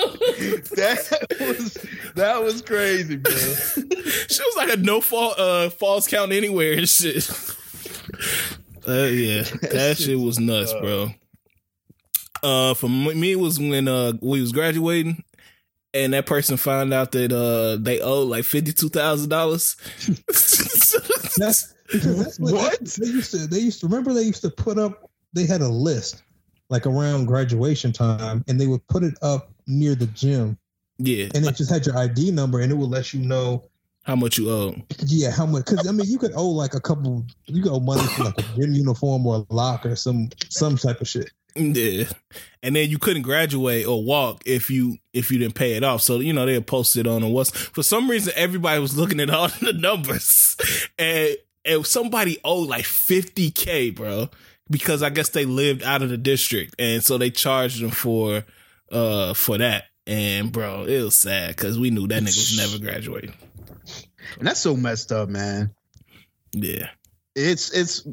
That 0.76 1.36
was 1.40 1.78
that 2.14 2.42
was 2.42 2.62
crazy, 2.62 3.16
bro. 3.16 3.32
she 3.34 4.42
was 4.42 4.56
like 4.56 4.72
a 4.72 4.76
no 4.76 5.00
fall 5.00 5.34
uh 5.38 5.70
falls 5.70 6.06
count 6.06 6.32
anywhere 6.32 6.74
and 6.74 6.88
shit. 6.88 7.28
Uh, 8.86 9.04
yeah, 9.04 9.42
that 9.70 9.96
shit 9.98 10.18
was 10.18 10.38
nuts, 10.38 10.72
bro. 10.74 11.10
Uh, 12.42 12.74
for 12.74 12.88
me, 12.88 13.32
it 13.32 13.40
was 13.40 13.58
when 13.58 13.88
uh 13.88 14.12
we 14.20 14.40
was 14.40 14.52
graduating, 14.52 15.24
and 15.94 16.12
that 16.12 16.26
person 16.26 16.56
found 16.56 16.92
out 16.92 17.12
that 17.12 17.32
uh 17.32 17.76
they 17.82 18.00
owed 18.00 18.28
like 18.28 18.44
fifty 18.44 18.72
two 18.72 18.88
thousand 18.88 19.30
dollars. 19.30 19.76
That's 21.36 21.74
because 21.92 22.18
that's 22.18 22.38
what, 22.40 22.54
What? 22.54 22.80
they 22.84 23.06
used 23.06 23.30
to. 23.32 23.46
They 23.46 23.60
used 23.60 23.80
to 23.80 23.86
remember 23.86 24.12
they 24.12 24.22
used 24.22 24.42
to 24.42 24.50
put 24.50 24.78
up. 24.78 25.10
They 25.32 25.46
had 25.46 25.60
a 25.60 25.68
list 25.68 26.22
like 26.68 26.86
around 26.86 27.26
graduation 27.26 27.92
time, 27.92 28.44
and 28.48 28.60
they 28.60 28.66
would 28.66 28.86
put 28.88 29.04
it 29.04 29.14
up 29.22 29.50
near 29.66 29.94
the 29.94 30.06
gym, 30.08 30.58
yeah, 30.98 31.28
and 31.34 31.44
it 31.46 31.56
just 31.56 31.70
had 31.70 31.86
your 31.86 31.96
ID 31.96 32.30
number, 32.32 32.60
and 32.60 32.72
it 32.72 32.74
would 32.74 32.90
let 32.90 33.12
you 33.14 33.20
know, 33.20 33.64
how 34.06 34.14
much 34.14 34.38
you 34.38 34.48
owe? 34.50 34.74
yeah, 35.06 35.30
how 35.32 35.46
much. 35.46 35.64
Because 35.64 35.86
I 35.86 35.92
mean, 35.92 36.08
you 36.08 36.16
could 36.18 36.32
owe 36.36 36.48
like 36.48 36.74
a 36.74 36.80
couple. 36.80 37.24
You 37.46 37.62
could 37.62 37.72
owe 37.72 37.80
money 37.80 38.06
for 38.06 38.24
like 38.24 38.38
a 38.38 38.42
gym 38.56 38.72
uniform 38.72 39.26
or 39.26 39.44
a 39.48 39.54
lock 39.54 39.84
or 39.84 39.96
some 39.96 40.28
some 40.48 40.76
type 40.76 41.00
of 41.00 41.08
shit. 41.08 41.30
Yeah, 41.56 42.04
and 42.62 42.76
then 42.76 42.90
you 42.90 42.98
couldn't 42.98 43.22
graduate 43.22 43.86
or 43.86 44.02
walk 44.02 44.42
if 44.46 44.70
you 44.70 44.98
if 45.12 45.30
you 45.30 45.38
didn't 45.38 45.54
pay 45.54 45.72
it 45.72 45.84
off. 45.84 46.02
So 46.02 46.20
you 46.20 46.32
know 46.32 46.46
they 46.46 46.60
posted 46.60 47.06
on 47.06 47.22
it 47.22 47.30
was 47.30 47.50
for 47.50 47.82
some 47.82 48.10
reason 48.10 48.32
everybody 48.36 48.80
was 48.80 48.96
looking 48.96 49.20
at 49.20 49.30
all 49.30 49.48
the 49.60 49.72
numbers, 49.72 50.56
and 50.98 51.36
and 51.64 51.86
somebody 51.86 52.38
owed 52.44 52.68
like 52.68 52.84
fifty 52.84 53.50
k, 53.50 53.90
bro, 53.90 54.28
because 54.70 55.02
I 55.02 55.10
guess 55.10 55.30
they 55.30 55.44
lived 55.44 55.82
out 55.82 56.02
of 56.02 56.10
the 56.10 56.18
district, 56.18 56.74
and 56.78 57.02
so 57.02 57.18
they 57.18 57.30
charged 57.30 57.82
them 57.82 57.90
for 57.90 58.44
uh 58.92 59.34
for 59.34 59.58
that. 59.58 59.84
And 60.06 60.52
bro, 60.52 60.84
it 60.84 61.02
was 61.02 61.16
sad 61.16 61.56
because 61.56 61.78
we 61.78 61.90
knew 61.90 62.06
that 62.06 62.22
nigga 62.22 62.26
was 62.26 62.56
never 62.56 62.78
graduating. 62.78 63.34
And 64.38 64.46
that's 64.46 64.60
so 64.60 64.76
messed 64.76 65.12
up, 65.12 65.28
man. 65.28 65.74
Yeah, 66.52 66.90
It's 67.34 67.70
it's 67.72 68.06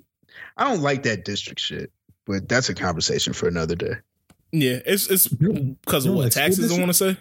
I 0.57 0.69
don't 0.69 0.81
like 0.81 1.03
that 1.03 1.25
district 1.25 1.59
shit, 1.59 1.91
but 2.25 2.47
that's 2.49 2.69
a 2.69 2.73
conversation 2.75 3.33
for 3.33 3.47
another 3.47 3.75
day. 3.75 3.93
yeah, 4.51 4.79
it's 4.85 5.09
it's 5.09 5.27
because 5.27 6.05
of 6.05 6.13
what 6.13 6.31
taxes 6.31 6.71
I 6.71 6.77
want 6.79 6.89
to 6.89 6.93
say. 6.93 7.17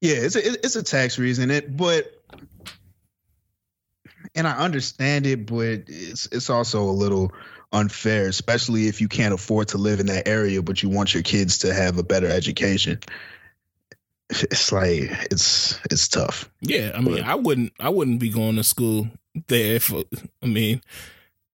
Yeah, 0.00 0.14
it's 0.16 0.36
a 0.36 0.46
it's 0.64 0.76
a 0.76 0.82
tax 0.82 1.18
reason 1.18 1.50
it, 1.50 1.76
but 1.76 2.10
and 4.34 4.46
I 4.46 4.52
understand 4.56 5.26
it, 5.26 5.46
but 5.46 5.84
it's 5.86 6.26
it's 6.32 6.50
also 6.50 6.82
a 6.82 6.90
little 6.92 7.32
unfair, 7.72 8.28
especially 8.28 8.86
if 8.88 9.00
you 9.00 9.08
can't 9.08 9.34
afford 9.34 9.68
to 9.68 9.78
live 9.78 10.00
in 10.00 10.06
that 10.06 10.26
area, 10.28 10.62
but 10.62 10.82
you 10.82 10.88
want 10.88 11.12
your 11.14 11.22
kids 11.22 11.58
to 11.58 11.74
have 11.74 11.98
a 11.98 12.02
better 12.02 12.28
education. 12.28 12.98
It's 14.30 14.72
like 14.72 15.10
it's 15.30 15.78
it's 15.90 16.08
tough. 16.08 16.50
Yeah, 16.60 16.92
I 16.94 17.00
mean, 17.00 17.16
But- 17.16 17.24
I 17.24 17.34
wouldn't, 17.34 17.72
I 17.78 17.90
wouldn't 17.90 18.18
be 18.20 18.30
going 18.30 18.56
to 18.56 18.64
school 18.64 19.08
there. 19.48 19.78
for. 19.80 20.04
I 20.42 20.46
mean, 20.46 20.80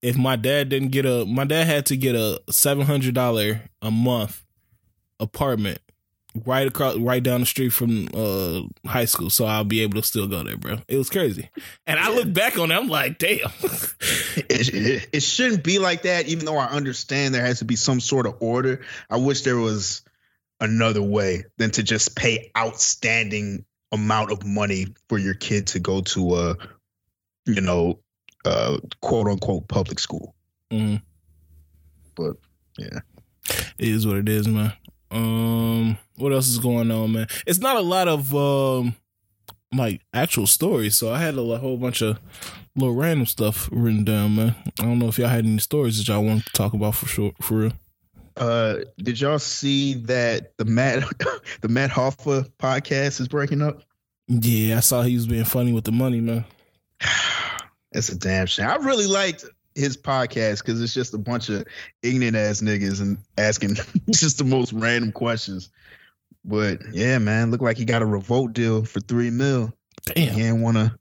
if 0.01 0.17
my 0.17 0.35
dad 0.35 0.69
didn't 0.69 0.89
get 0.89 1.05
a, 1.05 1.25
my 1.25 1.45
dad 1.45 1.67
had 1.67 1.85
to 1.87 1.97
get 1.97 2.15
a 2.15 2.41
seven 2.49 2.85
hundred 2.85 3.13
dollar 3.13 3.61
a 3.81 3.91
month 3.91 4.43
apartment 5.19 5.79
right 6.45 6.67
across, 6.67 6.95
right 6.95 7.21
down 7.21 7.41
the 7.41 7.45
street 7.45 7.69
from 7.69 8.07
uh 8.13 8.61
high 8.87 9.05
school, 9.05 9.29
so 9.29 9.45
I'll 9.45 9.63
be 9.63 9.81
able 9.81 10.01
to 10.01 10.07
still 10.07 10.27
go 10.27 10.43
there, 10.43 10.57
bro. 10.57 10.77
It 10.87 10.97
was 10.97 11.09
crazy, 11.09 11.49
and 11.85 11.99
I 11.99 12.13
look 12.13 12.31
back 12.33 12.57
on 12.57 12.71
it, 12.71 12.75
I'm 12.75 12.87
like, 12.87 13.17
damn. 13.17 13.51
It, 14.37 14.73
it, 14.73 15.09
it 15.11 15.23
shouldn't 15.23 15.63
be 15.63 15.77
like 15.77 16.03
that, 16.03 16.27
even 16.27 16.45
though 16.45 16.57
I 16.57 16.67
understand 16.67 17.35
there 17.35 17.45
has 17.45 17.59
to 17.59 17.65
be 17.65 17.75
some 17.75 17.99
sort 17.99 18.25
of 18.25 18.35
order. 18.39 18.81
I 19.09 19.17
wish 19.17 19.41
there 19.41 19.57
was 19.57 20.03
another 20.59 21.01
way 21.01 21.43
than 21.57 21.71
to 21.71 21.83
just 21.83 22.15
pay 22.15 22.51
outstanding 22.57 23.65
amount 23.91 24.31
of 24.31 24.45
money 24.45 24.87
for 25.09 25.17
your 25.17 25.33
kid 25.33 25.67
to 25.67 25.79
go 25.79 26.01
to 26.01 26.35
a, 26.35 26.57
you 27.45 27.59
know, 27.61 27.99
uh, 28.45 28.77
quote 29.01 29.27
unquote 29.27 29.67
public 29.67 29.99
school. 29.99 30.33
Mhm. 30.71 31.01
But 32.15 32.37
yeah, 32.77 32.99
It 33.77 33.87
is 33.89 34.05
what 34.07 34.17
it 34.17 34.29
is, 34.29 34.47
man. 34.47 34.73
Um, 35.11 35.97
what 36.17 36.31
else 36.31 36.47
is 36.47 36.59
going 36.59 36.89
on, 36.91 37.11
man? 37.11 37.27
It's 37.45 37.59
not 37.59 37.75
a 37.75 37.81
lot 37.81 38.07
of 38.07 38.33
um, 38.35 38.95
like 39.75 40.01
actual 40.13 40.47
stories. 40.47 40.97
So 40.97 41.11
I 41.11 41.19
had 41.19 41.37
a 41.37 41.57
whole 41.57 41.77
bunch 41.77 42.01
of 42.01 42.19
little 42.75 42.95
random 42.95 43.25
stuff 43.25 43.67
written 43.71 44.03
down, 44.05 44.35
man. 44.35 44.55
I 44.79 44.83
don't 44.83 44.99
know 44.99 45.07
if 45.07 45.17
y'all 45.19 45.27
had 45.27 45.45
any 45.45 45.57
stories 45.59 45.97
that 45.97 46.07
y'all 46.07 46.23
want 46.23 46.45
to 46.45 46.51
talk 46.53 46.73
about 46.73 46.95
for 46.95 47.07
sure, 47.07 47.33
for 47.41 47.55
real. 47.55 47.73
uh, 48.37 48.77
did 48.97 49.19
y'all 49.19 49.39
see 49.39 49.95
that 49.95 50.57
the 50.57 50.65
Matt 50.65 51.03
the 51.61 51.67
Math 51.67 51.91
Hoffa 51.91 52.49
podcast 52.57 53.19
is 53.19 53.27
breaking 53.27 53.61
up? 53.61 53.83
Yeah, 54.27 54.77
I 54.77 54.79
saw 54.79 55.01
he 55.01 55.15
was 55.15 55.27
being 55.27 55.43
funny 55.43 55.73
with 55.73 55.83
the 55.83 55.91
money, 55.91 56.21
man. 56.21 56.45
It's 57.91 58.09
a 58.09 58.17
damn 58.17 58.45
shame. 58.45 58.67
I 58.67 58.75
really 58.75 59.07
liked 59.07 59.45
his 59.75 59.97
podcast 59.97 60.59
because 60.59 60.81
it's 60.81 60.93
just 60.93 61.13
a 61.13 61.17
bunch 61.17 61.49
of 61.49 61.65
ignorant 62.03 62.35
ass 62.35 62.61
niggas 62.61 63.01
and 63.01 63.17
asking 63.37 63.75
just 64.11 64.37
the 64.37 64.43
most 64.43 64.73
random 64.73 65.11
questions. 65.11 65.69
But 66.43 66.79
yeah, 66.91 67.17
man, 67.19 67.51
looked 67.51 67.63
like 67.63 67.77
he 67.77 67.85
got 67.85 68.01
a 68.01 68.05
revolt 68.05 68.53
deal 68.53 68.83
for 68.83 68.99
three 68.99 69.29
mil. 69.29 69.73
Damn. 70.05 70.33
He 70.33 70.41
ain't 70.43 70.61
wanna 70.61 70.97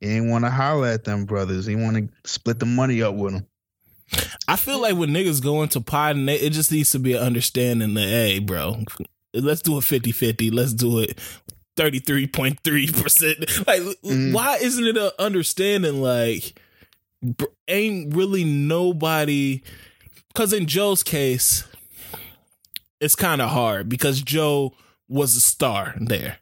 he 0.00 0.08
ain't 0.08 0.30
wanna 0.30 0.50
holler 0.50 0.88
at 0.88 1.04
them 1.04 1.24
brothers. 1.24 1.66
He 1.66 1.76
wanna 1.76 2.08
split 2.24 2.58
the 2.58 2.66
money 2.66 3.02
up 3.02 3.14
with 3.14 3.34
them. 3.34 3.46
I 4.48 4.56
feel 4.56 4.80
like 4.80 4.96
when 4.96 5.10
niggas 5.10 5.42
go 5.42 5.62
into 5.62 5.82
pod, 5.82 6.16
and 6.16 6.26
they, 6.26 6.36
it 6.36 6.54
just 6.54 6.72
needs 6.72 6.90
to 6.92 6.98
be 6.98 7.12
an 7.12 7.22
understanding 7.22 7.92
that, 7.94 8.08
hey, 8.08 8.38
bro, 8.38 8.82
let's 9.34 9.60
do 9.60 9.76
it 9.76 9.84
50 9.84 10.12
50. 10.12 10.50
Let's 10.50 10.72
do 10.72 11.00
it 11.00 11.18
33.3%. 11.78 13.66
Like, 13.66 13.82
Mm. 14.04 14.32
why 14.32 14.56
isn't 14.56 14.84
it 14.84 14.96
an 14.96 15.10
understanding? 15.18 16.00
Like, 16.02 16.58
ain't 17.66 18.14
really 18.14 18.44
nobody. 18.44 19.62
Because 20.28 20.52
in 20.52 20.66
Joe's 20.66 21.02
case, 21.02 21.64
it's 23.00 23.14
kind 23.14 23.40
of 23.40 23.50
hard 23.50 23.88
because 23.88 24.20
Joe 24.22 24.74
was 25.08 25.36
a 25.36 25.40
star 25.40 25.94
there. 26.00 26.38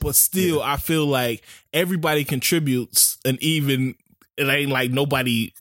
But 0.00 0.14
still, 0.14 0.62
I 0.62 0.76
feel 0.76 1.06
like 1.06 1.42
everybody 1.72 2.22
contributes, 2.24 3.18
and 3.24 3.42
even 3.42 3.94
it 4.36 4.46
ain't 4.46 4.70
like 4.70 4.90
nobody 4.90 5.52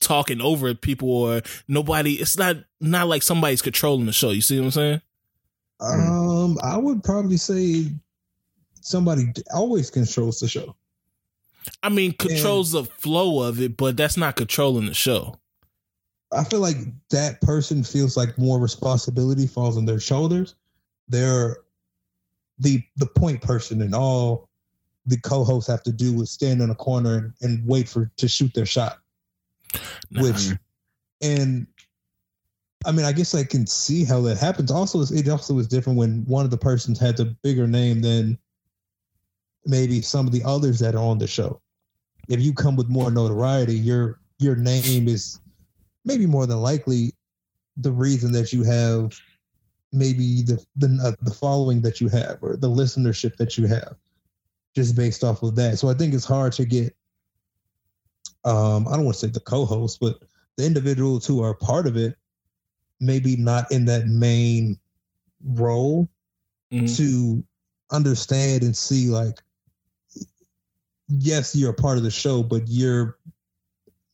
talking 0.00 0.40
over 0.42 0.74
people 0.74 1.10
or 1.10 1.42
nobody. 1.66 2.14
It's 2.14 2.36
not 2.36 2.56
not 2.80 3.08
like 3.08 3.22
somebody's 3.22 3.62
controlling 3.62 4.06
the 4.06 4.12
show. 4.12 4.30
You 4.30 4.42
see 4.42 4.58
what 4.58 4.66
I'm 4.66 4.70
saying? 4.70 5.00
Um, 5.80 6.58
I 6.62 6.76
would 6.76 7.02
probably 7.02 7.38
say 7.38 7.86
somebody 8.80 9.32
always 9.52 9.90
controls 9.90 10.40
the 10.40 10.48
show. 10.48 10.74
I 11.82 11.88
mean, 11.88 12.12
controls 12.12 12.72
the 12.72 12.84
flow 12.84 13.42
of 13.42 13.60
it, 13.60 13.76
but 13.76 13.96
that's 13.96 14.16
not 14.16 14.36
controlling 14.36 14.86
the 14.86 14.94
show. 14.94 15.38
I 16.32 16.44
feel 16.44 16.60
like 16.60 16.76
that 17.10 17.40
person 17.40 17.82
feels 17.82 18.16
like 18.16 18.38
more 18.38 18.60
responsibility 18.60 19.46
falls 19.46 19.76
on 19.76 19.84
their 19.84 20.00
shoulders. 20.00 20.54
They're 21.08 21.58
the 22.58 22.82
the 22.96 23.06
point 23.06 23.42
person, 23.42 23.82
and 23.82 23.94
all 23.94 24.48
the 25.06 25.18
co-hosts 25.18 25.68
have 25.68 25.82
to 25.82 25.92
do 25.92 26.20
is 26.22 26.30
stand 26.30 26.60
in 26.60 26.70
a 26.70 26.74
corner 26.74 27.16
and, 27.16 27.32
and 27.42 27.66
wait 27.66 27.88
for 27.88 28.10
to 28.16 28.28
shoot 28.28 28.52
their 28.54 28.66
shot. 28.66 28.98
Nah. 30.10 30.22
Which, 30.22 30.48
and 31.20 31.66
I 32.84 32.92
mean, 32.92 33.04
I 33.04 33.12
guess 33.12 33.34
I 33.34 33.44
can 33.44 33.66
see 33.66 34.04
how 34.04 34.20
that 34.22 34.38
happens. 34.38 34.70
Also, 34.70 35.02
it 35.02 35.28
also 35.28 35.54
was 35.54 35.66
different 35.66 35.98
when 35.98 36.24
one 36.26 36.44
of 36.44 36.50
the 36.50 36.58
persons 36.58 36.98
had 36.98 37.16
the 37.16 37.26
bigger 37.42 37.66
name 37.66 38.02
than 38.02 38.38
maybe 39.66 40.00
some 40.00 40.26
of 40.26 40.32
the 40.32 40.42
others 40.44 40.78
that 40.80 40.94
are 40.94 41.02
on 41.04 41.18
the 41.18 41.26
show. 41.26 41.60
If 42.28 42.40
you 42.40 42.52
come 42.52 42.76
with 42.76 42.88
more 42.88 43.10
notoriety, 43.10 43.74
your 43.76 44.20
your 44.38 44.56
name 44.56 45.08
is 45.08 45.40
maybe 46.04 46.26
more 46.26 46.46
than 46.46 46.60
likely 46.62 47.12
the 47.76 47.92
reason 47.92 48.32
that 48.32 48.52
you 48.52 48.62
have 48.62 49.18
maybe 49.92 50.42
the 50.42 50.64
the, 50.76 50.98
uh, 51.02 51.12
the 51.22 51.34
following 51.34 51.80
that 51.82 52.00
you 52.00 52.08
have 52.08 52.38
or 52.42 52.56
the 52.56 52.68
listenership 52.68 53.36
that 53.36 53.58
you 53.58 53.66
have 53.66 53.96
just 54.74 54.94
based 54.96 55.24
off 55.24 55.42
of 55.42 55.56
that 55.56 55.78
so 55.78 55.88
i 55.88 55.94
think 55.94 56.14
it's 56.14 56.24
hard 56.24 56.52
to 56.52 56.64
get 56.64 56.94
um 58.44 58.86
i 58.88 58.92
don't 58.96 59.04
want 59.04 59.14
to 59.14 59.26
say 59.26 59.30
the 59.30 59.40
co-host 59.40 59.98
but 60.00 60.18
the 60.56 60.64
individuals 60.64 61.26
who 61.26 61.42
are 61.42 61.54
part 61.54 61.86
of 61.86 61.96
it 61.96 62.16
maybe 63.00 63.36
not 63.36 63.70
in 63.72 63.84
that 63.84 64.06
main 64.06 64.78
role 65.44 66.08
Mhm. 66.72 66.96
to 66.96 67.44
understand 67.90 68.62
and 68.62 68.76
see 68.76 69.08
like 69.08 69.42
yes 71.18 71.54
you're 71.54 71.70
a 71.70 71.74
part 71.74 71.98
of 71.98 72.04
the 72.04 72.10
show 72.10 72.42
but 72.42 72.62
your 72.66 73.18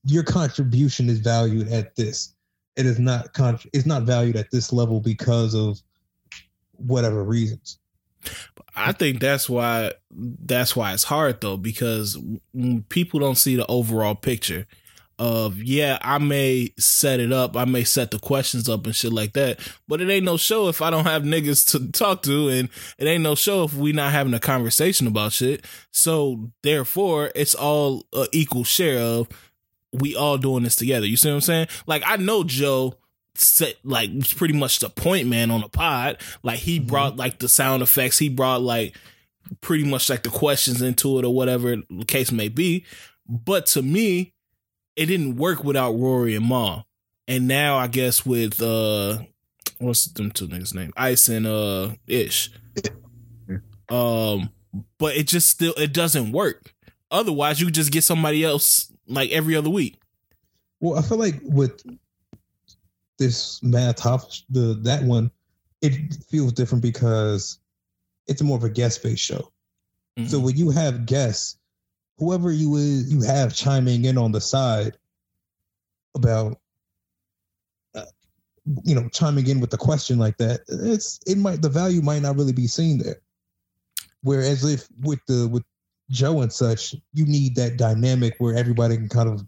your 0.07 0.23
contribution 0.23 1.11
is 1.11 1.19
valued 1.19 1.69
at 1.69 1.97
this. 1.97 2.33
It 2.77 2.87
is 2.87 2.99
not 2.99 3.33
con- 3.35 3.59
it's 3.73 3.87
not 3.87 4.05
valued 4.05 4.37
at 4.37 4.51
this 4.51 4.73
level 4.73 5.01
because 5.01 5.55
of 5.55 5.81
whatever 6.73 7.25
reasons. 7.25 7.79
I 8.77 8.93
think 8.93 9.21
that's 9.21 9.49
why 9.49 9.93
that's 10.11 10.77
why 10.77 10.93
it's 10.93 11.05
hard 11.05 11.41
though 11.41 11.57
because 11.57 12.19
people 12.89 13.21
don't 13.21 13.37
see 13.37 13.57
the 13.57 13.67
overall 13.67 14.15
picture 14.15 14.67
of 15.19 15.63
yeah 15.63 15.99
I 16.03 16.19
may 16.19 16.75
set 16.79 17.21
it 17.21 17.33
up 17.33 17.57
I 17.57 17.65
may 17.65 17.85
set 17.85 18.11
the 18.11 18.19
questions 18.19 18.69
up 18.69 18.85
and 18.85 18.95
shit 18.95 19.13
like 19.13 19.33
that 19.33 19.61
but 19.89 20.01
it 20.03 20.11
ain't 20.11 20.25
no 20.27 20.37
show 20.37 20.69
if 20.69 20.83
I 20.83 20.91
don't 20.91 21.07
have 21.07 21.23
niggas 21.23 21.67
to 21.71 21.91
talk 21.93 22.23
to 22.25 22.49
and 22.49 22.69
it 22.99 23.07
ain't 23.07 23.23
no 23.23 23.35
show 23.35 23.65
if 23.65 23.73
we 23.75 23.93
not 23.93 24.13
having 24.13 24.35
a 24.35 24.41
conversation 24.41 25.07
about 25.07 25.33
shit. 25.33 25.65
So 25.91 26.51
therefore 26.63 27.31
it's 27.35 27.55
all 27.55 28.05
a 28.13 28.27
equal 28.33 28.65
share 28.65 28.99
of 28.99 29.29
we 29.93 30.15
all 30.15 30.37
doing 30.37 30.65
this 30.65 30.77
together. 30.77 31.07
You 31.07 31.17
see 31.17 31.29
what 31.31 31.37
I'm 31.37 31.41
saying? 31.41 31.69
Like 31.87 32.03
I 32.05 32.17
know 32.17 32.45
Joe 32.45 32.95
set 33.35 33.77
like 33.85 34.11
was 34.15 34.33
pretty 34.35 34.55
much 34.55 34.79
the 34.81 34.91
point 34.91 35.29
man 35.29 35.51
on 35.51 35.63
the 35.63 35.69
pod. 35.69 36.19
Like 36.43 36.59
he 36.59 36.79
Mhm. 36.81 36.87
brought 36.89 37.17
like 37.17 37.39
the 37.39 37.49
sound 37.49 37.83
effects. 37.83 38.19
He 38.19 38.29
brought 38.29 38.61
like 38.63 38.95
pretty 39.61 39.85
much 39.85 40.11
like 40.11 40.23
the 40.25 40.29
questions 40.31 40.83
into 40.83 41.19
it 41.19 41.25
or 41.25 41.33
whatever 41.33 41.77
the 41.77 42.05
case 42.07 42.33
may 42.33 42.49
be. 42.49 42.85
But 43.29 43.67
to 43.67 43.83
me 43.83 44.35
it 44.97 45.07
didn't 45.07 45.37
work 45.37 45.63
without 45.63 45.93
rory 45.93 46.35
and 46.35 46.49
Mal. 46.49 46.87
And 47.29 47.49
now 47.49 47.77
i 47.77 47.87
guess 47.87 48.25
with 48.25 48.61
uh 48.63 49.19
what's 49.79 50.07
them 50.07 50.31
two 50.31 50.49
niggas 50.49 50.75
name? 50.75 50.93
Ice 50.97 51.29
and 51.29 51.47
uh 51.47 51.91
ish. 52.07 52.51
Um 53.89 54.51
but 54.99 55.17
it 55.17 55.27
just 55.27 55.49
still 55.49 55.75
it 55.75 55.93
doesn't 55.93 56.33
work. 56.33 56.75
Otherwise 57.11 57.61
you 57.61 57.71
just 57.71 57.93
get 57.93 58.05
somebody 58.05 58.45
else 58.45 58.93
like 59.07 59.31
every 59.31 59.55
other 59.55 59.71
week. 59.71 60.01
Well 60.81 60.99
i 60.99 61.03
feel 61.03 61.19
like 61.19 61.41
with 61.43 61.83
this 63.19 63.63
math 63.63 63.97
top 63.97 64.31
the 64.51 64.79
that 64.83 65.03
one 65.03 65.31
it 65.83 66.17
feels 66.29 66.53
different 66.53 66.83
because 66.83 67.59
it's 68.27 68.43
more 68.43 68.57
of 68.57 68.65
a 68.65 68.71
guest 68.71 69.03
based 69.03 69.23
show. 69.23 69.53
So 70.29 70.41
when 70.41 70.57
you 70.57 70.71
have 70.71 71.05
guests, 71.05 71.59
whoever 72.19 72.51
you 72.51 72.77
is 72.77 73.13
you 73.13 73.23
have 73.23 73.55
chiming 73.55 74.05
in 74.05 74.19
on 74.19 74.33
the 74.33 74.41
side 74.41 74.97
about 76.15 76.59
uh, 77.95 78.05
you 78.85 78.95
know 78.95 79.09
chiming 79.11 79.47
in 79.47 79.61
with 79.61 79.71
the 79.71 79.77
question 79.77 80.19
like 80.19 80.37
that, 80.39 80.61
it's 80.69 81.21
it 81.27 81.39
might 81.39 81.63
the 81.63 81.69
value 81.69 82.03
might 82.03 82.23
not 82.23 82.37
really 82.37 82.53
be 82.53 82.67
seen 82.67 82.99
there. 82.99 83.21
Whereas 84.23 84.65
if 84.65 84.89
with 85.03 85.21
the 85.27 85.49
with 85.49 85.65
Joe 86.11 86.43
and 86.43 86.53
such, 86.53 86.95
you 87.13 87.27
need 87.27 87.57
that 87.57 87.77
dynamic 87.77 88.35
where 88.39 88.57
everybody 88.57 88.97
can 88.97 89.09
kind 89.09 89.29
of 89.29 89.45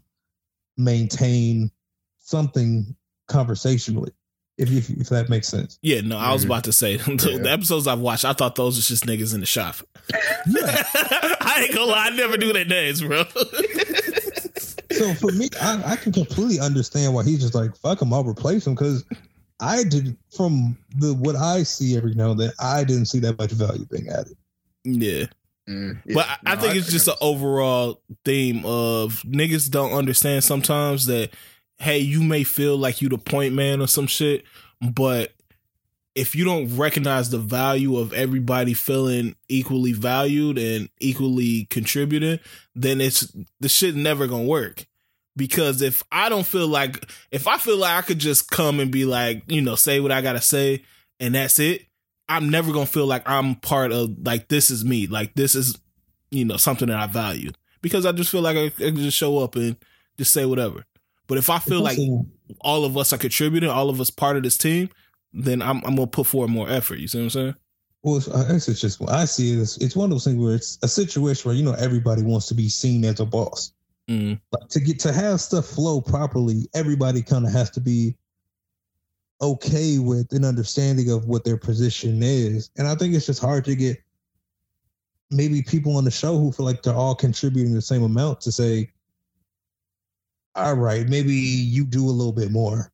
maintain 0.77 1.71
something 2.19 2.95
conversationally. 3.27 4.11
If 4.59 4.69
if, 4.71 4.89
if 4.89 5.09
that 5.09 5.29
makes 5.29 5.47
sense. 5.47 5.79
yeah 5.81 6.01
no 6.01 6.17
i 6.17 6.31
was 6.33 6.43
Mhm. 6.43 6.47
about 6.47 6.63
to 6.65 6.71
say 6.73 6.97
the, 6.97 7.29
Yeah. 7.31 7.37
the 7.43 7.49
episodes 7.51 7.87
i've 7.87 7.99
watched 7.99 8.25
i 8.25 8.33
thought 8.33 8.55
those 8.55 8.75
was 8.75 8.87
just 8.87 9.05
niggas 9.05 9.33
in 9.33 9.39
the 9.39 9.45
shop 9.47 9.77
Yeah. 10.47 10.83
I 11.41 11.63
ain't 11.63 11.73
gonna 11.73 11.91
lie, 11.91 12.07
I 12.07 12.09
never 12.11 12.37
do 12.37 12.53
that 12.53 12.67
names, 12.67 13.01
bro. 13.01 13.23
So 14.91 15.13
for 15.15 15.31
me, 15.31 15.49
I, 15.61 15.81
I 15.93 15.95
can 15.95 16.11
completely 16.11 16.59
understand 16.59 17.13
why 17.13 17.23
he's 17.23 17.41
just 17.41 17.53
like, 17.55 17.75
fuck 17.77 18.01
him, 18.01 18.11
I'll 18.13 18.23
replace 18.23 18.65
him 18.67 18.73
because 18.75 19.03
I 19.59 19.83
did 19.83 20.17
from 20.35 20.77
the 20.97 21.13
what 21.13 21.35
I 21.35 21.63
see 21.63 21.95
every 21.95 22.15
now 22.15 22.31
and 22.31 22.39
then, 22.39 22.51
I 22.59 22.83
didn't 22.83 23.05
see 23.05 23.19
that 23.19 23.37
much 23.37 23.51
value 23.51 23.85
being 23.85 24.09
added. 24.09 24.35
yeah. 24.83 25.25
Mm, 25.69 25.99
But 26.05 26.25
yeah. 26.25 26.35
I, 26.45 26.51
I 26.53 26.55
No, 26.55 26.61
think 26.61 26.75
it's 26.77 26.91
just 26.91 27.07
an 27.07 27.15
overall 27.21 28.01
theme 28.25 28.65
of 28.65 29.21
niggas 29.27 29.69
don't 29.69 29.91
understand 29.93 30.43
sometimes 30.43 31.05
that 31.05 31.31
hey, 31.79 31.99
you 31.99 32.21
may 32.21 32.43
feel 32.43 32.77
like 32.77 33.01
you 33.01 33.09
the 33.09 33.17
point 33.17 33.53
man 33.53 33.81
or 33.81 33.87
some 33.87 34.07
shit, 34.07 34.43
but 34.81 35.33
if 36.15 36.35
you 36.35 36.43
don't 36.43 36.75
recognize 36.75 37.29
the 37.29 37.37
value 37.37 37.97
of 37.97 38.11
everybody 38.11 38.73
feeling 38.73 39.35
equally 39.47 39.93
valued 39.93 40.57
and 40.57 40.89
equally 40.99 41.65
contributing, 41.69 42.39
then 42.75 42.99
it's 42.99 43.31
the 43.59 43.69
shit 43.69 43.95
never 43.95 44.27
gonna 44.27 44.43
work. 44.43 44.85
Because 45.37 45.81
if 45.81 46.03
I 46.11 46.27
don't 46.27 46.45
feel 46.45 46.67
like 46.67 47.09
if 47.31 47.47
I 47.47 47.57
feel 47.57 47.77
like 47.77 47.97
I 47.97 48.05
could 48.05 48.19
just 48.19 48.51
come 48.51 48.81
and 48.81 48.91
be 48.91 49.05
like, 49.05 49.43
you 49.47 49.61
know, 49.61 49.75
say 49.75 50.01
what 50.01 50.11
I 50.11 50.21
gotta 50.21 50.41
say 50.41 50.83
and 51.19 51.35
that's 51.35 51.59
it, 51.59 51.85
I'm 52.27 52.49
never 52.49 52.73
gonna 52.73 52.85
feel 52.85 53.05
like 53.05 53.27
I'm 53.27 53.55
part 53.55 53.93
of 53.93 54.17
like 54.25 54.49
this 54.49 54.71
is 54.71 54.83
me. 54.83 55.07
Like 55.07 55.35
this 55.35 55.55
is, 55.55 55.79
you 56.31 56.43
know, 56.43 56.57
something 56.57 56.89
that 56.89 56.99
I 56.99 57.07
value. 57.07 57.51
Because 57.81 58.05
I 58.05 58.11
just 58.11 58.29
feel 58.29 58.41
like 58.41 58.57
I, 58.57 58.65
I 58.65 58.69
can 58.69 58.97
just 58.97 59.15
show 59.17 59.37
up 59.39 59.55
and 59.55 59.77
just 60.17 60.33
say 60.33 60.45
whatever. 60.45 60.83
But 61.29 61.37
if 61.37 61.49
I 61.49 61.59
feel 61.59 61.81
like 61.81 61.97
all 62.59 62.83
of 62.83 62.97
us 62.97 63.13
are 63.13 63.17
contributing, 63.17 63.69
all 63.69 63.89
of 63.89 64.01
us 64.01 64.09
part 64.09 64.35
of 64.35 64.43
this 64.43 64.57
team, 64.57 64.89
then 65.31 65.61
I'm 65.61 65.77
I'm 65.85 65.95
gonna 65.95 66.07
put 66.07 66.27
forward 66.27 66.49
more 66.49 66.69
effort. 66.69 66.99
You 66.99 67.07
see 67.07 67.19
what 67.19 67.23
I'm 67.23 67.29
saying? 67.29 67.55
well, 68.03 68.17
it's, 68.17 68.29
I 68.29 68.47
guess 68.47 68.67
it's 68.67 68.79
just 68.79 69.01
I 69.09 69.25
see 69.25 69.53
it. 69.53 69.59
As, 69.59 69.77
it's 69.77 69.95
one 69.95 70.05
of 70.05 70.11
those 70.11 70.23
things 70.23 70.37
where 70.37 70.55
it's 70.55 70.79
a 70.83 70.87
situation 70.87 71.47
where 71.47 71.55
you 71.55 71.63
know 71.63 71.75
everybody 71.77 72.21
wants 72.21 72.47
to 72.47 72.53
be 72.53 72.69
seen 72.69 73.03
as 73.05 73.19
a 73.19 73.25
boss. 73.25 73.73
Mm. 74.07 74.39
Like 74.51 74.69
to 74.69 74.79
get 74.79 74.99
to 74.99 75.13
have 75.13 75.41
stuff 75.41 75.65
flow 75.65 76.01
properly, 76.01 76.67
everybody 76.73 77.21
kind 77.21 77.45
of 77.45 77.51
has 77.51 77.69
to 77.71 77.81
be 77.81 78.15
okay 79.41 79.99
with 79.99 80.31
an 80.33 80.45
understanding 80.45 81.11
of 81.11 81.25
what 81.25 81.43
their 81.43 81.57
position 81.57 82.21
is. 82.23 82.71
And 82.77 82.87
I 82.87 82.95
think 82.95 83.13
it's 83.13 83.25
just 83.25 83.41
hard 83.41 83.65
to 83.65 83.75
get 83.75 83.97
maybe 85.29 85.61
people 85.61 85.95
on 85.95 86.05
the 86.05 86.11
show 86.11 86.37
who 86.37 86.51
feel 86.51 86.65
like 86.65 86.81
they're 86.81 86.93
all 86.93 87.15
contributing 87.15 87.73
the 87.73 87.81
same 87.81 88.03
amount 88.03 88.41
to 88.41 88.51
say, 88.51 88.91
all 90.55 90.75
right, 90.75 91.07
maybe 91.07 91.33
you 91.33 91.85
do 91.85 92.05
a 92.05 92.11
little 92.11 92.33
bit 92.33 92.51
more 92.51 92.91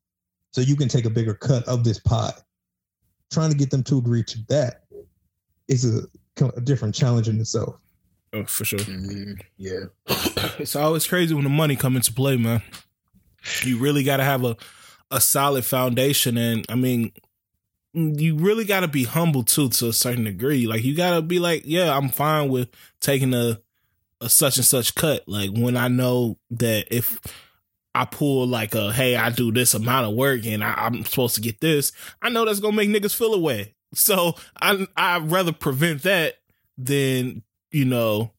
so 0.52 0.62
you 0.62 0.76
can 0.76 0.88
take 0.88 1.06
a 1.06 1.10
bigger 1.10 1.34
cut 1.34 1.68
of 1.68 1.84
this 1.84 2.00
pot. 2.00 2.42
Trying 3.32 3.52
to 3.52 3.58
get 3.58 3.72
them 3.72 3.84
to 3.84 3.98
agree 3.98 4.24
to 4.24 4.40
that 4.50 4.84
is 5.68 5.84
a, 5.86 6.04
a 6.56 6.62
different 6.62 6.96
challenge 6.96 7.28
in 7.28 7.40
itself. 7.40 7.76
Oh, 8.34 8.46
for 8.46 8.66
sure. 8.66 8.80
mm, 8.80 9.40
yeah. 9.58 9.86
it's 10.60 10.76
always 10.76 11.08
crazy 11.08 11.34
when 11.34 11.44
the 11.44 11.50
money 11.50 11.76
come 11.76 11.96
into 11.96 12.14
play, 12.14 12.38
man. 12.38 12.62
You 13.64 13.78
really 13.78 14.04
got 14.04 14.18
to 14.18 14.24
have 14.24 14.44
a 14.44 14.56
a 15.12 15.22
solid 15.22 15.64
foundation, 15.66 16.38
and 16.38 16.66
I 16.68 16.76
mean, 16.76 17.12
you 17.94 18.36
really 18.36 18.66
got 18.66 18.82
to 18.82 18.88
be 18.88 19.04
humble 19.04 19.44
too, 19.44 19.70
to 19.70 19.90
a 19.90 19.94
certain 19.94 20.24
degree. 20.24 20.68
Like 20.68 20.84
you 20.84 20.96
got 20.96 21.16
to 21.16 21.22
be 21.22 21.40
like, 21.40 21.64
yeah, 21.66 21.96
I'm 21.96 22.10
fine 22.10 22.50
with 22.50 22.70
taking 23.00 23.34
a 23.34 23.60
a 24.22 24.30
such 24.30 24.58
and 24.58 24.66
such 24.66 24.96
cut. 24.96 25.28
Like 25.28 25.52
when 25.52 25.78
I 25.78 25.88
know 25.88 26.38
that 26.52 26.88
if 26.90 27.20
I 27.96 28.06
pull 28.06 28.46
like 28.46 28.76
a 28.76 28.92
hey, 28.92 29.16
I 29.16 29.30
do 29.30 29.52
this 29.52 29.74
amount 29.74 30.08
of 30.08 30.14
work 30.14 30.46
and 30.46 30.64
I, 30.64 30.74
I'm 30.74 31.06
supposed 31.06 31.36
to 31.36 31.42
get 31.42 31.62
this, 31.62 31.92
I 32.22 32.30
know 32.30 32.46
that's 32.46 32.60
gonna 32.60 32.76
make 32.76 32.90
niggas 32.90 33.16
feel 33.16 33.34
away. 33.34 33.74
So 33.94 34.36
I 34.62 34.86
I'd 34.98 35.32
rather 35.32 35.54
prevent 35.54 36.04
that 36.04 36.36
than 36.78 37.42
you 37.72 37.86
know 37.86 38.32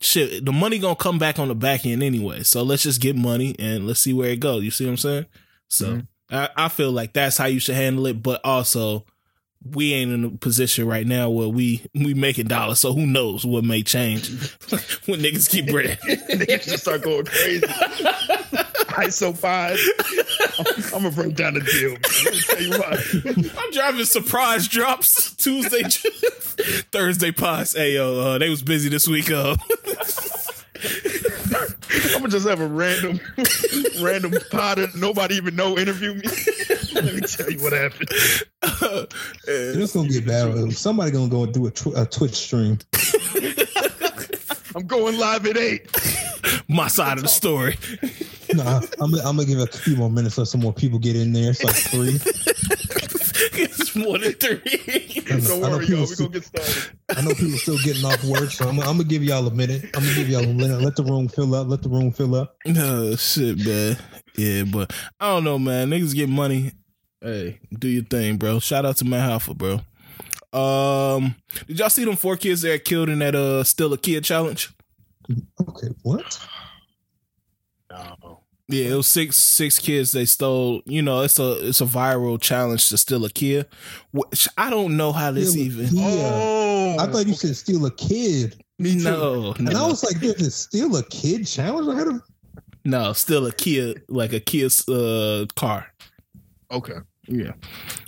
shit, 0.00 0.44
the 0.44 0.52
money 0.52 0.78
gonna 0.78 0.96
come 0.96 1.18
back 1.18 1.38
on 1.38 1.48
the 1.48 1.54
back 1.54 1.84
end 1.86 2.02
anyway. 2.02 2.42
So 2.42 2.62
let's 2.62 2.82
just 2.82 3.00
get 3.00 3.16
money 3.16 3.54
and 3.58 3.86
let's 3.86 4.00
see 4.00 4.12
where 4.12 4.30
it 4.30 4.40
goes. 4.40 4.64
You 4.64 4.70
see 4.70 4.84
what 4.84 4.90
I'm 4.92 4.96
saying? 4.96 5.26
So 5.68 5.86
Mhm. 5.86 6.06
I, 6.30 6.48
I 6.56 6.68
feel 6.68 6.90
like 6.92 7.12
that's 7.12 7.36
how 7.36 7.46
you 7.46 7.60
should 7.60 7.76
handle 7.76 8.06
it. 8.06 8.22
But 8.22 8.40
also, 8.44 9.04
we 9.72 9.92
ain't 9.92 10.12
in 10.12 10.24
a 10.24 10.30
position 10.30 10.86
right 10.86 11.06
now 11.06 11.30
where 11.30 11.48
we 11.48 11.84
we 11.94 12.14
making 12.14 12.46
dollars. 12.46 12.80
So 12.80 12.92
who 12.92 13.06
knows 13.06 13.44
what 13.44 13.64
may 13.64 13.82
change 13.82 14.28
when 15.06 15.20
niggas 15.20 15.48
keep 15.48 15.68
bread. 15.68 15.98
Niggas 16.06 16.64
just 16.64 16.82
start 16.82 17.02
going 17.02 17.26
crazy. 17.26 17.66
ISO 18.96 19.36
five. 19.36 19.78
I'm, 20.58 20.84
I'm 20.94 21.02
gonna 21.02 21.10
break 21.10 21.34
down 21.36 21.54
the 21.54 21.60
deal, 21.60 21.90
man. 21.90 22.00
Let 22.24 22.34
tell 22.44 22.62
you 22.62 23.50
what. 23.50 23.58
I'm 23.58 23.70
driving 23.72 24.04
surprise 24.06 24.68
drops 24.68 25.34
Tuesday, 25.36 25.82
Thursday 26.92 27.32
pods. 27.32 27.74
Hey 27.74 27.94
yo, 27.94 28.20
uh, 28.20 28.38
they 28.38 28.48
was 28.48 28.62
busy 28.62 28.88
this 28.88 29.06
week. 29.06 29.30
Uh, 29.30 29.56
I'm 32.14 32.20
gonna 32.20 32.28
just 32.28 32.48
have 32.48 32.60
a 32.60 32.66
random, 32.66 33.20
random 34.00 34.32
potter 34.50 34.88
nobody 34.96 35.34
even 35.34 35.56
know 35.56 35.76
interview 35.76 36.14
me. 36.14 36.22
Let 36.94 37.14
me 37.14 37.20
tell 37.22 37.50
you 37.50 37.58
what 37.62 37.72
happened. 37.72 38.10
It's 39.48 39.92
gonna 39.94 40.08
get 40.08 40.26
bad. 40.26 40.72
Somebody 40.72 41.10
gonna 41.12 41.28
go 41.28 41.44
and 41.44 41.54
do 41.54 41.66
a, 41.66 41.70
tw- 41.70 41.96
a 41.96 42.04
Twitch 42.06 42.34
stream. 42.34 42.78
I'm 44.74 44.86
going 44.86 45.18
live 45.18 45.46
at 45.46 45.56
eight. 45.56 45.88
my 46.68 46.88
side 46.88 47.16
of 47.18 47.22
the 47.22 47.28
story. 47.28 47.76
Nah, 48.54 48.80
I'm, 49.00 49.14
I'm 49.14 49.36
gonna 49.36 49.44
give 49.44 49.58
it 49.58 49.74
a 49.74 49.78
few 49.78 49.96
more 49.96 50.10
minutes 50.10 50.34
so 50.34 50.44
some 50.44 50.60
more 50.60 50.72
people 50.72 50.98
get 50.98 51.16
in 51.16 51.32
there. 51.32 51.50
It's 51.50 51.62
like 51.64 51.74
three. 51.76 52.18
it's 53.62 53.94
more 53.96 54.18
than 54.18 54.32
three. 54.32 55.22
Don't 55.26 55.64
I 55.64 55.70
worry, 55.70 55.86
y'all. 55.86 56.00
We 56.00 56.06
see- 56.06 56.24
gonna 56.24 56.34
get 56.34 56.44
started. 56.44 56.98
I 57.16 57.22
know 57.22 57.34
people 57.34 57.58
still 57.58 57.78
getting 57.84 58.04
off 58.04 58.22
work, 58.24 58.50
so 58.50 58.68
I'm, 58.68 58.80
I'm 58.80 58.86
gonna 58.98 59.04
give 59.04 59.22
y'all 59.22 59.46
a 59.46 59.50
minute. 59.54 59.84
I'm 59.94 60.02
gonna 60.02 60.14
give 60.14 60.28
y'all 60.28 60.44
a 60.44 60.52
minute. 60.52 60.80
Let 60.80 60.96
the 60.96 61.04
room 61.04 61.28
fill 61.28 61.54
up. 61.54 61.68
Let 61.68 61.82
the 61.82 61.88
room 61.88 62.10
fill 62.10 62.34
up. 62.34 62.56
No 62.66 63.14
shit, 63.16 63.64
man. 63.64 63.96
Yeah, 64.36 64.64
but 64.64 64.92
I 65.20 65.28
don't 65.30 65.44
know, 65.44 65.58
man. 65.58 65.90
Niggas 65.90 66.14
get 66.14 66.28
money. 66.28 66.72
Hey, 67.20 67.58
do 67.78 67.88
your 67.88 68.04
thing, 68.04 68.36
bro. 68.36 68.58
Shout 68.60 68.84
out 68.84 68.96
to 68.98 69.04
Math 69.04 69.48
Hoffa, 69.48 69.56
bro. 69.56 69.80
Um, 70.58 71.34
did 71.66 71.78
y'all 71.78 71.90
see 71.90 72.04
them 72.04 72.16
four 72.16 72.36
kids 72.36 72.62
that 72.62 72.84
killed 72.84 73.08
in 73.08 73.18
that 73.18 73.34
uh 73.34 73.64
still 73.64 73.92
a 73.92 73.98
kid 73.98 74.24
challenge? 74.24 74.70
Okay, 75.60 75.88
what? 76.02 76.38
No. 77.90 78.40
Yeah, 78.68 78.86
it 78.86 78.94
was 78.96 79.06
six 79.06 79.36
six 79.36 79.78
kids 79.78 80.10
they 80.12 80.24
stole. 80.24 80.82
You 80.86 81.00
know, 81.02 81.20
it's 81.22 81.38
a 81.38 81.68
it's 81.68 81.80
a 81.80 81.84
viral 81.84 82.40
challenge 82.40 82.88
to 82.88 82.98
steal 82.98 83.24
a 83.24 83.30
kid. 83.30 83.66
Which 84.12 84.48
I 84.58 84.70
don't 84.70 84.96
know 84.96 85.12
how 85.12 85.30
this 85.30 85.54
Yeah, 85.54 85.62
even. 85.64 85.86
yeah. 85.92 86.30
Oh, 86.32 86.96
I 86.98 87.06
thought 87.06 87.26
you 87.26 87.34
said 87.34 87.54
steal 87.56 87.86
a 87.86 87.92
kid, 87.92 88.60
Me 88.78 88.96
No, 88.96 89.54
and 89.58 89.70
I 89.70 89.86
was 89.86 90.02
like, 90.02 90.18
"This 90.20 90.40
is 90.40 90.54
steal 90.54 90.96
a 90.96 91.04
kid 91.04 91.46
challenge." 91.46 91.88
I 91.88 91.94
had 91.96 92.08
a 92.08 92.20
no, 92.86 93.12
still 93.12 93.46
a 93.46 93.52
kid 93.52 94.02
like 94.08 94.32
a 94.32 94.40
kid's 94.40 94.88
uh 94.88 95.46
car. 95.56 95.92
okay. 96.70 96.98
Yeah, 97.28 97.54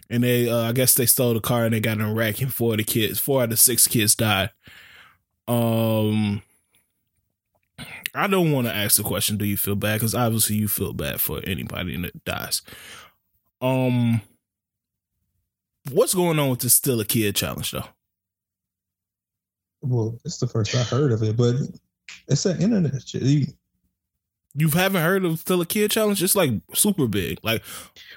and 0.08 0.22
they 0.22 0.48
uh, 0.48 0.68
I 0.68 0.72
guess 0.72 0.94
they 0.94 1.06
stole 1.06 1.34
the 1.34 1.40
car 1.40 1.64
and 1.64 1.74
they 1.74 1.80
got 1.80 1.98
in 1.98 2.04
a 2.04 2.14
wreck 2.14 2.40
and 2.40 2.54
four 2.54 2.74
of 2.74 2.78
the 2.78 2.84
kids, 2.84 3.18
four 3.18 3.42
out 3.42 3.50
of 3.50 3.58
six 3.58 3.88
kids 3.88 4.14
died. 4.14 4.50
Um, 5.48 6.42
I 8.14 8.28
don't 8.28 8.52
want 8.52 8.68
to 8.68 8.74
ask 8.74 8.96
the 8.96 9.02
question. 9.02 9.36
Do 9.36 9.44
you 9.44 9.56
feel 9.56 9.74
bad? 9.74 9.96
Because 9.96 10.14
obviously 10.14 10.54
you 10.54 10.68
feel 10.68 10.92
bad 10.92 11.20
for 11.20 11.40
anybody 11.44 12.00
that 12.00 12.24
dies. 12.24 12.62
Um, 13.60 14.20
what's 15.90 16.14
going 16.14 16.38
on 16.38 16.50
with 16.50 16.60
this 16.60 16.74
still 16.74 17.00
a 17.00 17.04
kid 17.04 17.34
challenge 17.34 17.72
though? 17.72 17.88
well, 19.80 20.18
it's 20.24 20.38
the 20.38 20.46
first 20.46 20.74
I 20.74 20.82
heard 20.82 21.12
of 21.12 21.22
it, 21.22 21.36
but 21.36 21.56
it's 22.26 22.46
an 22.46 22.60
internet 22.60 23.06
shit. 23.06 23.22
You, 23.22 23.46
You 24.54 24.68
haven't 24.70 25.02
heard 25.02 25.24
of 25.24 25.38
still 25.40 25.60
a 25.60 25.66
Kia 25.66 25.88
challenge? 25.88 26.22
It's 26.22 26.34
like 26.34 26.50
super 26.74 27.06
big. 27.06 27.38
Like, 27.42 27.62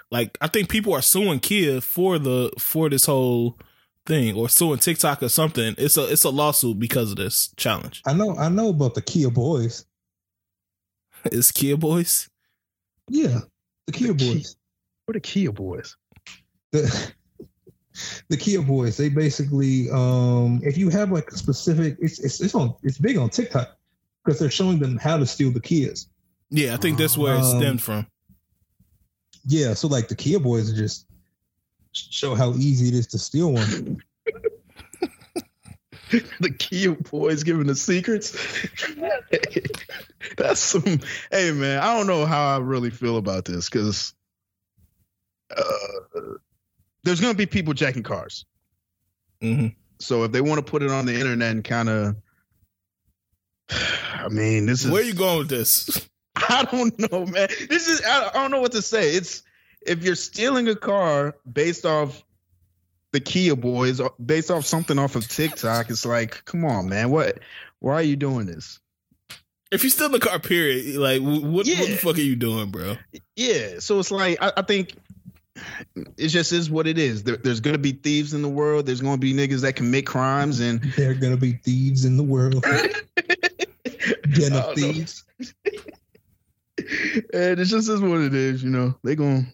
like 0.10 0.38
I 0.42 0.48
think 0.48 0.70
people 0.70 0.94
are 0.94 1.02
suing 1.02 1.40
kid 1.40 1.84
for 1.84 2.18
the 2.18 2.52
for 2.58 2.90
this 2.90 3.06
whole 3.06 3.58
thing 4.06 4.36
or 4.36 4.50
suing 4.50 4.80
TikTok 4.80 5.22
or 5.22 5.30
something. 5.30 5.76
It's 5.78 5.98
a 5.98 6.12
it's 6.12 6.24
a 6.24 6.30
lawsuit 6.30 6.80
because 6.80 7.12
of 7.12 7.18
this 7.18 7.54
challenge. 7.58 8.02
I 8.06 8.14
know, 8.14 8.36
I 8.38 8.50
know 8.50 8.70
about 8.70 8.96
the 8.96 9.02
Kia 9.02 9.30
Boys. 9.30 9.86
It's 11.26 11.52
Kia 11.52 11.78
Boys. 11.78 12.28
Yeah, 13.08 13.42
the 13.86 13.94
Kia 13.94 14.14
Kia- 14.14 14.34
Boys. 14.34 14.56
What 15.06 15.16
are 15.16 15.20
Kia 15.20 15.52
boys? 15.52 15.96
the 16.72 17.12
the 18.30 18.38
Kia 18.38 18.62
Boys, 18.62 18.98
they 18.98 19.10
basically 19.10 19.90
um 19.92 20.62
if 20.64 20.78
you 20.78 20.90
have 20.90 21.12
like 21.12 21.30
a 21.30 21.38
specific 21.38 21.98
it's 22.00 22.20
it's 22.20 22.42
it's 22.42 22.56
on 22.56 22.74
it's 22.82 22.98
big 22.98 23.18
on 23.18 23.30
TikTok 23.30 23.78
because 24.24 24.40
they're 24.40 24.50
showing 24.50 24.80
them 24.80 24.98
how 24.98 25.18
to 25.18 25.26
steal 25.26 25.52
the 25.52 25.60
Kias. 25.60 26.08
Yeah, 26.52 26.74
I 26.74 26.78
think 26.78 26.98
that's 26.98 27.18
where 27.18 27.36
it 27.36 27.40
Um, 27.40 27.60
stemmed 27.60 27.82
from. 27.82 28.06
Yeah, 29.46 29.74
so 29.74 29.88
like 29.88 30.08
the 30.10 30.16
Kia 30.16 30.40
Boys 30.40 30.72
just 30.74 31.08
show 31.94 32.36
how 32.36 32.54
easy 32.54 32.90
it 32.90 32.94
is 32.94 33.08
to 33.08 33.18
steal 33.18 33.54
one. 33.54 34.02
the 36.42 36.52
Kia 36.52 36.92
boys 36.92 37.44
giving 37.44 37.68
the 37.68 37.76
secrets. 37.76 38.38
That's 40.38 40.60
some. 40.60 40.84
Hey 41.32 41.52
man, 41.52 41.80
I 41.80 41.98
don't 41.98 42.08
know 42.08 42.26
how 42.26 42.56
I 42.56 42.60
really 42.60 42.90
feel 42.90 43.18
about 43.18 43.46
this 43.46 43.70
because 43.70 44.14
uh, 45.56 46.20
there's 47.04 47.22
gonna 47.22 47.34
be 47.34 47.46
people 47.46 47.74
jacking 47.74 48.04
cars. 48.04 48.46
hmm 49.42 49.68
So 50.00 50.24
if 50.26 50.32
they 50.34 50.42
want 50.42 50.66
to 50.66 50.70
put 50.70 50.84
it 50.84 50.92
on 50.92 51.06
the 51.06 51.14
internet 51.16 51.52
and 51.52 51.64
kind 51.64 51.90
of, 51.90 52.16
I 53.70 54.28
mean, 54.30 54.66
this 54.66 54.84
is 54.86 54.92
Where 54.92 55.04
you 55.04 55.14
going 55.14 55.40
with 55.40 55.50
this? 55.50 56.08
I 56.50 56.68
don't 56.72 56.98
know, 57.12 57.26
man. 57.26 57.48
This 57.70 57.88
is 57.88 58.02
I, 58.06 58.30
I 58.30 58.34
don't 58.34 58.52
know 58.52 58.62
what 58.62 58.72
to 58.74 58.82
say. 58.82 59.12
It's 59.16 59.44
if 59.86 60.04
you're 60.04 60.16
stealing 60.16 60.68
a 60.68 60.76
car 60.76 61.36
based 61.52 61.86
off 61.86 62.24
the 63.12 63.20
Kia 63.20 63.56
boys, 63.56 64.00
or 64.00 64.14
based 64.24 64.50
off 64.50 64.66
something 64.66 64.98
off 64.98 65.16
of 65.16 65.28
TikTok, 65.28 65.90
it's 65.90 66.06
like, 66.06 66.46
come 66.46 66.64
on, 66.64 66.88
man. 66.88 67.10
What? 67.10 67.40
Why 67.80 67.96
are 67.96 68.02
you 68.02 68.16
doing 68.16 68.46
this? 68.46 68.80
If 69.72 69.84
you 69.84 69.90
steal 69.90 70.10
the 70.10 70.20
car, 70.20 70.40
period. 70.40 70.96
Like, 70.98 71.22
wh- 71.22 71.44
what, 71.44 71.66
what 71.66 71.66
the 71.66 71.98
fuck 72.02 72.18
are 72.18 72.22
you 72.22 72.36
doing, 72.36 72.70
bro? 72.72 72.96
Yeah. 73.36 73.80
So 73.80 74.00
it's 74.00 74.12
like 74.12 74.38
I, 74.42 74.52
I 74.58 74.62
think 74.62 74.94
it 76.18 76.28
just 76.30 76.52
is 76.54 76.70
what 76.70 76.88
it 76.88 76.98
is. 76.98 77.24
There, 77.24 77.38
there's 77.38 77.60
gonna 77.60 77.78
be 77.78 77.92
thieves 77.92 78.34
in 78.34 78.42
the 78.42 78.50
world. 78.50 78.86
There's 78.86 79.02
gonna 79.02 79.18
be 79.18 79.34
niggas 79.34 79.62
that 79.62 79.74
commit 79.76 80.06
crimes, 80.06 80.60
and 80.60 80.82
There 80.96 81.12
are 81.12 81.16
gonna 81.16 81.38
be 81.38 81.54
thieves 81.54 82.06
in 82.06 82.18
the 82.18 82.24
world. 82.24 82.64
Den 84.34 84.54
I 84.54 84.58
of 84.58 84.68
know. 84.68 84.74
thieves. 84.76 85.24
And 87.34 87.60
it 87.60 87.66
just 87.66 87.90
is 87.90 88.02
what 88.02 88.22
it 88.22 88.34
is. 88.34 88.64
You 88.64 88.70
know, 88.70 88.96
they 89.04 89.16
gonna 89.16 89.46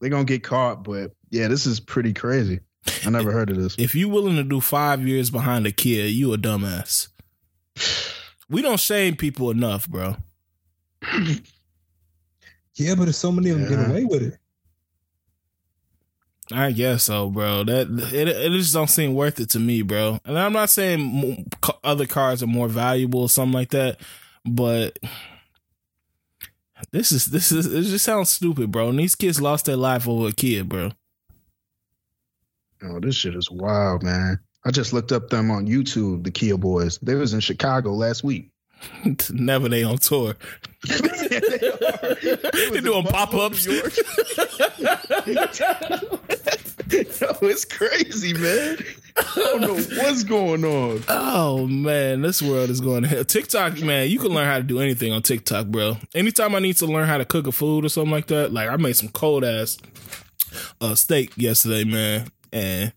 they 0.00 0.08
gonna 0.08 0.24
get 0.24 0.42
caught. 0.42 0.84
But 0.84 1.12
yeah, 1.30 1.48
this 1.48 1.66
is 1.66 1.80
pretty 1.80 2.12
crazy. 2.12 2.60
I 3.04 3.10
never 3.10 3.32
heard 3.32 3.50
of 3.50 3.56
this. 3.56 3.74
If 3.78 3.94
you 3.94 4.08
willing 4.08 4.36
to 4.36 4.44
do 4.44 4.60
five 4.60 5.06
years 5.06 5.30
behind 5.30 5.66
a 5.66 5.72
kid, 5.72 6.10
you 6.10 6.32
a 6.32 6.38
dumbass. 6.38 7.08
We 8.48 8.62
don't 8.62 8.78
shame 8.78 9.16
people 9.16 9.50
enough, 9.50 9.88
bro. 9.88 10.16
Yeah, 12.78 12.94
but 12.94 13.08
if 13.08 13.14
so 13.14 13.32
many 13.32 13.48
of 13.50 13.58
them 13.58 13.70
Yeah. 13.70 13.76
get 13.78 13.90
away 13.90 14.04
with 14.04 14.22
it. 14.22 14.38
I 16.52 16.72
guess 16.72 17.04
so, 17.04 17.30
bro. 17.30 17.64
That 17.64 17.88
it, 18.12 18.28
it 18.28 18.52
just 18.52 18.74
don't 18.74 18.90
seem 18.90 19.14
worth 19.14 19.40
it 19.40 19.48
to 19.50 19.58
me, 19.58 19.80
bro. 19.82 20.20
And 20.24 20.38
I'm 20.38 20.52
not 20.52 20.68
saying 20.70 21.50
other 21.82 22.06
cars 22.06 22.42
are 22.42 22.46
more 22.46 22.68
valuable 22.68 23.22
or 23.22 23.28
something 23.28 23.54
like 23.54 23.70
that, 23.70 23.98
but 24.44 24.98
this 26.92 27.12
is 27.12 27.26
this 27.26 27.52
is 27.52 27.66
it 27.66 27.82
just 27.90 28.04
sounds 28.04 28.30
stupid, 28.30 28.70
bro. 28.70 28.88
And 28.90 28.98
these 28.98 29.14
kids 29.14 29.40
lost 29.40 29.66
their 29.66 29.76
life 29.76 30.06
over 30.08 30.28
a 30.28 30.32
kid, 30.32 30.68
bro. 30.68 30.90
Oh, 32.82 33.00
this 33.00 33.16
shit 33.16 33.34
is 33.34 33.50
wild, 33.50 34.02
man. 34.02 34.38
I 34.64 34.70
just 34.70 34.92
looked 34.92 35.12
up 35.12 35.30
them 35.30 35.50
on 35.50 35.66
YouTube, 35.66 36.24
the 36.24 36.30
Kia 36.30 36.56
Boys. 36.58 36.98
They 36.98 37.14
was 37.14 37.32
in 37.32 37.40
Chicago 37.40 37.92
last 37.92 38.22
week. 38.24 38.50
Never 39.30 39.68
they 39.68 39.84
on 39.84 39.98
tour. 39.98 40.34
they 40.86 40.98
They 42.72 42.80
doing 42.80 43.04
pop 43.04 43.32
ups. 43.32 43.66
Yo, 43.66 43.72
it's 47.42 47.64
crazy, 47.64 48.34
man. 48.34 48.78
I 49.18 49.32
don't 49.34 49.60
know 49.62 49.74
what's 49.74 50.24
going 50.24 50.64
on. 50.64 51.02
Oh 51.08 51.66
man, 51.66 52.22
this 52.22 52.42
world 52.42 52.70
is 52.70 52.80
going 52.80 53.02
to 53.02 53.08
hell. 53.08 53.24
TikTok, 53.24 53.80
man, 53.80 54.10
you 54.10 54.18
can 54.18 54.28
learn 54.28 54.46
how 54.46 54.58
to 54.58 54.62
do 54.62 54.80
anything 54.80 55.12
on 55.12 55.22
TikTok, 55.22 55.66
bro. 55.66 55.96
Anytime 56.14 56.54
I 56.54 56.58
need 56.58 56.76
to 56.78 56.86
learn 56.86 57.06
how 57.06 57.18
to 57.18 57.24
cook 57.24 57.46
a 57.46 57.52
food 57.52 57.84
or 57.84 57.88
something 57.88 58.10
like 58.10 58.26
that, 58.26 58.52
like 58.52 58.68
I 58.68 58.76
made 58.76 58.96
some 58.96 59.08
cold 59.08 59.44
ass 59.44 59.78
uh, 60.80 60.94
steak 60.94 61.32
yesterday, 61.36 61.84
man, 61.84 62.28
and 62.52 62.92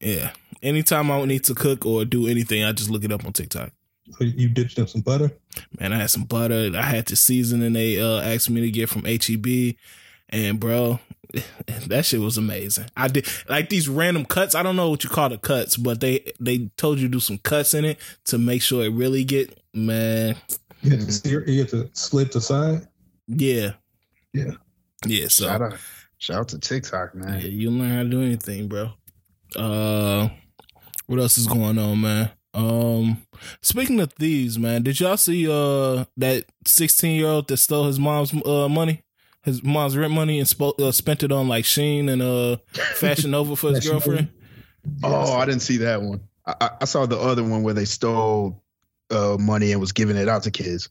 yeah. 0.00 0.30
Anytime 0.62 1.10
I 1.10 1.24
need 1.24 1.42
to 1.44 1.54
cook 1.54 1.84
or 1.84 2.04
do 2.04 2.28
anything, 2.28 2.62
I 2.62 2.70
just 2.70 2.88
look 2.88 3.02
it 3.02 3.10
up 3.10 3.24
on 3.24 3.32
TikTok. 3.32 3.72
So 4.12 4.24
You 4.24 4.48
ditched 4.48 4.78
up 4.78 4.88
some 4.88 5.00
butter. 5.00 5.32
Man, 5.80 5.92
I 5.92 5.96
had 5.96 6.10
some 6.10 6.24
butter. 6.24 6.70
I 6.76 6.82
had 6.82 7.06
the 7.06 7.16
seasoning 7.16 7.72
they 7.72 8.00
uh, 8.00 8.20
asked 8.20 8.48
me 8.48 8.60
to 8.60 8.70
get 8.70 8.88
from 8.88 9.04
HEB, 9.04 9.74
and 10.28 10.60
bro, 10.60 11.00
that 11.86 12.04
shit 12.04 12.20
was 12.20 12.38
amazing. 12.38 12.86
I 12.96 13.08
did 13.08 13.26
like 13.48 13.68
these 13.68 13.88
random 13.88 14.24
cuts. 14.24 14.54
I 14.54 14.62
don't 14.62 14.76
know 14.76 14.90
what 14.90 15.04
you 15.04 15.10
call 15.10 15.28
the 15.28 15.38
cuts, 15.38 15.76
but 15.76 16.00
they 16.00 16.32
they 16.40 16.70
told 16.76 16.98
you 16.98 17.08
to 17.08 17.12
do 17.12 17.20
some 17.20 17.38
cuts 17.38 17.74
in 17.74 17.84
it 17.84 17.98
to 18.26 18.38
make 18.38 18.62
sure 18.62 18.84
it 18.84 18.92
really 18.92 19.24
get 19.24 19.58
man. 19.74 20.36
You 20.82 20.90
have 20.96 21.06
to 21.06 21.12
steer, 21.12 21.48
you 21.48 21.60
have 21.60 21.70
to 21.70 21.88
split 21.92 22.32
the 22.32 22.40
side. 22.40 22.86
Yeah, 23.28 23.72
Yeah. 24.32 24.52
yeah. 25.06 25.28
So 25.28 25.46
Shout 25.46 25.62
out, 25.62 25.74
shout 26.18 26.38
out 26.38 26.48
to 26.48 26.58
TikTok, 26.58 27.10
yeah, 27.14 27.20
man. 27.20 27.40
you 27.42 27.70
learn 27.70 27.90
how 27.90 28.02
to 28.02 28.08
do 28.08 28.20
anything, 28.22 28.66
bro. 28.68 28.90
Uh, 29.54 30.28
what 31.06 31.20
else 31.20 31.38
is 31.38 31.46
going 31.46 31.78
on, 31.78 32.00
man? 32.00 32.30
Um, 32.54 33.22
speaking 33.62 34.00
of 34.00 34.12
thieves, 34.12 34.58
man, 34.58 34.82
did 34.82 35.00
y'all 35.00 35.16
see 35.16 35.48
uh 35.48 36.04
that 36.18 36.44
sixteen 36.66 37.16
year 37.18 37.28
old 37.28 37.48
that 37.48 37.56
stole 37.58 37.86
his 37.86 37.98
mom's 37.98 38.34
uh 38.44 38.68
money, 38.68 39.02
his 39.42 39.62
mom's 39.62 39.96
rent 39.96 40.12
money, 40.12 40.38
and 40.38 40.48
spo- 40.48 40.78
uh, 40.80 40.92
spent 40.92 41.22
it 41.22 41.32
on 41.32 41.48
like 41.48 41.64
Shein 41.64 42.08
and 42.10 42.22
uh 42.22 42.56
Fashion 42.94 43.30
Nova 43.32 43.56
for 43.56 43.70
his 43.70 43.86
girlfriend? 43.86 44.28
Oh, 45.02 45.34
I 45.34 45.44
didn't 45.46 45.62
see 45.62 45.78
that 45.78 46.02
one. 46.02 46.20
I, 46.46 46.54
I- 46.60 46.70
I 46.82 46.84
saw 46.84 47.06
the 47.06 47.18
other 47.18 47.42
one 47.44 47.62
where 47.62 47.74
they 47.74 47.84
stole 47.84 48.62
uh, 49.10 49.36
money 49.38 49.72
and 49.72 49.80
was 49.80 49.92
giving 49.92 50.16
it 50.16 50.28
out 50.28 50.42
to 50.44 50.50
kids. 50.50 50.88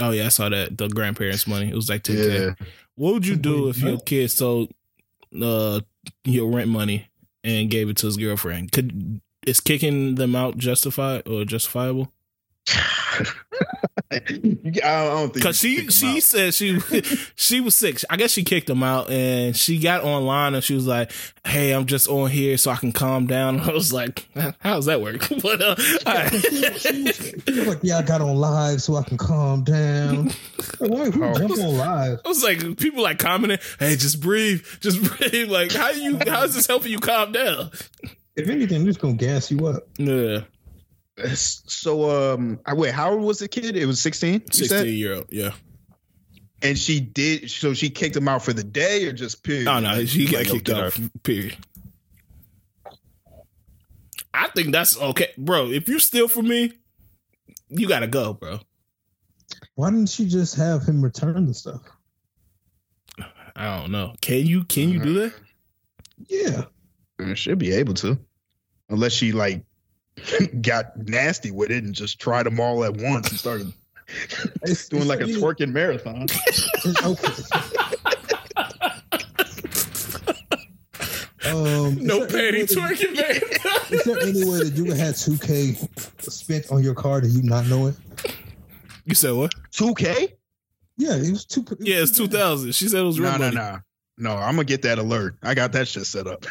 Oh 0.00 0.10
yeah, 0.10 0.26
I 0.26 0.28
saw 0.28 0.48
that 0.48 0.76
the 0.76 0.88
grandparents' 0.88 1.46
money. 1.46 1.68
It 1.70 1.74
was 1.74 1.88
like 1.88 2.02
ten 2.02 2.16
k. 2.16 2.38
Yeah. 2.46 2.50
What 2.96 3.14
would 3.14 3.26
you 3.26 3.36
do 3.36 3.68
if 3.68 3.78
your 3.78 3.94
what? 3.94 4.06
kid 4.06 4.30
stole 4.30 4.68
uh 5.40 5.80
your 6.24 6.50
rent 6.50 6.68
money 6.68 7.08
and 7.42 7.70
gave 7.70 7.88
it 7.88 7.96
to 7.98 8.06
his 8.06 8.16
girlfriend? 8.16 8.72
Could 8.72 9.20
is 9.46 9.60
kicking 9.60 10.14
them 10.16 10.34
out 10.34 10.56
justified 10.58 11.28
or 11.28 11.44
justifiable? 11.44 12.12
I 14.10 14.18
don't 15.06 15.32
think 15.32 15.44
Cause 15.44 15.58
she 15.58 15.88
she 15.88 16.20
said 16.20 16.54
she 16.54 16.78
she 17.36 17.60
was 17.60 17.74
sick. 17.74 18.00
I 18.10 18.16
guess 18.16 18.30
she 18.30 18.44
kicked 18.44 18.68
him 18.68 18.82
out, 18.82 19.10
and 19.10 19.56
she 19.56 19.78
got 19.78 20.04
online 20.04 20.54
and 20.54 20.62
she 20.62 20.74
was 20.74 20.86
like, 20.86 21.12
"Hey, 21.46 21.72
I'm 21.72 21.86
just 21.86 22.08
on 22.08 22.30
here 22.30 22.56
so 22.56 22.70
I 22.70 22.76
can 22.76 22.92
calm 22.92 23.26
down." 23.26 23.60
I 23.68 23.72
was 23.72 23.92
like, 23.92 24.26
"How 24.60 24.76
does 24.76 24.86
that 24.86 25.00
work?" 25.00 25.28
but 25.42 25.62
uh, 25.62 25.76
she, 26.30 27.02
was 27.04 27.66
like, 27.66 27.78
"Yeah, 27.82 27.98
I 27.98 28.02
got 28.02 28.20
on 28.20 28.36
live 28.36 28.82
so 28.82 28.96
I 28.96 29.02
can 29.02 29.16
calm 29.16 29.64
down." 29.64 30.30
Why 30.78 31.10
who 31.10 31.24
oh. 31.24 31.34
jump 31.34 31.58
on 31.58 31.76
live? 31.76 32.20
I 32.24 32.28
was 32.28 32.42
like, 32.42 32.78
people 32.78 33.02
like 33.02 33.18
commenting, 33.18 33.58
"Hey, 33.78 33.96
just 33.96 34.20
breathe, 34.20 34.64
just 34.80 35.02
breathe." 35.02 35.50
Like, 35.50 35.72
how 35.72 35.90
you 35.90 36.18
how 36.26 36.44
is 36.44 36.54
this 36.54 36.66
helping 36.66 36.92
you 36.92 36.98
calm 36.98 37.32
down? 37.32 37.70
If 38.36 38.48
anything, 38.48 38.86
it's 38.88 38.98
gonna 38.98 39.14
gas 39.14 39.50
you 39.50 39.66
up. 39.66 39.86
Yeah. 39.96 40.40
So 41.36 42.34
um, 42.34 42.60
I 42.66 42.74
wait. 42.74 42.92
How 42.92 43.12
old 43.12 43.22
was 43.22 43.38
the 43.38 43.48
kid? 43.48 43.76
It 43.76 43.86
was 43.86 44.00
sixteen. 44.00 44.42
Sixteen 44.50 44.94
year 44.94 45.14
old. 45.14 45.26
Yeah. 45.30 45.52
And 46.62 46.78
she 46.78 47.00
did. 47.00 47.50
So 47.50 47.74
she 47.74 47.90
kicked 47.90 48.16
him 48.16 48.26
out 48.26 48.42
for 48.42 48.52
the 48.52 48.64
day, 48.64 49.06
or 49.06 49.12
just 49.12 49.42
period. 49.44 49.68
Oh 49.68 49.80
no, 49.80 50.04
she 50.06 50.26
got 50.26 50.38
like, 50.38 50.48
kicked 50.48 50.70
out. 50.70 50.98
Period. 51.22 51.56
I 54.32 54.48
think 54.48 54.72
that's 54.72 55.00
okay, 55.00 55.28
bro. 55.38 55.70
If 55.70 55.88
you 55.88 56.00
steal 56.00 56.26
from 56.26 56.48
me, 56.48 56.72
you 57.68 57.86
gotta 57.86 58.08
go, 58.08 58.34
bro. 58.34 58.58
Why 59.76 59.90
didn't 59.90 60.08
she 60.08 60.26
just 60.26 60.56
have 60.56 60.82
him 60.84 61.02
return 61.02 61.46
the 61.46 61.54
stuff? 61.54 61.82
I 63.56 63.78
don't 63.78 63.92
know. 63.92 64.14
Can 64.20 64.46
you 64.46 64.64
can 64.64 64.88
you 64.88 64.98
do 64.98 65.14
that? 65.14 65.34
Yeah. 66.28 66.64
I 67.20 67.34
should 67.34 67.58
be 67.58 67.72
able 67.72 67.94
to. 67.94 68.18
Unless 68.88 69.12
she 69.12 69.32
like 69.32 69.64
got 70.62 70.96
nasty 70.96 71.50
with 71.50 71.70
it 71.70 71.84
and 71.84 71.94
just 71.94 72.20
tried 72.20 72.44
them 72.44 72.60
all 72.60 72.84
at 72.84 72.96
once 72.96 73.30
and 73.30 73.38
started 73.38 73.72
it's, 74.62 74.88
doing 74.90 75.02
it's 75.02 75.08
like 75.08 75.20
a 75.20 75.24
twerking 75.24 75.72
marathon. 75.72 76.14
um, 81.46 81.96
no 82.04 82.26
panty 82.26 82.64
twerking 82.64 83.16
marathon. 83.16 83.72
Is 83.90 84.04
there 84.04 84.20
any 84.20 84.44
way 84.44 84.64
that 84.64 84.72
you 84.74 84.84
could 84.84 84.96
have 84.96 85.14
2K 85.14 86.30
spent 86.30 86.70
on 86.70 86.82
your 86.82 86.94
card 86.94 87.24
and 87.24 87.32
you 87.32 87.42
not 87.42 87.66
know 87.66 87.86
it? 87.86 87.96
You 89.04 89.14
said 89.14 89.32
what? 89.32 89.54
2K? 89.72 90.32
Yeah, 90.96 91.16
it 91.16 91.30
was 91.30 91.44
two. 91.44 91.64
It 91.72 91.78
yeah, 91.80 91.96
it's 91.96 92.12
2000. 92.12 92.72
She 92.72 92.88
said 92.88 93.00
it 93.00 93.04
was 93.04 93.18
real 93.18 93.32
no, 93.32 93.38
money. 93.38 93.56
No, 93.56 93.80
no, 94.18 94.36
no. 94.36 94.36
I'm 94.36 94.54
gonna 94.54 94.64
get 94.64 94.82
that 94.82 94.98
alert. 94.98 95.36
I 95.42 95.54
got 95.54 95.72
that 95.72 95.88
shit 95.88 96.06
set 96.06 96.28
up. 96.28 96.46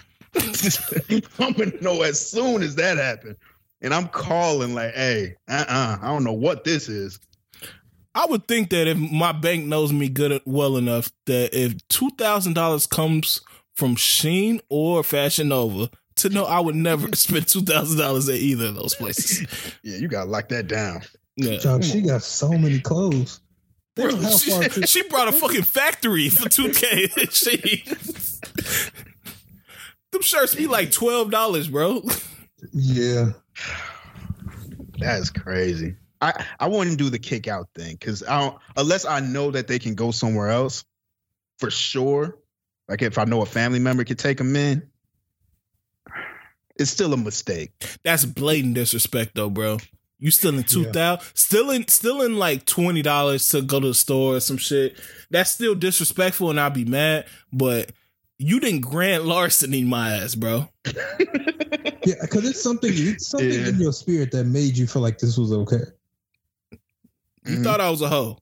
I'm 1.40 1.54
gonna 1.54 1.80
know 1.80 2.02
as 2.02 2.30
soon 2.30 2.62
as 2.62 2.76
that 2.76 2.98
happened 2.98 3.38
and 3.84 3.94
I'm 3.94 4.08
calling 4.08 4.74
like, 4.74 4.96
hey, 4.96 5.36
uh-uh, 5.48 5.98
I 6.02 6.08
don't 6.08 6.24
know 6.24 6.34
what 6.34 6.64
this 6.64 6.90
is. 6.90 7.20
I 8.16 8.26
would 8.26 8.48
think 8.48 8.70
that 8.70 8.88
if 8.88 8.98
my 8.98 9.32
bank 9.32 9.66
knows 9.66 9.92
me 9.92 10.08
good 10.08 10.42
well 10.46 10.78
enough, 10.78 11.12
that 11.26 11.54
if 11.54 11.76
two 11.90 12.10
thousand 12.12 12.54
dollars 12.54 12.86
comes 12.86 13.42
from 13.76 13.96
Shein 13.96 14.62
or 14.70 15.04
Fashion 15.04 15.50
Nova, 15.50 15.90
to 16.18 16.30
know 16.30 16.46
I 16.46 16.60
would 16.60 16.76
never 16.76 17.08
spend 17.16 17.48
two 17.48 17.62
thousand 17.62 17.98
dollars 18.00 18.30
at 18.30 18.36
either 18.36 18.68
of 18.68 18.76
those 18.76 18.96
places. 18.96 19.48
yeah, 19.84 19.98
you 19.98 20.08
gotta 20.08 20.30
lock 20.30 20.50
that 20.50 20.68
down. 20.68 21.02
Yeah, 21.36 21.58
John, 21.58 21.82
she 21.82 22.02
got 22.02 22.22
so 22.22 22.50
many 22.50 22.80
clothes. 22.80 23.40
Bro, 23.96 24.22
she, 24.30 24.52
she, 24.86 25.04
brought 25.08 25.28
a 25.28 25.32
fucking 25.32 25.64
factory 25.64 26.30
for 26.30 26.50
two 26.50 26.72
K. 26.72 27.08
she 27.30 27.84
them 30.12 30.22
shirts 30.22 30.56
be 30.56 30.68
like 30.68 30.92
twelve 30.92 31.32
dollars, 31.32 31.68
bro. 31.68 32.04
Yeah. 32.72 33.32
That's 34.98 35.30
crazy. 35.30 35.96
I, 36.22 36.46
I 36.60 36.68
wouldn't 36.68 36.98
do 36.98 37.10
the 37.10 37.20
kick 37.20 37.48
out 37.48 37.68
thing 37.76 37.98
because 38.00 38.24
I 38.24 38.40
don't 38.40 38.58
unless 38.78 39.06
I 39.06 39.20
know 39.20 39.52
that 39.52 39.68
they 39.68 39.78
can 39.78 39.96
go 39.96 40.12
somewhere 40.12 40.50
else 40.50 40.86
for 41.58 41.70
sure. 41.70 42.38
Like 42.88 43.02
if 43.02 43.18
I 43.18 43.26
know 43.26 43.42
a 43.42 43.46
family 43.46 43.80
member 43.80 44.06
could 44.06 44.20
take 44.20 44.38
them 44.38 44.56
in, 44.56 44.90
it's 46.78 46.92
still 46.92 47.14
a 47.14 47.18
mistake. 47.18 47.72
That's 48.04 48.26
blatant 48.26 48.76
disrespect 48.76 49.36
though, 49.36 49.50
bro. 49.50 49.80
You 50.20 50.32
still 50.32 50.58
in 50.58 50.64
two 50.64 50.86
thousand, 50.86 51.26
yeah. 51.26 51.32
still 51.34 51.70
in 51.72 51.88
still 51.90 52.22
in 52.22 52.38
like 52.38 52.66
twenty 52.66 53.02
dollars 53.02 53.50
to 53.50 53.62
go 53.62 53.82
to 53.82 53.88
the 53.88 53.94
store 53.94 54.38
or 54.38 54.40
some 54.40 54.56
shit. 54.56 54.98
That's 55.30 55.52
still 55.52 55.76
disrespectful, 55.76 56.50
and 56.50 56.60
I'd 56.60 56.74
be 56.74 56.86
mad. 56.86 57.26
But 57.52 57.92
you 58.44 58.60
didn't 58.60 58.82
grant 58.82 59.26
larceny 59.26 59.84
my 59.84 60.16
ass, 60.16 60.36
bro. 60.36 60.68
yeah, 60.86 62.16
because 62.22 62.48
it's 62.48 62.62
something 62.62 62.92
it's 62.94 63.28
something 63.28 63.50
yeah. 63.50 63.70
in 63.70 63.80
your 63.80 63.94
spirit 63.94 64.32
that 64.32 64.44
made 64.46 64.78
you 64.78 64.86
feel 64.86 65.02
like 65.02 65.18
this 65.18 65.38
was 65.38 65.54
okay. 65.54 65.84
You 66.72 66.78
mm-hmm. 67.46 67.64
thought 67.64 67.80
I 67.80 67.90
was 67.90 68.02
a 68.02 68.10
hoe. 68.10 68.38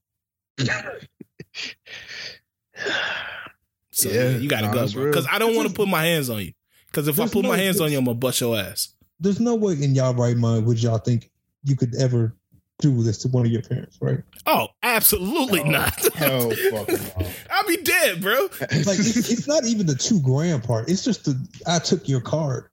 so 3.91 4.09
yeah, 4.09 4.37
you 4.37 4.49
gotta 4.49 4.73
go, 4.73 4.87
bro. 4.89 5.05
Because 5.05 5.27
I 5.31 5.37
don't 5.37 5.55
want 5.55 5.69
to 5.69 5.73
put 5.73 5.87
my 5.87 6.03
hands 6.03 6.29
on 6.29 6.39
you. 6.39 6.53
Because 6.87 7.07
if 7.07 7.19
I 7.19 7.27
put 7.27 7.43
no, 7.43 7.49
my 7.49 7.57
hands 7.57 7.79
on 7.79 7.91
you, 7.91 7.97
I'm 7.99 8.05
gonna 8.05 8.15
bust 8.15 8.41
your 8.41 8.57
ass. 8.57 8.95
There's 9.19 9.39
no 9.39 9.55
way 9.55 9.73
in 9.73 9.93
y'all 9.93 10.15
right 10.15 10.35
mind 10.35 10.65
would 10.65 10.81
y'all 10.81 10.97
think 10.97 11.29
you 11.63 11.75
could 11.75 11.95
ever 11.95 12.35
do 12.81 13.03
this 13.03 13.19
to 13.19 13.27
one 13.27 13.45
of 13.45 13.51
your 13.51 13.61
parents, 13.61 13.97
right? 14.01 14.19
Oh, 14.45 14.69
absolutely 14.83 15.61
oh, 15.61 15.69
not. 15.69 16.13
Hell 16.15 16.51
fucking. 16.51 16.99
I'll 17.51 17.67
be 17.67 17.77
dead, 17.77 18.21
bro. 18.21 18.41
like 18.41 18.99
it's, 18.99 19.29
it's, 19.29 19.47
not 19.47 19.65
even 19.65 19.85
the 19.85 19.95
two 19.95 20.19
grand 20.21 20.63
part. 20.63 20.89
It's 20.89 21.03
just 21.03 21.25
the 21.25 21.39
I 21.65 21.79
took 21.79 22.09
your 22.09 22.21
card. 22.21 22.69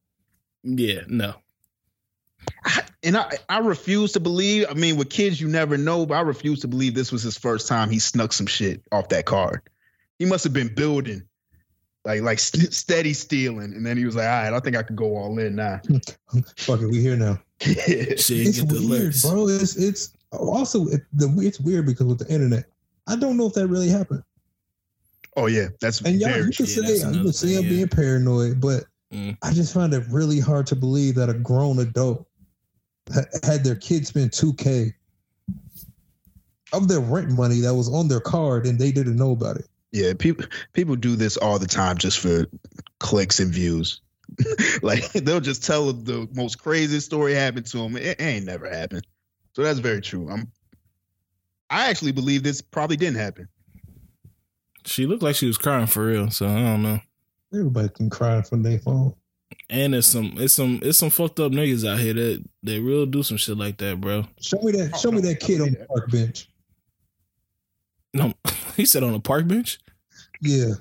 Yeah, 0.65 1.03
no. 1.07 1.35
I, 2.65 2.83
and 3.03 3.17
I, 3.17 3.31
I 3.49 3.59
refuse 3.59 4.13
to 4.13 4.21
believe. 4.21 4.67
I 4.69 4.75
mean, 4.75 4.97
with 4.97 5.11
kids, 5.11 5.41
you 5.41 5.49
never 5.49 5.77
know, 5.77 6.07
but 6.07 6.15
I 6.15 6.23
refuse 6.23 6.61
to 6.61 6.69
believe 6.69 6.95
this 6.95 7.13
was 7.13 7.23
his 7.23 7.39
first 7.39 7.69
time 7.69 7.91
he 7.91 7.99
snuck 7.99 8.33
some 8.33 8.47
shit 8.47 8.83
off 8.91 9.11
that 9.11 9.27
card. 9.27 9.63
He 10.19 10.25
must 10.25 10.45
have 10.45 10.53
been 10.53 10.75
building, 10.75 11.28
like 12.09 12.23
like 12.23 12.39
st- 12.39 12.73
steady 12.73 13.13
stealing, 13.13 13.75
and 13.75 13.85
then 13.85 13.99
he 13.99 14.07
was 14.07 14.17
like, 14.17 14.25
"All 14.25 14.31
right, 14.31 14.47
I 14.47 14.51
don't 14.51 14.65
think 14.65 14.77
I 14.77 14.83
could 14.83 14.97
go 14.97 15.15
all 15.15 15.39
in 15.39 15.55
now." 15.55 15.79
Fuck 16.57 16.81
it, 16.81 16.87
we 16.87 17.03
here 17.03 17.17
now. 17.17 17.39
it's 17.61 18.31
weird, 18.31 19.15
bro. 19.21 19.49
It's 19.49 19.77
it's 19.77 20.15
also 20.33 20.87
it, 20.87 21.03
the 21.13 21.29
it's 21.41 21.61
weird 21.61 21.85
because 21.85 22.07
with 22.07 22.19
the 22.19 22.33
internet, 22.33 22.65
I 23.07 23.17
don't 23.17 23.37
know 23.37 23.47
if 23.47 23.53
that 23.55 23.67
really 23.67 23.91
happened. 23.91 24.23
Oh 25.37 25.47
yeah, 25.47 25.69
that's 25.83 26.01
and 26.01 26.19
y'all. 26.19 26.31
You 26.31 26.51
can 26.51 26.65
yeah, 26.65 26.83
say 26.87 27.09
you 27.13 27.23
can 27.25 27.33
say 27.33 27.57
I'm 27.59 27.65
yeah. 27.65 27.69
being 27.69 27.89
paranoid, 27.89 28.59
but 28.59 28.85
mm. 29.13 29.37
I 29.43 29.53
just 29.53 29.75
find 29.75 29.93
it 29.93 30.05
really 30.09 30.41
hard 30.41 30.67
to 30.69 30.77
believe 30.77 31.15
that 31.17 31.29
a 31.29 31.35
grown 31.35 31.79
adult 31.81 32.27
had 33.45 33.65
their 33.65 33.77
kids 33.77 34.09
spend 34.09 34.33
two 34.33 34.55
k 34.55 34.95
of 36.73 36.89
their 36.89 37.01
rent 37.01 37.31
money 37.33 37.61
that 37.61 37.75
was 37.75 37.93
on 37.93 38.09
their 38.09 38.21
card 38.21 38.67
and 38.67 38.79
they 38.79 38.93
didn't 38.93 39.17
know 39.17 39.33
about 39.33 39.57
it. 39.57 39.67
Yeah, 39.93 40.13
people 40.19 40.45
people 40.73 40.97
do 40.97 41.17
this 41.17 41.37
all 41.37 41.59
the 41.59 41.67
time 41.67 41.99
just 41.99 42.19
for 42.19 42.47
clicks 43.01 43.41
and 43.41 43.53
views. 43.53 44.01
like 44.83 45.11
they'll 45.13 45.41
just 45.41 45.65
tell 45.65 45.93
the 45.93 46.29
most 46.33 46.61
crazy 46.63 47.01
story 47.01 47.35
happened 47.35 47.67
to 47.67 47.79
them. 47.79 47.97
It, 47.97 48.21
it 48.21 48.23
ain't 48.23 48.47
never 48.47 48.69
happened. 48.69 49.07
So 49.55 49.63
that's 49.63 49.79
very 49.79 50.01
true. 50.01 50.29
I'm 50.31 50.53
I 51.71 51.91
actually 51.91 52.13
believe 52.13 52.43
this 52.43 52.61
probably 52.61 52.97
didn't 52.97 53.19
happen. 53.19 53.49
She 54.85 55.07
looked 55.07 55.23
like 55.23 55.37
she 55.37 55.47
was 55.47 55.59
crying 55.59 55.87
for 55.87 56.07
real, 56.07 56.31
so 56.31 56.47
I 56.47 56.63
don't 56.63 56.83
know. 56.83 57.01
Everybody 57.53 57.89
can 57.89 58.11
cry 58.11 58.43
from 58.43 58.63
their 58.63 58.79
phone. 58.79 59.15
And 59.71 59.95
it's 59.95 60.07
some 60.07 60.35
it's 60.37 60.55
some 60.55 60.81
it's 60.83 60.99
some 60.99 61.11
fucked 61.11 61.41
up 61.41 61.53
niggas 61.53 61.89
out 61.89 61.99
here 61.99 62.15
that 62.15 62.45
they 62.63 62.79
real 62.79 63.07
do 63.07 63.23
some 63.23 63.37
shit 63.37 63.57
like 63.57 63.79
that, 63.79 64.01
bro. 64.01 64.25
Show 64.41 64.61
me 64.63 64.73
that 64.73 64.97
show 64.99 65.11
me 65.11 65.21
that 65.23 65.41
kid 65.41 65.61
on 65.61 65.71
the 65.71 65.87
park 65.87 66.11
bench. 66.11 66.49
No, 68.15 68.33
he 68.77 68.87
said 68.87 69.03
on 69.03 69.15
a 69.15 69.21
park 69.21 69.47
bench. 69.47 69.79
Yeah. 70.41 70.75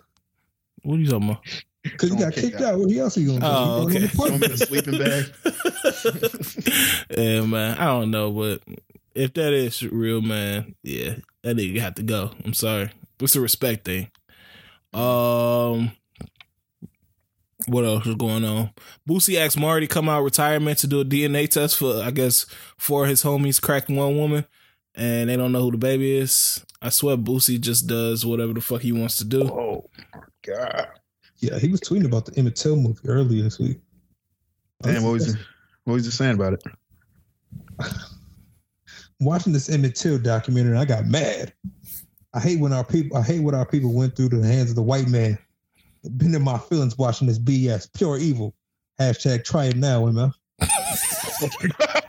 What 0.83 0.95
are 0.95 0.99
you 0.99 1.09
talking 1.09 1.29
about? 1.29 1.43
Because 1.83 2.11
he 2.11 2.17
got 2.17 2.33
kicked 2.33 2.61
out. 2.61 2.79
What 2.79 2.91
else 2.91 3.15
he 3.15 3.25
gonna 3.25 3.39
do? 3.39 3.45
Oh, 3.45 3.85
okay. 3.87 4.07
sleeping 4.55 4.97
bag. 4.97 5.25
yeah, 7.17 7.41
man. 7.41 7.77
I 7.77 7.85
don't 7.85 8.11
know, 8.11 8.31
but 8.31 8.61
if 9.15 9.33
that 9.33 9.53
is 9.53 9.83
real, 9.83 10.21
man, 10.21 10.75
yeah, 10.83 11.15
that 11.43 11.57
nigga 11.57 11.79
have 11.79 11.95
to 11.95 12.03
go. 12.03 12.31
I'm 12.45 12.53
sorry. 12.53 12.91
It's 13.19 13.35
a 13.35 13.41
respect 13.41 13.85
thing. 13.85 14.11
Um, 14.93 15.91
what 17.67 17.85
else 17.85 18.05
is 18.05 18.15
going 18.15 18.45
on? 18.45 18.71
Boosie 19.07 19.37
asked 19.37 19.57
Maury 19.57 19.87
come 19.87 20.07
out 20.07 20.23
retirement 20.23 20.77
to 20.79 20.87
do 20.87 21.01
a 21.01 21.05
DNA 21.05 21.49
test 21.49 21.77
for, 21.77 22.01
I 22.03 22.11
guess, 22.11 22.45
for 22.77 23.05
his 23.05 23.23
homies 23.23 23.61
cracked 23.61 23.89
one 23.89 24.17
woman, 24.17 24.45
and 24.98 25.30
they 25.30 25.38
don't 25.38 25.52
know 25.52 25.61
who 25.61 25.72
the 25.72 25.78
baby 25.78 26.18
is. 26.18 26.65
I 26.82 26.90
swear, 26.90 27.15
Boosie 27.15 27.61
just 27.61 27.88
does 27.88 28.26
whatever 28.26 28.53
the 28.53 28.61
fuck 28.61 28.82
he 28.82 28.91
wants 28.91 29.18
to 29.18 29.26
do. 29.26 29.44
Oh 29.44 29.86
my 30.14 30.22
god! 30.41 30.88
Yeah, 31.38 31.60
he 31.60 31.69
was 31.69 31.82
tweeting 31.82 32.06
about 32.06 32.26
the 32.26 32.38
Emmett 32.38 32.56
Till 32.56 32.76
movie 32.76 33.07
earlier 33.07 33.44
this 33.44 33.60
week. 33.60 33.80
Damn, 34.82 35.03
what 35.03 35.14
was 35.14 35.34
he, 35.34 35.40
what 35.84 35.94
was 35.94 36.06
he 36.06 36.11
saying 36.11 36.36
about 36.36 36.53
it? 36.53 36.64
Watching 39.19 39.53
this 39.53 39.69
Emmett 39.69 39.95
Till 39.95 40.19
documentary, 40.19 40.78
I 40.78 40.86
got 40.86 41.06
mad. 41.06 41.53
I 42.34 42.40
hate 42.40 42.60
when 42.60 42.74
our 42.74 42.84
people. 42.84 43.18
I 43.18 43.22
hate 43.22 43.41
what 43.41 43.53
our 43.53 43.65
people 43.65 43.94
went 43.94 44.15
through 44.15 44.30
to 44.30 44.38
the 44.38 44.48
hands 44.48 44.69
of 44.69 44.76
the 44.76 44.84
white 44.84 45.07
man. 45.07 45.38
Been 46.18 46.36
in 46.36 46.44
my 46.44 46.57
feelings 46.57 46.98
watching 46.98 47.28
this 47.28 47.40
BS, 47.40 47.91
pure 47.94 48.18
evil. 48.18 48.56
Hashtag 48.99 49.44
try 49.44 49.65
it 49.65 49.78
now, 49.78 50.07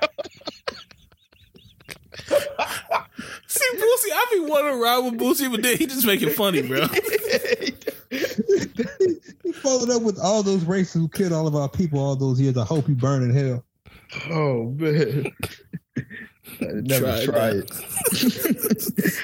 man. 4.10 4.26
he 4.30 4.40
want 4.50 4.66
to 4.66 4.76
ride 4.76 4.98
with 4.98 5.14
Boosie, 5.20 5.50
but 5.50 5.62
then 5.62 5.76
he 5.76 5.86
just 5.86 6.06
make 6.06 6.22
it 6.22 6.34
funny, 6.34 6.62
bro. 6.62 6.86
he 8.10 9.52
followed 9.52 9.90
up 9.90 10.02
with 10.02 10.18
all 10.18 10.42
those 10.42 10.64
racists 10.64 10.94
who 10.94 11.08
killed 11.08 11.32
all 11.32 11.46
of 11.46 11.54
our 11.54 11.68
people 11.68 12.00
all 12.00 12.16
those 12.16 12.40
years. 12.40 12.56
I 12.56 12.64
hope 12.64 12.86
he 12.86 12.94
burn 12.94 13.22
in 13.22 13.34
hell. 13.34 13.64
Oh 14.30 14.70
man. 14.70 15.32
I 15.96 16.02
never 16.60 17.24
Try 17.24 17.24
try 17.24 17.48
it. 17.50 17.70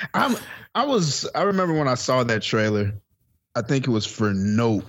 I'm 0.14 0.36
I 0.74 0.84
was 0.84 1.28
I 1.34 1.42
remember 1.42 1.74
when 1.74 1.88
I 1.88 1.94
saw 1.94 2.24
that 2.24 2.42
trailer, 2.42 2.92
I 3.54 3.62
think 3.62 3.86
it 3.86 3.90
was 3.90 4.06
for 4.06 4.34
Note. 4.34 4.84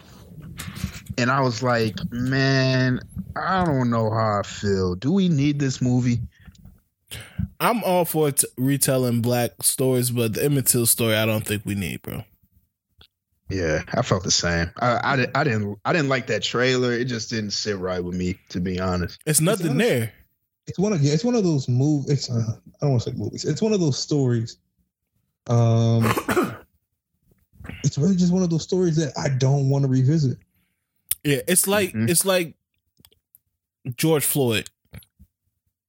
And 1.17 1.31
I 1.31 1.39
was 1.41 1.63
like, 1.63 1.95
man, 2.11 2.99
I 3.37 3.63
don't 3.63 3.89
know 3.89 4.11
how 4.11 4.39
I 4.39 4.43
feel. 4.43 4.95
Do 4.95 5.13
we 5.13 5.29
need 5.29 5.59
this 5.59 5.81
movie? 5.81 6.19
I'm 7.59 7.83
all 7.83 8.05
for 8.05 8.31
t- 8.31 8.47
retelling 8.57 9.21
black 9.21 9.51
stories, 9.61 10.11
but 10.11 10.33
the 10.33 10.43
Emmett 10.45 10.67
Till 10.67 10.85
story, 10.85 11.15
I 11.15 11.25
don't 11.25 11.45
think 11.45 11.63
we 11.65 11.75
need, 11.75 12.01
bro. 12.01 12.23
Yeah, 13.49 13.83
I 13.93 14.01
felt 14.01 14.23
the 14.23 14.31
same. 14.31 14.71
I, 14.77 14.99
I, 15.03 15.15
di- 15.17 15.31
I 15.35 15.43
didn't 15.43 15.77
I 15.85 15.93
didn't 15.93 16.09
like 16.09 16.27
that 16.27 16.41
trailer. 16.43 16.91
It 16.93 17.05
just 17.05 17.29
didn't 17.29 17.51
sit 17.51 17.77
right 17.77 18.03
with 18.03 18.15
me, 18.15 18.39
to 18.49 18.59
be 18.59 18.79
honest. 18.79 19.19
It's 19.25 19.39
nothing 19.41 19.71
honest- 19.71 19.87
there. 19.89 20.13
It's 20.67 20.79
one 20.79 20.93
of 20.93 21.01
yeah, 21.01 21.13
it's 21.13 21.23
one 21.23 21.35
of 21.35 21.43
those 21.43 21.69
move. 21.69 22.05
It's 22.09 22.27
uh, 22.29 22.41
I 22.41 22.77
don't 22.81 22.91
want 22.91 23.03
to 23.03 23.11
say 23.11 23.15
movies. 23.15 23.45
It's 23.45 23.61
one 23.61 23.71
of 23.71 23.79
those 23.79 23.99
stories. 23.99 24.57
Um, 25.47 26.11
it's 27.83 27.99
really 27.99 28.15
just 28.15 28.33
one 28.33 28.41
of 28.41 28.49
those 28.49 28.63
stories 28.63 28.95
that 28.95 29.13
I 29.15 29.29
don't 29.29 29.69
want 29.69 29.83
to 29.85 29.89
revisit. 29.89 30.39
Yeah, 31.23 31.41
it's 31.47 31.67
like 31.67 31.93
Mhm. 31.93 32.09
it's 32.09 32.25
like 32.25 32.55
George 33.95 34.25
Floyd. 34.25 34.69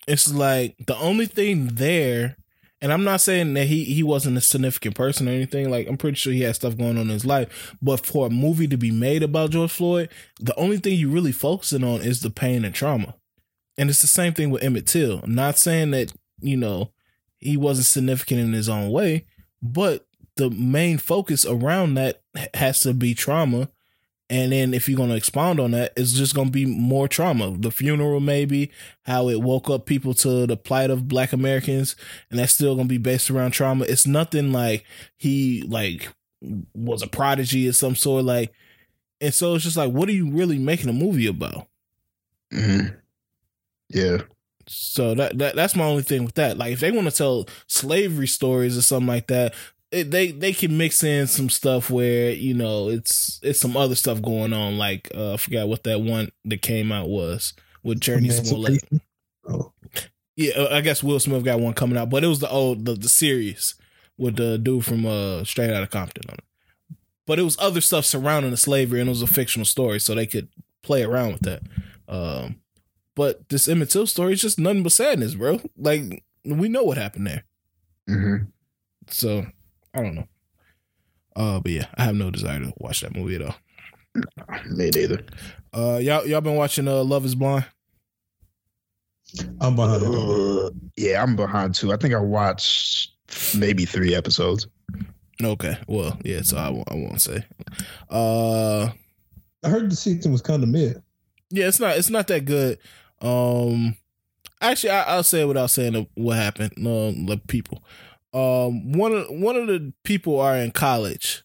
It's 0.07 0.33
like 0.33 0.77
the 0.87 0.97
only 0.97 1.27
thing 1.27 1.69
there, 1.75 2.37
and 2.81 2.93
I'm 2.93 3.05
not 3.05 3.21
saying 3.21 3.55
that 3.55 3.67
he 3.67 3.85
he 3.85 4.03
wasn't 4.03 4.37
a 4.37 4.41
significant 4.41 4.95
person 4.95 5.29
or 5.29 5.33
anything. 5.33 5.71
Like 5.71 5.89
I'm 5.89 5.97
pretty 5.97 6.17
sure 6.17 6.33
he 6.33 6.43
had 6.43 6.55
stuff 6.55 6.77
going 6.77 6.97
on 6.97 7.05
in 7.05 7.09
his 7.09 7.27
life, 7.27 7.75
but 7.83 8.07
for 8.07 8.27
a 8.27 8.31
movie 8.31 8.69
to 8.69 8.77
be 8.77 8.91
made 8.91 9.23
about 9.23 9.51
George 9.51 9.73
Floyd, 9.73 10.09
the 10.39 10.55
only 10.57 10.79
thing 10.79 10.97
you 10.97 11.11
really 11.11 11.33
focusing 11.33 11.83
on 11.83 12.03
is 12.03 12.21
the 12.21 12.31
pain 12.31 12.65
and 12.65 12.75
trauma. 12.75 13.15
And 13.79 13.91
it's 13.91 14.01
the 14.01 14.07
same 14.07 14.33
thing 14.33 14.51
with 14.51 14.63
Emmett 14.63 14.87
Till. 14.87 15.21
I'm 15.23 15.35
not 15.35 15.59
saying 15.59 15.91
that 15.91 16.13
you 16.41 16.57
know 16.57 16.93
he 17.39 17.57
wasn't 17.57 17.87
significant 17.87 18.41
in 18.41 18.53
his 18.53 18.69
own 18.69 18.91
way, 18.91 19.27
but 19.61 20.07
the 20.37 20.51
main 20.51 20.99
focus 20.99 21.45
around 21.45 21.95
that 21.95 22.23
has 22.55 22.81
to 22.83 22.95
be 22.95 23.15
trauma 23.15 23.71
and 24.29 24.53
then 24.53 24.75
if 24.75 24.89
you're 24.89 24.97
going 24.97 25.11
to 25.11 25.17
expound 25.17 25.61
on 25.61 25.71
that, 25.73 25.93
it's 25.97 26.13
just 26.13 26.35
going 26.35 26.49
to 26.49 26.53
be 26.53 26.67
more 26.67 27.09
trauma. 27.09 27.57
The 27.57 27.71
funeral, 27.71 28.21
maybe 28.21 28.71
how 29.03 29.29
it 29.29 29.41
woke 29.41 29.71
up 29.71 29.87
people 29.87 30.15
to 30.15 30.47
the 30.47 30.57
plight 30.57 30.91
of 30.91 31.09
Black 31.09 31.33
Americans, 31.33 31.95
and 32.31 32.39
that's 32.39 32.53
still 32.53 32.75
going 32.75 32.89
to 32.89 32.93
be 32.93 32.99
based 32.99 33.31
around 33.31 33.53
trauma. 33.53 33.85
It's 33.85 34.07
nothing 34.07 34.53
like 34.53 34.85
he 35.17 35.63
like 35.69 36.13
was 36.75 37.03
a 37.03 37.07
prodigy 37.07 37.69
or 37.69 37.73
some 37.73 37.95
sort. 37.97 38.25
Like, 38.25 38.53
and 39.21 39.33
so 39.35 39.55
it's 39.55 39.65
just 39.65 39.77
like, 39.77 39.93
what 39.93 40.09
are 40.09 40.13
you 40.13 40.31
really 40.31 40.59
making 40.59 40.91
a 40.91 40.93
movie 40.93 41.27
about? 41.27 41.69
Mhm. 42.53 42.97
Yeah. 43.89 44.23
So 44.69 45.15
that, 45.15 45.39
that 45.39 45.55
that's 45.55 45.77
my 45.77 45.85
only 45.85 46.03
thing 46.03 46.25
with 46.25 46.35
that. 46.35 46.59
Like, 46.59 46.73
if 46.73 46.81
they 46.81 46.91
want 46.91 47.09
to 47.09 47.17
tell 47.17 47.47
slavery 47.69 48.27
stories 48.27 48.77
or 48.77 48.83
something 48.83 49.07
like 49.07 49.29
that, 49.29 49.55
it, 49.91 50.11
they 50.11 50.33
they 50.33 50.53
can 50.53 50.77
mix 50.77 51.03
in 51.03 51.27
some 51.27 51.49
stuff 51.49 51.91
where 51.91 52.31
you 52.33 52.55
know 52.55 52.89
it's 52.89 53.39
it's 53.43 53.61
some 53.61 53.77
other 53.77 53.95
stuff 53.95 54.21
going 54.23 54.53
on. 54.53 54.79
Like 54.79 55.11
uh, 55.15 55.35
I 55.35 55.37
forgot 55.37 55.69
what 55.69 55.85
that 55.85 56.01
one 56.01 56.31
that 56.45 56.63
came 56.63 56.93
out 56.93 57.09
was 57.09 57.55
with 57.83 58.01
Jurnee 58.01 58.33
Smollett. 58.33 58.83
Oh, 59.49 59.73
Yeah, 60.37 60.55
uh, 60.55 60.69
I 60.77 60.81
guess 60.81 61.03
Will 61.03 61.21
Smith 61.21 61.45
got 61.45 61.61
one 61.61 61.75
coming 61.75 61.97
out, 61.99 62.11
but 62.11 62.25
it 62.25 62.29
was 62.29 62.41
the 62.41 62.51
old 62.51 62.85
the, 62.85 62.95
the 62.95 63.09
series 63.09 63.75
with 64.19 64.37
the 64.37 64.59
dude 64.59 64.85
from 64.85 65.07
uh 65.07 65.45
Straight 65.45 65.73
Outta 65.73 65.87
Compton 65.87 66.25
on 66.29 66.35
it. 66.35 66.45
But 67.27 67.39
it 67.39 67.43
was 67.43 67.57
other 67.59 67.81
stuff 67.81 68.05
surrounding 68.05 68.51
the 68.53 68.57
slavery, 68.57 69.01
and 69.01 69.09
it 69.09 69.11
was 69.11 69.23
a 69.23 69.27
fictional 69.27 69.67
story, 69.67 69.99
so 69.99 70.15
they 70.15 70.27
could 70.27 70.49
play 70.83 71.03
around 71.03 71.33
with 71.33 71.43
that. 71.43 71.63
Um, 72.09 72.61
but 73.15 73.49
this 73.49 73.69
Emmett 73.69 73.91
Till 73.91 74.07
story 74.07 74.35
is 74.35 74.43
just 74.43 74.59
nothing 74.59 74.83
but 74.83 74.93
sadness, 74.93 75.35
bro. 75.35 75.61
Like 75.77 76.25
we 76.45 76.69
know 76.69 76.85
what 76.85 76.99
happened 76.99 77.27
there, 77.27 77.45
hmm 78.09 78.37
so 79.09 79.47
I 79.97 80.03
don't 80.03 80.15
know. 80.15 80.29
Uh, 81.35 81.61
but 81.61 81.73
yeah, 81.73 81.87
I 81.97 82.05
have 82.05 82.15
no 82.15 82.31
desire 82.31 82.61
to 82.61 82.73
watch 82.79 83.01
that 83.01 83.17
movie 83.17 83.37
at 83.37 83.43
all. 83.43 83.55
Me 84.71 84.91
neither. 84.95 85.25
Uh, 85.73 85.99
y'all 86.01 86.27
y'all 86.27 86.41
been 86.41 86.57
watching 86.57 86.89
uh 86.89 87.03
Love 87.03 87.25
Is 87.25 87.35
Blind? 87.35 87.65
I'm 89.61 89.75
behind. 89.75 90.03
Uh, 90.03 90.71
yeah, 90.97 91.23
I'm 91.23 91.37
behind 91.37 91.75
too. 91.75 91.93
I 91.93 91.97
think 91.97 92.15
I 92.15 92.21
watched 92.21 93.13
maybe 93.57 93.85
three 93.85 94.15
episodes. 94.15 94.67
Okay, 95.43 95.77
well, 95.87 96.19
yeah, 96.25 96.41
so 96.43 96.57
I 96.57 96.71
won't, 96.71 96.91
I 96.91 96.95
won't 96.95 97.21
say. 97.21 97.45
Uh. 98.09 98.91
I 99.65 99.69
heard 99.69 99.91
the 99.91 99.97
season 99.97 100.33
was 100.33 100.43
kind 100.43 100.63
of 100.63 100.69
mid. 100.69 101.03
Yeah, 101.51 101.69
it's 101.69 101.81
not 101.81 101.97
it's 101.99 102.11
not 102.11 102.29
that 102.29 102.45
good. 102.45 102.79
Um 103.21 103.97
actually 104.61 104.91
I, 104.91 105.03
I'll 105.03 105.23
say 105.23 105.43
it 105.43 105.49
without 105.49 105.71
saying 105.71 106.07
what 106.15 106.37
happened. 106.37 106.75
No, 106.77 107.11
the 107.11 107.41
people. 107.49 107.83
Um 108.37 108.93
one 108.93 109.13
of 109.13 109.27
one 109.31 109.57
of 109.57 109.67
the 109.67 109.93
people 110.05 110.39
are 110.41 110.57
in 110.57 110.71
college 110.71 111.43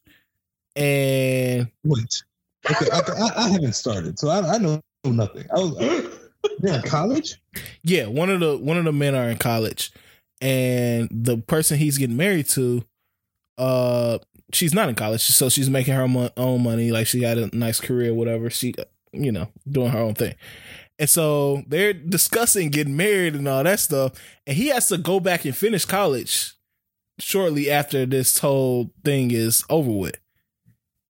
and 0.75 1.69
Wait, 1.83 2.23
okay, 2.69 2.85
I, 2.91 2.99
I, 2.99 3.45
I 3.45 3.49
haven't 3.49 3.73
started, 3.73 4.17
so 4.17 4.29
I, 4.29 4.55
I 4.55 4.57
know 4.57 4.81
nothing. 5.05 5.45
I 5.55 5.59
was 5.59 6.19
they're 6.59 6.75
in 6.75 6.81
college. 6.81 7.41
yeah, 7.83 8.07
one 8.07 8.29
of 8.29 8.39
the 8.39 8.57
one 8.57 8.77
of 8.77 8.85
the 8.85 8.91
men 8.91 9.15
are 9.15 9.29
in 9.29 9.37
college 9.37 9.91
and 10.41 11.07
the 11.11 11.37
person 11.37 11.77
he's 11.77 11.97
getting 11.97 12.17
married 12.17 12.47
to 12.49 12.83
uh 13.57 14.17
she's 14.53 14.73
not 14.73 14.89
in 14.89 14.95
college 14.95 15.21
so 15.21 15.49
she's 15.49 15.69
making 15.69 15.93
her 15.93 16.07
mo- 16.07 16.31
own 16.35 16.63
money 16.63 16.91
like 16.91 17.05
she 17.07 17.19
got 17.21 17.37
a 17.37 17.55
nice 17.55 17.79
career 17.79 18.13
whatever 18.13 18.49
she 18.49 18.73
you 19.13 19.31
know 19.31 19.47
doing 19.69 19.91
her 19.91 19.99
own 19.99 20.15
thing 20.15 20.33
and 20.97 21.09
so 21.09 21.61
they're 21.67 21.93
discussing 21.93 22.69
getting 22.69 22.97
married 22.97 23.35
and 23.35 23.47
all 23.47 23.63
that 23.63 23.79
stuff 23.79 24.13
and 24.47 24.57
he 24.57 24.67
has 24.69 24.87
to 24.87 24.97
go 24.97 25.19
back 25.19 25.45
and 25.45 25.55
finish 25.55 25.85
college 25.85 26.55
shortly 27.21 27.69
after 27.69 28.05
this 28.05 28.37
whole 28.39 28.91
thing 29.03 29.31
is 29.31 29.63
over 29.69 29.91
with. 29.91 30.17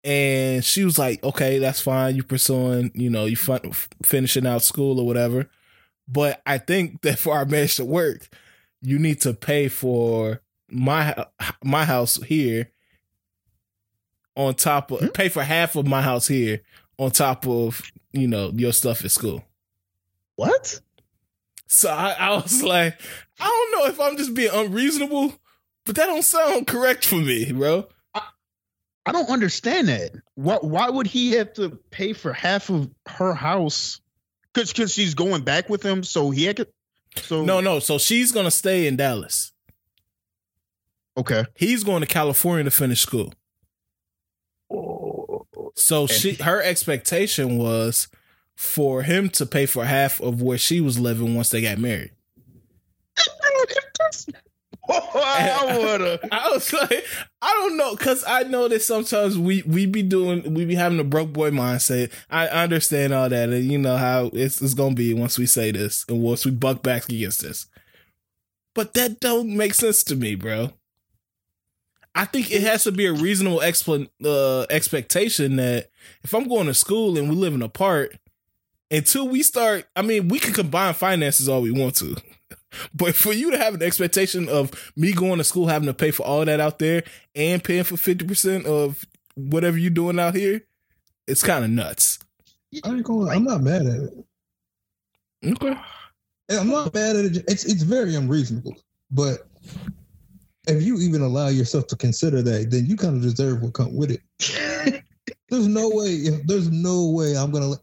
And 0.04 0.64
she 0.64 0.84
was 0.84 0.98
like 0.98 1.22
okay 1.22 1.58
that's 1.58 1.80
fine. 1.80 2.16
You 2.16 2.22
pursuing 2.22 2.90
you 2.94 3.10
know 3.10 3.26
you 3.26 3.36
fun- 3.36 3.72
finishing 4.04 4.46
out 4.46 4.62
school 4.62 5.00
or 5.00 5.06
whatever. 5.06 5.50
But 6.06 6.40
i 6.46 6.58
think 6.58 7.00
that 7.02 7.18
for 7.18 7.34
our 7.34 7.44
marriage 7.44 7.76
to 7.76 7.84
work 7.84 8.28
you 8.80 8.98
need 8.98 9.20
to 9.22 9.34
pay 9.34 9.68
for 9.68 10.40
my 10.70 11.26
my 11.64 11.84
house 11.84 12.16
here 12.22 12.70
on 14.36 14.54
top 14.54 14.90
of 14.90 15.00
hmm? 15.00 15.08
pay 15.08 15.28
for 15.28 15.42
half 15.42 15.76
of 15.76 15.86
my 15.86 16.00
house 16.00 16.28
here 16.28 16.60
on 16.96 17.10
top 17.10 17.46
of 17.46 17.82
you 18.12 18.28
know 18.28 18.50
your 18.54 18.72
stuff 18.72 19.04
at 19.04 19.10
school. 19.10 19.44
What? 20.36 20.80
so 21.68 21.90
I, 21.90 22.12
I 22.18 22.30
was 22.34 22.62
like 22.62 22.98
i 23.38 23.44
don't 23.44 23.80
know 23.80 23.86
if 23.88 24.00
i'm 24.00 24.16
just 24.16 24.34
being 24.34 24.50
unreasonable 24.52 25.34
but 25.88 25.96
that 25.96 26.06
don't 26.06 26.22
sound 26.22 26.66
correct 26.66 27.04
for 27.04 27.16
me 27.16 27.50
bro 27.52 27.88
I 29.06 29.12
don't 29.12 29.30
understand 29.30 29.88
that. 29.88 30.12
Why, 30.34 30.56
why 30.56 30.90
would 30.90 31.06
he 31.06 31.32
have 31.32 31.54
to 31.54 31.70
pay 31.90 32.12
for 32.12 32.30
half 32.30 32.68
of 32.68 32.90
her 33.06 33.32
house? 33.32 34.02
Because 34.52 34.70
because 34.70 34.92
she's 34.92 35.14
going 35.14 35.44
back 35.44 35.70
with 35.70 35.82
him, 35.82 36.04
so 36.04 36.28
he 36.28 36.44
had 36.44 36.58
to. 36.58 36.68
So 37.16 37.42
no 37.42 37.60
no 37.60 37.78
so 37.78 37.96
she's 37.96 38.32
gonna 38.32 38.50
stay 38.50 38.86
in 38.86 38.96
dallas 38.96 39.52
Okay. 41.16 41.44
he's 41.56 41.82
going 41.84 42.00
to 42.02 42.06
california 42.06 42.64
to 42.64 42.70
finish 42.70 43.00
school 43.00 43.32
So 45.74 46.02
oh, 46.02 46.06
she 46.06 46.34
her 46.34 46.62
expectation 46.62 47.56
was 47.56 48.08
for 48.56 49.02
him 49.02 49.30
to 49.30 49.46
pay 49.46 49.64
for 49.64 49.86
half 49.86 50.20
of 50.20 50.42
where 50.42 50.58
she 50.58 50.80
was 50.82 50.98
living 50.98 51.34
once 51.34 51.48
they 51.48 51.62
got 51.62 51.78
married. 51.78 52.12
I 55.14 55.76
woulda. 55.78 56.18
I 56.32 56.50
was 56.50 56.72
like, 56.72 57.04
I 57.42 57.52
don't 57.54 57.76
know, 57.76 57.94
cause 57.96 58.24
I 58.26 58.44
know 58.44 58.68
that 58.68 58.82
sometimes 58.82 59.36
we 59.38 59.62
we 59.62 59.86
be 59.86 60.02
doing 60.02 60.54
we 60.54 60.64
be 60.64 60.74
having 60.74 60.98
a 60.98 61.04
broke 61.04 61.32
boy 61.32 61.50
mindset. 61.50 62.12
I 62.30 62.48
understand 62.48 63.12
all 63.12 63.28
that, 63.28 63.48
and 63.50 63.70
you 63.70 63.78
know 63.78 63.96
how 63.96 64.30
it's 64.32 64.62
it's 64.62 64.74
gonna 64.74 64.94
be 64.94 65.12
once 65.14 65.38
we 65.38 65.46
say 65.46 65.70
this 65.70 66.04
and 66.08 66.22
once 66.22 66.44
we 66.46 66.52
buck 66.52 66.82
back 66.82 67.08
against 67.08 67.42
this. 67.42 67.66
But 68.74 68.94
that 68.94 69.20
don't 69.20 69.56
make 69.56 69.74
sense 69.74 70.02
to 70.04 70.16
me, 70.16 70.34
bro. 70.34 70.72
I 72.14 72.24
think 72.24 72.50
it 72.50 72.62
has 72.62 72.84
to 72.84 72.92
be 72.92 73.06
a 73.06 73.12
reasonable 73.12 73.60
explan- 73.60 74.08
uh, 74.24 74.66
expectation 74.70 75.56
that 75.56 75.90
if 76.24 76.34
I'm 76.34 76.48
going 76.48 76.66
to 76.66 76.74
school 76.74 77.16
and 77.16 77.28
we 77.28 77.36
living 77.36 77.62
apart, 77.62 78.16
until 78.90 79.28
we 79.28 79.42
start, 79.42 79.86
I 79.94 80.02
mean, 80.02 80.28
we 80.28 80.38
can 80.38 80.52
combine 80.52 80.94
finances 80.94 81.48
all 81.48 81.62
we 81.62 81.70
want 81.70 81.94
to. 81.96 82.16
But 82.94 83.14
for 83.14 83.32
you 83.32 83.50
to 83.50 83.58
have 83.58 83.74
an 83.74 83.82
expectation 83.82 84.48
of 84.48 84.92
me 84.96 85.12
going 85.12 85.38
to 85.38 85.44
school 85.44 85.68
having 85.68 85.86
to 85.86 85.94
pay 85.94 86.10
for 86.10 86.24
all 86.24 86.44
that 86.44 86.60
out 86.60 86.78
there 86.78 87.02
and 87.34 87.62
paying 87.62 87.84
for 87.84 87.96
50% 87.96 88.66
of 88.66 89.04
whatever 89.34 89.78
you're 89.78 89.90
doing 89.90 90.18
out 90.18 90.34
here, 90.34 90.62
it's 91.26 91.42
kind 91.42 91.64
of 91.64 91.70
nuts. 91.70 92.18
I 92.84 92.90
ain't 92.90 93.04
going. 93.04 93.28
I'm 93.28 93.44
not 93.44 93.62
mad 93.62 93.86
at 93.86 94.00
it. 94.00 94.12
Okay. 95.46 95.78
I'm 96.50 96.68
not 96.68 96.92
mad 96.94 97.16
at 97.16 97.24
it. 97.24 97.44
It's 97.48 97.64
it's 97.64 97.82
very 97.82 98.14
unreasonable, 98.14 98.76
but 99.10 99.46
if 100.66 100.82
you 100.82 100.98
even 100.98 101.22
allow 101.22 101.48
yourself 101.48 101.86
to 101.88 101.96
consider 101.96 102.42
that, 102.42 102.70
then 102.70 102.86
you 102.86 102.96
kind 102.96 103.16
of 103.16 103.22
deserve 103.22 103.62
what 103.62 103.74
come 103.74 103.94
with 103.96 104.10
it. 104.10 105.02
there's 105.48 105.68
no 105.68 105.90
way. 105.90 106.28
There's 106.44 106.70
no 106.70 107.10
way, 107.10 107.36
I'm 107.36 107.50
gonna. 107.50 107.76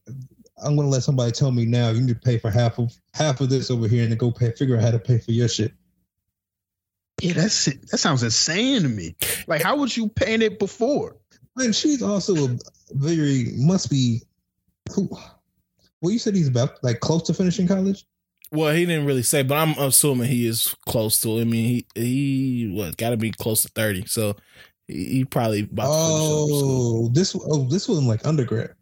I'm 0.63 0.75
gonna 0.75 0.89
let 0.89 1.03
somebody 1.03 1.31
tell 1.31 1.51
me 1.51 1.65
now 1.65 1.89
you 1.89 2.01
need 2.01 2.13
to 2.13 2.19
pay 2.19 2.37
for 2.37 2.49
half 2.49 2.79
of 2.79 2.93
half 3.13 3.41
of 3.41 3.49
this 3.49 3.69
over 3.69 3.87
here 3.87 4.03
and 4.03 4.11
then 4.11 4.17
go 4.17 4.31
pay 4.31 4.51
figure 4.51 4.77
out 4.77 4.83
how 4.83 4.91
to 4.91 4.99
pay 4.99 5.17
for 5.17 5.31
your 5.31 5.47
shit. 5.47 5.73
Yeah, 7.21 7.33
that's 7.33 7.65
that 7.65 7.97
sounds 7.97 8.23
insane 8.23 8.83
to 8.83 8.89
me. 8.89 9.15
Like, 9.47 9.61
how 9.61 9.77
would 9.77 9.95
you 9.95 10.09
paying 10.09 10.41
it 10.41 10.59
before? 10.59 11.15
And 11.57 11.75
she's 11.75 12.01
also 12.01 12.47
a 12.47 12.57
very 12.91 13.51
must 13.55 13.89
be. 13.89 14.21
Who, 14.93 15.09
well, 16.01 16.11
you 16.11 16.19
said 16.19 16.35
he's 16.35 16.47
about 16.47 16.83
like 16.83 16.99
close 16.99 17.23
to 17.23 17.33
finishing 17.33 17.67
college. 17.67 18.05
Well, 18.51 18.73
he 18.73 18.85
didn't 18.85 19.05
really 19.05 19.23
say, 19.23 19.43
but 19.43 19.55
I'm 19.55 19.71
assuming 19.79 20.29
he 20.29 20.45
is 20.45 20.75
close 20.85 21.19
to. 21.21 21.39
I 21.39 21.45
mean, 21.45 21.65
he 21.65 21.85
he 21.95 22.71
what 22.73 22.97
got 22.97 23.09
to 23.09 23.17
be 23.17 23.31
close 23.31 23.63
to 23.63 23.69
thirty, 23.69 24.05
so 24.05 24.35
he, 24.87 25.05
he 25.05 25.25
probably 25.25 25.61
about. 25.61 25.87
Oh, 25.89 27.09
this 27.09 27.35
oh 27.35 27.67
this 27.67 27.87
wasn't 27.87 28.07
like 28.07 28.25
undergrad. 28.25 28.75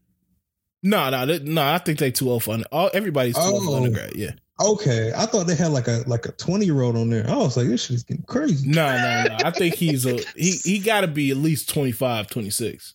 No, 0.84 1.10
no, 1.10 1.26
no. 1.26 1.64
I 1.64 1.78
think 1.78 1.98
they 1.98 2.12
too 2.12 2.30
old 2.30 2.44
for 2.44 2.54
under, 2.54 2.68
all. 2.72 2.92
Everybody's 2.94 3.36
too 3.36 3.42
oh, 3.42 3.54
old 3.54 3.64
for 3.64 3.72
oh. 3.72 3.76
undergrad. 3.78 4.16
Yeah. 4.16 4.32
Okay, 4.62 5.12
I 5.16 5.26
thought 5.26 5.48
they 5.48 5.56
had 5.56 5.72
like 5.72 5.88
a 5.88 6.04
like 6.06 6.26
a 6.26 6.32
twenty 6.34 6.66
year 6.66 6.82
old 6.82 6.96
on 6.96 7.10
there. 7.10 7.28
I 7.28 7.36
was 7.38 7.58
like, 7.58 7.68
this 7.68 7.86
shit's 7.86 8.04
getting 8.04 8.24
crazy. 8.24 8.70
No, 8.70 8.86
no, 8.96 9.24
no. 9.30 9.38
I 9.44 9.52
think 9.52 9.76
he's 9.76 10.06
a 10.06 10.20
he. 10.36 10.52
He 10.64 10.80
got 10.80 11.02
to 11.02 11.08
be 11.08 11.32
at 11.32 11.38
least 11.38 11.70
25, 11.70 12.28
26. 12.28 12.94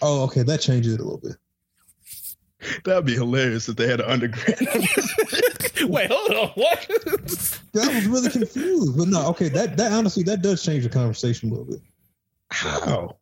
Oh, 0.00 0.24
okay, 0.24 0.42
that 0.44 0.60
changes 0.60 0.94
it 0.94 1.00
a 1.00 1.02
little 1.02 1.18
bit. 1.18 1.36
That'd 2.84 3.04
be 3.04 3.14
hilarious 3.14 3.68
if 3.68 3.76
they 3.76 3.86
had 3.86 4.00
an 4.00 4.10
undergrad. 4.10 4.58
Wait, 5.82 6.10
hold 6.10 6.30
on. 6.30 6.48
What? 6.54 6.88
I 7.76 7.94
was 7.94 8.06
really 8.06 8.30
confused. 8.30 8.96
But 8.96 9.08
no, 9.08 9.26
okay, 9.28 9.48
that 9.50 9.76
that 9.76 9.92
honestly 9.92 10.22
that 10.24 10.42
does 10.42 10.62
change 10.62 10.84
the 10.84 10.90
conversation 10.90 11.50
a 11.50 11.52
little 11.52 11.66
bit. 11.66 11.80
How? 12.50 13.17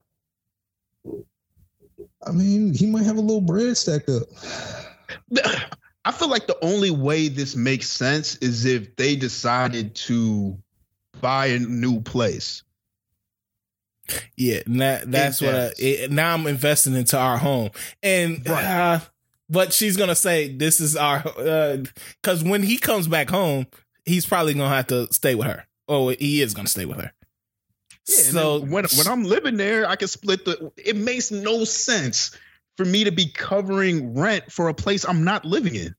I 2.26 2.32
mean, 2.32 2.74
he 2.74 2.86
might 2.86 3.04
have 3.04 3.16
a 3.16 3.20
little 3.20 3.40
bread 3.40 3.76
stacked 3.76 4.08
up. 4.08 4.24
I 6.04 6.12
feel 6.12 6.28
like 6.28 6.46
the 6.46 6.58
only 6.62 6.90
way 6.90 7.28
this 7.28 7.56
makes 7.56 7.90
sense 7.90 8.36
is 8.36 8.64
if 8.64 8.94
they 8.96 9.16
decided 9.16 9.94
to 9.96 10.56
buy 11.20 11.46
a 11.46 11.58
new 11.58 12.00
place. 12.00 12.62
Yeah, 14.36 14.60
that, 14.66 15.10
that's 15.10 15.42
what 15.42 15.54
I, 15.54 15.70
it, 15.78 16.12
now 16.12 16.32
I'm 16.34 16.46
investing 16.46 16.94
into 16.94 17.18
our 17.18 17.38
home. 17.38 17.70
And 18.04 18.48
right. 18.48 18.64
uh, 18.64 19.00
but 19.48 19.72
she's 19.72 19.96
going 19.96 20.08
to 20.08 20.14
say 20.14 20.48
this 20.48 20.80
is 20.80 20.96
our 20.96 21.26
uh, 21.38 21.78
cuz 22.22 22.44
when 22.44 22.62
he 22.62 22.78
comes 22.78 23.08
back 23.08 23.28
home, 23.30 23.66
he's 24.04 24.26
probably 24.26 24.54
going 24.54 24.70
to 24.70 24.76
have 24.76 24.86
to 24.88 25.12
stay 25.12 25.34
with 25.34 25.48
her. 25.48 25.66
Oh, 25.88 26.10
he 26.10 26.40
is 26.40 26.54
going 26.54 26.66
to 26.66 26.70
stay 26.70 26.84
with 26.84 26.98
her. 26.98 27.12
Yeah, 28.08 28.16
so 28.16 28.60
when 28.60 28.84
when 28.96 29.08
I'm 29.08 29.24
living 29.24 29.56
there, 29.56 29.88
I 29.88 29.96
can 29.96 30.08
split 30.08 30.44
the 30.44 30.72
it 30.76 30.96
makes 30.96 31.30
no 31.30 31.64
sense 31.64 32.36
for 32.76 32.84
me 32.84 33.04
to 33.04 33.10
be 33.10 33.26
covering 33.26 34.14
rent 34.16 34.50
for 34.52 34.68
a 34.68 34.74
place 34.74 35.04
I'm 35.04 35.24
not 35.24 35.44
living 35.44 35.74
in. 35.74 35.94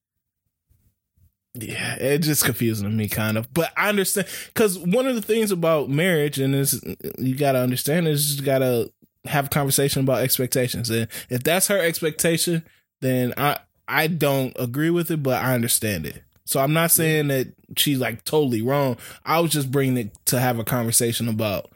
Yeah, 1.55 1.95
it 1.95 2.19
just 2.19 2.45
confusing 2.45 2.87
to 2.87 2.95
me 2.95 3.09
kind 3.09 3.37
of. 3.37 3.51
But 3.53 3.73
I 3.75 3.89
understand 3.89 4.27
because 4.53 4.77
one 4.77 5.07
of 5.07 5.15
the 5.15 5.21
things 5.21 5.51
about 5.51 5.89
marriage 5.89 6.39
and 6.39 6.53
is 6.55 6.81
you 7.17 7.35
gotta 7.35 7.59
understand 7.59 8.07
is 8.07 8.37
you 8.39 8.45
gotta 8.45 8.91
have 9.25 9.47
a 9.47 9.49
conversation 9.49 10.01
about 10.01 10.21
expectations. 10.21 10.89
And 10.89 11.07
if 11.29 11.43
that's 11.43 11.67
her 11.67 11.79
expectation, 11.79 12.63
then 13.01 13.33
I 13.37 13.59
I 13.87 14.07
don't 14.07 14.55
agree 14.59 14.91
with 14.91 15.09
it, 15.11 15.23
but 15.23 15.43
I 15.43 15.55
understand 15.55 16.05
it. 16.05 16.23
So 16.45 16.59
I'm 16.59 16.73
not 16.73 16.91
saying 16.91 17.27
that 17.27 17.47
she's 17.75 17.99
like 17.99 18.23
totally 18.23 18.61
wrong. 18.61 18.97
I 19.25 19.39
was 19.39 19.51
just 19.51 19.71
bringing 19.71 19.97
it 19.97 20.25
to 20.27 20.39
have 20.39 20.59
a 20.59 20.63
conversation 20.63 21.27
about 21.27 21.71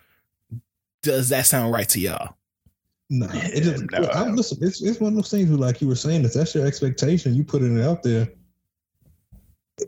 does 1.01 1.29
that 1.29 1.45
sound 1.45 1.73
right 1.73 1.87
to 1.89 1.99
y'all? 1.99 2.35
No, 3.09 3.27
it 3.31 3.63
just, 3.63 3.91
no. 3.91 4.07
I'm, 4.09 4.35
listen, 4.35 4.59
it's, 4.61 4.81
it's 4.81 4.99
one 5.01 5.09
of 5.09 5.15
those 5.15 5.29
things 5.29 5.49
where, 5.49 5.57
like 5.57 5.81
you 5.81 5.87
were 5.87 5.95
saying, 5.95 6.23
if 6.23 6.33
that's 6.33 6.55
your 6.55 6.65
expectation, 6.65 7.35
you 7.35 7.43
put 7.43 7.61
it 7.61 7.81
out 7.83 8.03
there. 8.03 8.29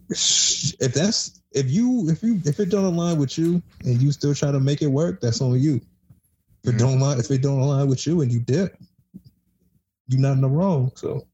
If 0.09 0.93
that's 0.93 1.41
if 1.51 1.69
you 1.69 2.09
if 2.09 2.23
you 2.23 2.41
if 2.45 2.59
it 2.59 2.69
don't 2.69 2.83
align 2.83 3.17
with 3.17 3.37
you 3.37 3.61
and 3.85 4.01
you 4.01 4.11
still 4.11 4.33
try 4.33 4.51
to 4.51 4.59
make 4.59 4.81
it 4.81 4.87
work, 4.87 5.21
that's 5.21 5.39
on 5.39 5.59
you. 5.59 5.79
If 6.63 6.73
it 6.73 6.77
don't 6.79 6.99
align, 6.99 7.19
if 7.19 7.29
it 7.29 7.41
don't 7.41 7.59
align 7.59 7.87
with 7.87 8.05
you 8.07 8.21
and 8.21 8.31
you 8.31 8.39
dip, 8.39 8.75
you're 10.07 10.19
not 10.19 10.33
in 10.33 10.41
the 10.41 10.49
wrong. 10.49 10.91
So, 10.95 11.27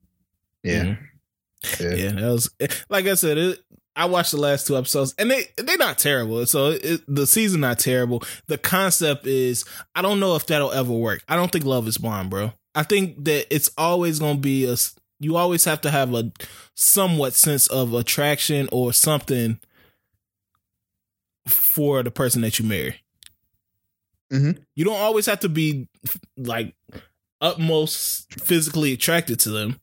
yeah, 0.61 0.83
mm-hmm. 0.83 1.83
yeah, 1.83 1.95
yeah 1.95 2.11
that 2.11 2.31
was 2.31 2.49
like 2.89 3.05
I 3.07 3.13
said. 3.13 3.37
It, 3.37 3.59
I 3.99 4.05
watched 4.05 4.31
the 4.31 4.37
last 4.37 4.65
two 4.65 4.77
episodes, 4.77 5.13
and 5.19 5.29
they 5.29 5.43
they're 5.57 5.77
not 5.77 5.97
terrible. 5.97 6.45
So 6.45 6.67
it, 6.71 7.01
the 7.05 7.27
season 7.27 7.59
not 7.59 7.79
terrible. 7.79 8.23
The 8.47 8.57
concept 8.57 9.27
is 9.27 9.65
I 9.93 10.01
don't 10.01 10.21
know 10.21 10.37
if 10.37 10.47
that'll 10.47 10.71
ever 10.71 10.93
work. 10.93 11.21
I 11.27 11.35
don't 11.35 11.51
think 11.51 11.65
Love 11.65 11.85
is 11.85 11.97
Blind, 11.97 12.29
bro. 12.29 12.53
I 12.73 12.83
think 12.83 13.25
that 13.25 13.53
it's 13.53 13.69
always 13.77 14.19
gonna 14.19 14.39
be 14.39 14.63
a. 14.65 14.77
You 15.19 15.35
always 15.35 15.65
have 15.65 15.81
to 15.81 15.91
have 15.91 16.13
a 16.13 16.31
somewhat 16.75 17.33
sense 17.33 17.67
of 17.67 17.93
attraction 17.93 18.69
or 18.71 18.93
something 18.93 19.59
for 21.45 22.01
the 22.01 22.11
person 22.11 22.41
that 22.43 22.57
you 22.57 22.65
marry. 22.65 23.01
Mm-hmm. 24.31 24.61
You 24.75 24.85
don't 24.85 25.01
always 25.01 25.25
have 25.25 25.41
to 25.41 25.49
be 25.49 25.89
like 26.37 26.73
utmost 27.41 28.33
physically 28.41 28.93
attracted 28.93 29.41
to 29.41 29.49
them 29.49 29.81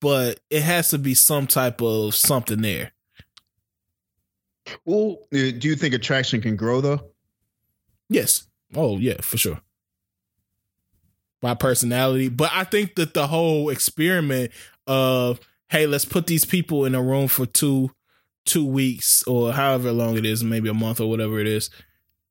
but 0.00 0.40
it 0.50 0.62
has 0.62 0.88
to 0.90 0.98
be 0.98 1.14
some 1.14 1.46
type 1.46 1.80
of 1.82 2.14
something 2.14 2.62
there. 2.62 2.92
Well, 4.84 5.18
uh, 5.32 5.52
do 5.58 5.68
you 5.68 5.76
think 5.76 5.94
attraction 5.94 6.40
can 6.40 6.56
grow 6.56 6.80
though? 6.80 7.00
Yes. 8.08 8.46
Oh, 8.74 8.98
yeah, 8.98 9.20
for 9.20 9.36
sure. 9.36 9.60
My 11.42 11.54
personality, 11.54 12.28
but 12.28 12.50
I 12.52 12.64
think 12.64 12.96
that 12.96 13.14
the 13.14 13.26
whole 13.26 13.70
experiment 13.70 14.52
of 14.86 15.40
hey, 15.68 15.86
let's 15.86 16.04
put 16.04 16.26
these 16.26 16.44
people 16.44 16.84
in 16.84 16.94
a 16.94 17.02
room 17.02 17.28
for 17.28 17.46
two 17.46 17.90
two 18.44 18.66
weeks 18.66 19.22
or 19.24 19.52
however 19.52 19.92
long 19.92 20.16
it 20.16 20.26
is, 20.26 20.42
maybe 20.42 20.68
a 20.68 20.74
month 20.74 21.00
or 21.00 21.08
whatever 21.08 21.38
it 21.38 21.46
is, 21.46 21.70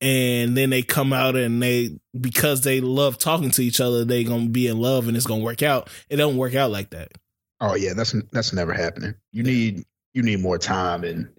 and 0.02 0.56
then 0.56 0.70
they 0.70 0.82
come 0.84 1.12
out 1.12 1.36
and 1.36 1.62
they 1.62 2.00
because 2.20 2.62
they 2.62 2.82
love 2.82 3.18
talking 3.18 3.52
to 3.52 3.64
each 3.64 3.82
other, 3.82 4.06
they 4.06 4.24
gonna 4.24 4.50
be 4.50 4.68
in 4.68 4.80
love 4.80 5.08
and 5.08 5.18
it's 5.18 5.26
gonna 5.26 5.44
work 5.44 5.64
out. 5.64 5.90
It 6.10 6.18
don't 6.18 6.38
work 6.38 6.54
out 6.54 6.72
like 6.72 6.91
that. 6.91 7.12
Oh 7.61 7.76
yeah, 7.76 7.94
that's 7.94 8.15
that's 8.31 8.53
never 8.53 8.73
happening. 8.73 9.15
You 9.31 9.44
need 9.44 9.84
you 10.14 10.23
need 10.23 10.40
more 10.40 10.57
time 10.57 11.03
and 11.03 11.30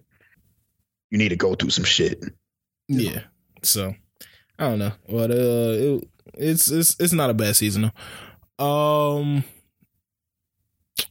you 1.09 1.17
need 1.17 1.29
to 1.29 1.35
go 1.35 1.55
through 1.55 1.71
some 1.71 1.83
shit. 1.83 2.23
Yeah. 2.87 3.21
So 3.63 3.95
I 4.59 4.69
don't 4.69 4.79
know, 4.79 4.91
but 5.07 5.31
uh, 5.31 5.33
it, 5.35 6.09
it's 6.35 6.71
it's 6.71 6.95
it's 6.99 7.13
not 7.13 7.29
a 7.29 7.33
bad 7.33 7.55
season 7.55 7.91
though. 8.59 8.63
Um, 8.63 9.43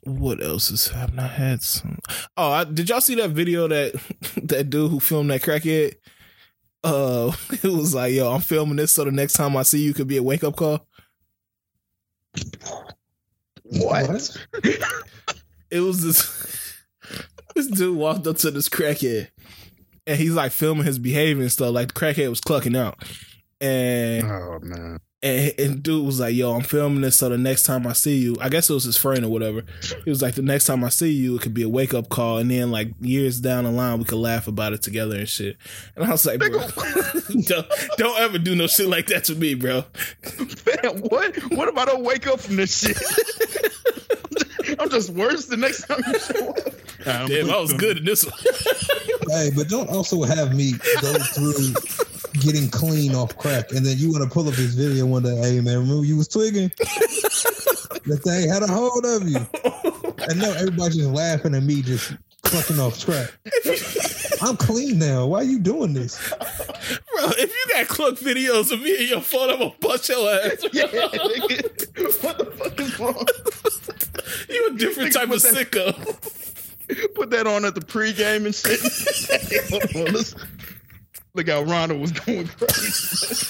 what 0.05 0.43
else 0.43 0.71
is 0.71 0.89
happening? 0.89 1.21
I 1.21 1.29
had 1.29 1.63
some. 1.63 1.99
Oh, 2.37 2.51
I, 2.51 2.65
did 2.65 2.89
y'all 2.89 3.01
see 3.01 3.17
that 3.17 3.31
video 3.31 3.69
that 3.69 4.01
that 4.43 4.71
dude 4.71 4.91
who 4.91 5.01
filmed 5.01 5.31
that 5.31 5.43
crackhead? 5.43 5.97
Uh, 6.83 7.33
it 7.51 7.65
was 7.65 7.95
like, 7.95 8.15
yo, 8.15 8.33
I'm 8.33 8.41
filming 8.41 8.77
this 8.77 8.93
so 8.93 9.05
the 9.05 9.13
next 9.13 9.35
time 9.35 9.57
I 9.57 9.63
see 9.63 9.81
you 9.81 9.95
could 9.95 10.07
be 10.07 10.17
a 10.17 10.23
wake 10.23 10.45
up 10.45 10.57
call. 10.57 10.87
What? 13.71 14.37
it 15.71 15.81
was 15.81 16.03
this 16.03 16.77
this 17.55 17.67
dude 17.69 17.97
walked 17.97 18.27
up 18.27 18.37
to 18.39 18.51
this 18.51 18.69
crackhead 18.69 19.29
and 20.07 20.19
he's 20.19 20.35
like 20.35 20.53
filming 20.53 20.87
his 20.87 20.99
behavior 20.99 21.43
and 21.43 21.53
stuff. 21.53 21.73
Like 21.73 21.95
the 21.95 22.01
crackhead 22.01 22.29
was 22.29 22.41
clucking 22.41 22.77
out. 22.77 23.03
And 23.61 24.25
oh 24.25 24.59
man. 24.63 25.01
And, 25.23 25.53
and 25.59 25.83
dude 25.83 26.07
was 26.07 26.19
like, 26.19 26.35
"Yo, 26.35 26.53
I'm 26.55 26.63
filming 26.63 27.03
this, 27.03 27.19
so 27.19 27.29
the 27.29 27.37
next 27.37 27.65
time 27.65 27.87
I 27.87 27.93
see 27.93 28.17
you, 28.17 28.37
I 28.41 28.49
guess 28.49 28.71
it 28.71 28.73
was 28.75 28.85
his 28.85 28.97
friend 28.97 29.23
or 29.23 29.29
whatever. 29.29 29.65
He 30.05 30.09
was 30.09 30.23
like, 30.23 30.35
the 30.35 30.41
next 30.41 30.65
time 30.65 30.83
I 30.83 30.89
see 30.89 31.11
you, 31.13 31.37
it 31.37 31.43
could 31.43 31.53
be 31.53 31.63
a 31.63 31.69
wake 31.69 31.93
up 31.93 32.09
call, 32.09 32.39
and 32.39 32.51
then 32.51 32.71
like 32.71 32.89
years 33.01 33.39
down 33.39 33.65
the 33.65 33.71
line, 33.71 33.99
we 33.99 34.05
could 34.05 34.19
laugh 34.19 34.49
about 34.49 34.73
it 34.73 34.81
together 34.81 35.17
and 35.17 35.29
shit." 35.29 35.59
And 35.95 36.07
I 36.07 36.11
was 36.11 36.25
like, 36.25 36.39
"Bro, 36.39 36.49
don't, 37.45 37.67
don't 37.99 38.19
ever 38.19 38.39
do 38.39 38.55
no 38.57 38.67
shit 38.67 38.89
like 38.89 39.09
that 39.09 39.25
to 39.25 39.35
me, 39.35 39.55
bro." 39.55 39.85
Man, 40.83 41.01
what? 41.03 41.37
What 41.53 41.69
if 41.69 41.77
I 41.77 41.85
don't 41.85 42.03
wake 42.05 42.27
up 42.27 42.41
from 42.41 42.57
this 42.57 42.79
shit? 42.79 42.97
I'm 44.79 44.89
just 44.89 45.11
worse 45.11 45.47
the 45.47 45.57
next 45.59 45.87
time 45.87 46.01
you 46.07 46.19
show 46.19 46.49
up. 46.51 47.29
Damn, 47.29 47.51
I 47.51 47.59
was 47.59 47.73
good 47.75 47.99
in 47.99 48.05
this 48.05 48.25
one. 48.25 48.35
hey, 49.31 49.51
but 49.55 49.69
don't 49.69 49.91
also 49.91 50.23
have 50.23 50.55
me 50.55 50.73
go 51.01 51.15
through 51.35 51.75
getting 52.33 52.69
clean 52.69 53.15
off 53.15 53.37
crack, 53.37 53.73
and 53.73 53.85
then 53.85 53.97
you 53.99 54.13
want 54.13 54.25
to 54.25 54.31
pull 54.31 54.49
up 54.49 54.55
this 54.55 54.75
video 54.75 55.07
one 55.07 55.23
day. 55.23 55.37
Hey 55.37 55.61
man, 55.61 55.79
remember 55.79 56.05
you 56.05 56.17
was 56.17 56.29
twigging? 56.29 56.69
that 56.79 58.21
thing 58.25 58.49
had 58.49 58.63
a 58.63 58.67
hold 58.67 59.05
of 59.05 59.29
you. 59.29 59.47
And 60.29 60.39
now 60.39 60.53
everybody's 60.53 60.97
just 60.97 61.11
laughing 61.11 61.55
at 61.55 61.63
me 61.63 61.83
just 61.83 62.15
clucking 62.43 62.79
off 62.81 63.05
crack. 63.05 63.31
I'm 64.43 64.57
clean 64.57 64.99
now. 64.99 65.27
Why 65.27 65.41
are 65.41 65.45
you 65.45 65.59
doing 65.59 65.93
this? 65.93 66.19
Bro, 66.31 67.31
if 67.39 67.51
you 67.51 67.75
got 67.75 67.89
cluck 67.89 68.15
videos 68.15 68.73
of 68.73 68.81
me 68.81 69.05
in 69.05 69.09
your 69.09 69.21
phone, 69.21 69.51
I'm 69.51 69.59
gonna 69.59 69.75
bust 69.81 70.09
your 70.09 70.29
ass. 70.29 70.65
Yeah, 70.73 70.87
what 70.87 72.37
the 72.37 72.53
fuck 72.57 72.81
is 72.81 72.99
wrong? 72.99 73.27
you 74.49 74.69
a 74.69 74.79
different 74.79 75.13
type 75.13 75.31
of 75.31 75.43
that, 75.43 75.71
sicko. 75.71 77.15
Put 77.15 77.31
that 77.31 77.47
on 77.47 77.65
at 77.65 77.75
the 77.75 77.81
pregame 77.81 78.47
and 78.47 78.55
shit. 78.55 78.81
Look 81.35 81.49
how 81.49 81.63
Ronald 81.63 82.01
was 82.01 82.13
going 82.13 82.47
crazy. 82.49 83.47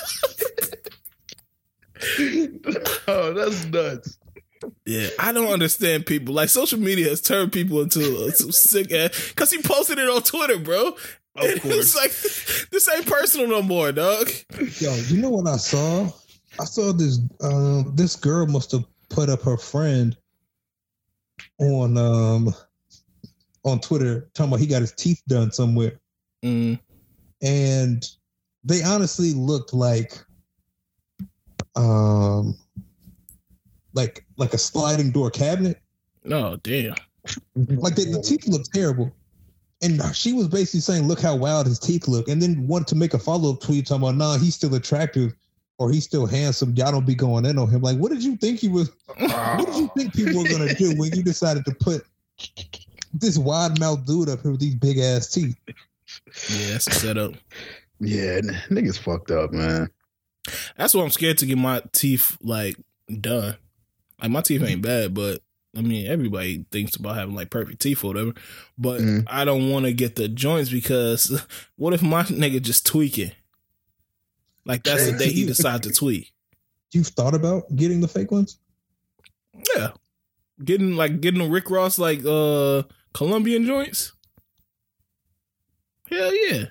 oh, 3.08 3.32
that's 3.34 3.64
nuts. 3.66 4.18
Yeah, 4.84 5.08
I 5.18 5.32
don't 5.32 5.52
understand 5.52 6.04
people. 6.06 6.34
Like 6.34 6.48
social 6.50 6.78
media 6.78 7.08
has 7.08 7.20
turned 7.22 7.52
people 7.52 7.80
into 7.80 8.00
uh, 8.26 8.30
some 8.30 8.52
sick 8.52 8.92
ass. 8.92 9.28
Because 9.30 9.50
he 9.50 9.62
posted 9.62 9.98
it 9.98 10.08
on 10.08 10.22
Twitter, 10.22 10.58
bro. 10.58 10.88
Of 10.88 10.96
It's 11.36 11.60
course. 11.62 11.96
like 11.96 12.10
this 12.70 12.88
ain't 12.94 13.06
personal 13.06 13.46
no 13.48 13.62
more, 13.62 13.92
dog. 13.92 14.28
Yo, 14.78 14.94
you 15.08 15.22
know 15.22 15.30
what 15.30 15.46
I 15.46 15.56
saw? 15.56 16.10
I 16.58 16.64
saw 16.64 16.92
this. 16.92 17.20
Um, 17.42 17.92
this 17.94 18.16
girl 18.16 18.46
must 18.46 18.72
have 18.72 18.84
put 19.08 19.30
up 19.30 19.40
her 19.42 19.56
friend 19.56 20.16
on 21.58 21.96
um 21.96 22.54
on 23.64 23.80
Twitter 23.80 24.28
talking 24.34 24.50
about 24.50 24.60
he 24.60 24.66
got 24.66 24.80
his 24.82 24.92
teeth 24.92 25.22
done 25.28 25.52
somewhere, 25.52 26.00
Mm, 26.44 26.78
and 27.42 28.06
they 28.64 28.82
honestly 28.82 29.32
looked 29.32 29.72
like 29.72 30.22
um 31.76 32.56
like 33.94 34.24
like 34.36 34.54
a 34.54 34.58
sliding 34.58 35.10
door 35.10 35.30
cabinet. 35.30 35.80
oh 36.30 36.56
damn. 36.56 36.94
Like 37.54 37.96
the, 37.96 38.04
the 38.04 38.22
teeth 38.22 38.46
look 38.46 38.64
terrible. 38.72 39.12
And 39.82 40.02
she 40.14 40.32
was 40.34 40.48
basically 40.48 40.80
saying, 40.80 41.08
"Look 41.08 41.20
how 41.20 41.34
wild 41.36 41.66
his 41.66 41.78
teeth 41.78 42.06
look," 42.06 42.28
and 42.28 42.40
then 42.40 42.66
wanted 42.66 42.86
to 42.88 42.96
make 42.96 43.14
a 43.14 43.18
follow 43.18 43.54
up 43.54 43.60
tweet 43.60 43.86
talking 43.86 44.02
about, 44.02 44.16
"Nah, 44.16 44.36
he's 44.36 44.54
still 44.54 44.74
attractive, 44.74 45.34
or 45.78 45.90
he's 45.90 46.04
still 46.04 46.26
handsome. 46.26 46.74
Y'all 46.74 46.92
don't 46.92 47.06
be 47.06 47.14
going 47.14 47.46
in 47.46 47.58
on 47.58 47.68
him." 47.68 47.80
Like, 47.80 47.96
what 47.96 48.10
did 48.10 48.22
you 48.22 48.36
think 48.36 48.58
he 48.58 48.68
was? 48.68 48.90
What 49.06 49.66
did 49.66 49.74
you 49.76 49.90
think 49.96 50.12
people 50.14 50.42
were 50.42 50.48
gonna 50.50 50.74
do 50.74 50.94
when 50.98 51.14
you 51.14 51.22
decided 51.22 51.64
to 51.64 51.74
put 51.74 52.04
this 53.14 53.38
wide 53.38 53.80
mouth 53.80 54.04
dude 54.06 54.28
up 54.28 54.42
here 54.42 54.50
with 54.50 54.60
these 54.60 54.74
big 54.74 54.98
ass 54.98 55.30
teeth? 55.30 55.56
Yeah, 56.50 56.72
that's 56.72 56.86
a 56.86 56.92
setup. 56.92 57.32
Yeah, 58.02 58.38
n- 58.42 58.56
niggas 58.70 58.98
fucked 58.98 59.30
up, 59.30 59.52
man. 59.52 59.90
That's 60.78 60.94
why 60.94 61.02
I'm 61.02 61.10
scared 61.10 61.36
to 61.38 61.44
get 61.46 61.58
my 61.58 61.82
teeth 61.92 62.38
like 62.40 62.76
done. 63.20 63.58
Like 64.22 64.30
my 64.30 64.40
teeth 64.40 64.62
ain't 64.62 64.80
bad, 64.80 65.12
but 65.12 65.42
I 65.76 65.82
mean 65.82 66.06
everybody 66.06 66.64
thinks 66.72 66.96
about 66.96 67.16
having 67.16 67.34
like 67.34 67.50
perfect 67.50 67.82
teeth 67.82 68.02
or 68.02 68.06
whatever. 68.06 68.32
But 68.78 69.02
Mhm. 69.02 69.24
I 69.26 69.44
don't 69.44 69.68
want 69.68 69.84
to 69.84 69.92
get 69.92 70.16
the 70.16 70.28
joints 70.28 70.70
because 70.70 71.44
what 71.76 71.92
if 71.92 72.00
my 72.00 72.22
nigga 72.22 72.62
just 72.62 72.86
tweaking? 72.86 73.32
Like 74.64 74.82
that's 74.82 75.04
the 75.04 75.18
day 75.18 75.30
he 75.30 75.44
decides 75.44 75.86
to 75.86 75.92
tweak. 75.92 76.32
You've 76.92 77.08
thought 77.08 77.34
about 77.34 77.64
getting 77.76 78.00
the 78.00 78.08
fake 78.08 78.30
ones? 78.30 78.56
Yeah, 79.76 79.90
getting 80.64 80.96
like 80.96 81.20
getting 81.20 81.42
the 81.42 81.50
Rick 81.50 81.68
Ross 81.68 81.98
like 81.98 82.24
uh 82.24 82.84
Colombian 83.12 83.66
joints. 83.66 84.12
Hell 86.10 86.34
yeah. 86.34 86.64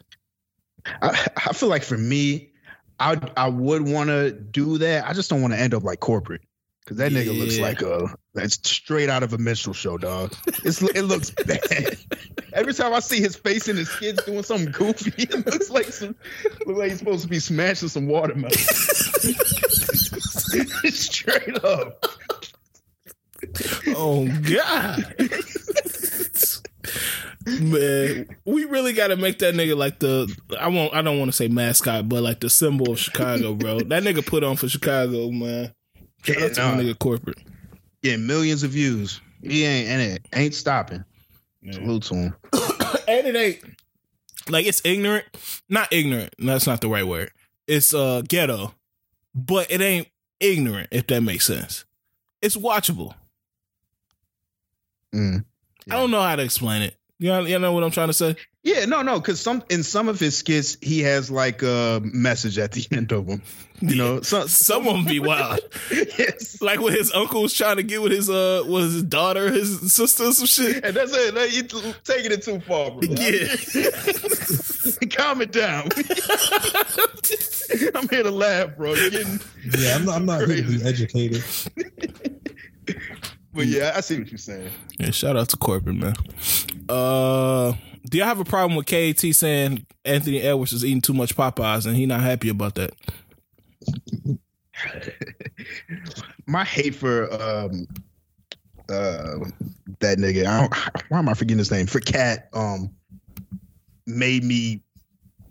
I, 1.02 1.28
I 1.48 1.54
feel 1.54 1.70
like 1.70 1.84
for 1.84 1.98
me, 1.98 2.52
I 3.00 3.20
I 3.38 3.50
would 3.50 3.88
want 3.88 4.10
to 4.10 4.32
do 4.32 4.78
that. 4.80 5.08
I 5.08 5.14
just 5.14 5.30
don't 5.30 5.42
want 5.42 5.54
to 5.54 5.60
end 5.60 5.74
up 5.74 5.84
like 5.84 6.00
corporate 6.00 6.42
because 6.84 6.98
that 6.98 7.12
nigga 7.12 7.38
looks 7.38 7.60
like 7.60 7.82
a 7.82 8.16
that's 8.34 8.56
straight 8.68 9.10
out 9.10 9.24
of 9.24 9.34
a 9.34 9.38
minstrel 9.38 9.74
show, 9.74 9.98
dog. 9.98 10.34
It's 10.64 10.82
it 10.82 11.04
looks 11.04 11.30
bad. 11.32 11.98
Every 12.54 12.74
time 12.74 12.94
I 12.94 13.00
see 13.00 13.22
his 13.22 13.36
face 13.36 13.68
and 13.68 13.78
his 13.78 13.94
kids 13.96 14.24
doing 14.24 14.44
something 14.44 14.72
goofy, 14.72 15.24
it 15.24 15.46
looks 15.46 15.70
like 15.70 15.86
some 15.86 16.16
look 16.66 16.78
like 16.78 16.90
he's 16.90 17.00
supposed 17.00 17.24
to 17.24 17.30
be 17.30 17.40
smashing 17.40 17.90
some 17.90 18.08
watermelon. 18.08 18.52
straight 20.92 21.64
up. 21.64 22.06
Oh 23.88 24.28
God. 24.50 25.16
Man, 27.60 28.28
we 28.46 28.66
really 28.66 28.94
got 28.94 29.08
to 29.08 29.16
make 29.16 29.40
that 29.40 29.54
nigga 29.56 29.76
like 29.76 30.00
the 30.00 30.34
I 30.60 30.68
won't 30.68 30.94
I 30.94 31.02
don't 31.02 31.18
want 31.20 31.30
to 31.30 31.36
say 31.36 31.48
mascot, 31.48 32.08
but 32.10 32.22
like 32.22 32.40
the 32.40 32.50
symbol 32.50 32.92
of 32.92 33.00
Chicago, 33.00 33.54
bro. 33.54 33.80
that 33.80 34.04
nigga 34.04 34.26
put 34.26 34.44
on 34.44 34.56
for 34.58 34.68
Chicago, 34.68 35.30
man. 35.32 35.74
Shout 36.24 36.42
out 36.42 36.54
to 36.54 36.62
Yeah, 36.62 36.72
my 36.72 36.76
nah. 36.76 36.84
nigga 36.84 37.00
corporate. 37.00 37.38
Getting 38.04 38.28
millions 38.28 38.64
of 38.64 38.72
views. 38.72 39.22
He 39.42 39.64
ain't 39.66 39.90
and 39.90 40.02
it 40.02 40.26
ain't 40.34 40.54
stopping. 40.54 41.04
Salute 41.72 42.04
to 42.04 42.16
him. 42.16 42.36
and 43.08 43.28
it 43.28 43.36
ain't 43.36 43.64
like 44.50 44.66
it's 44.66 44.82
ignorant. 44.84 45.26
Not 45.70 45.92
ignorant. 45.92 46.34
That's 46.40 46.68
not 46.68 46.82
the 46.82 46.90
right 46.90 47.08
word. 47.08 47.32
It's 47.68 47.94
uh 47.94 48.22
ghetto, 48.28 48.74
but 49.34 49.72
it 49.72 49.82
ain't 49.82 50.08
ignorant 50.40 50.90
if 50.92 51.08
that 51.08 51.22
makes 51.22 51.46
sense. 51.46 51.86
It's 52.42 52.56
watchable. 52.58 53.14
Mm. 55.14 55.44
I 55.90 55.96
don't 55.96 56.12
know 56.12 56.22
how 56.22 56.36
to 56.36 56.44
explain 56.44 56.84
it. 56.84 56.96
You 57.22 57.28
know, 57.28 57.42
you 57.42 57.60
know 57.60 57.74
what 57.74 57.84
I'm 57.84 57.92
trying 57.92 58.08
to 58.08 58.14
say? 58.14 58.38
Yeah, 58.64 58.86
no, 58.86 59.02
no, 59.02 59.20
because 59.20 59.42
some 59.42 59.62
in 59.70 59.84
some 59.84 60.08
of 60.08 60.20
his 60.20 60.38
skits 60.38 60.78
he 60.82 61.02
has 61.02 61.30
like 61.30 61.62
a 61.64 62.00
message 62.02 62.58
at 62.58 62.72
the 62.72 62.88
end 62.92 63.12
of 63.12 63.28
them. 63.28 63.42
You 63.82 63.96
know, 63.96 64.22
some, 64.22 64.48
Some 64.50 64.88
of 64.88 64.94
them 64.94 65.06
be 65.06 65.20
wild. 65.22 65.60
yes. 65.92 66.62
like 66.62 66.82
when 66.82 66.94
his 66.94 67.14
uncle 67.14 67.42
was 67.42 67.54
trying 67.54 67.78
to 67.78 67.84
get 67.84 68.02
with 68.02 68.12
his 68.12 68.30
uh 68.30 68.64
was 68.66 68.94
his 68.94 69.04
daughter, 69.04 69.52
his 69.52 69.94
sister, 69.94 70.32
some 70.34 70.46
shit. 70.48 70.84
And 70.84 70.96
that's 70.96 71.14
it. 71.14 71.34
Like, 71.34 71.54
you 71.54 71.64
taking 72.04 72.32
it 72.32 72.42
too 72.44 72.60
far, 72.62 72.92
bro. 72.92 73.02
Yeah. 73.04 73.56
Calm 75.18 75.42
it 75.42 75.52
down. 75.52 75.90
I'm 77.96 78.10
here 78.10 78.24
to 78.24 78.32
laugh, 78.32 78.76
bro. 78.76 78.94
You're 78.96 79.10
getting, 79.12 79.40
Yeah, 79.78 79.96
I'm 79.96 80.06
not, 80.06 80.16
I'm 80.16 80.26
not 80.26 80.48
here 80.48 80.58
to 80.58 80.64
be 80.64 80.84
educated. 80.86 81.44
But 83.60 83.68
yeah, 83.68 83.92
I 83.94 84.00
see 84.00 84.18
what 84.18 84.32
you're 84.32 84.38
saying. 84.38 84.70
Yeah, 84.98 85.12
shout 85.12 85.36
out 85.36 85.50
to 85.50 85.58
corporate 85.58 85.98
man. 85.98 86.16
Uh, 86.88 87.74
do 88.10 88.18
y'all 88.18 88.28
have 88.28 88.40
a 88.40 88.46
problem 88.46 88.78
with 88.78 88.86
KAT 88.86 89.20
saying 89.36 89.86
Anthony 90.06 90.42
Edwards 90.42 90.72
is 90.72 90.86
eating 90.86 91.02
too 91.02 91.14
much 91.14 91.36
Popeyes 91.36 91.86
and 91.86 91.94
he 91.98 92.06
not 92.06 92.22
happy 92.22 92.48
about 92.48 92.76
that? 92.76 92.94
My 96.48 96.64
hate 96.64 96.96
for 96.96 97.26
um 97.34 97.86
uh 98.88 99.36
that 100.00 100.18
nigga. 100.18 100.46
I 100.46 100.62
don't, 100.62 100.74
why 101.10 101.20
am 101.20 101.28
I 101.28 101.34
forgetting 101.34 101.58
his 101.58 101.70
name? 101.70 101.86
For 101.86 102.00
KAT 102.00 102.48
um 102.54 102.92
made 104.08 104.46
me 104.46 104.84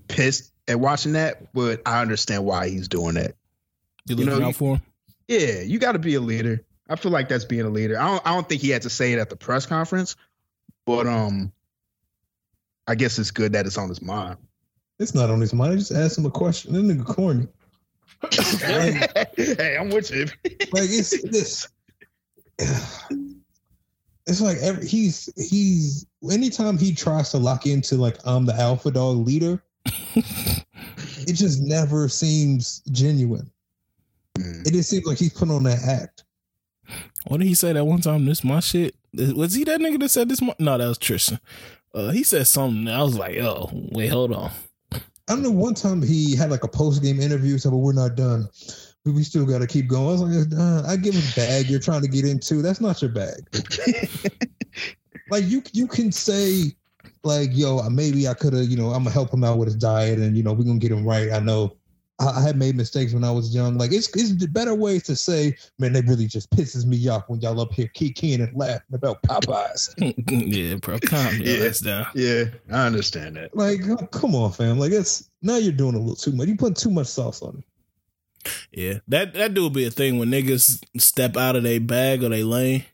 pissed 0.08 0.50
at 0.66 0.80
watching 0.80 1.12
that, 1.12 1.52
but 1.52 1.82
I 1.84 2.00
understand 2.00 2.46
why 2.46 2.70
he's 2.70 2.88
doing 2.88 3.16
that. 3.16 3.34
You 4.06 4.16
You 4.16 4.24
looking 4.24 4.40
know, 4.40 4.48
out 4.48 4.54
for 4.54 4.76
him? 4.76 4.82
Yeah, 5.28 5.60
you 5.60 5.78
got 5.78 5.92
to 5.92 5.98
be 5.98 6.14
a 6.14 6.20
leader. 6.20 6.64
I 6.88 6.96
feel 6.96 7.12
like 7.12 7.28
that's 7.28 7.44
being 7.44 7.66
a 7.66 7.68
leader. 7.68 7.98
I 7.98 8.06
don't. 8.06 8.26
I 8.26 8.34
don't 8.34 8.48
think 8.48 8.62
he 8.62 8.70
had 8.70 8.82
to 8.82 8.90
say 8.90 9.12
it 9.12 9.18
at 9.18 9.30
the 9.30 9.36
press 9.36 9.66
conference, 9.66 10.16
but 10.86 11.06
um, 11.06 11.52
I 12.86 12.94
guess 12.94 13.18
it's 13.18 13.30
good 13.30 13.52
that 13.52 13.66
it's 13.66 13.76
on 13.78 13.88
his 13.88 14.00
mind. 14.00 14.38
It's 14.98 15.14
not 15.14 15.30
on 15.30 15.40
his 15.40 15.52
mind. 15.52 15.72
I 15.74 15.76
just 15.76 15.92
asked 15.92 16.18
him 16.18 16.26
a 16.26 16.30
question. 16.30 16.72
That 16.72 16.82
nigga 16.82 17.04
corny. 17.04 17.46
hey, 19.36 19.76
I'm 19.78 19.90
with 19.90 20.10
you. 20.10 20.26
Like 20.72 20.88
it's 20.90 21.22
this. 21.22 21.68
It's 24.26 24.40
like 24.40 24.58
every, 24.58 24.86
he's 24.86 25.30
he's 25.36 26.06
anytime 26.30 26.78
he 26.78 26.94
tries 26.94 27.30
to 27.30 27.38
lock 27.38 27.66
into 27.66 27.96
like 27.96 28.16
I'm 28.24 28.44
the 28.44 28.54
alpha 28.54 28.90
dog 28.90 29.18
leader, 29.18 29.62
it 29.84 31.32
just 31.32 31.62
never 31.62 32.08
seems 32.08 32.82
genuine. 32.90 33.50
Mm. 34.38 34.66
It 34.66 34.72
just 34.72 34.90
seems 34.90 35.06
like 35.06 35.18
he's 35.18 35.32
put 35.32 35.50
on 35.50 35.62
that 35.64 35.82
act. 35.84 36.24
What 37.28 37.40
did 37.40 37.46
he 37.46 37.54
say 37.54 37.74
that 37.74 37.84
one 37.84 38.00
time? 38.00 38.24
This 38.24 38.42
my 38.42 38.60
shit. 38.60 38.94
Was 39.12 39.52
he 39.52 39.62
that 39.64 39.80
nigga 39.80 40.00
that 40.00 40.08
said 40.08 40.30
this? 40.30 40.40
My- 40.40 40.54
no, 40.58 40.78
that 40.78 40.88
was 40.88 40.96
Tristan. 40.96 41.38
Uh, 41.94 42.08
he 42.08 42.22
said 42.22 42.46
something. 42.46 42.88
I 42.88 43.02
was 43.02 43.18
like, 43.18 43.36
oh, 43.36 43.68
wait, 43.92 44.08
hold 44.08 44.32
on. 44.32 44.50
I 44.92 45.00
don't 45.34 45.42
know 45.42 45.50
one 45.50 45.74
time 45.74 46.00
he 46.00 46.34
had 46.34 46.50
like 46.50 46.64
a 46.64 46.68
post 46.68 47.02
game 47.02 47.20
interview, 47.20 47.58
so 47.58 47.70
but 47.70 47.78
we're 47.78 47.92
not 47.92 48.14
done. 48.14 48.48
We, 49.04 49.12
we 49.12 49.22
still 49.24 49.44
got 49.44 49.58
to 49.58 49.66
keep 49.66 49.88
going. 49.88 50.08
I 50.08 50.12
was 50.12 50.22
like, 50.22 50.58
uh, 50.58 50.88
I 50.88 50.96
give 50.96 51.16
a 51.16 51.36
bag 51.36 51.66
you're 51.66 51.80
trying 51.80 52.00
to 52.00 52.08
get 52.08 52.24
into. 52.24 52.62
That's 52.62 52.80
not 52.80 53.02
your 53.02 53.10
bag. 53.10 53.46
like 55.30 55.44
you, 55.44 55.62
you 55.74 55.86
can 55.86 56.10
say, 56.10 56.74
like, 57.24 57.50
yo, 57.52 57.86
maybe 57.90 58.26
I 58.26 58.32
could 58.32 58.54
have, 58.54 58.64
you 58.64 58.76
know, 58.78 58.86
I'm 58.86 59.04
gonna 59.04 59.10
help 59.10 59.34
him 59.34 59.44
out 59.44 59.58
with 59.58 59.68
his 59.68 59.76
diet, 59.76 60.18
and 60.18 60.34
you 60.34 60.42
know, 60.42 60.54
we're 60.54 60.64
gonna 60.64 60.78
get 60.78 60.92
him 60.92 61.04
right. 61.04 61.30
I 61.30 61.40
know 61.40 61.76
I, 62.20 62.26
I 62.26 62.40
had 62.42 62.56
made 62.56 62.76
mistakes 62.76 63.12
when 63.12 63.24
I 63.24 63.30
was 63.30 63.54
young. 63.54 63.78
Like, 63.78 63.92
it's 63.92 64.08
it's 64.16 64.34
the 64.36 64.46
better 64.48 64.74
ways 64.74 65.02
to 65.04 65.16
say, 65.16 65.56
man, 65.78 65.92
that 65.94 66.04
really 66.06 66.26
just 66.26 66.50
pisses 66.50 66.84
me 66.84 67.06
off 67.08 67.28
when 67.28 67.40
y'all 67.40 67.60
up 67.60 67.72
here 67.72 67.88
kicking 67.94 68.40
and 68.40 68.54
laughing 68.56 68.94
about 68.94 69.22
Popeyes. 69.22 69.94
yeah, 70.28 70.74
bro, 70.76 70.98
calm 71.00 71.36
your 71.36 71.56
Yeah. 71.58 71.66
ass 71.68 71.80
down. 71.80 72.06
yeah, 72.14 72.44
I 72.72 72.86
understand 72.86 73.36
that. 73.36 73.56
like, 73.56 73.80
oh, 73.88 74.06
come 74.06 74.34
on, 74.34 74.52
fam. 74.52 74.78
Like, 74.78 74.92
it's 74.92 75.28
now 75.42 75.56
you're 75.56 75.72
doing 75.72 75.94
a 75.94 75.98
little 75.98 76.16
too 76.16 76.32
much. 76.32 76.48
You 76.48 76.56
put 76.56 76.76
too 76.76 76.90
much 76.90 77.06
sauce 77.06 77.42
on 77.42 77.58
it. 77.58 77.64
Yeah, 78.72 78.98
that 79.08 79.34
that 79.34 79.54
do 79.54 79.68
be 79.68 79.84
a 79.86 79.90
thing 79.90 80.18
when 80.18 80.30
niggas 80.30 80.82
step 80.96 81.36
out 81.36 81.56
of 81.56 81.64
their 81.64 81.80
bag 81.80 82.22
or 82.22 82.28
they 82.30 82.44
lane. 82.44 82.84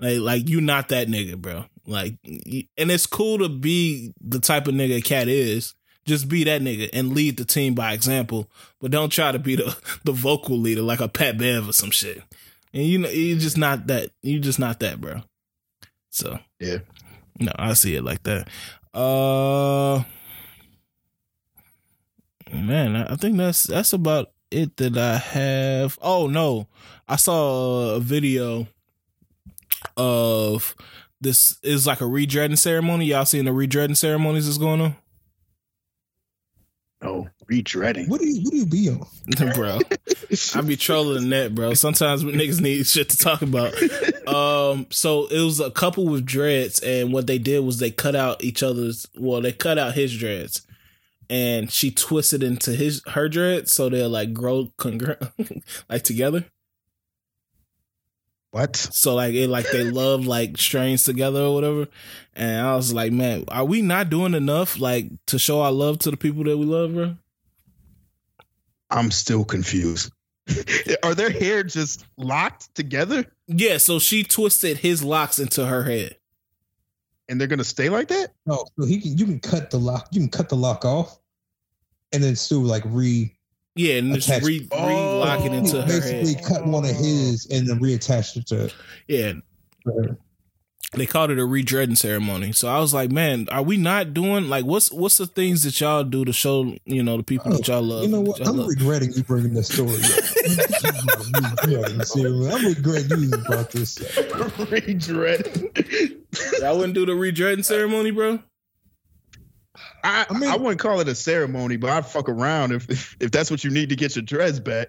Like, 0.00 0.18
like 0.20 0.48
you 0.48 0.60
not 0.60 0.88
that 0.88 1.08
nigga, 1.08 1.36
bro. 1.36 1.64
Like, 1.86 2.14
and 2.24 2.90
it's 2.90 3.06
cool 3.06 3.38
to 3.38 3.48
be 3.48 4.12
the 4.20 4.40
type 4.40 4.66
of 4.66 4.74
nigga 4.74 5.04
KAT 5.04 5.28
is. 5.28 5.74
Just 6.06 6.28
be 6.28 6.44
that 6.44 6.62
nigga 6.62 6.88
and 6.92 7.12
lead 7.14 7.36
the 7.36 7.44
team 7.44 7.74
by 7.74 7.92
example, 7.92 8.48
but 8.80 8.90
don't 8.92 9.10
try 9.10 9.32
to 9.32 9.38
be 9.38 9.56
the 9.56 9.76
the 10.04 10.12
vocal 10.12 10.56
leader 10.58 10.82
like 10.82 11.00
a 11.00 11.08
Pat 11.08 11.36
Bev 11.38 11.68
or 11.68 11.72
some 11.72 11.90
shit. 11.90 12.22
And 12.72 12.84
you 12.84 12.98
know, 12.98 13.08
you're 13.08 13.38
just 13.38 13.56
not 13.58 13.86
that. 13.88 14.10
You're 14.22 14.40
just 14.42 14.58
not 14.58 14.80
that, 14.80 15.00
bro. 15.00 15.22
So 16.10 16.38
Yeah. 16.60 16.78
no, 17.40 17.52
I 17.56 17.72
see 17.74 17.94
it 17.96 18.02
like 18.04 18.22
that. 18.24 18.48
Uh, 18.94 20.02
Man, 22.52 22.94
I 22.96 23.16
think 23.16 23.36
that's 23.36 23.64
that's 23.64 23.92
about 23.92 24.30
it 24.50 24.76
that 24.76 24.96
I 24.96 25.16
have. 25.18 25.98
Oh 26.00 26.28
no, 26.28 26.68
I 27.08 27.16
saw 27.16 27.96
a 27.96 28.00
video 28.00 28.68
of 29.96 30.74
this 31.20 31.58
is 31.62 31.86
like 31.86 32.00
a 32.00 32.04
redreading 32.04 32.56
ceremony. 32.58 33.06
Y'all 33.06 33.24
seen 33.24 33.46
the 33.46 33.50
redreading 33.50 33.96
ceremonies 33.96 34.46
that's 34.46 34.58
going 34.58 34.80
on, 34.80 34.96
Oh, 37.06 37.28
retreading. 37.50 38.08
What 38.08 38.20
do 38.20 38.26
you 38.26 38.42
what 38.42 38.50
do 38.50 38.56
you 38.56 38.66
be 38.66 38.90
on? 38.90 39.06
bro? 39.54 39.78
I 40.54 40.60
be 40.62 40.76
trolling 40.76 41.22
the 41.22 41.28
net, 41.28 41.54
bro. 41.54 41.74
Sometimes 41.74 42.24
when 42.24 42.34
niggas 42.34 42.60
need 42.60 42.86
shit 42.86 43.10
to 43.10 43.16
talk 43.16 43.42
about. 43.42 43.74
Um, 44.26 44.86
so 44.90 45.26
it 45.26 45.40
was 45.40 45.60
a 45.60 45.70
couple 45.70 46.06
with 46.06 46.26
dreads, 46.26 46.80
and 46.80 47.12
what 47.12 47.28
they 47.28 47.38
did 47.38 47.60
was 47.60 47.78
they 47.78 47.92
cut 47.92 48.16
out 48.16 48.42
each 48.42 48.62
other's. 48.62 49.06
Well, 49.16 49.40
they 49.40 49.52
cut 49.52 49.78
out 49.78 49.94
his 49.94 50.16
dreads, 50.16 50.66
and 51.30 51.70
she 51.70 51.92
twisted 51.92 52.42
into 52.42 52.72
his 52.72 53.02
her 53.08 53.28
dreads, 53.28 53.72
so 53.72 53.88
they'll 53.88 54.08
like 54.08 54.32
grow 54.32 54.72
congr- 54.78 55.62
like 55.88 56.02
together. 56.02 56.46
What? 58.56 58.74
So 58.76 59.14
like 59.14 59.34
it 59.34 59.48
like 59.48 59.70
they 59.70 59.84
love 59.84 60.26
like 60.26 60.56
strains 60.56 61.04
together 61.04 61.40
or 61.42 61.52
whatever. 61.54 61.88
And 62.34 62.66
I 62.66 62.74
was 62.74 62.90
like, 62.90 63.12
man, 63.12 63.44
are 63.48 63.66
we 63.66 63.82
not 63.82 64.08
doing 64.08 64.32
enough 64.32 64.80
like 64.80 65.08
to 65.26 65.38
show 65.38 65.60
our 65.60 65.70
love 65.70 65.98
to 66.00 66.10
the 66.10 66.16
people 66.16 66.42
that 66.44 66.56
we 66.56 66.64
love, 66.64 66.94
bro? 66.94 67.16
I'm 68.90 69.10
still 69.10 69.44
confused. 69.44 70.10
Are 71.02 71.14
their 71.14 71.28
hair 71.28 71.64
just 71.64 72.06
locked 72.16 72.74
together 72.74 73.26
Yeah, 73.46 73.76
so 73.76 73.98
she 73.98 74.22
twisted 74.22 74.78
his 74.78 75.02
locks 75.04 75.38
into 75.38 75.66
her 75.66 75.82
head. 75.82 76.16
and 77.28 77.38
they're 77.38 77.48
gonna 77.48 77.62
stay 77.64 77.90
like 77.90 78.08
that? 78.08 78.32
No, 78.46 78.64
so 78.78 78.86
he 78.86 79.00
can 79.02 79.18
you 79.18 79.26
can 79.26 79.40
cut 79.40 79.70
the 79.70 79.78
lock, 79.78 80.08
you 80.12 80.20
can 80.20 80.30
cut 80.30 80.48
the 80.48 80.56
lock 80.56 80.86
off, 80.86 81.18
and 82.12 82.22
then 82.24 82.36
still 82.36 82.60
like 82.62 82.84
re 82.86 83.36
Yeah, 83.74 83.96
and 83.98 84.14
just 84.14 84.28
Attach- 84.30 84.44
re 84.44 84.66
oh, 84.70 84.76
Oh. 85.16 85.22
re-lock 85.24 85.44
it 85.44 85.52
into 85.52 85.80
her 85.82 85.86
basically 85.86 86.34
head. 86.34 86.44
cut 86.44 86.66
one 86.66 86.84
of 86.84 86.94
his 86.94 87.46
and 87.50 87.68
then 87.68 87.78
reattach 87.80 88.36
it 88.36 88.46
to 88.48 88.64
it. 88.66 88.74
Yeah, 89.08 89.32
her. 89.84 90.16
they 90.94 91.06
called 91.06 91.30
it 91.30 91.38
a 91.38 91.42
redreading 91.42 91.96
ceremony. 91.96 92.52
So 92.52 92.68
I 92.68 92.78
was 92.78 92.94
like, 92.94 93.10
man, 93.10 93.48
are 93.50 93.62
we 93.62 93.76
not 93.76 94.14
doing 94.14 94.48
like 94.48 94.64
what's 94.64 94.90
what's 94.92 95.18
the 95.18 95.26
things 95.26 95.62
that 95.64 95.80
y'all 95.80 96.04
do 96.04 96.24
to 96.24 96.32
show 96.32 96.74
you 96.84 97.02
know 97.02 97.16
the 97.16 97.22
people 97.22 97.50
that 97.52 97.66
y'all 97.68 97.82
love? 97.82 98.04
You 98.04 98.08
know 98.10 98.20
what? 98.20 98.46
I'm 98.46 98.56
love? 98.56 98.68
regretting 98.68 99.12
you 99.12 99.22
bringing 99.24 99.54
this 99.54 99.68
story. 99.68 99.90
up. 99.94 99.98
Yeah, 101.68 102.02
seriously, 102.04 102.48
I'm 102.50 102.64
regretting 102.66 103.20
you 103.20 103.30
brought 103.46 103.70
this. 103.72 104.00
up. 104.18 104.26
Retreading. 104.68 106.22
Y'all 106.60 106.76
wouldn't 106.76 106.94
do 106.94 107.06
the 107.06 107.12
redreading 107.12 107.64
ceremony, 107.64 108.10
bro. 108.10 108.38
I, 110.04 110.24
I 110.30 110.38
mean- 110.38 110.48
I 110.50 110.56
wouldn't 110.56 110.80
call 110.80 111.00
it 111.00 111.08
a 111.08 111.14
ceremony, 111.14 111.76
but 111.76 111.90
I'd 111.90 112.06
fuck 112.06 112.28
around 112.28 112.72
if 112.72 112.88
if, 112.88 113.16
if 113.20 113.30
that's 113.30 113.50
what 113.50 113.64
you 113.64 113.70
need 113.70 113.88
to 113.90 113.96
get 113.96 114.14
your 114.16 114.22
dreads 114.22 114.60
back. 114.60 114.88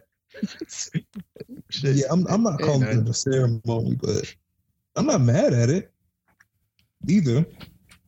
Shit. 1.69 1.95
Yeah, 1.95 2.05
I'm, 2.11 2.25
I'm 2.27 2.43
not 2.43 2.59
calling 2.59 2.81
man. 2.81 2.99
it 2.99 3.09
a 3.09 3.13
ceremony, 3.13 3.95
but 4.01 4.33
I'm 4.95 5.05
not 5.05 5.21
mad 5.21 5.53
at 5.53 5.69
it 5.69 5.91
either. 7.07 7.45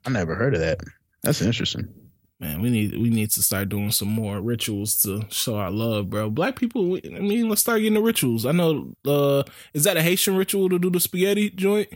I 0.06 0.10
never 0.10 0.36
heard 0.36 0.54
of 0.56 0.62
that. 0.62 0.80
That's 1.24 1.42
interesting. 1.42 1.88
Man, 2.40 2.62
we 2.62 2.70
need 2.70 2.98
we 2.98 3.10
need 3.10 3.32
to 3.32 3.42
start 3.44 3.68
doing 3.68 3.92
some 3.92 4.08
more 4.08 4.40
rituals 4.40 5.02
to 5.02 5.26
show 5.30 5.58
our 5.58 5.70
love, 5.72 6.10
bro. 6.10 6.30
Black 6.30 6.56
people, 6.56 6.88
we- 6.92 7.02
I 7.04 7.20
mean, 7.20 7.50
let's 7.50 7.60
start 7.60 7.80
getting 7.80 7.96
the 7.96 8.02
rituals. 8.02 8.46
I 8.46 8.54
know, 8.54 8.96
uh, 9.06 9.44
is 9.74 9.84
that 9.84 9.98
a 9.98 10.02
Haitian 10.02 10.38
ritual 10.38 10.70
to 10.70 10.80
do 10.80 10.90
the 10.90 11.02
spaghetti 11.02 11.50
joint? 11.50 11.90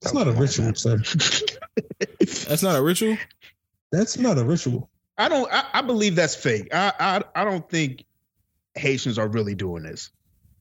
That's 0.00 0.14
not 0.14 0.28
a 0.28 0.32
ritual, 0.32 0.74
sir. 0.74 0.96
That's 2.18 2.62
not 2.62 2.76
a 2.76 2.82
ritual. 2.82 3.18
That's 3.92 4.18
not 4.18 4.38
a 4.38 4.44
ritual. 4.44 4.88
I 5.18 5.28
don't. 5.28 5.52
I, 5.52 5.64
I 5.74 5.82
believe 5.82 6.16
that's 6.16 6.34
fake. 6.34 6.74
I, 6.74 6.92
I 6.98 7.22
I 7.34 7.44
don't 7.44 7.68
think 7.68 8.04
Haitians 8.74 9.18
are 9.18 9.28
really 9.28 9.54
doing 9.54 9.82
this. 9.82 10.10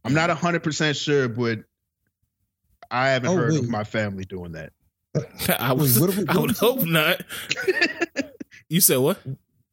I'm 0.06 0.14
not 0.14 0.30
hundred 0.32 0.64
percent 0.64 0.98
sure, 0.98 1.28
but 1.30 1.60
I 2.92 3.10
haven't 3.10 3.30
Oh, 3.30 3.36
heard 3.36 3.56
of 3.56 3.70
my 3.70 3.84
family 3.84 4.26
doing 4.26 4.52
that. 4.54 4.74
I 5.60 5.74
was, 5.74 6.00
what 6.00 6.10
are 6.16 6.22
we- 6.22 6.28
I 6.28 6.38
would 6.38 6.52
what 6.52 6.64
are 6.64 6.74
we 6.76 6.82
hope 6.82 6.86
not. 6.88 7.24
You 8.70 8.82
said 8.82 8.98
what? 8.98 9.20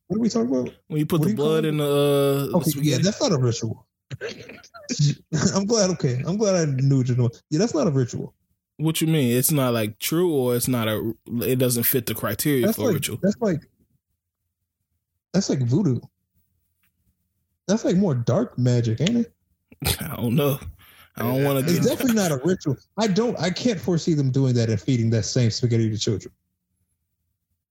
What 0.08 0.16
are 0.16 0.20
we 0.20 0.28
talking 0.28 0.50
about? 0.54 0.74
When 0.88 0.98
you 0.98 1.06
put 1.06 1.20
What 1.20 1.28
the 1.28 1.28
do 1.28 1.30
you 1.30 1.36
call 1.38 1.46
blood 1.46 1.64
in 1.64 1.76
the, 1.78 1.84
uh, 1.84 2.50
the 2.50 2.56
Okay, 2.56 2.70
yeah, 2.82 2.98
that's 3.00 3.20
not 3.20 3.32
a 3.32 3.38
ritual. 3.38 3.86
I'm 5.54 5.64
glad. 5.64 5.90
Okay, 5.90 6.22
I'm 6.26 6.36
glad 6.36 6.56
I 6.56 6.70
knew 6.70 6.98
what 6.98 7.08
you're 7.08 7.16
doing. 7.16 7.30
Yeah, 7.48 7.60
that's 7.60 7.72
not 7.74 7.86
a 7.86 7.90
ritual. 7.90 8.34
what 8.76 9.00
you 9.00 9.06
mean? 9.06 9.34
It's 9.36 9.50
not 9.52 9.72
like 9.72 9.98
true, 10.00 10.30
or 10.34 10.54
it's 10.56 10.68
not 10.68 10.86
a. 10.88 11.14
It 11.40 11.56
doesn't 11.58 11.84
fit 11.84 12.06
the 12.06 12.14
criteria 12.14 12.66
That's 12.66 12.76
for 12.76 12.82
a 12.82 12.86
like 12.86 12.94
ritual. 12.94 13.18
that's 13.22 13.36
like 13.40 13.62
that's 15.32 15.48
like 15.48 15.60
voodoo. 15.60 16.00
That's 17.68 17.84
like 17.84 17.96
more 17.96 18.14
dark 18.14 18.58
magic, 18.58 19.00
ain't 19.00 19.26
it? 19.26 19.32
I 20.00 20.16
don't 20.16 20.34
know. 20.34 20.58
I 21.16 21.22
don't 21.22 21.44
want 21.44 21.64
to 21.66 21.70
It's 21.72 21.80
get. 21.86 21.88
definitely 21.98 22.14
not 22.14 22.32
a 22.32 22.40
ritual. 22.44 22.76
I 22.98 23.06
don't. 23.06 23.38
I 23.38 23.50
can't 23.50 23.80
foresee 23.80 24.14
them 24.14 24.30
doing 24.30 24.54
that 24.54 24.70
and 24.70 24.80
feeding 24.80 25.10
that 25.10 25.24
same 25.24 25.50
spaghetti 25.50 25.90
to 25.90 25.98
children. 25.98 26.32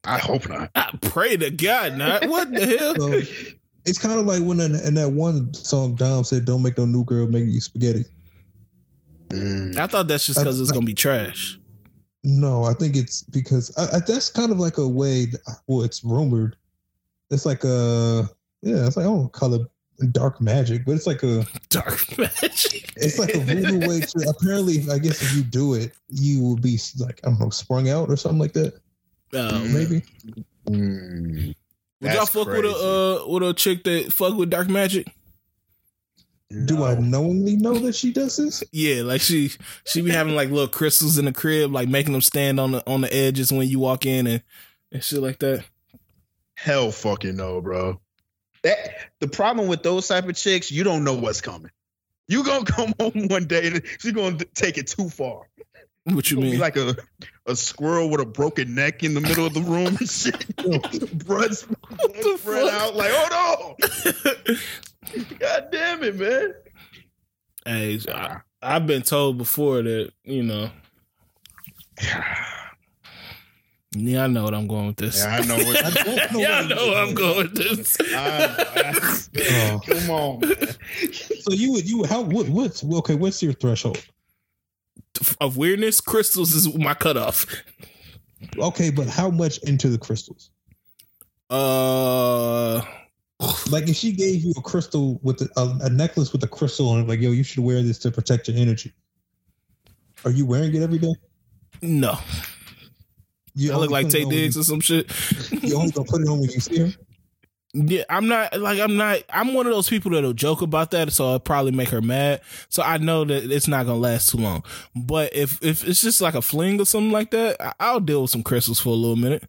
I 0.05 0.17
hope 0.17 0.47
not. 0.47 0.71
I 0.75 0.91
pray 1.01 1.35
to 1.37 1.49
God 1.51 1.97
not. 1.97 2.25
What 2.27 2.51
the 2.53 2.65
hell? 2.65 2.95
So 2.95 3.21
it's 3.85 3.97
kind 3.97 4.19
of 4.19 4.25
like 4.25 4.43
when 4.43 4.59
in, 4.59 4.75
in 4.75 4.93
that 4.95 5.09
one 5.09 5.53
song 5.53 5.95
Dom 5.95 6.23
said, 6.23 6.45
"Don't 6.45 6.61
make 6.61 6.77
no 6.77 6.85
new 6.85 7.03
girl 7.05 7.27
make 7.27 7.45
you 7.45 7.59
spaghetti." 7.61 8.05
Mm. 9.29 9.77
I 9.77 9.87
thought 9.87 10.07
that's 10.07 10.25
just 10.25 10.39
because 10.39 10.59
it's 10.59 10.71
gonna 10.71 10.85
be 10.85 10.93
trash. 10.93 11.59
No, 12.23 12.63
I 12.65 12.73
think 12.73 12.95
it's 12.95 13.23
because 13.23 13.75
I, 13.77 13.97
I, 13.97 13.99
that's 14.05 14.29
kind 14.29 14.51
of 14.51 14.59
like 14.59 14.77
a 14.77 14.87
way. 14.87 15.27
Well, 15.67 15.83
it's 15.83 16.03
rumored. 16.03 16.55
It's 17.29 17.45
like 17.45 17.63
a 17.63 18.29
yeah. 18.61 18.85
It's 18.87 18.97
like 18.97 19.05
I 19.05 19.09
don't 19.09 19.31
call 19.31 19.53
it 19.53 19.61
dark 20.07 20.41
magic, 20.41 20.85
but 20.85 20.93
it's 20.93 21.07
like 21.07 21.23
a 21.23 21.45
Dark 21.69 22.17
magic. 22.17 22.93
it's 22.95 23.19
like 23.19 23.33
a 23.35 23.39
voodoo 23.39 23.87
way 23.87 24.01
to. 24.01 24.29
Apparently, 24.29 24.85
I 24.91 24.99
guess 24.99 25.21
if 25.21 25.35
you 25.35 25.43
do 25.43 25.73
it, 25.73 25.93
you 26.09 26.41
will 26.41 26.55
be 26.55 26.79
like 26.99 27.19
I 27.23 27.29
don't 27.29 27.39
know, 27.39 27.49
sprung 27.49 27.89
out 27.89 28.09
or 28.09 28.17
something 28.17 28.39
like 28.39 28.53
that. 28.53 28.73
Um, 29.33 29.73
Maybe. 29.73 30.03
Mm. 30.67 31.55
would 32.01 32.11
y'all 32.11 32.13
That's 32.13 32.29
fuck 32.29 32.47
with 32.47 32.65
a 32.65 33.21
uh, 33.23 33.27
with 33.27 33.43
a 33.43 33.53
chick 33.53 33.83
that 33.83 34.11
fuck 34.13 34.35
with 34.35 34.49
dark 34.49 34.69
magic? 34.69 35.07
Do 36.65 36.83
I 36.83 36.95
knowingly 36.95 37.57
know 37.57 37.77
that 37.77 37.93
she 37.93 38.11
does 38.11 38.37
this? 38.37 38.63
Yeah, 38.71 39.03
like 39.03 39.21
she 39.21 39.51
she 39.85 40.01
be 40.01 40.11
having 40.11 40.35
like 40.35 40.49
little 40.49 40.67
crystals 40.67 41.17
in 41.19 41.25
the 41.25 41.31
crib, 41.31 41.71
like 41.71 41.89
making 41.89 42.13
them 42.13 42.21
stand 42.21 42.59
on 42.59 42.71
the 42.71 42.87
on 42.89 43.01
the 43.01 43.13
edges 43.13 43.51
when 43.51 43.67
you 43.67 43.79
walk 43.79 44.05
in 44.05 44.25
and 44.25 44.41
and 44.91 45.03
shit 45.03 45.21
like 45.21 45.39
that. 45.39 45.63
Hell 46.55 46.91
fucking 46.91 47.35
no, 47.35 47.61
bro. 47.61 48.01
That 48.63 48.77
the 49.19 49.27
problem 49.27 49.67
with 49.67 49.83
those 49.83 50.07
type 50.07 50.27
of 50.27 50.35
chicks, 50.35 50.71
you 50.71 50.83
don't 50.83 51.03
know 51.03 51.15
what's 51.15 51.41
coming. 51.41 51.71
You 52.27 52.43
gonna 52.43 52.65
come 52.65 52.93
home 52.99 53.27
one 53.27 53.47
day 53.47 53.67
and 53.67 53.81
she's 53.99 54.13
gonna 54.13 54.37
take 54.53 54.77
it 54.77 54.87
too 54.87 55.09
far. 55.09 55.49
What 56.05 56.31
you 56.31 56.37
mean? 56.37 56.59
like 56.59 56.77
a, 56.77 56.95
a 57.45 57.55
squirrel 57.55 58.09
with 58.09 58.21
a 58.21 58.25
broken 58.25 58.73
neck 58.73 59.03
in 59.03 59.13
the 59.13 59.21
middle 59.21 59.45
of 59.45 59.53
the 59.53 59.61
room 59.61 59.97
and 59.97 60.09
shit. 60.09 60.55
blood, 61.25 61.53
spread 61.53 62.67
out. 62.69 62.95
Like, 62.95 63.11
oh 63.13 63.75
no! 64.47 64.55
God 65.39 65.67
damn 65.71 66.03
it, 66.03 66.15
man. 66.15 66.53
hey, 67.65 67.99
I, 68.07 68.37
I've 68.61 68.87
been 68.87 69.03
told 69.03 69.37
before 69.37 69.83
that 69.83 70.11
you 70.23 70.43
know. 70.43 70.71
Yeah, 73.95 74.25
I 74.25 74.27
know 74.27 74.43
what 74.43 74.53
I'm 74.53 74.67
going 74.67 74.87
with 74.87 74.97
this. 74.97 75.17
Yeah, 75.23 75.37
I 75.37 75.41
know 75.45 75.55
what. 75.57 75.85
I 75.85 75.89
don't 75.89 76.31
know 76.33 76.39
yeah, 76.39 76.59
I 76.59 76.67
know 76.67 76.75
where 76.75 77.03
I'm 77.03 77.15
going 77.15 77.37
with 77.37 77.55
this. 77.55 77.97
I- 78.15 79.15
Oh. 79.41 79.79
come 79.85 80.09
on, 80.09 80.39
man. 80.41 80.67
So 81.41 81.53
you 81.53 81.71
would 81.73 81.89
you 81.89 82.03
how 82.05 82.21
what 82.21 82.49
what's 82.49 82.83
okay? 82.83 83.15
What's 83.15 83.41
your 83.41 83.53
threshold? 83.53 83.97
of 85.41 85.57
weirdness, 85.57 85.99
crystals 86.01 86.53
is 86.53 86.73
my 86.75 86.93
cutoff. 86.93 87.45
Okay, 88.57 88.89
but 88.89 89.07
how 89.07 89.29
much 89.29 89.57
into 89.63 89.89
the 89.89 89.97
crystals? 89.97 90.49
Uh, 91.49 92.81
Like 93.69 93.87
if 93.87 93.95
she 93.95 94.11
gave 94.11 94.43
you 94.43 94.53
a 94.57 94.61
crystal 94.61 95.19
with 95.23 95.41
a, 95.41 95.49
a, 95.59 95.85
a 95.85 95.89
necklace 95.89 96.31
with 96.31 96.43
a 96.43 96.47
crystal 96.47 96.89
on 96.89 97.01
it, 97.01 97.07
like 97.07 97.19
yo, 97.21 97.31
you 97.31 97.43
should 97.43 97.63
wear 97.63 97.81
this 97.81 97.97
to 97.99 98.11
protect 98.11 98.47
your 98.47 98.57
energy. 98.57 98.91
Are 100.25 100.31
you 100.31 100.45
wearing 100.45 100.75
it 100.75 100.81
every 100.83 100.99
day? 100.99 101.13
no, 101.81 102.17
You 103.59 103.73
I 103.73 103.75
look 103.77 103.91
like 103.91 104.05
put 104.05 104.13
it 104.13 104.17
Tay 104.17 104.23
on 104.23 104.27
when 104.29 104.37
Diggs 104.37 104.57
or 104.57 104.63
some 104.63 104.79
shit. 104.79 105.11
You, 105.51 105.59
you 105.69 105.75
only 105.77 105.91
gonna 105.91 106.07
put 106.07 106.21
it 106.21 106.27
on 106.27 106.39
when 106.39 106.49
you 106.49 106.59
see 106.59 106.79
her. 106.79 106.91
Yeah, 107.73 108.03
I'm 108.09 108.27
not 108.27 108.59
like 108.59 108.79
I'm 108.79 108.97
not. 108.97 109.19
I'm 109.29 109.53
one 109.53 109.67
of 109.67 109.73
those 109.73 109.89
people 109.89 110.11
that'll 110.11 110.33
joke 110.33 110.61
about 110.63 110.89
that, 110.91 111.11
so 111.13 111.25
it'll 111.25 111.39
probably 111.39 111.71
make 111.71 111.89
her 111.89 112.01
mad. 112.01 112.41
So 112.69 112.81
I 112.81 112.97
know 112.97 113.23
that 113.25 113.51
it's 113.51 113.67
not 113.67 113.85
gonna 113.85 113.99
last 113.99 114.29
too 114.31 114.37
long. 114.37 114.63
But 114.95 115.35
if 115.35 115.63
if 115.63 115.87
it's 115.87 116.01
just 116.01 116.19
like 116.19 116.33
a 116.33 116.41
fling 116.41 116.81
or 116.81 116.85
something 116.85 117.11
like 117.11 117.29
that, 117.31 117.61
I- 117.61 117.73
I'll 117.79 117.99
deal 117.99 118.23
with 118.23 118.31
some 118.31 118.41
crystals 118.43 118.79
for 118.79 118.89
a 118.89 118.93
little 118.93 119.15
minute. 119.15 119.43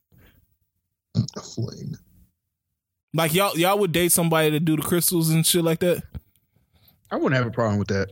A 1.15 1.41
fling. 1.41 1.95
Like 3.15 3.32
y'all, 3.32 3.57
y'all 3.59 3.78
would 3.78 3.93
date 3.93 4.12
somebody 4.12 4.51
to 4.51 4.61
do 4.61 4.77
the 4.77 4.82
crystals 4.82 5.31
and 5.31 5.45
shit 5.47 5.65
like 5.65 5.81
that. 5.81 6.03
I 7.11 7.16
wouldn't 7.16 7.35
have 7.35 7.47
a 7.47 7.51
problem 7.51 7.78
with 7.78 7.89
that. 7.89 8.11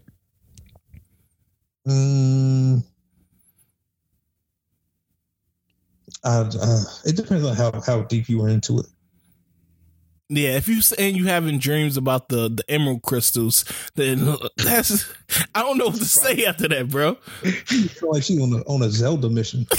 Mm, 1.87 2.83
uh, 6.24 6.51
uh, 6.61 6.82
it 7.05 7.16
depends 7.16 7.45
on 7.45 7.55
how 7.57 7.81
how 7.81 8.03
deep 8.03 8.28
you 8.28 8.39
were 8.39 8.49
into 8.49 8.78
it. 8.78 8.86
Yeah, 10.31 10.57
if 10.57 10.69
you 10.69 10.82
saying 10.82 11.15
you 11.15 11.24
having 11.27 11.59
dreams 11.59 11.97
about 11.97 12.28
the 12.28 12.51
the 12.51 12.62
emerald 12.69 13.03
crystals, 13.03 13.65
then 13.95 14.36
that's 14.57 15.11
I 15.55 15.62
don't 15.62 15.78
know 15.78 15.86
what 15.86 15.97
to 15.97 16.05
say 16.05 16.45
after 16.45 16.69
that, 16.69 16.89
bro. 16.89 17.15
Feel 17.15 18.12
like 18.12 18.23
she 18.23 18.39
on 18.39 18.53
a 18.53 18.59
on 18.62 18.82
a 18.82 18.90
Zelda 18.90 19.31
mission. 19.31 19.66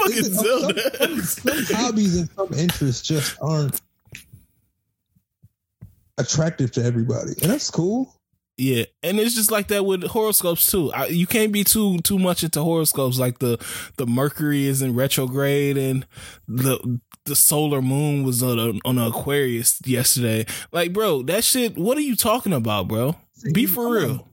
Fucking 0.00 0.24
Some, 0.24 0.44
Zelda. 0.44 0.96
some, 0.96 1.20
some 1.20 1.76
hobbies 1.76 2.18
and 2.20 2.30
some 2.30 2.52
interests 2.54 3.02
just 3.06 3.36
aren't 3.42 3.80
attractive 6.16 6.70
to 6.72 6.84
everybody, 6.84 7.32
and 7.42 7.50
that's 7.50 7.70
cool. 7.70 8.14
Yeah, 8.60 8.84
and 9.02 9.18
it's 9.18 9.34
just 9.34 9.50
like 9.50 9.68
that 9.68 9.86
with 9.86 10.02
horoscopes 10.02 10.70
too. 10.70 10.92
I, 10.92 11.06
you 11.06 11.26
can't 11.26 11.50
be 11.50 11.64
too 11.64 11.98
too 12.00 12.18
much 12.18 12.44
into 12.44 12.62
horoscopes. 12.62 13.18
Like 13.18 13.38
the 13.38 13.56
the 13.96 14.04
Mercury 14.04 14.66
is 14.66 14.82
in 14.82 14.94
retrograde, 14.94 15.78
and 15.78 16.06
the 16.46 17.00
the 17.24 17.34
solar 17.34 17.80
moon 17.80 18.22
was 18.22 18.42
on 18.42 18.58
a, 18.58 18.72
on 18.86 18.98
an 18.98 19.06
Aquarius 19.06 19.80
yesterday. 19.86 20.44
Like, 20.72 20.92
bro, 20.92 21.22
that 21.22 21.42
shit. 21.42 21.78
What 21.78 21.96
are 21.96 22.02
you 22.02 22.14
talking 22.14 22.52
about, 22.52 22.86
bro? 22.86 23.16
Be 23.54 23.64
for 23.64 23.86
I'm 23.86 23.92
real. 23.92 24.12
Not, 24.12 24.26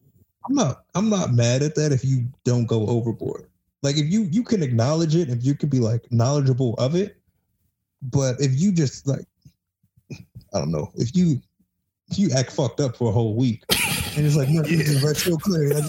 I'm 0.50 0.56
not. 0.56 0.84
I'm 0.96 1.10
not 1.10 1.34
mad 1.34 1.64
at 1.64 1.76
that 1.76 1.94
if 1.94 2.04
you 2.04 2.28
don't 2.44 2.66
go 2.66 2.86
overboard. 2.88 3.48
Like 3.82 3.96
if 3.96 4.12
you 4.12 4.24
you 4.24 4.44
can 4.44 4.62
acknowledge 4.62 5.16
it, 5.16 5.30
if 5.30 5.46
you 5.46 5.56
can 5.56 5.70
be 5.70 5.80
like 5.80 6.02
knowledgeable 6.12 6.74
of 6.80 6.96
it, 6.96 7.16
but 8.02 8.42
if 8.42 8.60
you 8.60 8.74
just 8.74 9.08
like, 9.08 9.26
I 10.12 10.60
don't 10.60 10.72
know, 10.72 10.92
if 10.96 11.16
you 11.16 11.40
if 12.12 12.20
you 12.20 12.30
act 12.32 12.52
fucked 12.52 12.82
up 12.82 12.98
for 12.98 13.08
a 13.08 13.14
whole 13.14 13.34
week 13.34 13.64
and 14.18 14.26
it's 14.26 14.36
like 14.36 14.50
Mercury 14.50 14.78
is 14.78 15.04
retrograde, 15.04 15.86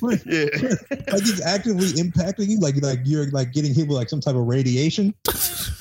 like, 0.00 0.20
it's- 0.26 0.84
yeah. 0.90 0.96
like 1.12 1.22
it's 1.22 1.40
actively 1.44 1.88
impacting 1.88 2.48
you, 2.48 2.58
like 2.60 2.76
like 2.82 3.00
you're 3.04 3.30
like 3.30 3.52
getting 3.52 3.74
hit 3.74 3.88
with 3.88 3.96
like 3.96 4.08
some 4.08 4.20
type 4.20 4.34
of 4.34 4.46
radiation, 4.46 5.14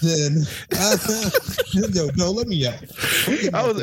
then 0.02 0.44
yo, 1.94 2.10
no, 2.18 2.32
let 2.32 2.48
me 2.48 2.68
out. 2.68 2.76
I 3.54 3.66
was, 3.68 3.78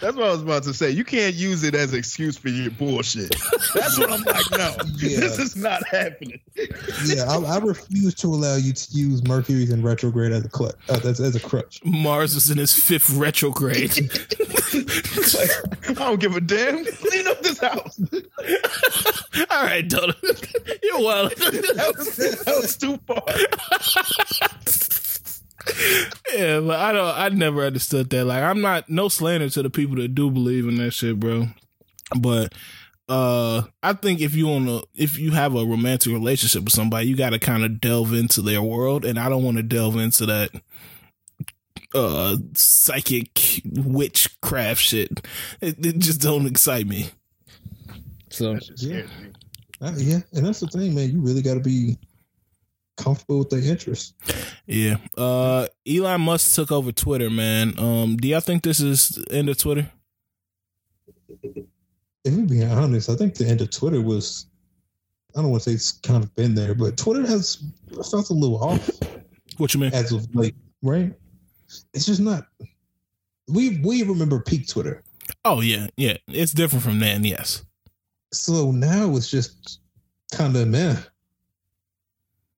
that's 0.00 0.16
what 0.16 0.26
I 0.26 0.30
was 0.30 0.42
about 0.42 0.62
to 0.64 0.74
say. 0.74 0.90
You 0.90 1.04
can't 1.04 1.34
use 1.34 1.62
it 1.64 1.74
as 1.74 1.92
an 1.92 1.98
excuse 1.98 2.36
for 2.36 2.48
your 2.48 2.70
bullshit. 2.72 3.34
That's 3.74 3.98
what 3.98 4.10
I'm 4.10 4.22
like. 4.22 4.50
No, 4.52 4.74
Yeah. 4.96 5.20
this 5.20 5.38
is 5.38 5.56
not 5.56 5.86
happening. 5.86 6.40
Yeah, 7.04 7.24
I, 7.28 7.38
I 7.38 7.58
refuse 7.58 8.14
to 8.16 8.28
allow 8.28 8.56
you 8.56 8.72
to 8.72 8.88
use 8.92 9.22
Mercury's 9.24 9.70
in 9.70 9.82
retrograde 9.82 10.32
as 10.32 10.44
a 10.44 10.48
clutch, 10.48 10.74
uh, 10.88 11.00
as, 11.04 11.20
as 11.20 11.36
a 11.36 11.40
crutch. 11.40 11.80
Mars 11.84 12.34
is 12.34 12.50
in 12.50 12.58
his 12.58 12.72
fifth 12.78 13.10
retrograde. 13.10 13.92
Like, 14.76 15.50
I 15.90 15.94
don't 15.94 16.20
give 16.20 16.36
a 16.36 16.40
damn. 16.40 16.84
Clean 16.84 17.26
up 17.26 17.42
this 17.42 17.58
house. 17.58 17.98
All 19.50 19.64
right, 19.64 19.86
Donna, 19.88 20.14
you're 20.82 21.00
wild. 21.00 21.32
That 21.36 21.94
was, 21.96 22.16
that 22.16 22.56
was 22.60 22.76
too 22.76 22.98
far. 23.06 23.22
yeah, 26.34 26.60
but 26.60 26.78
I 26.78 26.92
don't. 26.92 27.18
I 27.18 27.28
never 27.30 27.64
understood 27.64 28.10
that. 28.10 28.24
Like, 28.24 28.42
I'm 28.42 28.60
not 28.60 28.88
no 28.88 29.08
slander 29.08 29.48
to 29.50 29.62
the 29.62 29.70
people 29.70 29.96
that 29.96 30.14
do 30.14 30.30
believe 30.30 30.66
in 30.68 30.76
that 30.76 30.92
shit, 30.92 31.18
bro. 31.20 31.48
But 32.18 32.54
uh 33.08 33.62
I 33.82 33.92
think 33.92 34.20
if 34.20 34.34
you 34.34 34.48
want 34.48 34.66
to, 34.66 34.84
if 34.94 35.18
you 35.18 35.30
have 35.32 35.54
a 35.54 35.64
romantic 35.64 36.12
relationship 36.12 36.64
with 36.64 36.72
somebody, 36.72 37.06
you 37.08 37.16
got 37.16 37.30
to 37.30 37.38
kind 37.38 37.64
of 37.64 37.80
delve 37.80 38.12
into 38.14 38.42
their 38.42 38.62
world, 38.62 39.04
and 39.04 39.18
I 39.18 39.28
don't 39.28 39.44
want 39.44 39.56
to 39.58 39.62
delve 39.62 39.96
into 39.96 40.26
that 40.26 40.50
uh 41.94 42.36
psychic 42.54 43.62
witchcraft 43.64 44.80
shit. 44.80 45.26
It, 45.60 45.84
it 45.84 45.98
just 45.98 46.20
don't 46.20 46.46
excite 46.46 46.86
me. 46.86 47.10
So 48.36 48.54
That 48.54 48.78
shit. 48.78 49.06
Uh, 49.80 49.92
yeah, 49.96 50.18
and 50.32 50.44
that's 50.46 50.60
the 50.60 50.66
thing, 50.66 50.94
man. 50.94 51.10
You 51.10 51.20
really 51.20 51.42
got 51.42 51.54
to 51.54 51.60
be 51.60 51.98
comfortable 52.96 53.38
with 53.40 53.50
their 53.50 53.60
interests. 53.60 54.14
yeah, 54.66 54.96
uh 55.16 55.66
Elon 55.86 56.20
Musk 56.22 56.54
took 56.54 56.72
over 56.72 56.92
Twitter, 56.92 57.28
man. 57.30 57.78
Um, 57.78 58.16
do 58.16 58.28
y'all 58.28 58.40
think 58.40 58.62
this 58.62 58.80
is 58.80 59.08
the 59.10 59.34
end 59.36 59.48
of 59.48 59.58
Twitter? 59.58 59.90
If 62.24 62.34
we 62.34 62.42
being 62.42 62.64
honest, 62.70 63.08
I 63.08 63.14
think 63.16 63.34
the 63.34 63.46
end 63.46 63.60
of 63.60 63.70
Twitter 63.70 64.00
was. 64.00 64.46
I 65.36 65.42
don't 65.42 65.50
want 65.50 65.62
to 65.64 65.70
say 65.70 65.74
it's 65.74 65.92
kind 65.92 66.24
of 66.24 66.34
been 66.34 66.54
there, 66.54 66.74
but 66.74 66.96
Twitter 66.96 67.26
has 67.26 67.62
felt 68.10 68.30
a 68.30 68.32
little 68.32 68.56
off 68.64 68.88
What 69.58 69.74
you 69.74 69.80
mean? 69.80 69.92
as 69.92 70.10
of 70.10 70.34
late, 70.34 70.54
right? 70.82 71.12
It's 71.92 72.06
just 72.06 72.20
not. 72.20 72.46
We 73.48 73.78
we 73.80 74.02
remember 74.02 74.40
peak 74.40 74.66
Twitter, 74.66 75.02
Oh 75.44 75.60
yeah, 75.60 75.88
yeah. 75.98 76.16
It's 76.28 76.52
different 76.52 76.82
from 76.84 77.00
then. 77.00 77.22
Yes. 77.24 77.65
So 78.32 78.70
now 78.70 79.14
it's 79.16 79.30
just 79.30 79.80
kind 80.32 80.56
of 80.56 80.68
meh. 80.68 80.96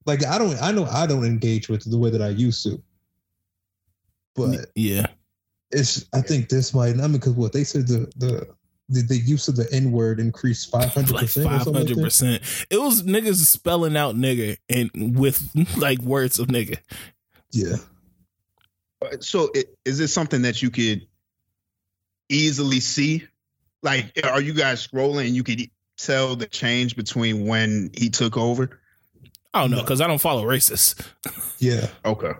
Like 0.07 0.25
I 0.25 0.39
don't, 0.39 0.57
I 0.63 0.73
know 0.73 0.85
I 0.87 1.07
don't 1.07 1.25
engage 1.25 1.69
with 1.69 1.87
it 1.87 1.91
the 1.91 1.99
way 1.99 2.11
that 2.11 2.23
I 2.23 2.29
used 2.29 2.63
to, 2.65 2.83
but 4.35 4.71
Yeah. 4.75 5.07
it's 5.71 6.07
I 6.15 6.21
think 6.23 6.49
this 6.49 6.73
might 6.73 6.97
not 6.97 7.13
because 7.13 7.35
what 7.35 7.53
they 7.53 7.65
said 7.65 7.87
the 7.87 8.11
the 8.17 8.49
the, 8.91 9.03
the 9.03 9.19
use 9.19 9.49
of 9.49 9.57
the 9.57 9.69
N 9.71 9.93
word 9.93 10.19
increased 10.19 10.71
five 10.71 10.95
hundred 10.95 11.13
Like 11.13 11.23
percent. 11.27 11.47
five 11.47 11.65
hundred 11.67 11.99
percent. 11.99 12.43
It 12.71 12.79
was 12.81 13.03
niggas 13.03 13.45
spelling 13.45 13.99
out 13.99 14.15
nigga 14.17 14.57
and 14.71 14.91
with 15.19 15.47
like 15.77 15.99
words 16.01 16.39
of 16.39 16.47
nigga. 16.47 16.79
Yeah, 17.51 17.77
So, 19.21 19.51
it, 19.55 19.77
is 19.85 19.97
this 19.99 20.13
something 20.13 20.43
that 20.43 20.61
you 20.63 20.71
could 20.71 21.07
easily 22.31 22.81
see? 22.81 23.27
Like, 23.83 24.19
are 24.25 24.41
you 24.41 24.53
guys 24.55 24.87
scrolling 24.87 25.27
and 25.27 25.35
you 25.37 25.43
could 25.45 25.61
tell 25.97 26.37
the 26.37 26.47
change 26.47 26.97
between 26.97 27.47
when 27.47 27.91
he 27.97 28.11
took 28.11 28.37
over? 28.37 28.81
I 29.55 29.63
don't 29.63 29.71
know 29.71 29.81
because 29.81 30.01
I 30.01 30.07
don't 30.07 30.21
follow 30.21 30.45
racists. 30.45 31.01
yeah. 31.59 31.89
Okay. 32.05 32.33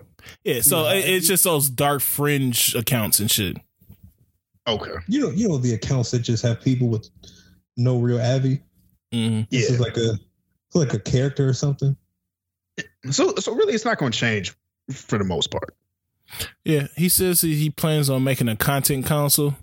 Yeah, 0.43 0.61
so 0.61 0.83
Yeah. 0.87 0.95
it- 0.95 1.09
it's 1.09 1.27
just 1.27 1.43
those 1.43 1.69
dark 1.69 2.01
fringe 2.01 2.75
accounts 2.75 3.19
and 3.19 3.31
shit. 3.31 3.57
Okay. 4.67 4.91
You 5.07 5.21
know, 5.21 5.29
you 5.31 5.47
know 5.47 5.57
the 5.57 5.73
accounts 5.73 6.11
that 6.11 6.19
just 6.19 6.43
have 6.43 6.61
people 6.61 6.87
with 6.89 7.09
no 7.77 7.97
real 7.99 8.21
avi. 8.21 8.61
hmm 9.11 9.41
This 9.49 9.69
Yeah. 9.69 9.75
is 9.75 9.79
like 9.79 9.97
a 9.97 10.19
like 10.75 10.93
a 10.93 10.99
character 10.99 11.49
or 11.49 11.53
something. 11.53 11.95
So, 13.11 13.33
so 13.37 13.53
really, 13.55 13.73
it's 13.73 13.85
not 13.85 13.97
going 13.97 14.11
to 14.11 14.17
change 14.17 14.53
for 14.91 15.17
the 15.17 15.23
most 15.23 15.49
part. 15.49 15.75
Yeah, 16.63 16.87
he 16.95 17.09
says 17.09 17.41
he 17.41 17.55
he 17.55 17.69
plans 17.71 18.09
on 18.09 18.23
making 18.23 18.47
a 18.49 18.55
content 18.55 19.05
council. 19.07 19.57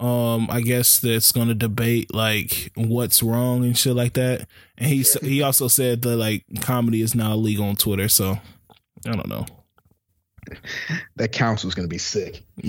Um, 0.00 0.48
I 0.50 0.62
guess 0.62 0.98
that's 0.98 1.30
going 1.30 1.48
to 1.48 1.54
debate 1.54 2.12
like 2.12 2.72
what's 2.74 3.22
wrong 3.22 3.64
and 3.64 3.78
shit 3.78 3.94
like 3.94 4.14
that. 4.14 4.48
And 4.76 4.88
he 4.88 5.04
he 5.22 5.42
also 5.42 5.68
said 5.68 6.02
that 6.02 6.16
like 6.16 6.44
comedy 6.60 7.02
is 7.02 7.14
now 7.14 7.34
illegal 7.34 7.66
on 7.66 7.76
Twitter. 7.76 8.08
So 8.08 8.38
I 9.06 9.12
don't 9.12 9.28
know. 9.28 9.46
That 11.16 11.30
council's 11.30 11.74
going 11.74 11.88
to 11.88 11.90
be 11.92 11.98
sick. 11.98 12.42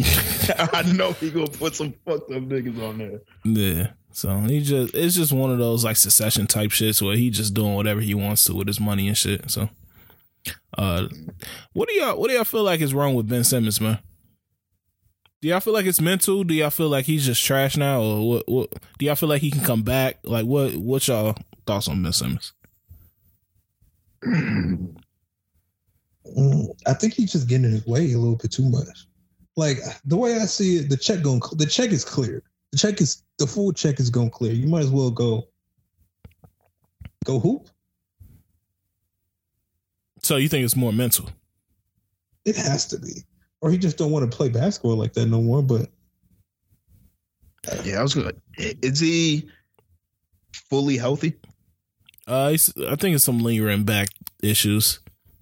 I 0.73 0.83
know 0.95 1.13
he 1.13 1.31
going 1.31 1.47
to 1.47 1.57
put 1.57 1.75
some 1.75 1.93
fucked 2.05 2.31
up 2.31 2.43
niggas 2.43 2.81
on 2.81 2.97
there. 2.99 3.21
Yeah. 3.43 3.87
So 4.11 4.37
he 4.41 4.61
just 4.61 4.93
it's 4.93 5.15
just 5.15 5.33
one 5.33 5.51
of 5.51 5.57
those 5.57 5.83
like 5.83 5.97
secession 5.97 6.45
type 6.45 6.69
shits 6.69 7.01
where 7.01 7.15
he 7.15 7.31
just 7.31 7.53
doing 7.53 7.73
whatever 7.73 7.99
he 7.99 8.13
wants 8.13 8.43
to 8.45 8.53
with 8.53 8.67
his 8.67 8.79
money 8.79 9.07
and 9.07 9.17
shit. 9.17 9.49
So 9.49 9.69
uh 10.77 11.07
what 11.73 11.89
do 11.89 11.95
y'all 11.95 12.19
what 12.19 12.29
do 12.29 12.35
y'all 12.35 12.43
feel 12.43 12.63
like 12.63 12.79
is 12.79 12.93
wrong 12.93 13.15
with 13.15 13.27
Ben 13.27 13.43
Simmons, 13.43 13.81
man? 13.81 13.97
Do 15.43 15.49
y'all 15.49 15.59
feel 15.59 15.73
like 15.73 15.85
it's 15.85 15.99
mental? 15.99 16.45
Do 16.45 16.53
y'all 16.53 16.69
feel 16.69 16.87
like 16.87 17.03
he's 17.03 17.25
just 17.25 17.43
trash 17.43 17.75
now 17.75 18.01
or 18.01 18.29
what 18.29 18.47
what 18.47 18.73
do 18.97 19.05
y'all 19.05 19.15
feel 19.15 19.27
like 19.27 19.41
he 19.41 19.51
can 19.51 19.59
come 19.59 19.83
back? 19.83 20.19
Like 20.23 20.45
what 20.45 20.73
what 20.77 21.05
y'all 21.05 21.35
thoughts 21.65 21.89
on 21.89 22.01
Ben 22.01 22.13
Simmons? 22.13 22.53
Mm, 24.25 24.95
I 26.87 26.93
think 26.93 27.15
he's 27.15 27.33
just 27.33 27.49
getting 27.49 27.65
in 27.65 27.71
his 27.71 27.85
way 27.85 28.13
a 28.13 28.17
little 28.17 28.37
bit 28.37 28.53
too 28.53 28.69
much. 28.69 29.05
Like 29.57 29.79
the 30.05 30.15
way 30.15 30.37
I 30.37 30.45
see 30.45 30.77
it, 30.77 30.89
the 30.89 30.95
check 30.95 31.21
going 31.21 31.41
the 31.57 31.65
check 31.65 31.91
is 31.91 32.05
cleared. 32.05 32.43
The 32.71 32.77
check 32.77 33.01
is 33.01 33.21
the 33.37 33.45
full 33.45 33.73
check 33.73 33.99
is 33.99 34.09
going 34.09 34.29
clear. 34.29 34.53
You 34.53 34.69
might 34.69 34.83
as 34.83 34.91
well 34.91 35.11
go 35.11 35.49
go 37.25 37.41
hoop. 37.41 37.67
So 40.21 40.37
you 40.37 40.47
think 40.47 40.63
it's 40.63 40.77
more 40.77 40.93
mental? 40.93 41.29
It 42.45 42.55
has 42.55 42.87
to 42.87 42.97
be, 42.97 43.25
or 43.63 43.71
he 43.71 43.77
just 43.77 43.97
don't 43.97 44.11
want 44.11 44.29
to 44.29 44.37
play 44.37 44.49
basketball 44.49 44.97
like 44.97 45.13
that 45.13 45.25
no 45.25 45.41
more. 45.41 45.63
But 45.63 45.89
Yeah, 47.85 47.99
I 47.99 48.03
was 48.03 48.13
good. 48.13 48.39
Is 48.57 48.99
he 48.99 49.49
fully 50.51 50.97
healthy? 50.97 51.37
Uh 52.27 52.49
he's, 52.49 52.73
I 52.77 52.95
think 52.95 53.15
it's 53.15 53.23
some 53.23 53.39
lingering 53.39 53.85
back 53.85 54.09
issues. 54.41 54.99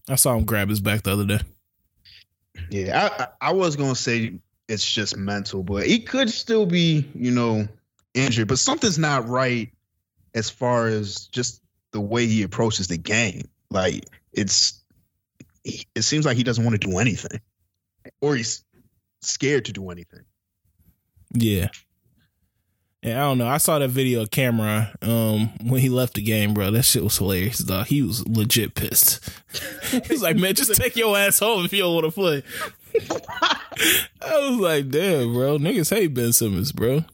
I 0.07 0.15
saw 0.15 0.35
him 0.35 0.45
grab 0.45 0.69
his 0.69 0.79
back 0.79 1.01
the 1.01 1.11
other 1.11 1.25
day. 1.25 1.39
Yeah, 2.69 3.09
I, 3.09 3.23
I 3.23 3.49
I 3.49 3.53
was 3.53 3.75
gonna 3.75 3.95
say 3.95 4.39
it's 4.67 4.89
just 4.89 5.17
mental, 5.17 5.63
but 5.63 5.87
he 5.87 5.99
could 5.99 6.29
still 6.29 6.67
be, 6.67 7.09
you 7.15 7.31
know, 7.31 7.67
injured. 8.13 8.47
But 8.47 8.59
something's 8.59 8.99
not 8.99 9.27
right 9.27 9.73
as 10.35 10.51
far 10.51 10.87
as 10.87 11.25
just 11.27 11.61
the 11.89 11.99
way 11.99 12.27
he 12.27 12.43
approaches 12.43 12.87
the 12.87 12.97
game. 12.97 13.49
Like 13.71 14.05
it's, 14.31 14.79
it 15.63 16.03
seems 16.03 16.25
like 16.25 16.37
he 16.37 16.43
doesn't 16.43 16.63
want 16.63 16.79
to 16.79 16.87
do 16.87 16.99
anything, 16.99 17.41
or 18.21 18.35
he's 18.35 18.63
scared 19.21 19.65
to 19.65 19.73
do 19.73 19.89
anything. 19.89 20.23
Yeah. 21.33 21.69
And 23.03 23.13
I 23.17 23.21
don't 23.21 23.39
know. 23.39 23.47
I 23.47 23.57
saw 23.57 23.79
that 23.79 23.89
video 23.89 24.21
of 24.21 24.29
Cameron 24.29 24.87
um, 25.01 25.49
when 25.63 25.81
he 25.81 25.89
left 25.89 26.13
the 26.13 26.21
game, 26.21 26.53
bro. 26.53 26.69
That 26.69 26.83
shit 26.83 27.03
was 27.03 27.17
hilarious, 27.17 27.57
dog. 27.59 27.87
He 27.87 28.03
was 28.03 28.27
legit 28.27 28.75
pissed. 28.75 29.27
He's 30.05 30.21
like, 30.21 30.37
man, 30.37 30.53
just 30.53 30.75
take 30.75 30.95
your 30.95 31.17
ass 31.17 31.39
home 31.39 31.65
if 31.65 31.73
you 31.73 31.79
don't 31.79 31.95
want 31.95 32.05
to 32.05 32.11
play. 32.11 32.43
I 34.21 34.49
was 34.49 34.59
like, 34.59 34.89
damn, 34.89 35.33
bro. 35.33 35.57
Niggas 35.57 35.89
hate 35.89 36.13
Ben 36.13 36.31
Simmons, 36.31 36.71
bro. 36.71 37.05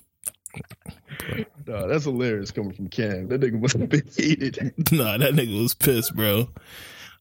No, 1.68 1.88
that's 1.88 2.05
hilarious 2.05 2.51
coming 2.51 2.73
from 2.73 2.88
Cam. 2.88 3.27
That 3.27 3.41
nigga 3.41 3.59
must 3.59 3.77
have 3.77 3.89
been 3.89 4.07
heated. 4.15 4.73
nah, 4.91 5.18
that 5.18 5.34
nigga 5.34 5.61
was 5.61 5.73
pissed, 5.73 6.15
bro. 6.15 6.49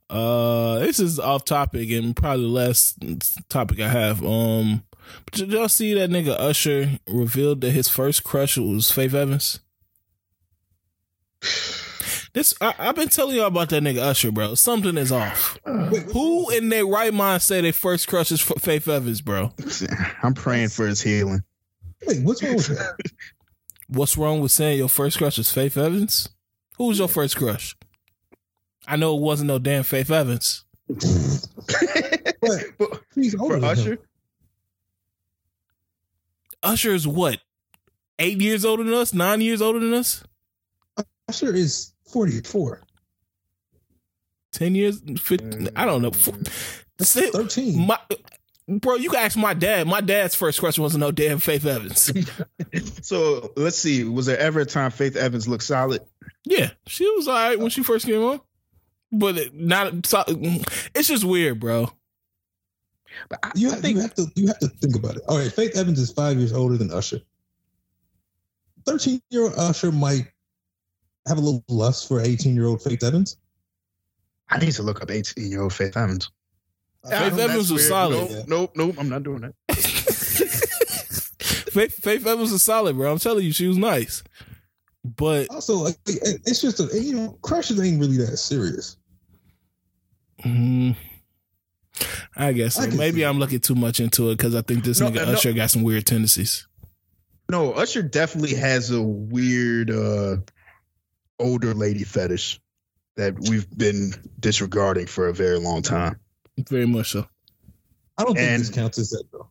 Uh, 0.08 0.78
this 0.78 1.00
is 1.00 1.18
off 1.18 1.44
topic 1.44 1.90
and 1.90 2.14
probably 2.14 2.44
the 2.44 2.50
last 2.50 2.98
topic 3.48 3.80
I 3.80 3.88
have. 3.88 4.24
Um, 4.24 4.84
did 5.32 5.50
y'all 5.50 5.68
see 5.68 5.94
that 5.94 6.10
nigga 6.10 6.38
Usher 6.38 6.98
revealed 7.08 7.60
that 7.62 7.72
his 7.72 7.88
first 7.88 8.24
crush 8.24 8.56
was 8.56 8.90
Faith 8.90 9.14
Evans? 9.14 9.60
This 12.32 12.54
I, 12.60 12.72
have 12.72 12.96
been 12.96 13.08
telling 13.08 13.36
y'all 13.36 13.46
about 13.46 13.70
that 13.70 13.82
nigga 13.82 13.98
Usher, 13.98 14.30
bro. 14.30 14.54
Something 14.54 14.98
is 14.98 15.10
off. 15.10 15.58
Who 15.64 16.50
in 16.50 16.68
their 16.68 16.86
right 16.86 17.12
mind 17.12 17.42
say 17.42 17.62
their 17.62 17.72
first 17.72 18.08
crush 18.08 18.30
is 18.30 18.42
Faith 18.42 18.86
Evans, 18.88 19.22
bro? 19.22 19.52
I'm 20.22 20.34
praying 20.34 20.68
for 20.68 20.86
his 20.86 21.00
healing. 21.00 21.42
Wait, 22.06 22.22
what's 22.22 22.42
wrong 22.42 22.56
with 22.56 22.66
that? 22.68 22.96
What's 23.88 24.16
wrong 24.18 24.40
with 24.40 24.52
saying 24.52 24.78
your 24.78 24.88
first 24.88 25.18
crush 25.18 25.38
is 25.38 25.50
Faith 25.50 25.78
Evans? 25.78 26.28
Who 26.76 26.88
was 26.88 26.98
your 26.98 27.08
first 27.08 27.36
crush? 27.36 27.76
I 28.86 28.96
know 28.96 29.16
it 29.16 29.20
wasn't 29.20 29.48
no 29.48 29.58
damn 29.58 29.82
Faith 29.82 30.10
Evans. 30.10 30.64
but 30.88 31.00
he's 33.14 33.34
older 33.34 33.60
for 33.60 33.66
Usher. 33.66 33.92
Him. 33.92 33.98
Usher 36.62 36.92
is 36.94 37.06
what? 37.06 37.38
Eight 38.18 38.40
years 38.40 38.64
older 38.64 38.84
than 38.84 38.94
us? 38.94 39.12
Nine 39.12 39.40
years 39.40 39.60
older 39.60 39.80
than 39.80 39.92
us? 39.94 40.24
Usher 41.28 41.54
is 41.54 41.92
44. 42.12 42.82
10 44.52 44.74
years? 44.74 45.00
15, 45.20 45.68
I 45.76 45.84
don't 45.84 46.02
know. 46.02 46.10
That's 46.96 47.14
13. 47.14 47.86
My, 47.86 47.98
bro, 48.66 48.94
you 48.94 49.10
can 49.10 49.18
ask 49.18 49.36
my 49.36 49.52
dad. 49.52 49.86
My 49.86 50.00
dad's 50.00 50.34
first 50.34 50.60
question 50.60 50.82
wasn't 50.82 51.02
no 51.02 51.10
damn 51.10 51.38
Faith 51.38 51.66
Evans. 51.66 52.10
so 53.06 53.52
let's 53.56 53.78
see. 53.78 54.04
Was 54.04 54.26
there 54.26 54.38
ever 54.38 54.60
a 54.60 54.66
time 54.66 54.90
Faith 54.90 55.16
Evans 55.16 55.46
looked 55.46 55.64
solid? 55.64 56.00
Yeah, 56.44 56.70
she 56.86 57.08
was 57.16 57.28
all 57.28 57.34
right 57.34 57.58
when 57.58 57.70
she 57.70 57.82
first 57.82 58.06
came 58.06 58.22
on. 58.22 58.40
But 59.12 59.54
not 59.54 59.92
it's 60.94 61.08
just 61.08 61.24
weird, 61.24 61.60
bro. 61.60 61.90
But 63.28 63.38
I, 63.42 63.52
you, 63.54 63.70
I 63.70 63.76
think, 63.76 63.96
you 63.96 64.02
have 64.02 64.14
to 64.14 64.26
you 64.34 64.46
have 64.48 64.58
to 64.58 64.68
think 64.68 64.96
about 64.96 65.16
it. 65.16 65.22
All 65.28 65.38
right, 65.38 65.50
Faith 65.52 65.76
Evans 65.76 65.98
is 65.98 66.12
five 66.12 66.36
years 66.38 66.52
older 66.52 66.76
than 66.76 66.90
Usher. 66.90 67.20
Thirteen 68.84 69.22
year 69.30 69.44
old 69.44 69.54
Usher 69.56 69.92
might 69.92 70.26
have 71.26 71.38
a 71.38 71.40
little 71.40 71.64
lust 71.68 72.08
for 72.08 72.20
eighteen 72.20 72.54
year 72.54 72.66
old 72.66 72.82
Faith 72.82 73.02
Evans. 73.02 73.36
I 74.48 74.58
need 74.58 74.72
to 74.72 74.82
look 74.82 75.02
up 75.02 75.10
eighteen 75.10 75.50
year 75.50 75.62
old 75.62 75.72
Faith 75.72 75.96
Evans. 75.96 76.30
Uh, 77.04 77.18
Faith 77.18 77.38
Evans 77.38 77.72
was 77.72 77.86
solid. 77.86 78.30
Nope, 78.30 78.48
nope, 78.48 78.72
nope, 78.74 78.96
I'm 78.98 79.08
not 79.08 79.22
doing 79.22 79.40
that. 79.40 79.54
Faith, 81.76 81.94
Faith 82.02 82.26
Evans 82.26 82.52
was 82.52 82.62
solid, 82.62 82.96
bro. 82.96 83.12
I'm 83.12 83.18
telling 83.18 83.44
you, 83.44 83.52
she 83.52 83.68
was 83.68 83.76
nice. 83.76 84.22
But 85.14 85.50
also, 85.50 85.76
like, 85.76 85.98
it's 86.06 86.60
just 86.60 86.80
a 86.80 87.00
you 87.00 87.14
know, 87.14 87.38
crushes 87.42 87.80
ain't 87.80 88.00
really 88.00 88.16
that 88.18 88.36
serious. 88.36 88.96
Mm, 90.44 90.96
I 92.36 92.52
guess 92.52 92.74
so. 92.74 92.82
I 92.82 92.86
Maybe 92.88 93.24
I'm 93.24 93.38
looking 93.38 93.60
too 93.60 93.74
much 93.74 94.00
into 94.00 94.30
it 94.30 94.36
because 94.36 94.54
I 94.54 94.62
think 94.62 94.84
this 94.84 95.00
no, 95.00 95.10
nigga 95.10 95.26
no, 95.26 95.32
Usher 95.32 95.52
got 95.52 95.70
some 95.70 95.82
weird 95.82 96.06
tendencies. 96.06 96.66
No, 97.50 97.72
Usher 97.72 98.02
definitely 98.02 98.54
has 98.54 98.90
a 98.90 99.00
weird 99.00 99.90
uh 99.90 100.38
older 101.38 101.74
lady 101.74 102.04
fetish 102.04 102.60
that 103.16 103.38
we've 103.38 103.68
been 103.70 104.12
disregarding 104.40 105.06
for 105.06 105.28
a 105.28 105.34
very 105.34 105.58
long 105.58 105.82
time. 105.82 106.18
Very 106.68 106.86
much 106.86 107.12
so. 107.12 107.26
I 108.18 108.24
don't 108.24 108.34
think 108.34 108.50
and, 108.50 108.60
this 108.60 108.70
counts 108.70 108.98
as 108.98 109.10
that 109.10 109.24
though. 109.32 109.48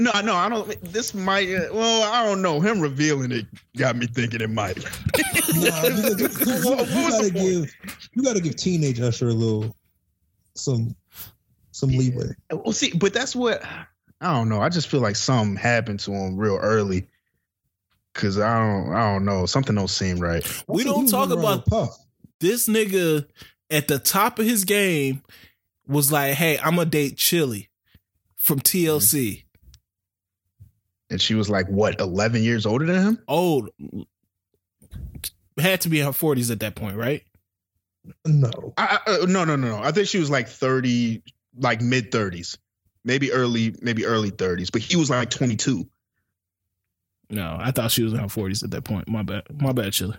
No, 0.00 0.10
no, 0.22 0.34
I 0.34 0.48
don't. 0.48 0.82
This 0.82 1.14
might. 1.14 1.54
Uh, 1.54 1.68
well, 1.72 2.12
I 2.12 2.24
don't 2.24 2.40
know. 2.40 2.60
Him 2.60 2.80
revealing 2.80 3.32
it 3.32 3.46
got 3.76 3.96
me 3.96 4.06
thinking 4.06 4.40
it 4.40 4.50
might. 4.50 4.78
nah, 5.54 5.82
you, 5.84 6.16
you, 6.16 6.28
you, 6.46 6.58
you 6.58 7.10
gotta 7.10 7.30
give. 7.30 7.76
You 8.14 8.22
gotta 8.22 8.40
give 8.40 8.56
teenage 8.56 9.00
Usher 9.00 9.28
a 9.28 9.32
little, 9.32 9.74
some, 10.54 10.96
some 11.72 11.90
leeway. 11.90 12.34
Well, 12.50 12.72
see, 12.72 12.92
but 12.96 13.12
that's 13.12 13.36
what 13.36 13.62
I 14.20 14.34
don't 14.34 14.48
know. 14.48 14.60
I 14.60 14.68
just 14.68 14.88
feel 14.88 15.00
like 15.00 15.16
something 15.16 15.56
happened 15.56 16.00
to 16.00 16.12
him 16.12 16.36
real 16.36 16.56
early. 16.56 17.06
Cause 18.12 18.38
I 18.38 18.58
don't, 18.58 18.92
I 18.92 19.12
don't 19.12 19.24
know. 19.24 19.46
Something 19.46 19.76
don't 19.76 19.88
seem 19.88 20.18
right. 20.18 20.44
We 20.66 20.82
don't 20.82 21.06
talk 21.06 21.30
about 21.30 21.64
Puff. 21.66 21.96
This 22.40 22.68
nigga 22.68 23.26
at 23.70 23.86
the 23.86 23.98
top 23.98 24.38
of 24.38 24.46
his 24.46 24.64
game 24.64 25.22
was 25.86 26.10
like, 26.10 26.34
"Hey, 26.34 26.58
I'm 26.58 26.74
gonna 26.76 26.90
date 26.90 27.16
Chili 27.16 27.70
from 28.36 28.58
TLC." 28.60 29.44
And 31.10 31.20
she 31.20 31.34
was 31.34 31.50
like 31.50 31.66
what 31.66 32.00
11 32.00 32.42
years 32.42 32.66
older 32.66 32.86
than 32.86 33.02
him? 33.02 33.18
Old. 33.26 33.70
Had 35.58 35.80
to 35.82 35.88
be 35.88 36.00
in 36.00 36.06
her 36.06 36.12
40s 36.12 36.50
at 36.50 36.60
that 36.60 36.74
point 36.74 36.96
right? 36.96 37.22
No. 38.24 38.72
I, 38.78 38.98
I, 39.06 39.10
uh, 39.10 39.26
no 39.26 39.44
no 39.44 39.56
no 39.56 39.68
no. 39.68 39.82
I 39.82 39.92
think 39.92 40.08
she 40.08 40.18
was 40.18 40.30
like 40.30 40.48
30 40.48 41.22
like 41.58 41.80
mid 41.80 42.10
30s 42.10 42.56
maybe 43.04 43.32
early 43.32 43.74
maybe 43.82 44.06
early 44.06 44.30
30s 44.30 44.70
but 44.70 44.80
he 44.80 44.94
was 44.94 45.10
like 45.10 45.30
22 45.30 45.84
no 47.30 47.56
i 47.58 47.70
thought 47.72 47.90
she 47.90 48.04
was 48.04 48.12
in 48.12 48.20
her 48.20 48.26
40s 48.26 48.62
at 48.62 48.70
that 48.70 48.84
point. 48.84 49.08
My 49.08 49.22
bad. 49.22 49.42
My 49.60 49.72
bad 49.72 49.92
chili. 49.92 50.16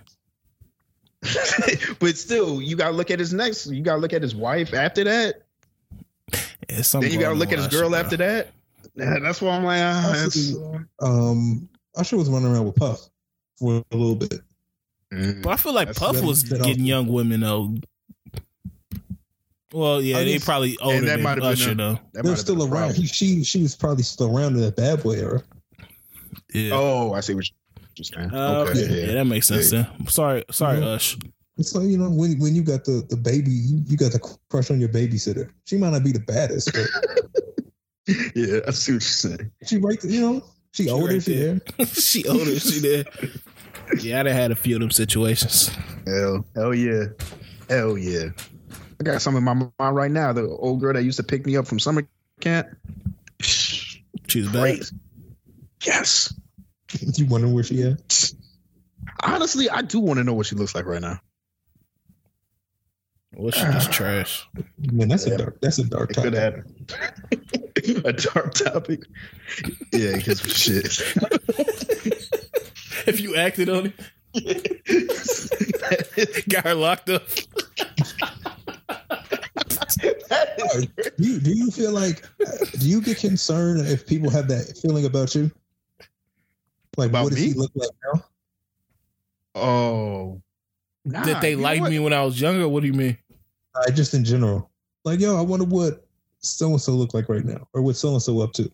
But 1.99 2.18
still 2.18 2.61
you 2.61 2.76
gotta 2.76 2.95
look 2.95 3.11
at 3.11 3.19
his 3.19 3.34
next 3.34 3.68
you 3.68 3.81
gotta 3.81 4.01
look 4.01 4.13
at 4.13 4.22
his 4.22 4.35
wife 4.35 4.73
after 4.73 5.03
that. 5.03 5.43
Yeah, 6.69 6.81
then 6.93 7.11
you 7.11 7.19
gotta 7.19 7.35
look 7.35 7.51
at 7.51 7.59
his 7.59 7.68
girl 7.68 7.95
after 7.95 8.18
that 8.18 8.51
yeah, 8.95 9.19
that's 9.19 9.41
why 9.41 9.55
I'm 9.55 9.63
like, 9.63 9.81
uh, 9.81 11.05
um, 11.05 11.69
Usher 11.95 12.18
was 12.18 12.30
running 12.30 12.51
around 12.51 12.65
with 12.65 12.76
Puff 12.76 13.09
for 13.57 13.84
a 13.91 13.95
little 13.95 14.15
bit. 14.15 14.41
Mm, 15.13 15.41
but 15.43 15.51
I 15.51 15.55
feel 15.57 15.73
like 15.73 15.88
that's, 15.88 15.99
Puff 15.99 16.22
was 16.22 16.43
getting 16.43 16.85
young 16.85 17.07
women 17.07 17.41
though. 17.41 17.76
Well, 19.73 20.01
yeah, 20.01 20.23
they 20.23 20.39
probably 20.39 20.77
older 20.80 21.01
that 21.01 21.22
than 21.22 21.43
Usher 21.43 21.72
a, 21.72 21.76
though. 21.76 21.99
They're 22.13 22.35
still 22.35 22.68
around. 22.68 22.95
He, 22.95 23.05
she 23.05 23.43
she 23.43 23.61
was 23.61 23.76
probably 23.76 24.03
still 24.03 24.35
around 24.35 24.55
in 24.55 24.61
that 24.61 24.76
bad 24.76 25.03
boy 25.03 25.13
era. 25.13 25.41
Yeah. 26.53 26.72
Oh, 26.73 27.13
I 27.13 27.22
see 27.22 27.34
what 27.34 27.49
you're 27.95 28.03
saying. 28.03 28.34
Uh, 28.34 28.65
okay, 28.68 28.81
yeah, 28.81 29.05
yeah, 29.07 29.13
that 29.13 29.26
makes 29.26 29.47
sense. 29.47 29.72
Yeah. 29.72 29.88
Then. 29.97 30.07
Sorry, 30.07 30.43
sorry, 30.51 30.80
yeah. 30.80 30.85
Ush. 30.85 31.18
It's 31.57 31.76
like 31.76 31.88
you 31.88 31.97
know 31.97 32.09
when 32.09 32.39
when 32.39 32.55
you 32.55 32.63
got 32.63 32.84
the 32.84 33.05
the 33.09 33.18
baby, 33.18 33.51
you, 33.51 33.81
you 33.85 33.97
got 33.97 34.11
the 34.11 34.38
crush 34.49 34.72
on 34.72 34.80
your 34.80 34.89
babysitter. 34.89 35.49
She 35.65 35.77
might 35.77 35.91
not 35.91 36.03
be 36.03 36.11
the 36.11 36.19
baddest, 36.19 36.72
but 36.73 36.88
yeah, 38.35 38.59
I 38.67 38.71
see 38.71 38.93
what 38.93 38.95
you're 38.95 39.01
saying. 39.01 39.51
She 39.65 39.77
right, 39.77 40.03
you 40.03 40.21
know, 40.21 40.43
she, 40.71 40.83
she 40.83 40.89
older, 40.89 41.13
right 41.13 41.23
she 41.23 41.35
there. 41.35 41.61
there. 41.77 41.85
she 41.88 42.27
older, 42.27 42.59
she 42.59 42.79
there. 42.79 43.05
Yeah, 43.99 44.21
I 44.21 44.23
done 44.23 44.33
had 44.33 44.51
a 44.51 44.55
few 44.55 44.75
of 44.75 44.81
them 44.81 44.91
situations. 44.91 45.69
Hell, 46.05 46.45
hell 46.55 46.73
yeah, 46.73 47.05
hell 47.69 47.97
yeah. 47.97 48.29
I 48.99 49.03
got 49.03 49.21
some 49.21 49.35
in 49.35 49.43
my 49.43 49.53
mind 49.53 49.71
right 49.79 50.11
now. 50.11 50.31
The 50.31 50.47
old 50.47 50.79
girl 50.79 50.93
that 50.93 51.03
used 51.03 51.17
to 51.17 51.23
pick 51.23 51.45
me 51.45 51.57
up 51.57 51.67
from 51.67 51.79
summer 51.79 52.07
camp. 52.39 52.67
She's 53.41 54.47
back. 54.49 54.79
Yes. 55.85 56.33
You 56.99 57.25
wonder 57.25 57.47
where 57.47 57.63
she 57.63 57.81
at? 57.83 58.33
Honestly, 59.23 59.69
I 59.69 59.81
do 59.81 59.99
want 59.99 60.19
to 60.19 60.23
know 60.23 60.33
what 60.33 60.45
she 60.45 60.55
looks 60.55 60.75
like 60.75 60.85
right 60.85 61.01
now. 61.01 61.19
Well, 63.33 63.51
she 63.51 63.61
just 63.61 63.91
trash. 63.91 64.47
Man, 64.77 65.07
that's 65.07 65.25
yeah. 65.25 65.35
a 65.35 65.38
dark. 65.38 65.61
That's 65.61 65.79
a 65.79 65.85
dark 65.85 66.11
it 66.11 66.13
topic. 66.13 66.33
Could 66.33 66.39
happen. 66.39 66.85
a 68.05 68.13
dark 68.13 68.53
topic. 68.53 69.05
Yeah, 69.91 70.17
because 70.17 70.39
shit. 70.41 70.85
if 73.07 73.19
you 73.19 73.35
acted 73.35 73.69
on 73.69 73.91
it, 74.33 74.33
got 76.49 76.63
her 76.63 76.75
locked 76.75 77.09
up. 77.09 77.27
do 81.17 81.17
you 81.17 81.39
do 81.39 81.51
you 81.51 81.71
feel 81.71 81.91
like 81.91 82.23
do 82.79 82.87
you 82.87 83.01
get 83.01 83.17
concerned 83.17 83.85
if 83.87 84.07
people 84.07 84.29
have 84.29 84.47
that 84.47 84.77
feeling 84.81 85.05
about 85.05 85.35
you? 85.35 85.51
Like 86.97 87.09
about 87.09 87.23
what 87.23 87.33
does 87.33 87.41
me? 87.41 87.47
he 87.47 87.53
look 87.53 87.71
like 87.75 87.89
now? 88.13 88.23
Oh, 89.53 90.41
nah, 91.03 91.23
that 91.23 91.41
they 91.41 91.55
liked 91.55 91.83
me 91.83 91.99
when 91.99 92.13
I 92.13 92.23
was 92.23 92.39
younger. 92.39 92.69
What 92.69 92.81
do 92.81 92.87
you 92.87 92.93
mean? 92.93 93.17
Uh, 93.75 93.91
just 93.91 94.13
in 94.13 94.23
general, 94.23 94.69
like 95.03 95.19
yo, 95.19 95.37
I 95.37 95.41
wonder 95.41 95.65
what 95.65 96.05
so 96.41 96.69
and 96.69 96.81
so 96.81 96.93
look 96.93 97.13
like 97.13 97.30
right 97.30 97.45
now, 97.45 97.68
or 97.73 97.81
what 97.81 97.95
so 97.95 98.11
and 98.11 98.22
so 98.22 98.41
up 98.41 98.53
to. 98.53 98.72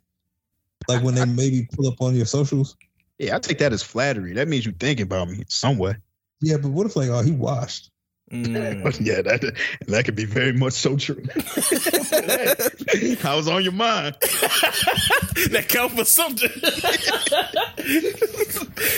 Like 0.87 1.03
when 1.03 1.15
they 1.15 1.25
maybe 1.25 1.67
pull 1.73 1.87
up 1.87 2.01
on 2.01 2.15
your 2.15 2.25
socials. 2.25 2.77
Yeah, 3.19 3.35
I 3.35 3.39
take 3.39 3.57
that 3.59 3.73
as 3.73 3.81
flattery. 3.81 4.33
That 4.33 4.47
means 4.47 4.65
you 4.65 4.71
thinking 4.71 5.03
about 5.03 5.29
me 5.29 5.43
some 5.47 5.77
way. 5.77 5.95
Yeah, 6.39 6.57
but 6.57 6.69
what 6.69 6.85
if 6.85 6.95
like, 6.95 7.09
oh, 7.09 7.21
he 7.23 7.31
washed? 7.31 7.89
Mm. 8.31 8.99
yeah, 9.05 9.21
that 9.21 9.55
that 9.87 10.05
could 10.05 10.15
be 10.15 10.25
very 10.25 10.51
much 10.51 10.73
so 10.73 10.97
true. 10.97 11.23
I 13.23 13.35
was 13.35 13.47
on 13.47 13.63
your 13.63 13.71
mind. 13.71 14.17
that 14.21 15.65
count 15.69 15.93
for 15.93 16.03
something. 16.03 16.49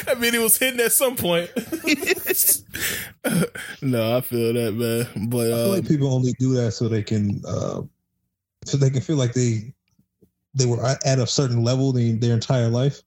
I 0.08 0.16
mean, 0.16 0.34
it 0.34 0.42
was 0.42 0.58
hidden 0.58 0.80
at 0.80 0.94
some 0.94 1.16
point. 1.16 1.52
no, 3.84 4.18
I 4.18 4.22
feel 4.22 4.54
that, 4.54 4.74
man. 4.74 5.30
But 5.30 5.48
I 5.48 5.56
feel 5.56 5.66
uh, 5.66 5.68
like 5.68 5.88
people 5.88 6.12
only 6.14 6.34
do 6.40 6.54
that 6.56 6.72
so 6.72 6.88
they 6.88 7.04
can, 7.04 7.44
uh, 7.48 7.84
so 8.66 8.78
they 8.78 8.90
can 8.90 9.02
feel 9.02 9.16
like 9.18 9.34
they 9.34 9.74
they 10.54 10.66
were 10.66 10.84
at 10.86 11.06
at 11.06 11.20
a 11.20 11.28
certain 11.28 11.64
level 11.64 11.92
the, 11.92 12.14
their 12.14 12.34
entire 12.34 12.68
life. 12.70 13.02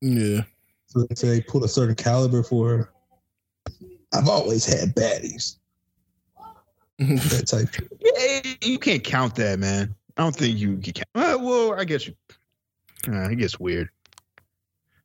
yeah, 0.00 0.42
So 0.86 1.04
they 1.08 1.14
say 1.14 1.40
put 1.40 1.64
a 1.64 1.68
certain 1.68 1.94
caliber 1.94 2.42
for. 2.42 2.92
I've 4.12 4.28
always 4.28 4.64
had 4.64 4.94
baddies. 4.94 5.56
That 6.98 7.46
type. 7.46 7.68
Yeah, 8.00 8.54
you 8.62 8.78
can't 8.78 9.04
count 9.04 9.36
that, 9.36 9.60
man. 9.60 9.94
I 10.16 10.22
don't 10.22 10.34
think 10.34 10.58
you 10.58 10.78
can 10.78 10.94
count. 10.94 11.08
Uh, 11.14 11.38
well, 11.40 11.78
I 11.78 11.84
guess 11.84 12.08
you. 12.08 12.14
Uh, 13.06 13.28
it 13.30 13.36
gets 13.36 13.60
weird. 13.60 13.88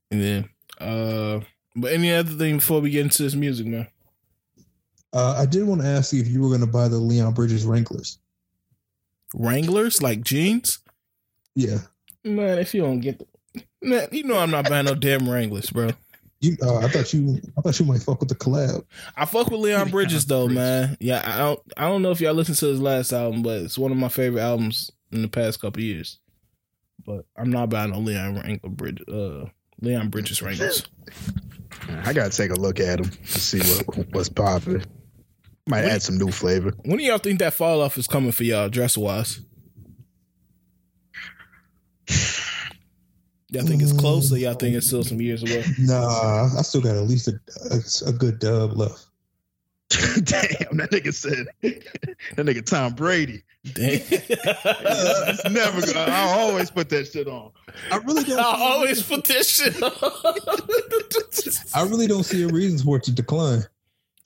yeah. 0.10 0.42
Uh, 0.82 1.42
but 1.76 1.92
any 1.94 2.12
other 2.12 2.32
thing 2.32 2.56
before 2.56 2.82
we 2.82 2.90
get 2.90 3.02
into 3.02 3.22
this 3.22 3.36
music, 3.36 3.68
man? 3.68 3.88
Uh, 5.14 5.36
I 5.38 5.46
did 5.46 5.66
want 5.68 5.82
to 5.82 5.88
ask 5.88 6.12
you 6.12 6.22
if 6.22 6.28
you 6.28 6.42
were 6.42 6.50
going 6.50 6.62
to 6.62 6.68
buy 6.68 6.88
the 6.88 6.98
Leon 6.98 7.34
Bridges 7.34 7.66
Wranglers. 7.66 8.18
Wranglers 9.36 10.02
like 10.02 10.22
jeans, 10.22 10.80
Yeah. 11.56 11.78
man. 12.24 12.60
If 12.60 12.74
you 12.74 12.82
don't 12.82 13.00
get 13.00 13.20
the, 13.20 13.64
man, 13.82 14.08
you 14.12 14.24
know 14.24 14.38
I'm 14.38 14.52
not 14.52 14.70
buying 14.70 14.86
no 14.86 14.96
damn 14.96 15.30
Wranglers, 15.30 15.70
bro. 15.70 15.92
You, 16.40 16.58
uh, 16.62 16.78
I 16.80 16.88
thought 16.90 17.14
you, 17.14 17.40
I 17.58 17.62
thought 17.62 17.80
you 17.80 17.86
might 17.86 18.02
fuck 18.02 18.20
with 18.20 18.30
the 18.30 18.36
collab. 18.36 18.84
I 19.16 19.26
fuck 19.26 19.50
with 19.50 19.62
Leon 19.62 19.90
Bridges 19.92 20.26
though, 20.26 20.48
man. 20.48 20.98
Yeah, 21.00 21.22
I 21.26 21.38
don't 21.38 21.60
I 21.78 21.82
don't 21.88 22.02
know 22.02 22.12
if 22.12 22.20
y'all 22.20 22.34
listened 22.34 22.58
to 22.58 22.66
his 22.68 22.82
last 22.82 23.14
album, 23.14 23.44
but 23.44 23.62
it's 23.62 23.78
one 23.78 23.92
of 23.92 23.98
my 23.98 24.10
favorite 24.10 24.42
albums 24.42 24.92
in 25.12 25.22
the 25.22 25.30
past 25.30 25.62
couple 25.62 25.82
years. 25.82 26.20
But 27.06 27.26
I'm 27.38 27.50
not 27.50 27.70
buying 27.70 27.92
no 27.92 28.00
Leon 28.00 28.36
Wrangler 28.36 28.70
Bridge 28.70 29.02
uh 29.08 29.46
Leon 29.82 30.10
Bridges 30.10 30.42
Wranglers. 30.42 30.86
I 32.04 32.12
gotta 32.14 32.36
take 32.36 32.52
a 32.52 32.56
look 32.56 32.80
at 32.82 33.02
them 33.02 33.10
to 33.10 33.40
see 33.40 33.60
what 33.86 34.08
what's 34.14 34.30
popping. 34.30 34.84
Might 35.68 35.86
add 35.86 36.02
some 36.02 36.18
new 36.18 36.30
flavor. 36.30 36.74
When 36.84 36.98
do 36.98 37.04
y'all 37.04 37.18
think 37.18 37.40
that 37.40 37.54
fall 37.54 37.82
off 37.82 37.98
is 37.98 38.08
coming 38.08 38.32
for 38.32 38.44
y'all 38.44 38.70
dress 38.70 38.98
wise? 38.98 39.40
Y'all 43.50 43.64
think 43.64 43.84
it's 43.84 43.94
close 43.94 44.34
or 44.34 44.38
y'all 44.38 44.56
think 44.56 44.76
it's 44.76 44.88
still 44.88 45.04
some 45.04 45.22
years 45.22 45.44
away? 45.44 45.64
Nah, 45.80 46.50
I 46.58 46.62
still 46.64 46.82
got 46.82 46.96
at 46.96 47.04
least 47.04 47.28
a, 47.28 47.40
a, 47.70 48.10
a 48.10 48.12
good 48.12 48.40
dub 48.40 48.76
left. 48.76 49.06
Damn, 50.24 50.78
that 50.78 50.90
nigga 50.92 51.14
said 51.14 51.46
that 51.62 52.46
nigga 52.46 52.66
Tom 52.66 52.94
Brady. 52.94 53.44
Damn. 53.74 54.02
It's 54.10 55.50
never 55.50 55.82
gonna. 55.82 56.12
I 56.12 56.40
always 56.40 56.72
put 56.72 56.90
that 56.90 57.06
shit 57.08 57.28
on. 57.28 57.52
I 57.92 57.98
really 57.98 58.24
don't. 58.24 58.40
I 58.40 58.60
always 58.60 59.04
put 59.04 59.24
this 59.26 59.50
shit 59.50 59.82
on. 59.84 59.92
I 61.76 61.84
really 61.84 62.08
don't 62.08 62.24
see 62.24 62.44
a 62.44 62.48
reason 62.48 62.80
for 62.80 62.98
it 62.98 63.04
to 63.04 63.12
decline. 63.12 63.64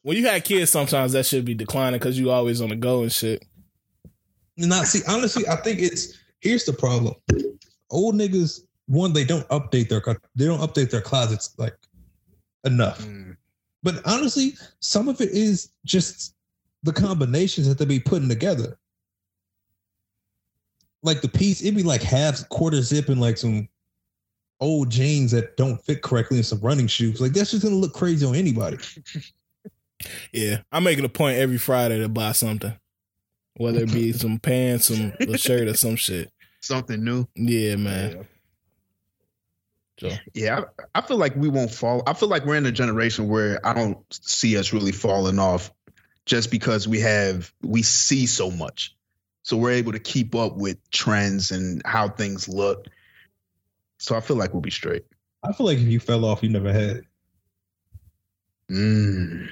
When 0.07 0.15
you 0.15 0.25
had 0.25 0.45
kids, 0.45 0.71
sometimes 0.71 1.11
that 1.11 1.25
should 1.25 1.43
be 1.43 1.53
declining 1.53 1.99
because 1.99 2.17
you 2.17 2.31
always 2.31 2.61
on 2.61 2.69
the 2.69 2.77
go 2.77 3.01
and 3.01 3.11
shit. 3.11 3.43
Not 4.55 4.87
see, 4.87 5.01
honestly, 5.05 5.45
I 5.49 5.57
think 5.57 5.81
it's 5.81 6.17
here's 6.39 6.63
the 6.63 6.71
problem. 6.71 7.13
Old 7.89 8.15
niggas, 8.15 8.61
one, 8.85 9.11
they 9.11 9.25
don't 9.25 9.45
update 9.49 9.89
their 9.89 10.01
they 10.33 10.45
don't 10.45 10.61
update 10.61 10.91
their 10.91 11.01
closets 11.01 11.53
like 11.57 11.75
enough. 12.63 13.03
Hmm. 13.03 13.31
But 13.83 13.95
honestly, 14.05 14.53
some 14.79 15.09
of 15.09 15.19
it 15.19 15.31
is 15.31 15.73
just 15.83 16.35
the 16.83 16.93
combinations 16.93 17.67
that 17.67 17.77
they 17.77 17.83
be 17.83 17.99
putting 17.99 18.29
together. 18.29 18.79
Like 21.03 21.19
the 21.19 21.27
piece, 21.27 21.61
it'd 21.61 21.75
be 21.75 21.83
like 21.83 22.01
half 22.01 22.47
quarter 22.47 22.81
zip 22.81 23.09
and 23.09 23.19
like 23.19 23.37
some 23.37 23.67
old 24.61 24.89
jeans 24.89 25.31
that 25.31 25.57
don't 25.57 25.83
fit 25.83 26.01
correctly 26.01 26.37
and 26.37 26.45
some 26.45 26.61
running 26.61 26.87
shoes. 26.87 27.19
Like 27.19 27.33
that's 27.33 27.51
just 27.51 27.63
gonna 27.63 27.75
look 27.75 27.93
crazy 27.93 28.25
on 28.25 28.35
anybody. 28.35 28.77
Yeah, 30.31 30.61
I 30.71 30.79
make 30.79 30.99
it 30.99 31.05
a 31.05 31.09
point 31.09 31.37
every 31.37 31.57
Friday 31.57 31.99
to 31.99 32.09
buy 32.09 32.31
something, 32.33 32.73
whether 33.55 33.79
it 33.79 33.91
be 33.91 34.11
some 34.13 34.39
pants, 34.39 34.85
some 34.85 35.13
a 35.19 35.37
shirt, 35.37 35.67
or 35.67 35.75
some 35.75 35.95
shit. 35.95 36.31
Something 36.61 37.03
new. 37.03 37.27
Yeah, 37.35 37.75
man. 37.77 38.27
So 39.99 40.11
Yeah, 40.33 40.61
I, 40.95 40.99
I 40.99 41.01
feel 41.01 41.17
like 41.17 41.35
we 41.35 41.49
won't 41.49 41.71
fall. 41.71 42.03
I 42.05 42.13
feel 42.13 42.29
like 42.29 42.45
we're 42.45 42.55
in 42.55 42.65
a 42.65 42.71
generation 42.71 43.27
where 43.27 43.65
I 43.65 43.73
don't 43.73 43.97
see 44.11 44.57
us 44.57 44.73
really 44.73 44.91
falling 44.91 45.39
off, 45.39 45.71
just 46.25 46.51
because 46.51 46.87
we 46.87 46.99
have 46.99 47.51
we 47.63 47.81
see 47.81 48.25
so 48.25 48.51
much, 48.51 48.95
so 49.43 49.57
we're 49.57 49.71
able 49.71 49.93
to 49.93 49.99
keep 49.99 50.35
up 50.35 50.55
with 50.57 50.77
trends 50.91 51.51
and 51.51 51.81
how 51.85 52.09
things 52.09 52.47
look. 52.47 52.85
So 53.97 54.15
I 54.15 54.19
feel 54.19 54.37
like 54.37 54.53
we'll 54.53 54.61
be 54.61 54.69
straight. 54.69 55.05
I 55.43 55.53
feel 55.53 55.65
like 55.65 55.79
if 55.79 55.87
you 55.87 55.99
fell 55.99 56.25
off, 56.25 56.43
you 56.43 56.49
never 56.49 56.71
had 56.71 56.97
it. 56.97 57.05
Mm. 58.69 59.47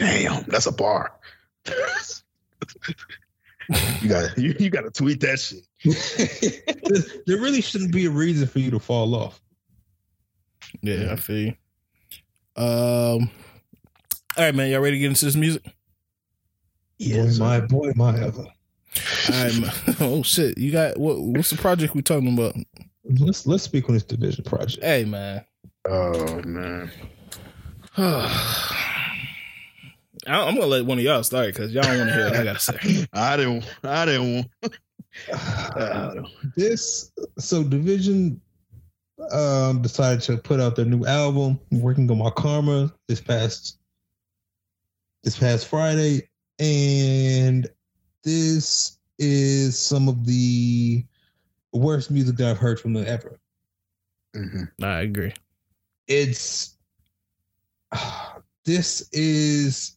Damn, 0.00 0.44
that's 0.44 0.64
a 0.64 0.72
bar. 0.72 1.12
you 4.00 4.08
got 4.08 4.38
you, 4.38 4.56
you 4.58 4.70
got 4.70 4.80
to 4.84 4.90
tweet 4.90 5.20
that 5.20 5.38
shit. 5.38 5.62
there, 5.84 7.02
there 7.26 7.36
really 7.36 7.60
shouldn't 7.60 7.92
be 7.92 8.06
a 8.06 8.10
reason 8.10 8.48
for 8.48 8.60
you 8.60 8.70
to 8.70 8.78
fall 8.78 9.14
off. 9.14 9.42
yeah, 10.80 11.12
I 11.12 11.16
feel 11.16 11.36
you. 11.36 11.54
Um, 12.56 13.30
all 14.36 14.44
right, 14.44 14.54
man. 14.54 14.70
Y'all 14.70 14.80
ready 14.80 14.96
to 14.96 15.00
get 15.00 15.08
into 15.08 15.26
this 15.26 15.36
music? 15.36 15.64
boy, 16.98 17.28
my 17.38 17.60
boy, 17.60 17.92
my 17.94 18.18
ever. 18.18 18.46
All 18.46 18.48
right, 19.28 19.60
man. 19.60 19.72
Oh 20.00 20.22
shit, 20.22 20.56
you 20.56 20.72
got 20.72 20.98
what? 20.98 21.20
What's 21.20 21.50
the 21.50 21.58
project 21.58 21.94
we 21.94 22.00
talking 22.00 22.32
about? 22.32 22.56
Let's 23.04 23.46
let's 23.46 23.64
speak 23.64 23.86
on 23.90 23.94
this 23.94 24.04
DVSN 24.04 24.46
project. 24.46 24.82
Hey, 24.82 25.04
man. 25.04 25.44
Oh 25.84 26.40
man. 26.42 26.90
I- 30.26 30.46
I'm 30.46 30.54
gonna 30.54 30.66
let 30.66 30.84
one 30.86 30.98
of 30.98 31.04
y'all 31.04 31.22
start 31.22 31.48
because 31.48 31.72
y'all 31.72 31.82
don't 31.84 31.98
want 31.98 32.08
to 32.10 32.14
hear 32.14 32.24
what 32.26 32.36
I 32.36 32.44
gotta 32.44 32.58
say. 32.58 33.06
I 33.12 33.36
didn't. 33.36 33.64
I 33.82 34.04
didn't 34.04 34.34
want. 34.62 34.76
I 35.32 36.14
this 36.56 37.10
so 37.38 37.64
DVSN 37.64 38.38
um 39.32 39.82
decided 39.82 40.22
to 40.22 40.36
put 40.38 40.60
out 40.60 40.76
their 40.76 40.84
new 40.84 41.04
album 41.04 41.58
working 41.72 42.10
on 42.10 42.18
my 42.18 42.30
karma 42.30 42.92
this 43.08 43.20
past 43.20 43.78
this 45.24 45.38
past 45.38 45.66
friday 45.66 46.26
and 46.58 47.68
this 48.24 48.98
is 49.18 49.78
some 49.78 50.08
of 50.08 50.24
the 50.24 51.04
worst 51.74 52.10
music 52.10 52.36
that 52.36 52.48
i've 52.50 52.56
heard 52.58 52.80
from 52.80 52.94
them 52.94 53.04
ever 53.06 53.38
Mhm. 54.34 54.70
I 54.82 55.00
agree. 55.00 55.32
it's 56.06 56.76
this 58.64 59.08
is 59.12 59.96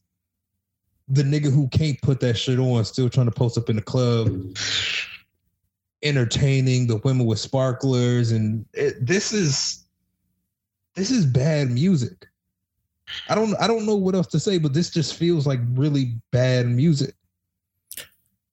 the 1.08 1.24
nigga 1.24 1.52
who 1.52 1.68
can't 1.70 2.02
put 2.02 2.20
that 2.22 2.36
shit 2.38 2.60
on 2.60 2.84
still 2.86 3.10
trying 3.10 3.26
to 3.26 3.32
post 3.32 3.58
up 3.58 3.70
in 3.70 3.76
the 3.76 3.82
club 3.82 4.30
entertaining 6.04 6.88
the 6.88 6.98
women 6.98 7.26
with 7.26 7.40
sparklers 7.40 8.32
and 8.32 8.66
it, 8.74 9.06
this 9.06 9.32
is 9.34 9.86
this 10.96 11.12
is 11.12 11.26
bad 11.26 11.70
music 11.70 12.28
i 13.30 13.36
don't 13.36 13.56
i 13.62 13.68
don't 13.68 13.86
know 13.86 13.96
what 13.96 14.16
else 14.16 14.28
to 14.28 14.40
say 14.40 14.58
but 14.58 14.74
this 14.74 14.90
just 14.90 15.16
feels 15.16 15.46
like 15.48 15.60
really 15.72 16.16
bad 16.32 16.68
music 16.68 17.16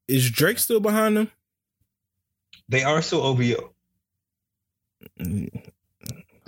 Is 0.08 0.30
Drake 0.30 0.58
still 0.58 0.80
behind 0.80 1.16
them? 1.16 1.30
they 2.68 2.82
are 2.84 3.02
still 3.02 3.22
ovo 3.22 3.72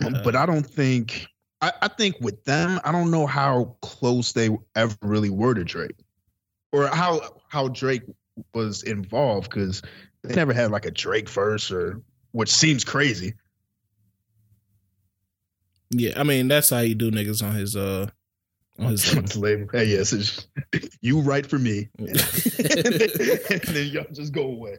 Um, 0.04 0.14
but 0.24 0.34
I 0.34 0.46
don't 0.46 0.66
think. 0.66 1.26
I, 1.62 1.72
I 1.82 1.88
think 1.88 2.16
with 2.20 2.44
them, 2.44 2.80
I 2.84 2.90
don't 2.90 3.10
know 3.10 3.26
how 3.26 3.76
close 3.80 4.32
they 4.32 4.50
ever 4.74 4.96
really 5.00 5.30
were 5.30 5.54
to 5.54 5.64
Drake, 5.64 5.96
or 6.72 6.88
how 6.88 7.40
how 7.48 7.68
Drake 7.68 8.02
was 8.52 8.82
involved 8.82 9.48
because 9.48 9.80
they 10.22 10.34
never 10.34 10.52
had 10.52 10.70
like 10.72 10.86
a 10.86 10.90
Drake 10.90 11.28
verse 11.28 11.70
or 11.70 12.02
which 12.32 12.50
seems 12.50 12.84
crazy. 12.84 13.34
Yeah, 15.90 16.18
I 16.18 16.24
mean 16.24 16.48
that's 16.48 16.70
how 16.70 16.80
you 16.80 16.94
do 16.94 17.10
niggas 17.10 17.42
on 17.46 17.54
his 17.54 17.76
uh 17.76 18.08
on 18.78 18.90
his 18.90 19.36
label. 19.36 19.68
Hey, 19.70 19.84
yes, 19.84 20.12
it's, 20.12 20.48
you 21.00 21.20
write 21.20 21.46
for 21.46 21.58
me, 21.58 21.88
and 21.98 22.08
then 22.08 23.88
y'all 23.88 24.06
just 24.12 24.32
go 24.32 24.44
away. 24.44 24.78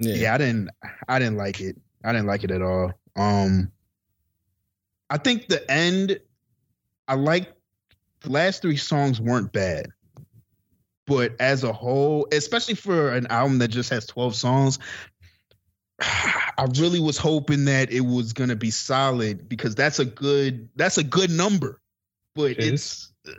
yeah. 0.00 0.14
yeah 0.14 0.34
i 0.34 0.38
didn't 0.38 0.70
i 1.08 1.18
didn't 1.18 1.36
like 1.36 1.60
it 1.60 1.76
i 2.04 2.10
didn't 2.10 2.26
like 2.26 2.42
it 2.42 2.50
at 2.50 2.62
all 2.62 2.90
um 3.16 3.70
i 5.10 5.16
think 5.18 5.48
the 5.48 5.70
end 5.70 6.18
i 7.08 7.14
like 7.14 7.52
the 8.20 8.30
last 8.30 8.62
three 8.62 8.76
songs 8.76 9.20
weren't 9.20 9.52
bad 9.52 9.86
but 11.06 11.32
as 11.40 11.64
a 11.64 11.72
whole 11.72 12.26
especially 12.32 12.74
for 12.74 13.10
an 13.10 13.26
album 13.28 13.58
that 13.58 13.68
just 13.68 13.90
has 13.90 14.06
12 14.06 14.34
songs 14.34 14.78
i 16.00 16.66
really 16.78 17.00
was 17.00 17.18
hoping 17.18 17.66
that 17.66 17.90
it 17.90 18.00
was 18.00 18.32
going 18.32 18.50
to 18.50 18.56
be 18.56 18.70
solid 18.70 19.48
because 19.48 19.74
that's 19.74 19.98
a 19.98 20.04
good 20.04 20.68
that's 20.76 20.98
a 20.98 21.04
good 21.04 21.30
number 21.30 21.80
but 22.34 22.52
it's 22.58 23.12
uh, 23.28 23.32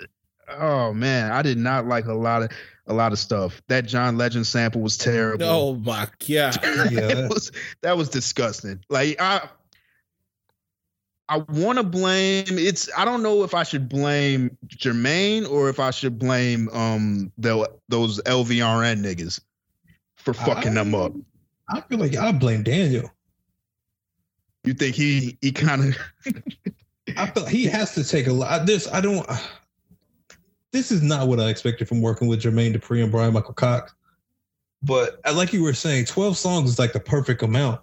oh 0.50 0.94
man, 0.94 1.32
I 1.32 1.42
did 1.42 1.58
not 1.58 1.88
like 1.88 2.06
a 2.06 2.14
lot 2.14 2.44
of 2.44 2.52
a 2.88 2.94
lot 2.94 3.14
of 3.14 3.20
stuff. 3.20 3.62
That 3.68 3.86
John 3.86 4.18
Legend 4.18 4.46
sample 4.46 4.82
was 4.82 4.98
terrible. 4.98 5.46
Oh 5.46 5.76
my 5.76 6.08
god, 6.28 6.60
Yeah. 6.92 7.08
that 7.08 7.28
was 7.30 7.52
that 7.82 7.98
was 7.98 8.10
disgusting. 8.10 8.84
Like 8.90 9.20
I 9.22 9.48
I 11.32 11.38
want 11.38 11.78
to 11.78 11.84
blame 11.84 12.44
it's 12.50 12.90
I 12.98 13.06
don't 13.06 13.24
know 13.24 13.44
if 13.44 13.54
I 13.54 13.64
should 13.64 13.88
blame 13.88 14.58
Jermaine 14.68 15.50
or 15.50 15.70
if 15.70 15.80
I 15.80 15.92
should 15.92 16.20
blame 16.20 16.68
um 16.74 17.32
the 17.38 17.72
those 17.88 18.22
LVRN 18.24 19.02
niggas 19.02 19.40
for 20.18 20.34
fucking 20.34 20.74
them 20.74 20.94
up. 20.94 21.14
I 21.70 21.80
feel 21.80 22.00
like 22.00 22.18
I 22.18 22.34
blame 22.34 22.64
Daniel. 22.64 23.10
You 24.66 24.74
think 24.74 24.94
he 24.94 25.38
he 25.40 25.54
kind 25.54 25.96
of 25.96 25.98
I 27.16 27.28
feel 27.28 27.46
he 27.46 27.64
has 27.64 27.96
to 27.96 28.04
take 28.04 28.28
a 28.28 28.34
lot. 28.34 28.66
This 28.66 28.92
I 28.92 29.00
don't. 29.00 29.26
This 30.74 30.92
is 30.92 31.02
not 31.02 31.30
what 31.30 31.40
I 31.40 31.48
expected 31.48 31.88
from 31.88 32.02
working 32.02 32.28
with 32.28 32.42
Jermaine 32.42 32.76
Dupri 32.76 33.02
and 33.02 33.12
Brian 33.12 33.34
Michael 33.34 33.54
Cox. 33.54 33.94
But 34.84 35.22
uh, 35.26 35.34
like 35.34 35.54
you 35.54 35.64
were 35.64 35.74
saying, 35.74 36.06
twelve 36.06 36.38
songs 36.38 36.72
is 36.72 36.80
like 36.80 36.92
the 36.92 37.00
perfect 37.00 37.42
amount. 37.42 37.80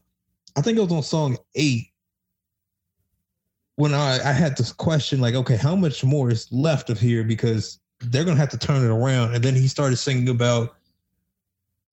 I 0.54 0.60
think 0.60 0.76
it 0.76 0.82
was 0.82 0.92
on 0.92 1.02
song 1.02 1.38
eight 1.54 1.92
when 3.78 3.94
I 3.94 4.18
I 4.28 4.32
had 4.32 4.56
this 4.56 4.72
question 4.72 5.20
like, 5.20 5.36
okay, 5.36 5.56
how 5.56 5.76
much 5.76 6.02
more 6.02 6.30
is 6.30 6.50
left 6.50 6.90
of 6.90 6.98
here 6.98 7.22
because 7.22 7.78
they're 8.00 8.24
gonna 8.24 8.36
have 8.36 8.48
to 8.48 8.58
turn 8.58 8.84
it 8.84 8.88
around. 8.90 9.36
And 9.36 9.44
then 9.44 9.54
he 9.54 9.68
started 9.68 9.96
singing 9.98 10.28
about 10.28 10.74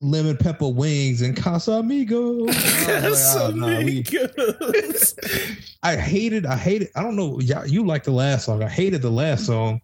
lemon 0.02 0.36
pepper 0.36 0.68
wings 0.68 1.22
and 1.22 1.36
Casamigos. 1.38 2.50
I 2.90 3.08
was 3.08 3.36
like, 3.36 3.44
oh, 3.54 3.56
nah, 3.56 3.80
we- 3.84 4.02
Casamigos. 4.04 5.76
I 5.84 5.96
hated, 5.96 6.48
I 6.48 6.58
hated, 6.58 6.90
I 6.96 7.04
don't 7.04 7.16
know, 7.16 7.40
y'all, 7.40 7.68
you 7.68 7.86
like 7.86 8.04
the 8.04 8.12
last 8.12 8.46
song. 8.46 8.64
I 8.64 8.68
hated 8.68 9.04
the 9.04 9.12
last 9.12 9.46
song 9.46 9.80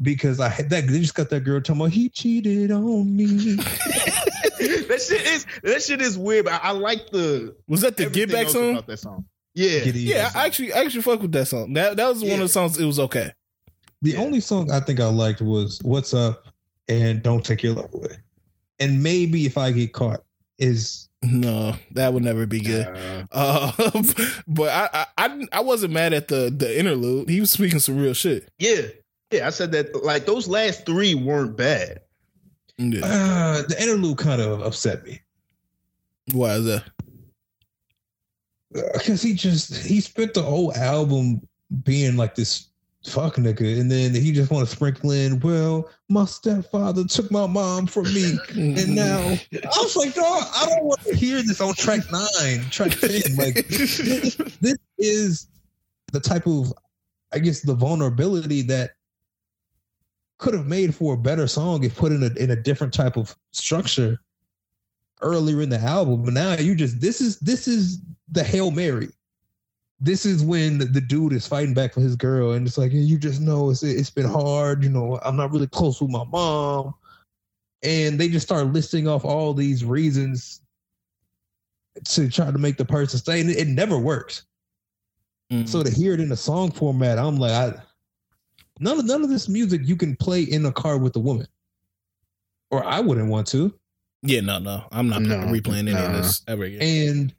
because 0.00 0.40
I 0.40 0.48
had 0.48 0.70
that 0.70 0.86
they 0.86 0.98
just 0.98 1.14
got 1.14 1.28
that 1.28 1.40
girl 1.40 1.60
talking 1.60 1.82
about 1.82 1.92
he 1.92 2.08
cheated 2.08 2.70
on 2.70 3.14
me. 3.14 3.26
that 3.56 5.04
shit 5.06 5.26
is 5.26 5.46
that 5.62 5.82
shit 5.82 6.00
is 6.00 6.16
weird. 6.16 6.46
But 6.46 6.54
I, 6.54 6.68
I 6.68 6.70
like 6.70 7.10
the 7.10 7.54
Was 7.68 7.82
that 7.82 7.98
the 7.98 8.04
everything 8.04 8.28
Get 8.28 8.34
Back 8.34 8.48
song? 8.48 8.70
about 8.70 8.86
that 8.86 8.98
song. 8.98 9.26
Yeah, 9.54 9.80
Get 9.80 9.88
Even 9.96 10.00
Yeah. 10.02 10.30
I 10.34 10.46
actually, 10.46 10.72
I 10.72 10.80
actually 10.80 11.02
fuck 11.02 11.20
with 11.22 11.32
that 11.32 11.46
song. 11.46 11.72
That 11.74 11.96
that 11.96 12.08
was 12.08 12.22
one 12.22 12.32
of 12.32 12.38
the 12.40 12.48
songs. 12.48 12.78
It 12.78 12.86
was 12.86 12.98
okay. 12.98 13.32
The 14.00 14.16
only 14.16 14.40
song 14.40 14.70
I 14.70 14.80
think 14.80 14.98
I 15.00 15.06
liked 15.06 15.40
was 15.40 15.78
"What's 15.82 16.14
Up" 16.14 16.46
and 16.88 17.22
"Don't 17.22 17.44
Take 17.44 17.62
Your 17.62 17.74
Love 17.74 17.92
Away," 17.94 18.16
and 18.80 19.02
maybe 19.02 19.46
if 19.46 19.56
I 19.58 19.70
get 19.72 19.92
caught 19.92 20.24
is 20.58 21.08
No, 21.22 21.76
that 21.92 22.12
would 22.12 22.24
never 22.24 22.46
be 22.46 22.60
good. 22.60 22.86
Uh, 22.86 23.24
Uh, 23.30 24.02
but 24.48 24.68
I, 24.70 24.88
I, 24.92 25.06
I, 25.18 25.46
I 25.52 25.60
wasn't 25.60 25.92
mad 25.92 26.12
at 26.14 26.28
the 26.28 26.50
the 26.50 26.78
interlude. 26.78 27.28
He 27.28 27.40
was 27.40 27.50
speaking 27.50 27.78
some 27.78 27.98
real 27.98 28.14
shit. 28.14 28.50
yeah, 28.58 28.82
yeah. 29.30 29.46
I 29.46 29.50
said 29.50 29.70
that 29.72 30.04
like 30.04 30.26
those 30.26 30.48
last 30.48 30.84
three 30.86 31.14
weren't 31.14 31.56
bad. 31.56 32.00
Yeah. 32.78 33.04
uh, 33.04 33.62
the 33.68 33.80
interlude 33.80 34.18
kind 34.18 34.40
of 34.40 34.62
upset 34.62 35.04
me 35.04 35.20
Why 36.32 36.54
is 36.54 36.64
that? 36.64 36.84
Uh, 38.74 38.80
because 38.94 39.22
he 39.22 39.34
just 39.34 39.84
he 39.84 40.00
spent 40.00 40.34
the 40.34 40.42
whole 40.42 40.74
album 40.74 41.40
being 41.84 42.16
like 42.16 42.34
this 42.34 42.68
fuck 43.04 43.36
nigga, 43.36 43.80
and 43.80 43.90
then 43.90 44.14
he 44.14 44.32
just 44.32 44.50
want 44.50 44.66
to 44.68 44.74
sprinkle 44.74 45.10
in, 45.10 45.40
well, 45.40 45.90
my 46.08 46.24
stepfather 46.24 47.04
took 47.04 47.30
my 47.30 47.46
mom 47.46 47.86
from 47.86 48.04
me. 48.14 48.30
And 48.50 48.76
mm-hmm. 48.76 48.94
now 48.94 49.18
I 49.18 49.82
was 49.82 49.96
like, 49.96 50.14
dog, 50.14 50.44
I 50.54 50.66
don't 50.66 50.84
want 50.84 51.00
to 51.02 51.14
hear 51.14 51.36
this 51.42 51.60
on 51.60 51.74
track 51.74 52.00
nine, 52.10 52.64
track 52.70 52.92
ten. 52.98 53.36
Like 53.36 53.66
this, 53.68 54.36
this 54.60 54.78
is 54.98 55.48
the 56.12 56.20
type 56.20 56.46
of, 56.46 56.72
I 57.32 57.38
guess, 57.38 57.60
the 57.60 57.74
vulnerability 57.74 58.62
that 58.62 58.92
could 60.38 60.54
have 60.54 60.66
made 60.66 60.94
for 60.94 61.14
a 61.14 61.16
better 61.16 61.46
song 61.46 61.84
if 61.84 61.96
put 61.96 62.12
in 62.12 62.22
a 62.22 62.42
in 62.42 62.50
a 62.50 62.56
different 62.56 62.92
type 62.92 63.16
of 63.16 63.36
structure 63.52 64.18
earlier 65.22 65.62
in 65.62 65.68
the 65.70 65.78
album. 65.78 66.22
But 66.24 66.34
now 66.34 66.54
you 66.54 66.74
just 66.74 67.00
this 67.00 67.20
is 67.20 67.38
this 67.40 67.66
is 67.68 68.00
the 68.30 68.44
hail 68.44 68.70
mary. 68.70 69.08
This 70.00 70.26
is 70.26 70.44
when 70.44 70.78
the 70.78 71.00
dude 71.00 71.32
is 71.32 71.46
fighting 71.46 71.74
back 71.74 71.94
for 71.94 72.00
his 72.00 72.16
girl, 72.16 72.52
and 72.52 72.66
it's 72.66 72.76
like 72.78 72.92
you 72.92 73.18
just 73.18 73.40
know 73.40 73.70
it's 73.70 73.82
it's 73.82 74.10
been 74.10 74.28
hard. 74.28 74.82
You 74.82 74.90
know, 74.90 75.20
I'm 75.24 75.36
not 75.36 75.52
really 75.52 75.68
close 75.68 76.00
with 76.00 76.10
my 76.10 76.24
mom 76.24 76.94
and 77.82 78.18
they 78.18 78.28
just 78.28 78.46
start 78.46 78.68
listing 78.68 79.08
off 79.08 79.24
all 79.24 79.52
these 79.54 79.84
reasons 79.84 80.60
to 82.04 82.28
try 82.28 82.50
to 82.50 82.58
make 82.58 82.76
the 82.76 82.84
person 82.84 83.18
stay 83.18 83.40
and 83.40 83.50
it, 83.50 83.58
it 83.58 83.68
never 83.68 83.98
works 83.98 84.44
Mm. 85.52 85.68
so 85.68 85.82
to 85.82 85.90
hear 85.90 86.14
it 86.14 86.20
in 86.20 86.32
a 86.32 86.36
song 86.36 86.70
format 86.70 87.18
i'm 87.18 87.36
like 87.36 87.50
i 87.50 87.74
none 88.80 88.98
of 88.98 89.04
none 89.04 89.22
of 89.22 89.28
this 89.28 89.50
music 89.50 89.82
you 89.84 89.96
can 89.96 90.16
play 90.16 90.42
in 90.42 90.64
a 90.64 90.72
car 90.72 90.96
with 90.96 91.14
a 91.16 91.18
woman 91.18 91.46
or 92.70 92.82
i 92.86 92.98
wouldn't 92.98 93.28
want 93.28 93.46
to 93.48 93.74
yeah, 94.22 94.40
no, 94.40 94.58
no, 94.58 94.84
I'm 94.92 95.08
not 95.08 95.22
No, 95.22 95.36
replaying 95.38 95.88
any 95.88 95.92
of 95.92 96.12
this 96.12 96.42
ever 96.48 96.64
again. 96.64 96.80
and 96.82 97.34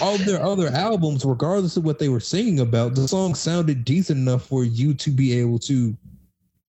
all 0.00 0.16
their 0.18 0.40
other 0.42 0.68
albums 0.68 1.24
regardless 1.24 1.76
of 1.76 1.84
what 1.84 1.98
they 1.98 2.08
were 2.08 2.20
singing 2.20 2.60
about 2.60 2.94
the 2.94 3.08
song 3.08 3.34
sounded 3.34 3.84
decent 3.84 4.18
enough 4.18 4.46
for 4.46 4.62
you 4.64 4.94
to 4.94 5.10
be 5.10 5.32
able 5.32 5.58
to 5.58 5.96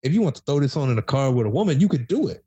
if 0.01 0.11
you 0.11 0.23
want 0.23 0.35
to 0.35 0.41
throw 0.41 0.59
this 0.59 0.75
on 0.75 0.89
in 0.89 0.97
a 0.97 1.01
car 1.03 1.31
with 1.31 1.45
a 1.45 1.49
woman 1.49 1.79
you 1.79 1.87
could 1.87 2.07
do 2.07 2.27
it 2.27 2.43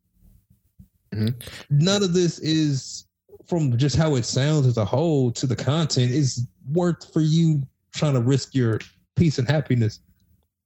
Mhm. 1.14 1.32
none 1.70 2.02
of 2.02 2.12
this 2.12 2.40
is 2.40 3.06
from 3.46 3.76
just 3.78 3.94
how 3.94 4.16
it 4.16 4.24
sounds 4.24 4.66
as 4.66 4.76
a 4.76 4.84
whole 4.84 5.30
to 5.30 5.46
the 5.46 5.54
content 5.54 6.10
is 6.10 6.44
worth 6.72 7.12
for 7.12 7.20
you 7.20 7.62
trying 7.92 8.14
to 8.14 8.20
risk 8.20 8.52
your 8.52 8.80
peace 9.14 9.38
and 9.38 9.48
happiness 9.48 10.00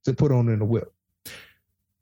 to 0.04 0.14
put 0.14 0.32
on 0.32 0.48
in 0.48 0.62
a 0.62 0.64
whip. 0.64 0.90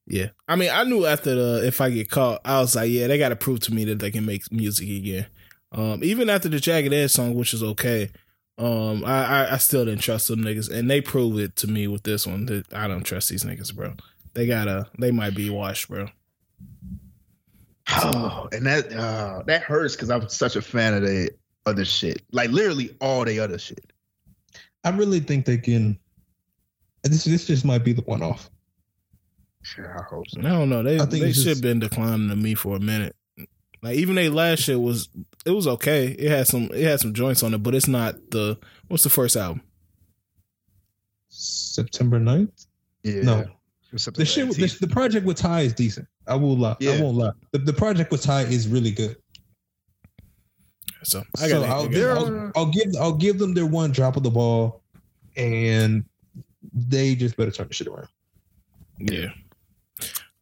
Yeah, 0.07 0.28
I 0.47 0.55
mean, 0.55 0.70
I 0.73 0.85
knew 0.85 1.05
after 1.05 1.35
the 1.35 1.66
if 1.66 1.81
I 1.81 1.91
get 1.91 2.11
caught, 2.11 2.41
I 2.45 2.61
was 2.61 2.77
like, 2.77 2.91
yeah, 2.91 3.09
they 3.09 3.19
got 3.19 3.31
to 3.31 3.37
prove 3.37 3.61
to 3.61 3.74
me 3.74 3.85
that 3.87 3.99
they 3.99 4.11
can 4.11 4.24
make 4.24 4.51
music 4.53 4.89
again. 4.89 5.27
Um, 5.73 6.05
even 6.05 6.31
after 6.31 6.49
the 6.49 6.61
Jagged 6.61 6.93
Edge 6.93 7.11
song, 7.11 7.35
which 7.35 7.53
is 7.53 7.62
okay, 7.62 8.11
um, 8.57 9.05
I, 9.05 9.24
I 9.24 9.55
I 9.55 9.57
still 9.59 9.85
didn't 9.85 10.03
trust 10.03 10.28
them 10.28 10.41
niggas, 10.41 10.70
and 10.70 10.89
they 10.89 11.01
proved 11.01 11.39
it 11.39 11.57
to 11.57 11.66
me 11.66 11.89
with 11.89 12.05
this 12.05 12.27
one 12.27 12.47
that 12.47 12.73
I 12.73 12.87
don't 12.87 13.03
trust 13.03 13.31
these 13.31 13.43
niggas, 13.43 13.74
bro. 13.74 13.95
They 14.35 14.47
gotta, 14.47 14.87
they 14.99 15.11
might 15.11 15.35
be 15.35 15.51
washed, 15.51 15.89
bro. 15.89 16.09
Oh, 17.91 18.49
and 18.53 18.65
that 18.66 18.93
uh, 18.93 19.43
that 19.47 19.62
hurts 19.62 19.97
because 19.97 20.11
I'm 20.11 20.28
such 20.28 20.57
a 20.57 20.62
fan 20.62 20.95
of 20.95 21.03
the 21.03 21.31
other 21.66 21.85
shit. 21.85 22.23
Like 22.33 22.51
literally 22.51 22.97
all 23.01 23.24
the 23.24 23.41
other 23.41 23.59
shit. 23.59 23.93
I 24.85 24.91
really 24.91 25.20
think 25.20 25.47
they 25.47 25.59
can. 25.59 25.99
This 27.03 27.24
this 27.24 27.47
just 27.47 27.65
might 27.65 27.85
be 27.85 27.93
the 27.93 28.03
one 28.03 28.23
off. 28.23 28.51
Sure, 29.66 29.98
I 29.98 30.02
hope 30.05 30.28
so. 30.28 30.38
I 30.38 30.44
don't 30.44 30.70
know. 30.70 30.84
They 30.84 30.94
I 30.94 31.06
think 31.06 31.22
they 31.22 31.30
it's 31.30 31.38
should 31.38 31.48
just- 31.48 31.62
been 31.62 31.80
declining 31.80 32.28
to 32.28 32.36
me 32.36 32.55
for 32.55 32.76
a 32.76 32.80
minute. 32.80 33.16
Like 33.82 33.97
even 33.97 34.14
they 34.14 34.28
last 34.28 34.62
shit 34.62 34.80
was 34.80 35.09
it 35.44 35.51
was 35.51 35.66
okay. 35.66 36.06
It 36.06 36.30
had 36.30 36.47
some 36.47 36.70
it 36.72 36.84
had 36.84 37.01
some 37.01 37.12
joints 37.12 37.43
on 37.43 37.52
it, 37.52 37.62
but 37.64 37.74
it's 37.74 37.88
not 37.88 38.14
the 38.30 38.59
what's 38.86 39.02
the 39.02 39.10
first 39.10 39.34
album? 39.36 39.62
September 41.28 42.20
9th? 42.20 42.66
Yeah. 43.02 43.22
No. 43.22 43.44
The 43.93 44.24
shit 44.24 44.48
the, 44.51 44.78
the 44.80 44.88
project 44.88 45.26
with 45.26 45.36
Ty 45.36 45.62
is 45.62 45.72
decent. 45.72 46.06
I 46.28 46.36
will 46.36 46.56
lie. 46.56 46.76
I 46.80 47.01
won't 47.01 47.16
lie. 47.16 47.32
The, 47.51 47.59
the 47.59 47.72
project 47.72 48.12
with 48.12 48.22
Ty 48.22 48.43
is 48.43 48.68
really 48.68 48.93
good. 48.93 49.16
So 51.02 51.22
I 51.38 51.48
so 51.48 51.60
got 51.60 51.68
I'll, 51.68 51.88
give, 51.88 52.16
I'll, 52.16 52.52
I'll 52.55 52.70
give 52.70 52.88
I'll 53.01 53.16
give 53.16 53.38
them 53.38 53.52
their 53.52 53.66
one 53.66 53.90
drop 53.90 54.16
of 54.16 54.22
the 54.22 54.30
ball, 54.30 54.82
and 55.36 56.05
they 56.72 57.14
just 57.16 57.36
better 57.36 57.51
turn 57.51 57.68
the 57.68 57.74
shit 57.74 57.88
around. 57.88 58.09
Yeah. 58.98 59.28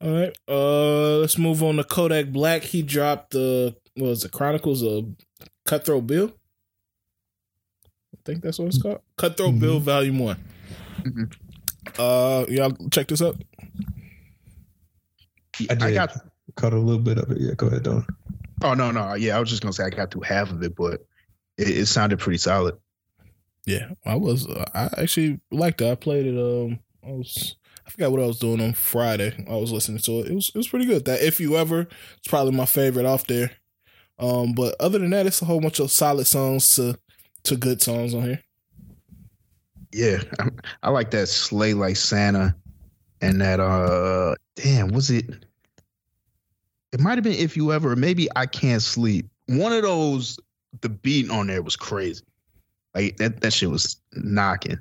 All 0.00 0.10
right. 0.12 0.36
Uh 0.48 1.18
let's 1.18 1.38
move 1.38 1.62
on 1.62 1.76
to 1.76 1.84
Kodak 1.84 2.26
Black. 2.26 2.62
He 2.62 2.82
dropped 2.82 3.30
the 3.32 3.74
what 3.94 4.08
was 4.08 4.24
it, 4.24 4.32
Chronicles 4.32 4.82
of 4.82 5.06
Cutthroat 5.64 6.06
Bill? 6.06 6.32
I 8.14 8.18
think 8.24 8.42
that's 8.42 8.58
what 8.58 8.68
it's 8.68 8.80
called. 8.82 9.00
Cutthroat 9.16 9.54
Mhm. 9.54 9.60
Bill 9.60 9.80
Volume 9.80 10.18
One. 10.18 10.44
Mhm. 11.02 11.32
Uh 11.98 12.46
y'all 12.48 12.76
check 12.90 13.08
this 13.08 13.22
out. 13.22 13.36
I 15.70 15.74
did. 15.74 15.82
I 15.82 15.92
got. 15.94 16.16
Caught 16.56 16.72
a 16.74 16.78
little 16.78 17.00
bit 17.02 17.18
of 17.18 17.30
it. 17.32 17.38
Yeah, 17.40 17.54
go 17.56 17.66
ahead, 17.66 17.82
Don. 17.82 18.06
Oh 18.62 18.74
no, 18.74 18.90
no. 18.90 19.14
Yeah, 19.14 19.36
I 19.36 19.40
was 19.40 19.50
just 19.50 19.62
gonna 19.62 19.72
say 19.72 19.84
I 19.84 19.90
got 19.90 20.10
through 20.10 20.22
half 20.22 20.50
of 20.52 20.62
it, 20.62 20.76
but 20.76 21.04
it, 21.58 21.68
it 21.68 21.86
sounded 21.86 22.18
pretty 22.20 22.38
solid. 22.38 22.76
Yeah, 23.66 23.90
I 24.04 24.14
was. 24.16 24.46
Uh, 24.46 24.64
I 24.74 25.02
actually 25.02 25.40
liked 25.50 25.80
it. 25.80 25.90
I 25.90 25.94
played 25.96 26.26
it. 26.26 26.38
Um, 26.38 26.78
I 27.04 27.10
was. 27.12 27.56
I 27.86 27.90
forgot 27.90 28.12
what 28.12 28.22
I 28.22 28.26
was 28.26 28.38
doing 28.38 28.60
on 28.60 28.72
Friday. 28.72 29.34
I 29.48 29.56
was 29.56 29.70
listening 29.70 29.98
to 29.98 30.20
it. 30.20 30.28
It 30.28 30.34
was. 30.34 30.48
It 30.48 30.56
was 30.56 30.68
pretty 30.68 30.86
good. 30.86 31.04
That 31.04 31.22
if 31.22 31.40
you 31.40 31.56
ever, 31.56 31.80
it's 32.18 32.28
probably 32.28 32.52
my 32.52 32.66
favorite 32.66 33.06
off 33.06 33.26
there. 33.26 33.50
Um, 34.18 34.52
but 34.54 34.74
other 34.80 34.98
than 34.98 35.10
that, 35.10 35.26
it's 35.26 35.42
a 35.42 35.44
whole 35.44 35.60
bunch 35.60 35.80
of 35.80 35.90
solid 35.90 36.26
songs 36.26 36.70
to 36.76 36.98
to 37.44 37.56
good 37.56 37.82
songs 37.82 38.14
on 38.14 38.22
here. 38.22 38.40
Yeah, 39.92 40.22
I, 40.40 40.48
I 40.84 40.90
like 40.90 41.10
that 41.12 41.28
Slay 41.28 41.74
Like 41.74 41.96
Santa, 41.96 42.54
and 43.20 43.40
that 43.40 43.60
uh, 43.60 44.34
damn, 44.56 44.88
was 44.88 45.10
it? 45.10 45.44
It 46.92 47.00
might 47.00 47.16
have 47.16 47.24
been 47.24 47.32
if 47.32 47.56
you 47.56 47.72
ever, 47.72 47.96
maybe 47.96 48.28
I 48.36 48.46
can't 48.46 48.82
sleep. 48.82 49.26
One 49.46 49.72
of 49.72 49.82
those, 49.82 50.38
the 50.80 50.88
beat 50.88 51.28
on 51.28 51.48
there 51.48 51.60
was 51.60 51.76
crazy. 51.76 52.24
Like 52.94 53.16
that, 53.16 53.40
that 53.40 53.52
shit 53.52 53.70
was 53.70 54.00
knocking. 54.14 54.78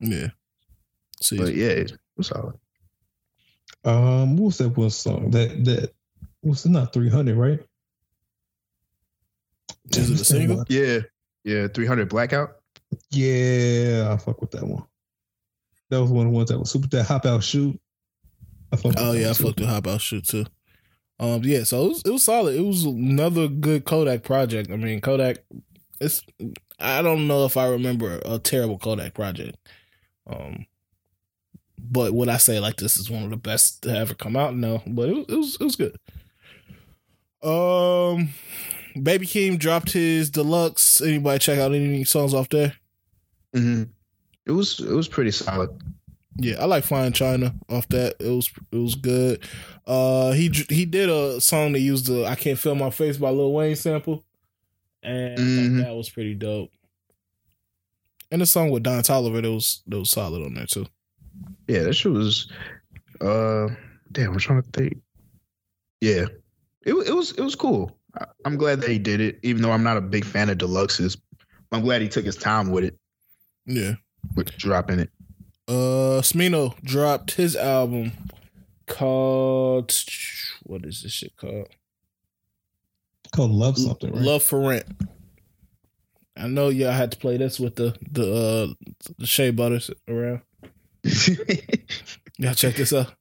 Yeah. 0.00 0.28
See, 1.20 1.36
But 1.36 1.54
yeah, 1.54 1.84
it 2.18 2.22
was 2.22 2.26
solid. 2.28 2.54
Um, 3.84 4.36
what's 4.36 4.58
that 4.58 4.76
one 4.76 4.90
song? 4.90 5.30
That 5.30 5.64
that 5.64 5.92
what's 6.40 6.66
it 6.66 6.70
not 6.70 6.92
three 6.92 7.08
hundred, 7.08 7.36
right? 7.36 7.60
Is 9.90 10.10
it 10.10 10.20
a 10.20 10.24
single? 10.24 10.64
Yeah, 10.68 11.00
yeah. 11.44 11.68
Three 11.68 11.86
hundred 11.86 12.08
blackout. 12.08 12.56
Yeah, 13.10 14.10
I 14.12 14.16
fuck 14.16 14.40
with 14.40 14.50
that 14.50 14.66
one. 14.66 14.84
That 15.90 16.02
was 16.02 16.10
one 16.10 16.26
of 16.26 16.32
the 16.32 16.36
ones 16.36 16.48
that 16.50 16.58
was 16.58 16.70
super. 16.70 16.88
That 16.88 17.04
hop 17.04 17.24
out 17.24 17.44
shoot. 17.44 17.80
I 18.72 18.76
fuck 18.76 18.94
oh 18.98 19.12
yeah, 19.12 19.30
I 19.30 19.32
fucked 19.32 19.60
with 19.60 19.68
hop 19.68 19.86
out 19.86 20.00
shoot 20.00 20.26
too. 20.26 20.46
Um, 21.20 21.42
yeah, 21.44 21.64
so 21.64 21.86
it 21.86 21.88
was 21.88 22.02
it 22.04 22.10
was 22.10 22.24
solid. 22.24 22.56
It 22.56 22.64
was 22.64 22.84
another 22.84 23.48
good 23.48 23.84
Kodak 23.84 24.24
project. 24.24 24.70
I 24.70 24.76
mean, 24.76 25.00
Kodak. 25.00 25.38
It's 26.00 26.22
I 26.80 27.02
don't 27.02 27.26
know 27.26 27.44
if 27.44 27.56
I 27.56 27.68
remember 27.68 28.20
a 28.24 28.38
terrible 28.38 28.78
Kodak 28.78 29.14
project. 29.14 29.56
Um, 30.26 30.66
but 31.78 32.12
would 32.12 32.28
I 32.28 32.36
say 32.36 32.60
like 32.60 32.76
this 32.76 32.96
is 32.96 33.10
one 33.10 33.24
of 33.24 33.30
the 33.30 33.36
best 33.36 33.82
to 33.82 33.96
ever 33.96 34.14
come 34.14 34.36
out? 34.36 34.54
No, 34.54 34.82
but 34.86 35.08
it, 35.08 35.30
it 35.30 35.36
was 35.36 35.56
it 35.60 35.64
was 35.64 35.76
good. 35.76 35.96
Um, 37.42 38.30
Baby 39.00 39.26
Keem 39.26 39.58
dropped 39.58 39.92
his 39.92 40.30
deluxe. 40.30 41.00
Anybody 41.00 41.38
check 41.38 41.58
out 41.58 41.72
any 41.72 42.04
songs 42.04 42.34
off 42.34 42.48
there? 42.48 42.74
Mm-hmm. 43.54 43.84
It 44.46 44.52
was 44.52 44.80
it 44.80 44.92
was 44.92 45.08
pretty 45.08 45.30
solid. 45.30 45.70
Yeah, 46.40 46.56
I 46.60 46.66
like 46.66 46.84
Flying 46.84 47.12
China 47.12 47.54
off 47.68 47.88
that. 47.88 48.16
It 48.20 48.30
was 48.30 48.50
it 48.72 48.76
was 48.76 48.94
good. 48.94 49.42
Uh, 49.86 50.32
he 50.32 50.48
he 50.68 50.84
did 50.84 51.10
a 51.10 51.40
song 51.40 51.72
that 51.72 51.80
used 51.80 52.06
the 52.06 52.24
"I 52.26 52.34
Can't 52.34 52.58
Feel 52.58 52.74
My 52.74 52.90
Face" 52.90 53.16
by 53.16 53.30
Lil 53.30 53.52
Wayne 53.52 53.76
sample, 53.76 54.24
and 55.02 55.38
mm-hmm. 55.38 55.78
that 55.80 55.94
was 55.94 56.08
pretty 56.08 56.34
dope. 56.34 56.70
And 58.30 58.40
the 58.40 58.46
song 58.46 58.70
with 58.70 58.82
Don 58.82 59.02
Toliver 59.02 59.42
that 59.42 59.50
was 59.50 59.82
that 59.86 59.98
was 59.98 60.10
solid 60.10 60.44
on 60.44 60.54
there 60.54 60.66
too. 60.66 60.86
Yeah, 61.66 61.82
that 61.84 61.94
shit 61.94 62.12
was. 62.12 62.50
Uh, 63.20 63.68
damn, 64.12 64.32
I'm 64.32 64.38
trying 64.38 64.62
to 64.62 64.70
think. 64.70 64.98
Yeah, 66.00 66.26
it 66.86 66.94
it 66.94 67.14
was 67.14 67.32
it 67.32 67.40
was 67.40 67.54
cool. 67.54 67.98
I, 68.18 68.26
I'm 68.44 68.56
glad 68.56 68.80
that 68.80 68.90
he 68.90 68.98
did 68.98 69.20
it, 69.20 69.38
even 69.42 69.62
though 69.62 69.72
I'm 69.72 69.82
not 69.82 69.96
a 69.96 70.02
big 70.02 70.24
fan 70.24 70.48
of 70.48 70.58
deluxes. 70.58 71.18
I'm 71.72 71.82
glad 71.82 72.00
he 72.02 72.08
took 72.08 72.24
his 72.24 72.36
time 72.36 72.70
with 72.70 72.84
it. 72.84 72.98
Yeah, 73.66 73.94
with 74.36 74.56
dropping 74.56 75.00
it. 75.00 75.10
Uh, 75.66 76.22
Smino 76.22 76.80
dropped 76.82 77.32
his 77.32 77.54
album 77.54 78.12
called 78.86 79.92
what 80.62 80.84
is 80.84 81.02
this 81.02 81.12
shit 81.12 81.36
called? 81.36 81.68
Called 83.32 83.50
Love 83.50 83.76
Something. 83.76 84.12
Right? 84.12 84.22
Love 84.22 84.42
for 84.42 84.60
Rent. 84.60 84.86
I 86.36 86.46
know 86.46 86.68
y'all 86.68 86.92
had 86.92 87.12
to 87.12 87.18
play 87.18 87.36
this 87.36 87.58
with 87.58 87.76
the 87.76 87.96
the 88.10 88.32
uh 88.32 88.88
the 89.18 89.26
Shea 89.26 89.50
Butters 89.50 89.90
around. 90.08 90.42
y'all 92.38 92.54
check 92.54 92.76
this 92.76 92.92
out. 92.92 93.12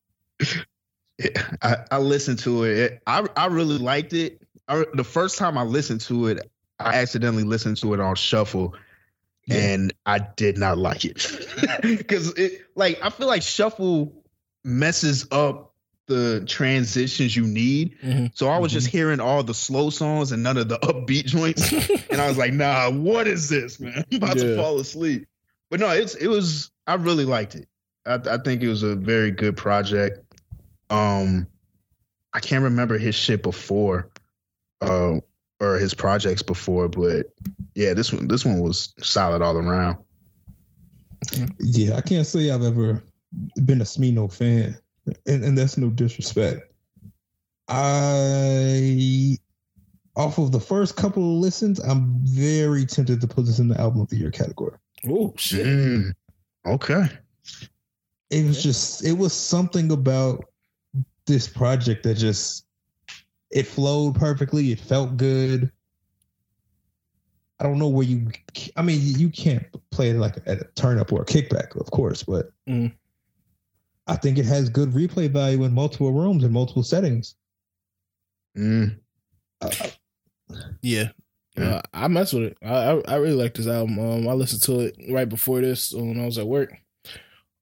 I, 1.62 1.78
I 1.92 1.98
listened 1.98 2.40
to 2.40 2.64
it. 2.64 3.02
I 3.08 3.26
I 3.36 3.48
really 3.48 3.78
liked 3.78 4.14
it. 4.14 4.42
I, 4.68 4.86
the 4.94 5.04
first 5.04 5.38
time 5.38 5.58
I 5.58 5.64
listened 5.64 6.02
to 6.02 6.28
it, 6.28 6.52
I 6.80 6.96
accidentally 6.96 7.44
listened 7.44 7.78
to 7.78 7.94
it 7.94 8.00
on 8.00 8.16
shuffle, 8.16 8.76
yeah. 9.46 9.58
and 9.58 9.94
I 10.06 10.20
did 10.20 10.58
not 10.58 10.78
like 10.78 11.06
it 11.06 11.26
because 11.82 12.34
it 12.38 12.66
like 12.76 13.00
I 13.02 13.10
feel 13.10 13.28
like 13.28 13.42
shuffle 13.42 14.14
messes 14.64 15.28
up 15.32 15.74
the 16.08 16.44
transitions 16.48 17.36
you 17.36 17.46
need. 17.46 17.98
Mm-hmm. 18.02 18.28
So 18.34 18.48
I 18.48 18.60
was 18.60 18.72
mm-hmm. 18.72 18.78
just 18.78 18.88
hearing 18.88 19.20
all 19.20 19.44
the 19.44 19.54
slow 19.54 19.90
songs 19.90 20.32
and 20.32 20.44
none 20.44 20.58
of 20.58 20.70
the 20.70 20.80
upbeat 20.80 21.26
joints, 21.26 21.72
and 22.10 22.22
I 22.22 22.28
was 22.28 22.38
like, 22.38 22.54
"Nah, 22.54 22.92
what 22.92 23.28
is 23.28 23.50
this, 23.50 23.80
man? 23.80 24.06
I'm 24.12 24.18
about 24.18 24.38
yeah. 24.38 24.44
to 24.44 24.56
fall 24.56 24.80
asleep." 24.80 25.28
But 25.70 25.80
no, 25.80 25.90
it's 25.90 26.16
it 26.16 26.28
was. 26.28 26.72
I 26.86 26.96
really 26.96 27.26
liked 27.26 27.56
it. 27.56 27.68
I, 28.08 28.16
I 28.16 28.38
think 28.38 28.64
it 28.64 28.70
was 28.70 28.84
a 28.84 28.96
very 28.96 29.32
good 29.32 29.58
project. 29.58 30.20
Um, 30.90 31.48
I 32.34 32.40
can't 32.40 32.64
remember 32.64 32.98
his 32.98 33.16
shit 33.16 33.44
before, 33.44 34.10
uh, 34.82 35.16
or 35.60 35.78
his 35.78 35.94
projects 35.94 36.42
before, 36.42 36.88
but 36.88 37.28
yeah, 37.76 37.94
this 37.94 38.14
one 38.14 38.28
this 38.28 38.46
one 38.46 38.60
was 38.60 38.94
solid 39.00 39.42
all 39.42 39.58
around. 39.58 39.98
Yeah, 41.60 41.96
I 41.96 42.02
can't 42.02 42.28
say 42.28 42.52
I've 42.52 42.64
ever 42.64 43.04
been 43.66 43.82
a 43.82 43.86
Smino 43.86 44.32
fan, 44.32 44.78
and, 45.26 45.44
and 45.44 45.58
that's 45.58 45.78
no 45.78 45.90
disrespect. 45.90 46.62
I 47.68 49.38
off 50.16 50.38
of 50.38 50.52
the 50.52 50.60
first 50.60 50.96
couple 50.96 51.24
of 51.24 51.42
listens, 51.42 51.80
I'm 51.80 52.20
very 52.24 52.86
tempted 52.86 53.22
to 53.22 53.28
put 53.28 53.46
this 53.46 53.60
in 53.60 53.68
the 53.68 53.80
album 53.80 54.02
of 54.02 54.10
the 54.10 54.18
year 54.18 54.32
category. 54.32 54.78
Oh 55.08 55.34
shit! 55.38 55.66
Mm, 55.66 56.14
okay. 56.66 57.10
It 58.30 58.46
was 58.46 58.62
just 58.62 59.06
it 59.06 59.14
was 59.14 59.34
something 59.34 59.92
about 59.92 60.46
this 61.26 61.48
project 61.48 62.04
that 62.04 62.16
just 62.16 62.66
it 63.52 63.64
flowed 63.64 64.16
perfectly. 64.16 64.72
It 64.72 64.80
felt 64.80 65.18
good. 65.18 65.72
I 67.60 67.64
don't 67.64 67.80
know 67.80 67.88
where 67.88 68.06
you. 68.06 68.28
I 68.76 68.82
mean, 68.82 69.00
you 69.02 69.30
can't 69.30 69.66
play 69.92 70.12
it 70.12 70.18
like 70.18 70.38
at 70.46 70.62
a 70.62 70.66
turn 70.76 71.00
up 71.00 71.12
or 71.12 71.22
a 71.22 71.26
kickback, 71.26 71.80
of 71.80 71.90
course, 71.92 72.24
but 72.24 72.52
mm. 72.68 72.92
I 74.08 74.16
think 74.16 74.38
it 74.38 74.46
has 74.46 74.70
good 74.70 74.92
replay 74.92 75.30
value 75.30 75.64
in 75.64 75.74
multiple 75.74 76.12
rooms 76.12 76.44
and 76.44 76.54
multiple 76.54 76.84
settings. 76.84 77.36
Mm. 78.58 79.00
Uh, 79.62 79.72
yeah, 80.82 81.10
uh, 81.58 81.82
I 81.94 82.08
mess 82.08 82.34
with 82.34 82.44
it. 82.44 82.58
I, 82.62 82.92
I, 82.92 83.02
I 83.08 83.16
really 83.16 83.36
like 83.36 83.56
this 83.56 83.68
album. 83.68 83.98
Um, 84.00 84.28
I 84.28 84.34
listened 84.34 84.62
to 84.64 84.82
it 84.82 84.96
right 85.10 85.28
before 85.28 85.62
this 85.62 85.94
when 85.94 86.20
I 86.20 86.26
was 86.26 86.38
at 86.38 86.48
work. 86.48 86.74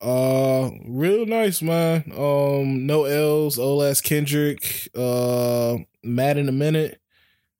Uh, 0.01 0.71
real 0.85 1.25
nice, 1.25 1.61
man. 1.61 2.11
Um, 2.15 2.85
no 2.85 3.05
L's, 3.05 3.57
old 3.57 3.83
ass 3.83 4.01
Kendrick. 4.01 4.89
Uh, 4.95 5.77
Mad 6.03 6.37
in 6.37 6.49
a 6.49 6.53
minute. 6.53 7.01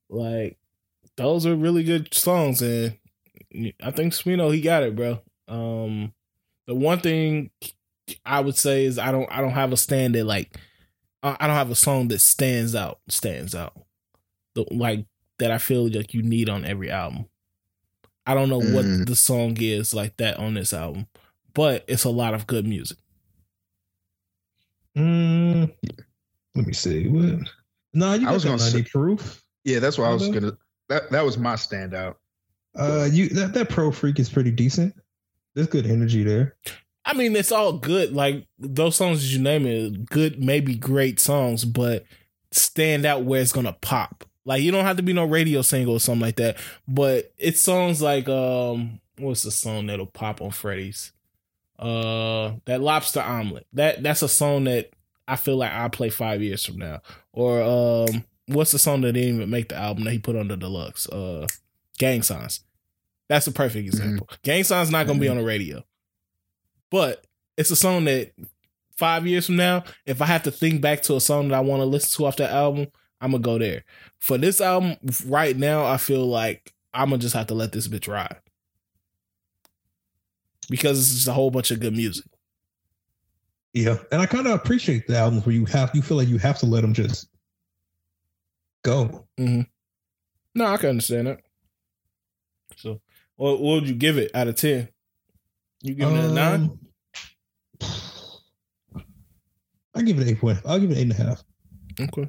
Like 0.09 0.57
those 1.17 1.45
are 1.45 1.55
really 1.55 1.83
good 1.83 2.13
songs, 2.13 2.61
and 2.61 2.97
I 3.81 3.91
think 3.91 4.13
Smino 4.13 4.53
he 4.53 4.61
got 4.61 4.83
it, 4.83 4.95
bro. 4.95 5.21
Um, 5.47 6.13
the 6.67 6.75
one 6.75 6.99
thing 6.99 7.49
I 8.25 8.39
would 8.39 8.55
say 8.55 8.85
is 8.85 8.99
I 8.99 9.11
don't 9.11 9.31
I 9.31 9.41
don't 9.41 9.51
have 9.51 9.71
a 9.71 9.77
stand 9.77 10.15
that 10.15 10.25
like 10.25 10.57
I 11.23 11.47
don't 11.47 11.55
have 11.55 11.71
a 11.71 11.75
song 11.75 12.09
that 12.09 12.19
stands 12.19 12.75
out 12.75 12.99
stands 13.09 13.55
out. 13.55 13.73
The, 14.53 14.65
like 14.71 15.05
that 15.39 15.51
I 15.51 15.57
feel 15.57 15.89
like 15.89 16.13
you 16.13 16.21
need 16.21 16.49
on 16.49 16.65
every 16.65 16.91
album. 16.91 17.25
I 18.27 18.33
don't 18.33 18.49
know 18.49 18.61
mm. 18.61 18.73
what 18.73 19.07
the 19.07 19.15
song 19.15 19.57
is 19.59 19.93
like 19.93 20.17
that 20.17 20.37
on 20.37 20.55
this 20.55 20.73
album, 20.73 21.07
but 21.55 21.83
it's 21.87 22.03
a 22.03 22.09
lot 22.09 22.35
of 22.35 22.45
good 22.45 22.67
music. 22.67 22.97
Mm, 24.95 25.73
let 26.53 26.67
me 26.67 26.73
see. 26.73 27.07
What? 27.07 27.49
No, 27.93 28.13
you 28.13 28.27
I 28.27 28.31
was 28.31 28.45
gonna 28.45 28.59
say 28.59 28.83
proof. 28.83 29.41
Yeah, 29.63 29.79
that's 29.79 29.97
what 29.97 30.05
I 30.05 30.13
was 30.13 30.29
gonna. 30.29 30.55
That 30.89 31.09
that 31.09 31.25
was 31.25 31.37
my 31.39 31.55
standout. 31.55 32.15
Uh, 32.77 33.07
you 33.11 33.29
that 33.29 33.53
that 33.53 33.69
pro 33.69 33.91
freak 33.91 34.19
is 34.19 34.29
pretty 34.29 34.51
decent. 34.51 34.93
There's 35.55 35.67
good 35.67 35.87
energy 35.87 36.23
there. 36.23 36.55
I 37.05 37.13
mean, 37.13 37.35
it's 37.35 37.51
all 37.51 37.73
good. 37.73 38.13
Like 38.13 38.45
those 38.59 38.95
songs 38.95 39.33
you 39.33 39.41
name 39.41 39.65
it, 39.65 40.05
good, 40.05 40.43
maybe 40.43 40.75
great 40.75 41.19
songs, 41.19 41.63
but 41.65 42.05
stand 42.51 43.05
out 43.05 43.23
where 43.23 43.41
it's 43.41 43.51
gonna 43.51 43.77
pop. 43.81 44.25
Like 44.43 44.61
you 44.61 44.71
don't 44.71 44.85
have 44.85 44.97
to 44.97 45.03
be 45.03 45.13
no 45.13 45.25
radio 45.25 45.61
single 45.61 45.95
or 45.95 45.99
something 45.99 46.21
like 46.21 46.35
that. 46.37 46.57
But 46.87 47.33
it's 47.37 47.61
songs 47.61 48.01
like 48.01 48.27
um, 48.29 48.99
what's 49.17 49.43
the 49.43 49.51
song 49.51 49.87
that'll 49.87 50.05
pop 50.05 50.41
on 50.41 50.51
Freddie's? 50.51 51.11
Uh, 51.77 52.53
that 52.65 52.81
lobster 52.81 53.21
omelet. 53.21 53.67
That 53.73 54.01
that's 54.01 54.21
a 54.21 54.29
song 54.29 54.65
that 54.65 54.91
I 55.27 55.35
feel 55.35 55.57
like 55.57 55.71
I'll 55.71 55.89
play 55.89 56.09
five 56.09 56.41
years 56.41 56.65
from 56.65 56.77
now. 56.77 57.01
Or 57.33 57.61
um, 57.61 58.23
what's 58.47 58.71
the 58.71 58.79
song 58.79 59.01
that 59.01 59.13
didn't 59.13 59.35
even 59.35 59.49
make 59.49 59.69
the 59.69 59.75
album 59.75 60.05
that 60.05 60.11
he 60.11 60.19
put 60.19 60.35
on 60.35 60.47
the 60.47 60.57
deluxe? 60.57 61.07
Uh, 61.09 61.47
Gang 61.97 62.21
Signs. 62.21 62.61
That's 63.27 63.47
a 63.47 63.51
perfect 63.51 63.87
mm-hmm. 63.87 63.97
example. 63.97 64.27
Mm-hmm. 64.27 64.39
Gang 64.43 64.63
Signs 64.63 64.91
not 64.91 65.05
gonna 65.05 65.13
mm-hmm. 65.13 65.21
be 65.21 65.29
on 65.29 65.37
the 65.37 65.43
radio. 65.43 65.83
But 66.91 67.25
it's 67.57 67.71
a 67.71 67.75
song 67.75 68.05
that 68.05 68.31
five 68.95 69.27
years 69.27 69.47
from 69.47 69.57
now, 69.57 69.83
if 70.05 70.21
I 70.21 70.25
have 70.25 70.43
to 70.43 70.51
think 70.51 70.81
back 70.81 71.01
to 71.03 71.15
a 71.15 71.21
song 71.21 71.49
that 71.49 71.55
I 71.55 71.61
want 71.61 71.81
to 71.81 71.85
listen 71.85 72.15
to 72.17 72.27
off 72.27 72.37
that 72.37 72.51
album, 72.51 72.87
I'm 73.19 73.31
gonna 73.31 73.41
go 73.41 73.57
there. 73.57 73.83
For 74.19 74.37
this 74.37 74.61
album, 74.61 74.95
right 75.25 75.57
now, 75.57 75.85
I 75.85 75.97
feel 75.97 76.25
like 76.25 76.73
I'm 76.93 77.09
gonna 77.09 77.21
just 77.21 77.35
have 77.35 77.47
to 77.47 77.55
let 77.55 77.71
this 77.71 77.87
bitch 77.87 78.07
ride 78.07 78.37
because 80.69 80.99
it's 80.99 81.13
just 81.13 81.27
a 81.27 81.33
whole 81.33 81.51
bunch 81.51 81.71
of 81.71 81.79
good 81.79 81.95
music. 81.95 82.25
Yeah, 83.73 83.97
and 84.11 84.21
I 84.21 84.25
kind 84.25 84.47
of 84.47 84.53
appreciate 84.53 85.05
the 85.05 85.17
albums 85.17 85.45
where 85.45 85.53
you 85.53 85.65
have 85.65 85.91
you 85.93 86.01
feel 86.01 86.17
like 86.17 86.29
you 86.29 86.37
have 86.37 86.59
to 86.59 86.65
let 86.65 86.81
them 86.81 86.93
just 86.93 87.27
go. 88.83 89.27
Mm-hmm. 89.37 89.61
No, 90.55 90.65
I 90.65 90.77
can 90.77 90.91
understand 90.91 91.27
that. 91.27 91.41
So, 92.77 93.01
what, 93.35 93.59
what 93.59 93.81
would 93.81 93.87
you 93.89 93.95
give 93.95 94.17
it 94.17 94.31
out 94.33 94.47
of 94.47 94.55
ten? 94.55 94.87
You 95.81 95.93
give 95.93 96.09
it 96.09 96.25
a 96.25 96.31
nine? 96.31 96.79
Um, 97.81 97.91
I 99.93 100.01
give 100.01 100.19
it 100.19 100.27
eight 100.27 100.39
point. 100.39 100.59
I'll 100.65 100.79
give 100.79 100.91
it 100.91 100.97
eight 100.97 101.03
and 101.03 101.11
a 101.11 101.15
half. 101.15 101.43
Okay. 101.99 102.27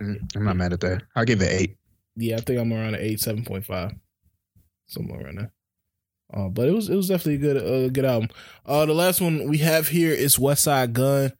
Mm, 0.00 0.36
I'm 0.36 0.44
not 0.44 0.56
mad 0.56 0.72
at 0.72 0.80
that. 0.80 1.02
I'll 1.14 1.24
give 1.24 1.42
it 1.42 1.52
eight. 1.52 1.76
Yeah, 2.16 2.36
I 2.36 2.40
think 2.40 2.60
I'm 2.60 2.72
around 2.72 2.94
an 2.94 3.00
eight, 3.00 3.20
seven 3.20 3.44
point 3.44 3.64
five, 3.64 3.92
somewhere 4.86 5.24
right 5.24 5.34
now. 5.34 5.50
Uh, 6.34 6.48
but 6.48 6.66
it 6.68 6.72
was 6.72 6.88
it 6.88 6.96
was 6.96 7.08
definitely 7.08 7.34
a 7.34 7.38
good 7.38 7.56
uh, 7.56 7.88
good 7.90 8.04
album. 8.04 8.28
Uh, 8.66 8.84
the 8.86 8.92
last 8.94 9.20
one 9.20 9.48
we 9.48 9.58
have 9.58 9.88
here 9.88 10.12
is 10.12 10.36
Westside 10.36 10.92
Gunn. 10.92 11.32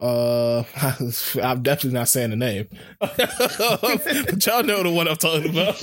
Uh, 0.00 0.62
I'm 1.42 1.62
definitely 1.62 1.98
not 1.98 2.08
saying 2.08 2.30
the 2.30 2.36
name, 2.36 2.68
but 3.00 4.46
y'all 4.46 4.62
know 4.62 4.82
the 4.84 4.90
one 4.92 5.08
I'm 5.08 5.16
talking 5.16 5.50
about. 5.50 5.74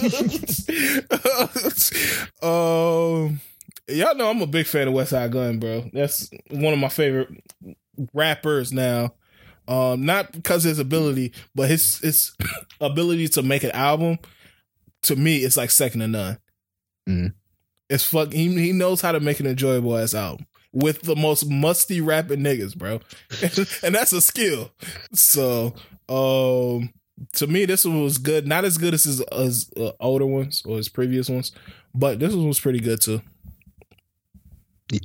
um, 2.41 3.41
y'all 3.89 4.15
know 4.15 4.29
I'm 4.29 4.41
a 4.41 4.47
big 4.47 4.67
fan 4.67 4.87
of 4.87 4.93
Westside 4.93 5.31
Gunn, 5.31 5.59
bro. 5.59 5.89
That's 5.91 6.29
one 6.49 6.71
of 6.71 6.79
my 6.79 6.87
favorite 6.87 7.29
rappers 8.13 8.71
now. 8.71 9.13
Um, 9.67 10.05
not 10.05 10.31
because 10.31 10.63
his 10.63 10.79
ability, 10.79 11.33
but 11.55 11.69
his 11.69 11.97
his 11.99 12.31
ability 12.79 13.27
to 13.29 13.43
make 13.43 13.63
an 13.63 13.71
album. 13.71 14.19
To 15.03 15.15
me, 15.17 15.37
it's 15.39 15.57
like 15.57 15.71
second 15.71 15.99
to 15.99 16.07
none. 16.07 16.37
Mhm. 17.09 17.33
It's 17.89 18.03
fuck. 18.03 18.33
He 18.33 18.53
he 18.59 18.71
knows 18.71 19.01
how 19.01 19.11
to 19.11 19.19
make 19.19 19.39
an 19.39 19.47
enjoyable 19.47 19.97
ass 19.97 20.13
album 20.13 20.47
with 20.71 21.03
the 21.03 21.15
most 21.15 21.49
musty 21.49 22.01
rapping 22.01 22.39
niggas, 22.39 22.75
bro, 22.75 22.99
and 23.83 23.95
that's 23.95 24.11
a 24.13 24.21
skill. 24.21 24.71
So, 25.13 25.73
um, 26.09 26.91
to 27.33 27.47
me, 27.47 27.65
this 27.65 27.85
one 27.85 28.03
was 28.03 28.17
good. 28.17 28.47
Not 28.47 28.65
as 28.65 28.77
good 28.77 28.93
as 28.93 29.03
his 29.03 29.21
as 29.21 29.69
uh, 29.77 29.91
older 29.99 30.25
ones 30.25 30.63
or 30.65 30.77
his 30.77 30.89
previous 30.89 31.29
ones, 31.29 31.51
but 31.93 32.19
this 32.19 32.33
one 32.33 32.47
was 32.47 32.59
pretty 32.59 32.79
good 32.79 33.01
too. 33.01 33.21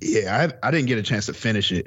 Yeah, 0.02 0.50
I 0.62 0.68
I 0.68 0.70
didn't 0.70 0.86
get 0.86 0.98
a 0.98 1.02
chance 1.02 1.26
to 1.26 1.34
finish 1.34 1.72
it. 1.72 1.86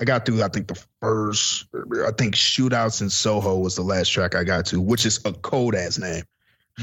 I 0.00 0.04
got 0.04 0.24
through, 0.24 0.42
I 0.42 0.48
think 0.48 0.68
the 0.68 0.80
first, 1.00 1.66
I 1.74 2.12
think 2.12 2.36
Shootouts 2.36 3.02
in 3.02 3.10
Soho 3.10 3.58
was 3.58 3.74
the 3.74 3.82
last 3.82 4.08
track 4.10 4.36
I 4.36 4.44
got 4.44 4.66
to, 4.66 4.80
which 4.80 5.04
is 5.04 5.20
a 5.24 5.32
cold 5.32 5.74
ass 5.74 5.98
name. 5.98 6.22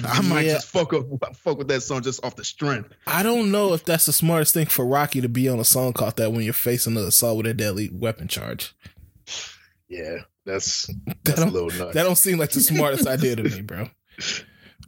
I 0.03 0.22
might 0.22 0.45
Yeah. 0.45 0.53
just 0.55 0.67
fuck 0.67 0.93
up, 0.93 1.05
fuck 1.38 1.57
with 1.57 1.67
that 1.69 1.81
song 1.81 2.01
just 2.01 2.23
off 2.26 2.35
the 2.35 2.43
strength. 2.43 2.89
I 3.07 3.23
don't 3.23 3.51
know 3.51 3.73
if 3.73 3.85
that's 3.85 4.05
the 4.07 4.13
smartest 4.13 4.53
thing 4.53 4.65
for 4.65 4.85
Rocky 4.85 5.22
to 5.22 5.30
be 5.30 5.47
on 5.47 5.59
a 5.59 5.63
song 5.65 5.93
called 5.93 6.17
that 6.17 6.31
when 6.34 6.41
you're 6.41 6.53
facing 6.53 6.97
an 6.97 7.05
assault 7.05 7.38
with 7.38 7.45
a 7.47 7.53
deadly 7.53 7.89
weapon 7.93 8.27
charge. 8.27 8.76
Yeah, 9.88 10.17
that's 10.45 10.88
That 11.05 11.17
that's 11.23 11.41
a 11.41 11.45
little 11.45 11.69
nuts. 11.69 11.93
that 11.93 12.03
don't 12.03 12.17
seem 12.17 12.38
like 12.38 12.51
the 12.51 12.61
smartest 12.61 13.07
idea 13.07 13.35
to 13.35 13.43
me, 13.43 13.61
bro. 13.61 13.89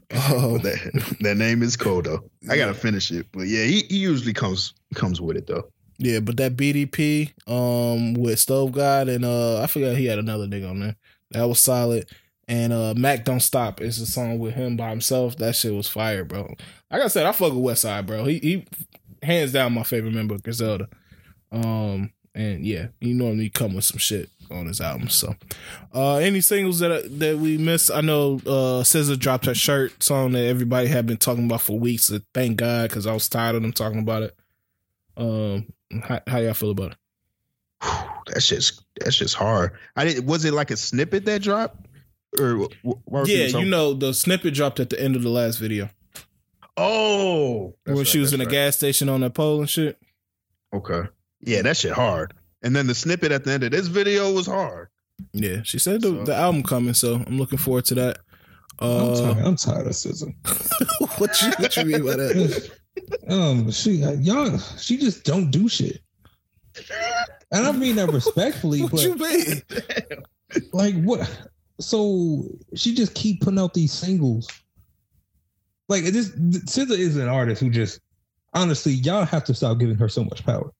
Oh, 0.09 0.57
that, 0.59 1.17
that 1.19 1.35
name 1.35 1.61
is 1.61 1.75
cold 1.75 2.05
though. 2.05 2.29
I 2.49 2.55
gotta 2.55 2.73
finish 2.73 3.11
it, 3.11 3.25
but 3.33 3.41
yeah, 3.47 3.65
he, 3.65 3.81
he 3.89 3.97
usually 3.97 4.31
comes 4.31 4.73
comes 4.95 5.19
with 5.19 5.35
it 5.35 5.47
though. 5.47 5.69
yeah, 5.97 6.21
but 6.21 6.37
that 6.37 6.55
BDP 6.55 7.33
um 7.45 8.13
with 8.13 8.39
Stove 8.39 8.71
God 8.71 9.09
and 9.09 9.25
uh 9.25 9.61
I 9.61 9.67
forgot 9.67 9.97
he 9.97 10.05
had 10.05 10.17
another 10.17 10.45
nigga 10.47 10.69
on 10.69 10.79
there. 10.79 10.95
That 11.31 11.43
was 11.49 11.59
solid. 11.59 12.09
And 12.47 12.71
uh 12.71 12.93
Mac 12.95 13.25
Don't 13.25 13.41
Stop 13.41 13.81
is 13.81 13.99
a 13.99 14.05
song 14.05 14.39
with 14.39 14.53
him 14.53 14.77
by 14.77 14.89
himself. 14.89 15.35
That 15.37 15.55
shit 15.55 15.73
was 15.73 15.89
fire, 15.89 16.23
bro. 16.23 16.53
Like 16.89 17.01
I 17.01 17.07
said, 17.07 17.25
I 17.25 17.31
fuck 17.33 17.53
with 17.53 17.63
Westside, 17.63 18.05
bro. 18.05 18.23
He 18.23 18.39
he 18.39 18.65
hands 19.21 19.51
down 19.51 19.73
my 19.73 19.83
favorite 19.83 20.13
member 20.13 20.35
of 20.35 20.43
Griselda. 20.43 20.87
Um 21.51 22.13
and 22.33 22.65
yeah, 22.65 22.87
he 23.01 23.13
normally 23.13 23.49
come 23.49 23.73
with 23.73 23.83
some 23.83 23.97
shit 23.97 24.29
on 24.49 24.67
his 24.67 24.79
album. 24.79 25.09
So 25.09 25.35
uh 25.93 26.15
any 26.15 26.39
singles 26.39 26.79
that 26.79 27.19
that 27.19 27.37
we 27.37 27.57
missed, 27.57 27.91
I 27.91 27.99
know 27.99 28.39
uh 28.45 28.83
dropped 29.17 29.45
her 29.45 29.55
shirt 29.55 30.01
song 30.01 30.31
that 30.31 30.45
everybody 30.45 30.87
had 30.87 31.05
been 31.05 31.17
talking 31.17 31.45
about 31.45 31.61
for 31.61 31.77
weeks. 31.77 32.05
So 32.05 32.19
thank 32.33 32.57
God, 32.57 32.89
because 32.89 33.05
I 33.05 33.13
was 33.13 33.27
tired 33.27 33.55
of 33.55 33.61
them 33.61 33.73
talking 33.73 33.99
about 33.99 34.23
it. 34.23 34.35
Um 35.17 35.73
how, 36.03 36.21
how 36.27 36.37
y'all 36.37 36.53
feel 36.53 36.71
about 36.71 36.91
it? 36.91 36.97
That 38.27 38.41
shit's 38.41 38.81
that 38.99 39.13
shit's 39.13 39.33
hard. 39.33 39.77
I 39.95 40.05
did. 40.05 40.27
Was 40.27 40.45
it 40.45 40.53
like 40.53 40.71
a 40.71 40.77
snippet 40.77 41.25
that 41.25 41.41
dropped, 41.41 41.86
or 42.39 42.67
wh- 42.85 42.91
wh- 43.11 43.27
Yeah, 43.27 43.45
you 43.47 43.65
know 43.65 43.93
the 43.93 44.13
snippet 44.13 44.53
dropped 44.53 44.79
at 44.79 44.89
the 44.89 44.99
end 45.01 45.15
of 45.15 45.23
the 45.23 45.29
last 45.29 45.57
video 45.57 45.89
Oh, 46.75 47.73
when 47.85 47.97
right, 47.97 48.07
she 48.07 48.19
was 48.19 48.33
in 48.33 48.39
that's 48.39 48.51
the 48.51 48.57
right. 48.57 48.65
gas 48.65 48.75
station 48.77 49.09
on 49.09 49.21
that 49.21 49.33
pole 49.33 49.59
and 49.59 49.69
shit. 49.69 49.97
Okay. 50.73 51.01
Yeah, 51.41 51.61
that 51.63 51.77
shit 51.77 51.93
hard. 51.93 52.33
And 52.61 52.75
then 52.75 52.87
the 52.87 52.93
snippet 52.95 53.31
at 53.31 53.43
the 53.45 53.51
end 53.53 53.63
of 53.63 53.71
this 53.71 53.87
video 53.87 54.31
was 54.33 54.45
hard. 54.45 54.89
Yeah, 55.33 55.61
she 55.63 55.79
said 55.79 56.01
the, 56.01 56.09
So- 56.09 56.23
the 56.25 56.35
album 56.35 56.63
coming, 56.63 56.93
so 56.93 57.23
I'm 57.25 57.37
looking 57.39 57.57
forward 57.57 57.85
to 57.85 57.95
that. 57.95 58.19
I'm, 58.79 58.89
Uh, 58.89 59.15
tired, 59.33 59.45
I'm 59.45 59.55
tired 59.55 59.87
of 59.87 59.93
SZA. 59.93 60.31
what 61.19 61.41
you 61.41 61.49
what 61.57 61.75
you 61.77 61.85
mean 61.85 62.05
by 62.05 62.15
that? 62.17 62.71
um, 63.27 63.71
she 63.71 64.03
uh, 64.03 64.11
y'all, 64.11 64.55
she 64.77 64.97
just 64.97 65.23
don't 65.23 65.49
do 65.49 65.67
shit. 65.67 66.01
And 67.51 67.65
I 67.65 67.71
mean 67.71 67.95
that 67.95 68.11
respectfully, 68.13 68.81
What 68.83 68.91
but 68.91 69.01
you 69.03 69.15
mean? 69.15 69.61
like 70.73 70.93
what? 71.01 71.27
So 71.79 72.45
she 72.75 72.93
just 72.93 73.13
keep 73.13 73.41
putting 73.41 73.59
out 73.59 73.73
these 73.73 73.93
singles. 73.93 74.47
Like 75.89 76.03
this, 76.05 76.29
just 76.49 76.65
SZA 76.67 76.97
is 76.97 77.17
an 77.17 77.29
artist 77.29 77.61
who 77.61 77.69
just 77.69 78.01
honestly, 78.53 78.93
y'all 78.93 79.25
have 79.25 79.43
to 79.45 79.53
stop 79.53 79.77
giving 79.77 79.95
her 79.95 80.09
so 80.09 80.23
much 80.23 80.45
power. 80.45 80.71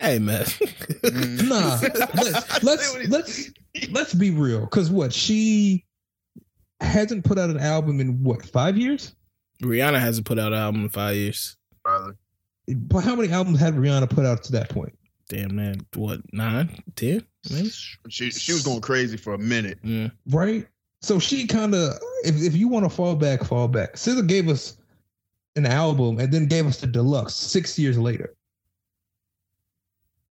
Hey 0.00 0.18
man, 0.18 0.46
Nah, 1.02 1.78
let's 2.14 2.62
let's 2.62 3.08
let's 3.08 3.50
let's 3.90 4.14
be 4.14 4.30
real. 4.30 4.66
Cause 4.66 4.90
what 4.90 5.12
she 5.12 5.84
hasn't 6.80 7.24
put 7.24 7.38
out 7.38 7.50
an 7.50 7.58
album 7.58 8.00
in 8.00 8.22
what 8.22 8.42
five 8.42 8.78
years? 8.78 9.14
Rihanna 9.62 10.00
hasn't 10.00 10.26
put 10.26 10.38
out 10.38 10.52
an 10.52 10.58
album 10.58 10.84
in 10.84 10.88
five 10.88 11.16
years. 11.16 11.56
Brother. 11.82 12.16
But 12.66 13.00
how 13.00 13.14
many 13.14 13.30
albums 13.30 13.60
had 13.60 13.74
Rihanna 13.74 14.08
put 14.08 14.24
out 14.24 14.42
to 14.44 14.52
that 14.52 14.70
point? 14.70 14.96
Damn 15.28 15.54
man, 15.54 15.86
what 15.94 16.20
nine, 16.32 16.82
ten? 16.96 17.26
Maybe? 17.50 17.70
She 18.08 18.30
she 18.30 18.52
was 18.52 18.62
going 18.64 18.80
crazy 18.80 19.16
for 19.16 19.34
a 19.34 19.38
minute. 19.38 19.78
Yeah. 19.82 20.08
right? 20.28 20.66
So 21.02 21.18
she 21.18 21.46
kind 21.46 21.74
of, 21.74 21.94
if, 22.24 22.42
if 22.42 22.54
you 22.54 22.68
want 22.68 22.84
to 22.84 22.90
fall 22.90 23.14
back, 23.16 23.42
fall 23.44 23.68
back. 23.68 23.94
SZA 23.94 24.26
gave 24.26 24.48
us 24.50 24.76
an 25.56 25.64
album 25.64 26.18
and 26.18 26.30
then 26.30 26.46
gave 26.46 26.66
us 26.66 26.78
the 26.80 26.86
deluxe 26.86 27.32
six 27.34 27.78
years 27.78 27.98
later. 27.98 28.34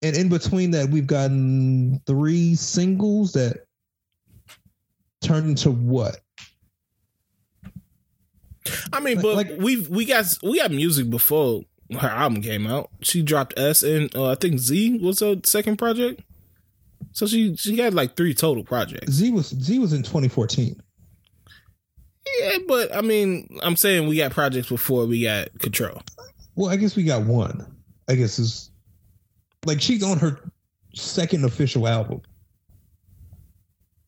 And 0.02 0.16
in 0.16 0.28
between 0.30 0.72
that, 0.72 0.90
we've 0.90 1.06
gotten 1.06 2.02
three 2.08 2.56
singles 2.56 3.34
that 3.34 3.66
turned 5.22 5.50
into 5.50 5.70
what? 5.70 6.20
I 8.92 9.00
mean, 9.00 9.18
Like- 9.18 9.22
but 9.24 9.36
like- 9.36 9.52
we've 9.60 9.88
we 9.90 10.06
got 10.06 10.26
we 10.42 10.58
got 10.60 10.72
music 10.72 11.10
before 11.10 11.62
her 12.00 12.08
album 12.08 12.42
came 12.42 12.66
out. 12.66 12.90
She 13.02 13.22
dropped 13.22 13.54
S 13.58 13.84
and 13.84 14.14
uh, 14.16 14.32
I 14.32 14.36
think 14.36 14.58
Z 14.60 14.98
was 15.00 15.20
her 15.20 15.36
second 15.44 15.78
project. 15.78 16.22
So 17.16 17.26
she 17.26 17.56
she 17.56 17.78
had 17.78 17.94
like 17.94 18.18
three 18.18 18.34
total 18.34 18.66
projects. 18.66 19.14
Z 19.14 19.32
was 19.32 19.48
Z 19.48 19.80
was 19.80 19.94
in 19.94 20.04
2014. 20.04 20.82
Yeah, 22.40 22.58
but 22.68 22.94
I 22.94 23.00
mean, 23.00 23.58
I'm 23.64 23.78
saying 23.78 24.10
we 24.10 24.18
got 24.18 24.34
projects 24.34 24.68
before 24.68 25.06
we 25.06 25.24
got 25.24 25.48
Control. 25.60 26.02
Well, 26.56 26.70
I 26.70 26.76
guess 26.76 26.98
we 26.98 27.04
got 27.04 27.24
one. 27.26 27.66
I 28.10 28.16
guess 28.16 28.38
is 28.38 28.70
like 29.66 29.80
she's 29.80 30.04
on 30.04 30.20
her 30.20 30.42
second 30.94 31.46
official 31.46 31.88
album. 31.88 32.22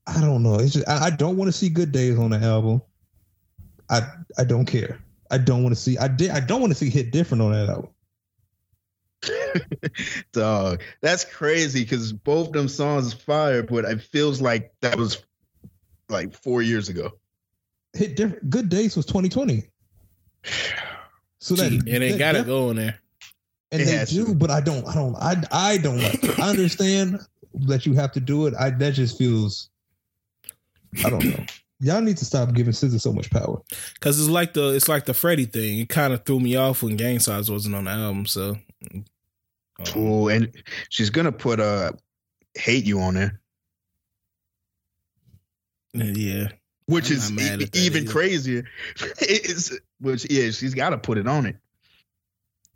I 0.06 0.20
don't 0.20 0.44
know. 0.44 0.56
It's 0.56 0.74
just 0.74 0.90
I, 0.90 1.06
I 1.06 1.10
don't 1.10 1.38
want 1.38 1.48
to 1.48 1.54
see 1.54 1.70
Good 1.70 1.94
Days 1.94 2.20
on 2.20 2.32
the 2.32 2.40
album. 2.40 2.82
I 3.90 4.02
I 4.38 4.44
don't 4.44 4.66
care. 4.66 5.00
I 5.32 5.38
don't 5.38 5.64
want 5.64 5.74
to 5.74 5.82
see. 5.82 5.98
I 5.98 6.10
did. 6.10 6.32
I 6.32 6.42
don't 6.42 6.60
want 6.60 6.72
to 6.72 6.78
see 6.78 6.90
Hit 6.90 7.12
Different 7.12 7.42
on 7.42 7.54
that 7.54 7.70
album. 7.70 7.90
Dog, 10.32 10.82
that's 11.02 11.26
crazy 11.26 11.84
because 11.84 12.14
both 12.14 12.52
them 12.52 12.68
songs 12.68 13.08
is 13.08 13.14
fire, 13.14 13.64
but 13.64 13.86
it 13.86 14.02
feels 14.02 14.42
like 14.42 14.72
that 14.82 14.96
was 14.98 15.24
like 16.10 16.34
four 16.34 16.62
years 16.62 16.90
ago. 16.90 17.12
Hit 17.94 18.16
Different. 18.16 18.50
Good 18.50 18.70
Days 18.70 18.96
was 18.96 19.06
2020. 19.06 19.64
So 21.40 21.56
that 21.56 21.72
and 21.72 21.82
they 21.86 22.12
that- 22.12 22.18
got 22.20 22.32
to 22.34 22.38
that- 22.40 22.48
go 22.48 22.70
in 22.72 22.78
there. 22.78 23.00
and 23.72 23.82
It 23.82 23.86
they 23.86 24.06
do, 24.06 24.26
to. 24.28 24.36
but 24.36 24.52
I 24.52 24.62
don't. 24.62 24.86
I 24.88 24.94
don't. 24.96 25.16
I 25.16 25.44
I 25.52 25.78
don't 25.78 25.98
like. 26.00 26.24
It. 26.24 26.40
I 26.40 26.50
understand 26.50 27.20
that 27.54 27.86
you 27.86 27.94
have 27.94 28.12
to 28.14 28.20
do 28.20 28.46
it. 28.48 28.54
I 28.60 28.70
that 28.72 28.94
just 28.94 29.18
feels. 29.18 29.70
I 31.04 31.10
don't 31.10 31.24
know. 31.26 31.46
Y'all 31.80 32.02
need 32.02 32.18
to 32.18 32.26
stop 32.26 32.54
giving 32.54 32.74
SZA 32.74 33.00
so 33.00 33.14
much 33.14 33.30
power. 33.30 33.62
Cause 34.00 34.20
it's 34.20 34.30
like 34.30 34.54
the 34.54 34.70
it's 34.74 34.88
like 34.90 35.06
the 35.06 35.14
Freddie 35.14 35.46
thing. 35.46 35.80
It 35.80 35.90
kind 35.90 36.12
of 36.14 36.26
threw 36.26 36.40
me 36.40 36.56
off 36.56 36.82
when 36.82 36.96
Gang 36.96 37.20
Signs 37.20 37.52
wasn't 37.52 37.76
on 37.76 37.84
the 37.86 37.92
album. 37.92 38.26
So, 38.26 38.58
um, 38.92 39.06
Oh, 39.96 40.28
and 40.28 40.52
she's 40.90 41.10
gonna 41.12 41.32
put 41.32 41.60
uh 41.60 41.92
hate 42.56 42.86
you 42.86 43.00
on 43.02 43.14
there, 43.14 43.40
yeah, 45.94 46.48
which 46.88 47.10
I'm 47.12 47.38
is 47.38 47.62
e- 47.62 47.70
even 47.74 48.04
either. 48.04 48.12
crazier. 48.12 48.64
It's 49.22 49.78
which 50.00 50.30
yeah, 50.32 50.50
she's 50.52 50.74
got 50.74 50.90
to 50.92 50.98
put 50.98 51.18
it 51.18 51.28
on 51.28 51.46
it. 51.46 51.58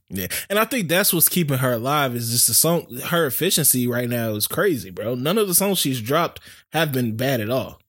yeah, 0.09 0.27
and 0.49 0.59
I 0.59 0.65
think 0.65 0.89
that's 0.89 1.11
what's 1.13 1.29
keeping 1.29 1.57
her 1.57 1.73
alive. 1.73 2.15
Is 2.15 2.29
just 2.31 2.47
the 2.47 2.53
song. 2.53 2.85
Her 3.05 3.25
efficiency 3.25 3.87
right 3.87 4.09
now 4.09 4.31
is 4.35 4.45
crazy, 4.47 4.91
bro. 4.91 5.15
None 5.15 5.37
of 5.39 5.47
the 5.47 5.55
songs 5.55 5.79
she's 5.79 6.01
dropped 6.01 6.39
have 6.73 6.91
been 6.91 7.15
bad 7.17 7.41
at 7.41 7.49
all. 7.49 7.79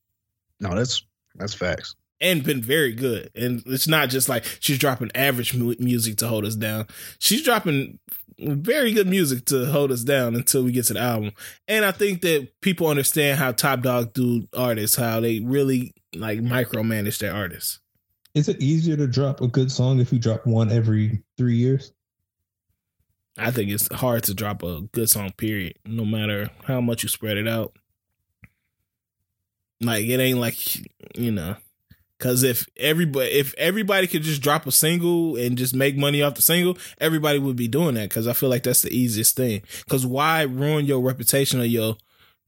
No, 0.61 0.75
that's 0.75 1.03
that's 1.35 1.55
facts. 1.55 1.95
And 2.23 2.45
been 2.45 2.63
very 2.63 2.93
good. 2.93 3.31
And 3.35 3.63
it's 3.67 3.89
not 3.89 4.09
just 4.09 4.29
like 4.29 4.45
she's 4.61 4.79
dropping 4.79 5.11
average 5.15 5.55
mu- 5.55 5.75
music 5.81 6.17
to 6.19 6.29
hold 6.29 6.45
us 6.45 6.55
down. 6.55 6.87
She's 7.19 7.43
dropping 7.43 7.99
very 8.39 8.93
good 8.93 9.07
music 9.07 9.45
to 9.47 9.67
hold 9.67 9.91
us 9.93 10.03
down 10.03 10.35
until 10.35 10.63
we 10.63 10.73
get 10.73 10.87
to 10.87 10.95
the 10.95 11.01
album. 11.01 11.33
And 11.69 11.85
I 11.85 11.91
think 11.91 12.23
that 12.23 12.61
people 12.61 12.87
understand 12.87 13.39
how 13.39 13.53
Top 13.53 13.83
Dawg 13.83 14.13
do 14.15 14.49
artists, 14.57 14.97
how 14.97 15.21
they 15.21 15.41
really 15.41 15.95
like 16.15 16.41
micromanage 16.41 17.19
their 17.19 17.35
artists. 17.35 17.81
Is 18.35 18.49
it 18.49 18.63
easier 18.63 18.97
to 18.97 19.07
drop 19.07 19.41
a 19.41 19.49
good 19.49 19.71
song 19.71 20.01
if 20.01 20.13
you 20.13 20.19
drop 20.19 20.47
one 20.47 20.71
every 20.73 21.23
three 21.37 21.57
years? 21.57 21.93
I 23.37 23.51
think 23.51 23.71
it's 23.71 23.93
hard 23.93 24.25
to 24.25 24.35
drop 24.35 24.63
a 24.63 24.83
good 24.93 25.09
song, 25.09 25.33
period, 25.33 25.75
no 25.85 26.05
matter 26.05 26.51
how 26.65 26.81
much 26.81 27.03
you 27.03 27.09
spread 27.09 27.37
it 27.37 27.49
out. 27.49 27.75
Like 29.81 30.05
it 30.07 30.21
ain't 30.21 30.39
like 30.39 30.77
you 31.17 31.33
know, 31.33 31.57
because 32.23 32.45
if 32.45 32.69
everybody 32.77 33.31
if 33.31 33.53
everybody 33.59 34.07
could 34.07 34.23
just 34.23 34.43
drop 34.43 34.65
a 34.69 34.71
single 34.71 35.35
and 35.35 35.59
just 35.59 35.75
make 35.75 35.97
money 35.97 36.23
off 36.23 36.37
the 36.37 36.43
single, 36.43 36.79
everybody 37.01 37.41
would 37.41 37.57
be 37.57 37.67
doing 37.67 37.97
that. 37.97 38.11
Because 38.11 38.29
I 38.29 38.33
feel 38.33 38.49
like 38.49 38.63
that's 38.63 38.83
the 38.83 38.97
easiest 38.97 39.35
thing. 39.35 39.63
Because 39.83 40.07
why 40.07 40.43
ruin 40.43 40.87
your 40.87 41.01
reputation 41.01 41.61
or 41.61 41.65
your 41.65 41.97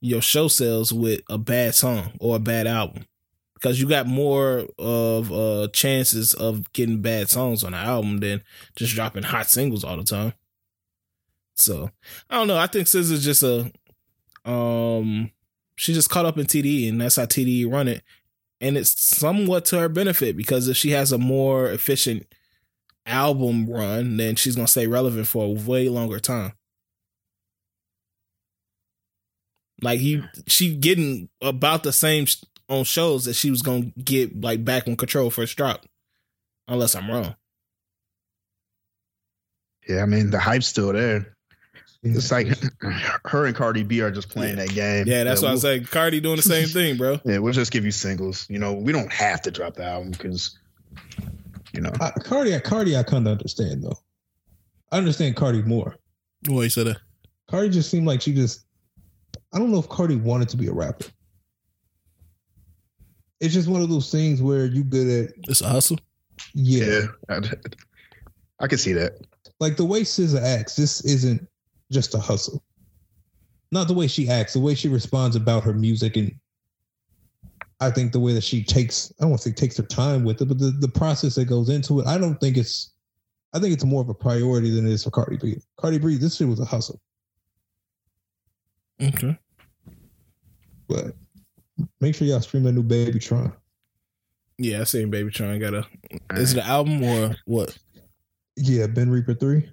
your 0.01 0.23
show 0.23 0.47
sales 0.47 0.93
with 0.93 1.23
a 1.29 1.39
bad 1.39 1.75
song 1.75 2.13
or 2.21 2.37
a 2.37 2.39
bad 2.39 2.69
album? 2.69 3.07
Because 3.55 3.81
you 3.81 3.89
got 3.89 4.07
more 4.07 4.69
of 4.79 5.33
uh 5.33 5.67
chances 5.73 6.35
of 6.35 6.73
getting 6.73 7.03
bad 7.03 7.29
songs 7.29 7.65
on 7.65 7.75
an 7.75 7.85
album 7.85 8.19
than 8.19 8.45
just 8.77 8.95
dropping 8.95 9.25
hot 9.25 9.51
singles 9.51 9.83
all 9.83 9.97
the 9.97 10.05
time. 10.05 10.35
So 11.57 11.91
I 12.31 12.37
don't 12.37 12.47
know. 12.47 12.59
I 12.59 12.69
think 12.69 12.87
SZA's 12.87 13.25
just 13.25 13.43
a 13.43 13.73
um 14.49 15.33
she 15.75 15.93
just 15.93 16.11
caught 16.11 16.27
up 16.27 16.39
in 16.39 16.47
TDE 16.47 16.89
and 16.89 17.01
that's 17.01 17.17
how 17.17 17.25
TDE 17.25 17.69
run 17.69 17.89
it. 17.89 18.05
And 18.61 18.77
it's 18.77 18.99
somewhat 19.01 19.65
to 19.67 19.79
her 19.79 19.89
benefit 19.89 20.37
because 20.37 20.69
if 20.69 20.77
she 20.77 20.91
has 20.91 21.13
a 21.13 21.19
more 21.19 21.71
efficient 21.71 22.27
album 23.07 23.69
run, 23.69 24.17
then 24.17 24.37
she's 24.37 24.57
gonna 24.57 24.69
stay 24.69 24.87
relevant 24.87 25.27
for 25.27 25.45
a 25.45 25.51
way 25.51 25.89
longer 25.89 26.21
time. 26.21 26.53
Like 29.83 30.01
he, 30.01 30.23
she 30.47 30.77
getting 30.77 31.29
about 31.43 31.83
the 31.83 31.93
same 31.93 32.27
on 32.69 32.85
shows 32.85 33.25
that 33.27 33.35
she 33.35 33.51
was 33.51 33.63
gonna 33.63 33.93
get 34.03 34.41
like 34.41 34.65
back 34.65 34.89
on 34.89 34.97
control 34.97 35.31
first 35.31 35.57
drop, 35.57 35.85
unless 36.69 36.95
I'm 36.95 37.11
wrong. 37.11 37.37
Yeah, 39.89 40.03
I 40.03 40.07
mean 40.07 40.31
the 40.31 40.39
hype's 40.39 40.69
still 40.69 40.93
there. 40.93 41.37
It's 42.05 42.31
like 42.31 42.49
her 43.25 43.47
and 43.47 43.57
Cardi 43.57 43.83
B 43.83 44.03
are 44.03 44.11
just 44.11 44.29
playing 44.29 44.57
that 44.57 44.69
game. 44.69 45.07
Yeah, 45.07 45.25
that's 45.25 45.41
yeah, 45.41 45.47
why 45.47 45.51
I 45.51 45.53
we'll, 45.55 45.61
say 45.61 45.81
Cardi 45.81 46.21
doing 46.21 46.37
the 46.37 46.43
same 46.43 46.69
thing, 46.69 46.97
bro. 46.97 47.19
Yeah, 47.25 47.39
we'll 47.39 47.55
just 47.55 47.73
give 47.73 47.85
you 47.85 47.91
singles. 47.91 48.47
You 48.51 48.59
know, 48.59 48.75
we 48.75 48.93
don't 48.93 49.13
have 49.13 49.41
to 49.43 49.51
drop 49.51 49.75
the 49.75 49.85
album 49.85 50.11
because, 50.11 50.59
you 51.73 51.81
know, 51.81 51.91
I, 52.01 52.11
Cardi, 52.11 52.59
Cardi, 52.61 52.97
I 52.97 53.03
kind 53.03 53.27
of 53.27 53.33
understand 53.33 53.83
though. 53.83 53.99
I 54.93 54.99
understand 54.99 55.37
Cardi 55.37 55.63
more. 55.63 55.97
What 56.47 56.63
you 56.63 56.69
said 56.69 56.89
that? 56.89 56.99
Cardi 57.49 57.71
just 57.71 57.91
seemed 57.91 58.07
like 58.07 58.21
she 58.21 58.35
just. 58.35 58.67
I 59.53 59.59
don't 59.59 59.73
know 59.73 59.79
if 59.79 59.89
Cardi 59.89 60.17
wanted 60.17 60.51
to 60.51 60.57
be 60.57 60.67
a 60.67 60.73
rapper. 60.73 61.07
It's 63.41 63.55
just 63.55 63.69
one 63.69 63.81
of 63.81 63.89
those 63.89 64.11
things 64.11 64.43
where 64.43 64.67
you 64.67 64.85
good 64.85 65.29
at. 65.29 65.35
It's 65.49 65.63
a 65.63 65.69
hustle. 65.69 65.99
Yeah, 66.53 67.07
yeah, 67.29 67.39
I, 67.39 67.41
I 68.61 68.67
can 68.67 68.79
see 68.79 68.93
that. 68.93 69.13
like 69.61 69.77
the 69.77 69.85
way 69.85 70.03
SZA 70.03 70.43
acts. 70.43 70.77
This 70.77 71.05
isn't 71.05 71.49
just 71.95 72.15
a 72.15 72.19
hustle. 72.19 72.63
Not 73.71 73.89
the 73.89 73.95
way 73.95 74.07
she 74.07 74.29
acts, 74.29 74.53
the 74.53 74.61
way 74.61 74.75
she 74.75 74.89
responds 74.89 75.37
about 75.37 75.65
her 75.65 75.73
music, 75.73 76.17
and 76.17 76.33
I 77.81 77.91
think 77.91 78.13
the 78.13 78.21
way 78.21 78.33
that 78.35 78.45
she 78.45 78.63
takes. 78.63 79.13
I 79.19 79.23
don't 79.23 79.31
want 79.31 79.43
to 79.43 79.49
say 79.49 79.55
takes 79.55 79.77
her 79.79 79.83
time 79.85 80.25
with 80.25 80.43
it, 80.43 80.47
but 80.47 80.59
the 80.59 80.71
the 80.81 80.89
process 80.89 81.35
that 81.37 81.47
goes 81.47 81.71
into 81.71 82.01
it. 82.01 82.07
I 82.07 82.19
don't 82.19 82.39
think 82.41 82.57
it's. 82.57 82.93
I 83.53 83.61
think 83.61 83.73
it's 83.73 83.85
more 83.85 84.03
of 84.03 84.09
a 84.09 84.15
priority 84.15 84.71
than 84.71 84.85
it 84.85 84.93
is 84.93 85.05
for 85.05 85.11
Cardi 85.11 85.37
B. 85.37 85.57
Cardi 85.77 85.99
B, 85.99 86.17
this 86.17 86.37
shit 86.37 86.49
was 86.49 86.59
a 86.59 86.65
hustle. 86.65 87.01
Okay. 89.01 89.39
But 90.89 91.15
make 92.01 92.17
sure 92.17 92.27
y'all 92.27 92.41
stream 92.41 92.65
that 92.65 92.73
new 92.73 92.83
Baby 92.83 93.21
Tron. 93.21 93.53
Yeah, 94.59 94.81
I 94.81 94.85
seen 94.85 95.11
Baby 95.11 95.31
Tron 95.31 95.59
got 95.59 95.75
a. 95.75 95.87
Is 96.35 96.53
it 96.53 96.59
an 96.59 96.67
album 96.69 97.03
or 97.03 97.35
what? 97.45 97.77
Yeah, 98.57 98.87
Bin 98.87 99.11
Reaper 99.11 99.35
three. 99.35 99.69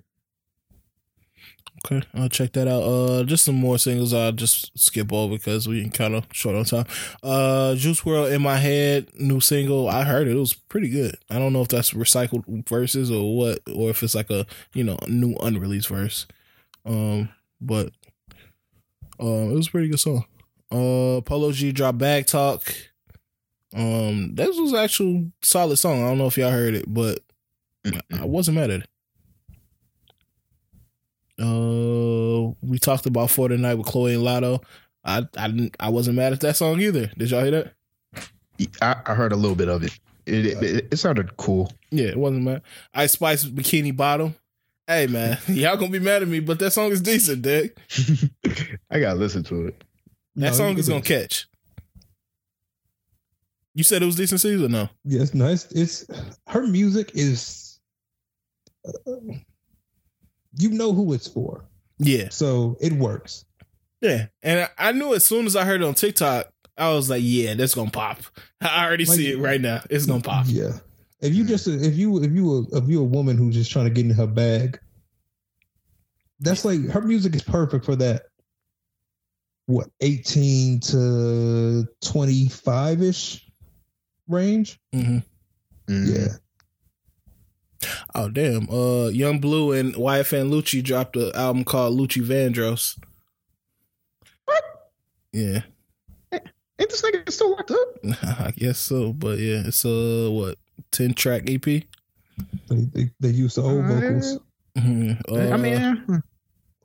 Okay, 1.85 2.05
I'll 2.13 2.29
check 2.29 2.53
that 2.53 2.67
out. 2.67 2.83
Uh, 2.83 3.23
just 3.23 3.43
some 3.43 3.55
more 3.55 3.79
singles. 3.79 4.13
I'll 4.13 4.31
just 4.31 4.77
skip 4.79 5.11
over 5.11 5.35
because 5.35 5.67
we 5.67 5.89
kind 5.89 6.13
of 6.13 6.25
short 6.31 6.55
on 6.55 6.65
time. 6.65 6.85
Uh, 7.23 7.73
Juice 7.75 8.01
WRLD 8.01 8.33
in 8.33 8.41
my 8.41 8.57
head, 8.57 9.09
new 9.19 9.39
single. 9.39 9.89
I 9.89 10.03
heard 10.03 10.27
it. 10.27 10.35
It 10.35 10.39
was 10.39 10.53
pretty 10.53 10.89
good. 10.89 11.15
I 11.29 11.39
don't 11.39 11.53
know 11.53 11.61
if 11.61 11.69
that's 11.69 11.91
recycled 11.91 12.67
verses 12.69 13.09
or 13.09 13.35
what, 13.35 13.59
or 13.73 13.89
if 13.89 14.03
it's 14.03 14.13
like 14.13 14.29
a 14.29 14.45
you 14.73 14.83
know 14.83 14.97
new 15.07 15.35
unreleased 15.41 15.87
verse. 15.87 16.27
Um, 16.85 17.29
but 17.59 17.91
um, 19.19 19.51
it 19.51 19.55
was 19.55 19.67
a 19.67 19.71
pretty 19.71 19.89
good 19.89 19.99
song. 19.99 20.25
Uh, 20.71 21.21
Polo 21.21 21.51
G 21.51 21.71
dropped 21.71 21.97
Bag 21.97 22.27
Talk. 22.27 22.73
Um, 23.73 24.35
that 24.35 24.49
was 24.49 24.73
actual 24.73 25.31
solid 25.41 25.77
song. 25.77 26.03
I 26.03 26.09
don't 26.09 26.17
know 26.17 26.27
if 26.27 26.37
y'all 26.37 26.51
heard 26.51 26.75
it, 26.75 26.85
but 26.87 27.19
I 28.13 28.25
wasn't 28.25 28.57
mad 28.57 28.69
at 28.69 28.81
it. 28.81 28.89
Uh, 31.41 32.53
we 32.61 32.77
talked 32.79 33.05
about 33.05 33.29
for 33.31 33.49
tonight 33.49 33.75
with 33.75 33.87
Chloe 33.87 34.13
and 34.13 34.23
Latto. 34.23 34.63
I 35.03 35.23
I 35.37 35.47
didn't, 35.47 35.75
I 35.79 35.89
wasn't 35.89 36.17
mad 36.17 36.33
at 36.33 36.41
that 36.41 36.55
song 36.57 36.79
either. 36.79 37.07
Did 37.17 37.31
y'all 37.31 37.41
hear 37.43 37.51
that? 37.51 37.73
I, 38.81 38.95
I 39.05 39.13
heard 39.15 39.31
a 39.31 39.35
little 39.35 39.55
bit 39.55 39.69
of 39.69 39.83
it. 39.83 39.97
It, 40.27 40.45
it, 40.45 40.63
it, 40.63 40.87
it 40.91 40.97
sounded 40.97 41.35
cool. 41.37 41.71
Yeah, 41.89 42.07
it 42.09 42.17
wasn't 42.17 42.43
mad. 42.43 42.61
Ice 42.93 43.13
Spice 43.13 43.43
Bikini 43.45 43.95
Bottom. 43.95 44.35
Hey 44.87 45.07
man, 45.07 45.37
y'all 45.47 45.77
gonna 45.77 45.91
be 45.91 45.99
mad 45.99 46.21
at 46.21 46.27
me, 46.27 46.39
but 46.41 46.59
that 46.59 46.71
song 46.71 46.91
is 46.91 47.01
decent, 47.01 47.41
Dick. 47.41 47.75
I 48.91 48.99
gotta 48.99 49.15
listen 49.19 49.43
to 49.45 49.67
it. 49.67 49.83
That 50.35 50.51
No, 50.51 50.53
song 50.53 50.77
is 50.77 50.87
gonna 50.89 51.01
catch. 51.01 51.47
You 53.73 53.83
said 53.83 54.03
it 54.03 54.05
was 54.05 54.15
decent 54.17 54.41
season, 54.41 54.71
no? 54.73 54.89
Yes, 55.05 55.33
nice. 55.33 55.71
It's 55.71 56.05
her 56.47 56.67
music 56.67 57.11
is. 57.15 57.79
uh, 58.85 58.91
you 60.57 60.69
know 60.71 60.93
who 60.93 61.13
it's 61.13 61.27
for, 61.27 61.65
Yeah, 61.99 62.29
so 62.29 62.77
it 62.81 62.93
works. 62.93 63.45
yeah. 64.01 64.27
And 64.43 64.69
I, 64.77 64.91
knew 64.91 65.13
as 65.13 65.23
soon 65.25 65.45
as 65.45 65.55
I 65.55 65.63
heard 65.65 65.81
it 65.81 65.85
on 65.85 65.93
TikTok, 65.93 66.51
I 66.77 66.89
was 66.93 67.09
like, 67.09 67.21
yeah, 67.23 67.53
that's 67.53 67.75
gonna 67.75 67.91
pop. 67.91 68.17
I 68.61 68.85
already 68.85 69.05
Like- 69.05 69.17
see 69.17 69.31
it 69.31 69.37
right 69.39 69.61
now. 69.61 69.81
It's 69.89 70.05
gonna 70.05 70.21
pop. 70.21 70.45
Yeah. 70.47 70.79
If 71.21 71.35
you 71.35 71.45
just 71.45 71.67
if 71.67 71.95
you 71.95 72.21
if 72.23 72.31
you 72.31 72.67
a, 72.73 72.77
if 72.77 72.89
you 72.89 72.99
a 73.01 73.03
woman 73.03 73.37
who's 73.37 73.53
just 73.53 73.71
trying 73.71 73.85
to 73.85 73.91
get 73.91 74.05
in 74.05 74.11
her 74.11 74.25
bag, 74.25 74.79
that's 76.39 76.65
like 76.65 76.81
her 76.89 77.01
music 77.01 77.35
is 77.35 77.43
perfect 77.43 77.85
for 77.85 77.95
that. 77.97 78.23
What 79.67 79.89
eighteen 80.01 80.79
to 80.81 81.85
twenty 82.01 82.49
five 82.49 83.01
ish 83.03 83.47
range? 84.27 84.79
Mm-hmm. 84.95 85.19
Mm. 85.93 86.15
Yeah. 86.17 86.33
Oh 88.15 88.29
damn! 88.29 88.69
Uh, 88.69 89.07
Yung 89.09 89.39
Bleu 89.39 89.71
and 89.71 89.93
YFN 89.95 90.49
Lucci 90.51 90.83
dropped 90.83 91.15
an 91.15 91.31
album 91.35 91.63
called 91.63 91.97
Lucci 91.99 92.21
Vandross. 92.23 92.97
What? 94.45 94.63
Yeah, 95.33 95.61
Ain't 96.31 96.89
this 96.89 97.01
nigga 97.01 97.31
still 97.31 97.51
locked 97.51 97.71
up? 97.71 97.87
I 98.23 98.51
guess 98.55 98.79
so. 98.79 99.13
But 99.13 99.39
yeah, 99.39 99.63
it's 99.65 99.85
a 99.85 100.29
what 100.29 100.57
ten 100.91 101.13
track 101.13 101.43
EP. 101.49 101.63
They 101.63 101.83
they, 102.69 103.09
they 103.19 103.29
use 103.29 103.55
the 103.55 103.61
old 103.61 103.85
Uh, 103.85 103.87
vocals. 103.87 104.39
Mhm. 104.77 105.21
I 105.29 105.51
Uh, 105.51 105.57
mean, 105.57 106.23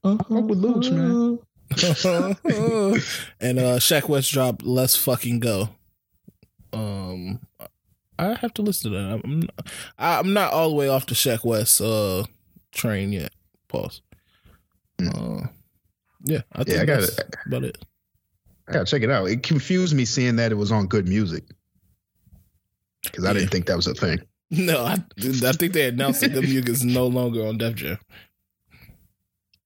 fuck 0.02 0.28
with 0.30 0.60
Luch, 0.62 0.90
man. 0.90 1.38
and 3.40 3.58
uh, 3.58 3.78
Sheck 3.78 4.08
Wes 4.08 4.28
dropped 4.28 4.62
"Let's 4.64 4.96
Fucking 4.96 5.40
Go." 5.40 5.70
Um, 6.72 7.40
I 8.18 8.34
have 8.34 8.54
to 8.54 8.62
listen 8.62 8.92
to 8.92 8.96
that. 8.98 9.20
I'm 9.24 9.48
I'm 9.98 10.32
not 10.32 10.52
all 10.52 10.70
the 10.70 10.74
way 10.74 10.88
off 10.88 11.06
the 11.06 11.14
Sheck 11.14 11.44
Wes 11.44 11.80
uh 11.80 12.24
train 12.72 13.12
yet. 13.12 13.32
Pause. 13.68 14.00
Uh, 15.00 15.40
yeah, 16.24 16.40
I 16.52 16.64
think 16.64 16.76
Yeah, 16.76 16.82
I 16.82 16.84
got 16.86 17.00
that's 17.00 17.18
it. 17.18 17.36
about 17.46 17.64
it. 17.64 17.78
I 18.68 18.72
gotta 18.72 18.84
check 18.86 19.02
it 19.02 19.10
out. 19.10 19.28
It 19.28 19.42
confused 19.42 19.94
me 19.94 20.04
seeing 20.04 20.36
that 20.36 20.50
it 20.52 20.56
was 20.56 20.72
on 20.72 20.86
Good 20.86 21.06
Music 21.06 21.44
because 23.04 23.24
I 23.24 23.28
Yeah. 23.28 23.34
didn't 23.34 23.50
think 23.50 23.66
that 23.66 23.76
was 23.76 23.86
a 23.86 23.94
thing. 23.94 24.20
No, 24.48 24.84
I, 24.84 24.92
I 25.18 25.52
think 25.52 25.72
they 25.72 25.88
announced 25.88 26.20
that 26.20 26.32
the 26.32 26.40
music 26.40 26.68
is 26.68 26.84
no 26.84 27.08
longer 27.08 27.44
on 27.48 27.58
Def 27.58 27.74
Jam. 27.74 27.98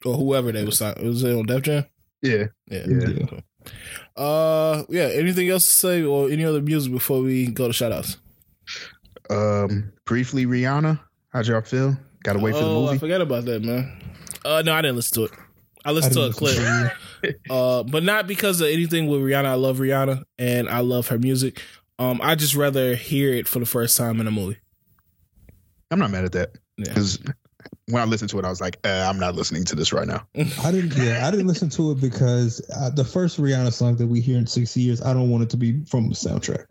Or 0.06 0.14
whoever 0.16 0.52
they 0.52 0.64
was 0.64 0.78
signing. 0.78 1.06
Was 1.06 1.22
it 1.22 1.36
on 1.36 1.44
Def 1.44 1.60
Jam? 1.62 1.84
Yeah, 2.22 2.46
Yeah. 2.70 2.86
Yeah. 2.88 3.40
Uh 4.16 4.84
yeah, 4.88 5.02
anything 5.12 5.50
else 5.50 5.64
to 5.66 5.70
say 5.70 6.02
or 6.02 6.30
any 6.30 6.46
other 6.46 6.62
music 6.62 6.92
before 6.92 7.20
we 7.20 7.48
go 7.48 7.66
to 7.66 7.74
shout 7.74 7.92
outs? 7.92 8.16
Um, 9.30 9.92
briefly, 10.06 10.44
Rihanna. 10.46 11.00
How'd 11.32 11.46
y'all 11.46 11.60
feel? 11.62 11.96
Got 12.24 12.34
to 12.34 12.38
wait 12.40 12.52
for 12.54 12.60
the 12.60 12.66
movie. 12.66 12.76
Oh, 12.76 12.82
I 12.82 12.86
movie. 12.88 12.98
forgot 12.98 13.20
about 13.20 13.44
that, 13.46 13.62
man. 13.62 13.90
Uh 14.44 14.62
no, 14.64 14.72
I 14.74 14.82
didn't 14.82 14.96
listen 14.96 15.14
to 15.26 15.32
it. 15.32 15.38
I 15.84 15.90
I 15.90 15.92
listened 15.92 16.14
to 16.14 16.20
a 16.22 16.24
didn't 16.30 16.36
clip. 16.36 16.54
to 16.56 17.36
Uh 17.50 17.82
but 17.84 18.02
not 18.02 18.26
because 18.26 18.60
of 18.60 18.68
anything 18.68 19.06
with 19.06 19.20
Rihanna. 19.20 19.44
I 19.46 19.54
love 19.54 19.78
Rihanna 19.78 20.24
and 20.38 20.68
I 20.68 20.80
love 20.80 21.08
her 21.08 21.18
music. 21.18 21.62
Um 21.98 22.20
I 22.22 22.34
just 22.34 22.54
rather 22.54 22.94
hear 22.94 23.32
it 23.34 23.46
for 23.46 23.58
the 23.58 23.66
first 23.66 23.96
time 23.96 24.20
in 24.20 24.26
a 24.26 24.30
movie. 24.30 24.58
I'm 25.90 25.98
not 25.98 26.10
mad 26.10 26.24
at 26.24 26.32
that 26.32 26.56
Yeah. 26.78 26.84
because 26.88 27.18
when 27.86 28.00
I 28.00 28.04
listened 28.06 28.30
to 28.30 28.38
it, 28.38 28.44
I 28.44 28.48
was 28.48 28.60
like, 28.60 28.78
uh, 28.84 29.06
I'm 29.10 29.18
not 29.18 29.34
listening 29.34 29.64
to 29.64 29.74
this 29.76 29.92
right 29.92 30.06
now. 30.06 30.26
I 30.62 30.70
didn't. 30.70 30.96
Yeah, 30.96 31.26
I 31.26 31.30
didn't 31.30 31.48
listen 31.48 31.68
to 31.70 31.90
it 31.90 32.00
because 32.00 32.60
uh, 32.76 32.90
the 32.90 33.04
first 33.04 33.38
Rihanna 33.40 33.72
song 33.72 33.96
that 33.96 34.06
we 34.06 34.20
hear 34.20 34.38
in 34.38 34.46
six 34.46 34.76
years, 34.76 35.02
I 35.02 35.12
don't 35.12 35.28
want 35.28 35.42
it 35.42 35.50
to 35.50 35.56
be 35.56 35.84
from 35.84 36.08
the 36.08 36.14
soundtrack. 36.14 36.64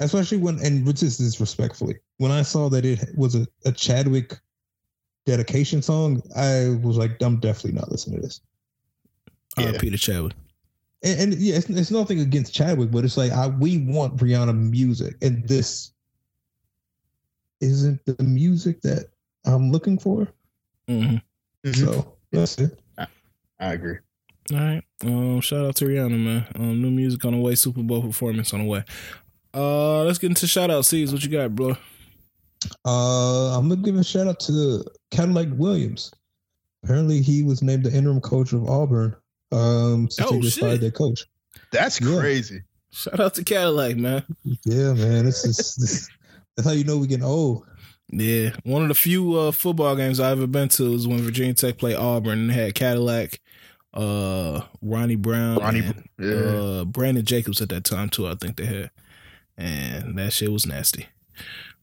Especially 0.00 0.38
when, 0.38 0.58
and 0.64 0.86
which 0.86 1.02
is 1.02 1.18
disrespectfully, 1.18 1.96
when 2.18 2.30
I 2.30 2.42
saw 2.42 2.68
that 2.68 2.84
it 2.84 3.00
was 3.16 3.34
a, 3.34 3.46
a 3.64 3.72
Chadwick 3.72 4.38
dedication 5.26 5.82
song, 5.82 6.22
I 6.36 6.78
was 6.82 6.96
like, 6.96 7.20
I'm 7.22 7.40
definitely 7.40 7.78
not 7.78 7.90
listening 7.90 8.20
to 8.20 8.22
this. 8.22 8.40
Uh, 9.58 9.62
Yeah. 9.62 9.78
Peter 9.78 9.96
Chadwick. 9.96 10.34
and, 11.02 11.20
and 11.20 11.34
yeah, 11.34 11.56
it's, 11.56 11.68
it's 11.68 11.90
nothing 11.90 12.20
against 12.20 12.54
Chadwick, 12.54 12.90
but 12.90 13.04
it's 13.04 13.16
like 13.16 13.32
I 13.32 13.48
we 13.48 13.78
want 13.78 14.16
Rihanna 14.18 14.56
music, 14.56 15.16
and 15.20 15.46
this 15.48 15.92
isn't 17.60 18.00
the 18.06 18.22
music 18.22 18.80
that 18.82 19.06
I'm 19.44 19.70
looking 19.72 19.98
for. 19.98 20.28
Mm-hmm. 20.88 21.72
So 21.72 22.14
that's 22.30 22.56
it. 22.58 22.78
I 23.60 23.72
agree. 23.72 23.98
All 24.52 24.58
right. 24.58 24.82
Um, 25.04 25.40
shout 25.40 25.66
out 25.66 25.76
to 25.76 25.86
Rihanna, 25.86 26.18
man. 26.18 26.46
Um, 26.54 26.80
new 26.80 26.90
music 26.90 27.24
on 27.24 27.32
the 27.32 27.38
way, 27.38 27.54
Super 27.56 27.82
Bowl 27.82 28.00
performance 28.02 28.54
on 28.54 28.60
the 28.60 28.66
way. 28.66 28.84
Uh, 29.54 30.04
let's 30.04 30.18
get 30.18 30.30
into 30.30 30.46
shout 30.46 30.70
out. 30.70 30.84
Sees 30.84 31.12
what 31.12 31.22
you 31.24 31.30
got, 31.30 31.54
bro. 31.54 31.76
Uh, 32.84 33.56
I'm 33.56 33.68
gonna 33.68 33.82
give 33.82 33.96
a 33.96 34.04
shout 34.04 34.26
out 34.26 34.40
to 34.40 34.84
Cadillac 35.10 35.48
Williams. 35.52 36.10
Apparently, 36.84 37.22
he 37.22 37.42
was 37.42 37.62
named 37.62 37.84
the 37.84 37.92
interim 37.96 38.20
coach 38.20 38.52
of 38.52 38.68
Auburn. 38.68 39.14
Um, 39.50 40.10
since 40.10 40.28
Oh, 40.30 40.34
he 40.34 40.40
just 40.40 40.60
fired 40.60 40.80
their 40.80 40.90
coach. 40.90 41.24
That's 41.72 42.00
Yeah. 42.00 42.18
crazy. 42.18 42.60
Shout 42.90 43.20
out 43.20 43.34
to 43.34 43.44
Cadillac, 43.44 43.96
man. 43.96 44.22
Yeah, 44.64 44.92
man, 44.94 45.24
this 45.24 45.44
is 45.44 45.56
this, 45.76 46.08
that's 46.56 46.66
how 46.68 46.74
you 46.74 46.84
know 46.84 46.98
we 46.98 47.06
getting 47.06 47.24
old. 47.24 47.64
Yeah, 48.10 48.50
one 48.64 48.82
of 48.82 48.88
the 48.88 48.94
few 48.94 49.34
uh, 49.38 49.52
football 49.52 49.94
games 49.94 50.18
I 50.20 50.30
ever 50.30 50.46
been 50.46 50.68
to 50.70 50.92
was 50.92 51.06
when 51.06 51.20
Virginia 51.20 51.52
Tech 51.54 51.76
played 51.76 51.96
Auburn 51.96 52.38
and 52.38 52.50
had 52.52 52.74
Cadillac, 52.74 53.40
uh, 53.92 54.62
Ronnie 54.80 55.16
Brown, 55.16 55.58
Ronnie, 55.58 55.80
and, 55.80 56.08
yeah. 56.18 56.34
uh, 56.34 56.84
Brandon 56.84 57.24
Jacobs 57.24 57.60
at 57.60 57.68
that 57.68 57.84
time 57.84 58.08
too. 58.08 58.26
I 58.26 58.34
think 58.34 58.56
they 58.56 58.64
had, 58.64 58.90
and 59.58 60.16
that 60.18 60.32
shit 60.32 60.50
was 60.50 60.64
nasty. 60.66 61.06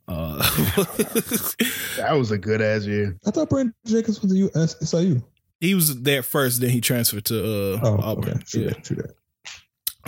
Uh, 0.08 0.38
that 1.98 2.14
was 2.18 2.32
a 2.32 2.38
good 2.38 2.62
ass 2.62 2.86
year. 2.86 3.18
I 3.26 3.32
thought 3.32 3.50
Brandon 3.50 3.74
Jacobs 3.86 4.22
was 4.22 4.32
the 4.32 4.50
US 4.54 4.76
SIU. 4.90 5.22
he 5.60 5.74
was 5.76 6.02
there 6.02 6.24
first, 6.24 6.62
then 6.62 6.70
he 6.72 6.80
transferred 6.82 7.26
to 7.26 7.40
uh, 7.40 7.80
Oh, 7.84 8.00
Auburn. 8.02 8.30
okay, 8.36 8.44
true 8.46 8.62
Yeah. 8.64 8.70
that, 8.70 8.84
true 8.84 8.96
that. 8.98 9.14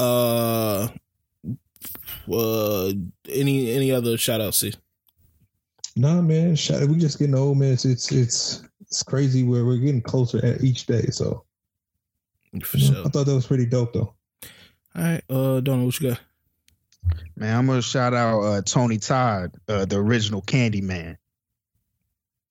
Uh, 0.03 0.87
uh, 2.31 2.91
any 3.29 3.71
any 3.71 3.91
other 3.91 4.17
shout 4.17 4.41
outs? 4.41 4.57
See, 4.59 4.73
Nah, 5.95 6.21
man, 6.21 6.55
shout, 6.55 6.87
we 6.87 6.97
just 6.97 7.17
getting 7.17 7.33
old, 7.35 7.57
man. 7.57 7.73
It's 7.73 7.85
it's 7.85 8.11
it's, 8.11 8.63
it's 8.81 9.01
crazy 9.03 9.43
where 9.43 9.65
we're 9.65 9.77
getting 9.77 10.01
closer 10.01 10.43
at 10.45 10.63
each 10.63 10.85
day. 10.85 11.07
So 11.09 11.43
for 12.63 12.77
you 12.77 12.89
know, 12.89 12.95
sure. 12.97 13.05
I 13.07 13.09
thought 13.09 13.25
that 13.25 13.33
was 13.33 13.47
pretty 13.47 13.65
dope, 13.65 13.93
though. 13.93 14.13
All 14.95 15.03
right, 15.03 15.23
uh, 15.29 15.59
Donald, 15.61 15.85
what 15.85 15.99
you 15.99 16.09
got? 16.09 16.19
Man, 17.35 17.55
I'm 17.55 17.67
gonna 17.67 17.81
shout 17.81 18.13
out 18.13 18.41
uh, 18.41 18.61
Tony 18.61 18.97
Todd, 18.97 19.51
uh, 19.67 19.85
the 19.85 19.97
original 19.97 20.41
Candyman. 20.41 21.17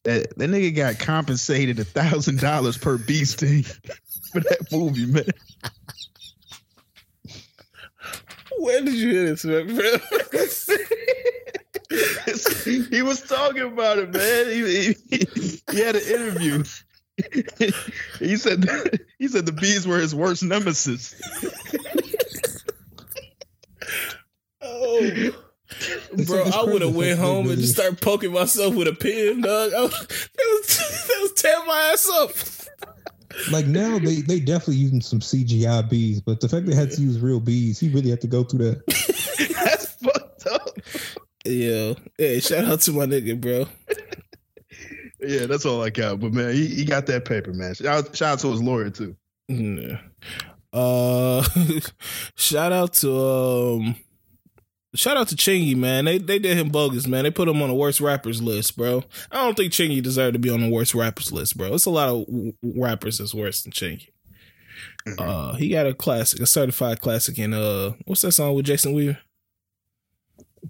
That 0.04 0.36
that 0.36 0.50
nigga 0.50 0.74
got 0.74 0.98
compensated 0.98 1.78
a 1.80 1.84
thousand 1.84 2.40
dollars 2.40 2.78
per 2.78 2.98
bee 2.98 3.24
sting 3.24 3.62
for 4.32 4.40
that 4.40 4.68
movie, 4.70 5.06
man. 5.06 5.24
Where 8.58 8.82
did 8.82 8.94
you 8.94 9.10
hear 9.10 9.34
this, 9.34 9.44
man? 9.44 9.68
he 12.90 13.02
was 13.02 13.22
talking 13.22 13.62
about 13.62 13.98
it, 13.98 14.12
man. 14.12 14.48
He, 14.48 14.96
he, 15.08 15.60
he 15.70 15.80
had 15.80 15.96
an 15.96 16.02
interview. 16.02 16.64
he 18.18 18.36
said 18.36 18.68
he 19.18 19.28
said 19.28 19.46
the 19.46 19.52
bees 19.52 19.86
were 19.86 19.98
his 19.98 20.14
worst 20.14 20.42
nemesis. 20.42 21.14
It's 25.68 26.30
bro, 26.30 26.44
like 26.44 26.54
I 26.54 26.62
would 26.64 26.82
have 26.82 26.94
went 26.94 27.18
home 27.18 27.50
and 27.50 27.60
just 27.60 27.74
started 27.74 28.00
poking 28.00 28.32
myself 28.32 28.74
with 28.74 28.88
a 28.88 28.92
pin, 28.92 29.40
dog. 29.40 29.72
I 29.74 29.80
was, 29.82 29.90
that 29.98 30.60
was 30.60 30.76
that 31.08 31.18
was 31.22 31.32
tearing 31.32 31.66
my 31.66 31.90
ass 31.92 32.08
up. 32.08 32.30
Like 33.50 33.66
now, 33.66 33.98
they 33.98 34.22
they 34.22 34.40
definitely 34.40 34.76
using 34.76 35.00
some 35.00 35.20
CGI 35.20 35.88
bees, 35.88 36.20
but 36.20 36.40
the 36.40 36.48
fact 36.48 36.66
they 36.66 36.74
had 36.74 36.90
to 36.92 37.02
use 37.02 37.20
real 37.20 37.40
bees, 37.40 37.78
he 37.78 37.88
really 37.88 38.10
had 38.10 38.20
to 38.22 38.26
go 38.26 38.44
through 38.44 38.70
that. 38.70 38.86
That's 39.64 39.86
fucked 39.96 40.46
up. 40.46 40.78
Yeah, 41.44 41.94
hey, 42.16 42.40
shout 42.40 42.64
out 42.64 42.80
to 42.82 42.92
my 42.92 43.06
nigga, 43.06 43.40
bro. 43.40 43.66
Yeah, 45.20 45.46
that's 45.46 45.64
all 45.64 45.82
I 45.82 45.90
got. 45.90 46.20
But 46.20 46.32
man, 46.32 46.54
he, 46.54 46.66
he 46.66 46.84
got 46.84 47.06
that 47.06 47.24
paper, 47.24 47.52
man. 47.52 47.74
Shout 47.74 47.86
out, 47.86 48.16
shout 48.16 48.32
out 48.34 48.38
to 48.40 48.50
his 48.50 48.62
lawyer 48.62 48.90
too. 48.90 49.16
Yeah. 49.48 49.98
Uh, 50.72 51.42
shout 52.36 52.72
out 52.72 52.92
to 52.94 53.16
um, 53.16 53.96
shout 54.96 55.16
out 55.16 55.28
to 55.28 55.36
Chingy, 55.36 55.76
man. 55.76 56.04
They 56.06 56.18
they 56.18 56.38
did 56.38 56.56
him 56.56 56.68
bogus, 56.70 57.06
man. 57.06 57.24
They 57.24 57.30
put 57.30 57.48
him 57.48 57.62
on 57.62 57.68
the 57.68 57.74
worst 57.74 58.00
rappers 58.00 58.42
list, 58.42 58.76
bro. 58.76 59.04
I 59.30 59.44
don't 59.44 59.56
think 59.56 59.72
Chingy 59.72 60.02
deserved 60.02 60.32
to 60.34 60.38
be 60.38 60.50
on 60.50 60.60
the 60.60 60.68
worst 60.70 60.94
rappers 60.94 61.32
list, 61.32 61.56
bro. 61.56 61.74
It's 61.74 61.86
a 61.86 61.90
lot 61.90 62.08
of 62.08 62.26
w- 62.26 62.52
rappers 62.62 63.18
that's 63.18 63.34
worse 63.34 63.62
than 63.62 63.72
Chingy. 63.72 64.08
Uh, 65.18 65.54
he 65.54 65.68
got 65.68 65.86
a 65.86 65.94
classic, 65.94 66.40
a 66.40 66.46
certified 66.46 67.00
classic 67.00 67.38
in 67.38 67.54
uh, 67.54 67.92
what's 68.06 68.22
that 68.22 68.32
song 68.32 68.54
with 68.54 68.66
Jason 68.66 68.92
Weaver? 68.92 69.18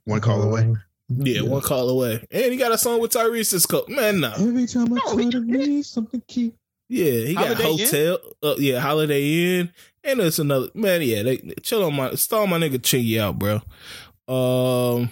One 0.05 0.21
call 0.21 0.43
away. 0.43 0.63
Uh, 0.71 0.75
Yeah, 1.09 1.43
one 1.43 1.63
call 1.63 1.89
away, 1.89 2.27
and 2.31 2.53
he 2.53 2.57
got 2.59 2.73
a 2.73 2.79
song 2.79 3.01
with 3.01 3.13
Tyrese. 3.13 3.55
It's 3.55 3.65
called 3.67 3.89
man, 3.89 4.21
nah. 4.21 4.35
Every 4.35 4.67
time 4.67 4.93
I 4.93 4.97
No, 5.07 5.15
try 5.15 5.23
he- 5.23 5.31
to 5.31 5.41
read 5.41 5.85
something 5.87 6.23
cute. 6.29 6.55
Yeah, 6.89 7.11
he 7.27 7.35
got 7.35 7.57
Holiday 7.57 7.71
Inn? 7.73 7.79
hotel. 7.79 8.19
Uh, 8.43 8.55
yeah, 8.59 8.79
Holiday 8.79 9.59
Inn, 9.59 9.71
and 10.05 10.21
it's 10.21 10.39
another 10.39 10.69
man. 10.75 11.03
Yeah, 11.03 11.23
they 11.25 11.39
chill 11.63 11.83
on 11.85 11.95
my 11.97 12.15
stall 12.15 12.47
my 12.47 12.59
nigga 12.59 12.79
Chingy 12.79 13.19
out, 13.21 13.39
bro. 13.41 13.61
Um, 14.29 15.11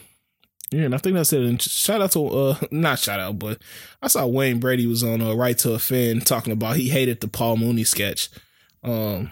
yeah, 0.70 0.86
and 0.86 0.94
I 0.94 0.98
think 0.98 1.14
that's 1.14 1.32
it. 1.32 1.42
And 1.42 1.60
shout 1.60 2.00
out 2.00 2.12
to 2.12 2.26
uh, 2.26 2.58
not 2.70 2.98
shout 2.98 3.20
out, 3.20 3.38
but 3.38 3.62
I 4.02 4.08
saw 4.08 4.26
Wayne 4.26 4.58
Brady 4.58 4.86
was 4.86 5.02
on 5.02 5.20
uh, 5.20 5.34
Right 5.34 5.56
to 5.58 5.74
Offend 5.74 6.26
talking 6.26 6.52
about 6.52 6.76
he 6.76 6.88
hated 6.88 7.20
the 7.20 7.28
Paul 7.28 7.56
Mooney 7.56 7.84
sketch, 7.84 8.28
um, 8.82 9.30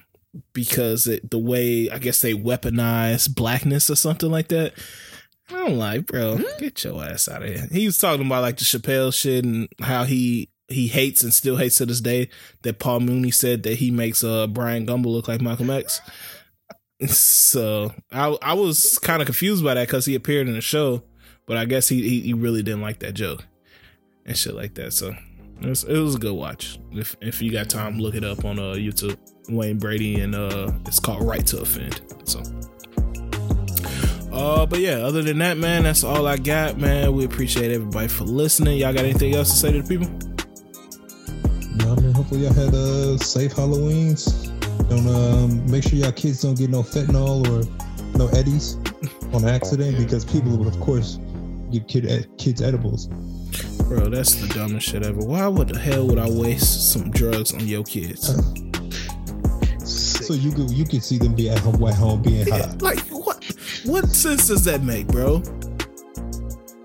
because 0.52 1.06
it, 1.06 1.30
the 1.30 1.38
way 1.38 1.90
I 1.90 1.98
guess 1.98 2.20
they 2.20 2.34
weaponize 2.34 3.32
blackness 3.34 3.90
or 3.90 3.96
something 3.96 4.30
like 4.30 4.48
that. 4.48 4.74
I'm 5.50 5.76
like, 5.76 6.06
bro, 6.06 6.38
get 6.58 6.82
your 6.84 7.04
ass 7.04 7.28
out 7.28 7.42
of 7.42 7.48
here. 7.48 7.68
He 7.70 7.84
was 7.84 7.98
talking 7.98 8.24
about 8.24 8.42
like 8.42 8.56
the 8.56 8.64
Chappelle 8.64 9.12
shit 9.12 9.44
and 9.44 9.68
how 9.80 10.04
he 10.04 10.48
he 10.68 10.88
hates 10.88 11.22
and 11.22 11.34
still 11.34 11.56
hates 11.56 11.76
to 11.78 11.86
this 11.86 12.00
day 12.00 12.28
that 12.62 12.78
Paul 12.78 13.00
Mooney 13.00 13.30
said 13.30 13.62
that 13.64 13.74
he 13.74 13.90
makes 13.90 14.24
uh 14.24 14.46
Bryant 14.46 14.88
Gumbel 14.88 15.06
look 15.06 15.28
like 15.28 15.40
Malcolm 15.42 15.70
X. 15.70 16.00
So 17.08 17.92
I 18.12 18.36
I 18.42 18.54
was 18.54 18.98
kind 18.98 19.22
of 19.22 19.26
confused 19.26 19.64
by 19.64 19.74
that 19.74 19.88
because 19.88 20.06
he 20.06 20.14
appeared 20.14 20.46
in 20.48 20.54
the 20.54 20.60
show, 20.60 21.02
but 21.46 21.56
I 21.56 21.64
guess 21.64 21.88
he, 21.88 22.08
he 22.08 22.20
he 22.20 22.34
really 22.34 22.62
didn't 22.62 22.82
like 22.82 23.00
that 23.00 23.14
joke 23.14 23.44
and 24.24 24.36
shit 24.36 24.54
like 24.54 24.74
that. 24.74 24.92
So 24.92 25.14
it 25.60 25.66
was, 25.66 25.84
it 25.84 25.98
was 25.98 26.14
a 26.14 26.18
good 26.18 26.34
watch. 26.34 26.78
If 26.92 27.16
if 27.20 27.42
you 27.42 27.50
got 27.50 27.68
time, 27.68 27.98
look 27.98 28.14
it 28.14 28.24
up 28.24 28.44
on 28.44 28.58
uh 28.58 28.74
YouTube. 28.74 29.16
Wayne 29.48 29.78
Brady 29.78 30.20
and 30.20 30.34
uh 30.34 30.70
it's 30.86 31.00
called 31.00 31.24
Right 31.24 31.46
to 31.46 31.60
Offend. 31.62 32.00
So. 32.24 32.42
Uh, 34.32 34.64
but 34.64 34.78
yeah, 34.80 34.94
other 34.94 35.22
than 35.22 35.38
that, 35.38 35.58
man, 35.58 35.82
that's 35.82 36.04
all 36.04 36.26
I 36.26 36.38
got, 36.38 36.78
man. 36.78 37.12
We 37.12 37.24
appreciate 37.24 37.70
everybody 37.70 38.08
for 38.08 38.24
listening. 38.24 38.78
Y'all 38.78 38.94
got 38.94 39.04
anything 39.04 39.34
else 39.34 39.50
to 39.50 39.56
say 39.56 39.72
to 39.72 39.82
the 39.82 39.88
people? 39.88 40.08
No, 41.76 41.94
man. 41.96 42.12
Hopefully 42.12 42.44
y'all 42.44 42.54
had 42.54 42.72
uh, 42.72 43.18
safe 43.18 43.52
Halloweens. 43.52 44.51
Don't 44.88 45.08
um, 45.08 45.70
make 45.70 45.84
sure 45.84 45.98
y'all 45.98 46.12
kids 46.12 46.42
don't 46.42 46.56
get 46.56 46.70
no 46.70 46.82
fentanyl 46.82 47.46
or 47.48 48.18
no 48.18 48.28
eddies 48.28 48.76
on 49.32 49.46
accident 49.46 49.96
because 49.96 50.24
people 50.24 50.56
would, 50.56 50.68
of 50.68 50.78
course, 50.80 51.18
give 51.70 51.86
kid 51.86 52.28
kids 52.38 52.60
edibles. 52.60 53.08
Bro, 53.88 54.10
that's 54.10 54.34
the 54.34 54.48
dumbest 54.54 54.88
shit 54.88 55.04
ever. 55.04 55.20
Why 55.20 55.46
would 55.46 55.68
the 55.68 55.78
hell 55.78 56.06
would 56.06 56.18
I 56.18 56.28
waste 56.28 56.92
some 56.92 57.10
drugs 57.10 57.52
on 57.52 57.66
your 57.66 57.84
kids? 57.84 58.28
So 59.84 60.34
you 60.34 60.52
could 60.52 60.70
you 60.70 60.84
could 60.84 61.02
see 61.02 61.18
them 61.18 61.34
be 61.34 61.50
at 61.50 61.58
home, 61.58 61.82
at 61.84 61.94
home 61.94 62.22
being 62.22 62.46
high. 62.46 62.72
Like 62.80 63.00
what? 63.08 63.44
What 63.84 64.08
sense 64.08 64.48
does 64.48 64.64
that 64.64 64.82
make, 64.82 65.08
bro? 65.08 65.42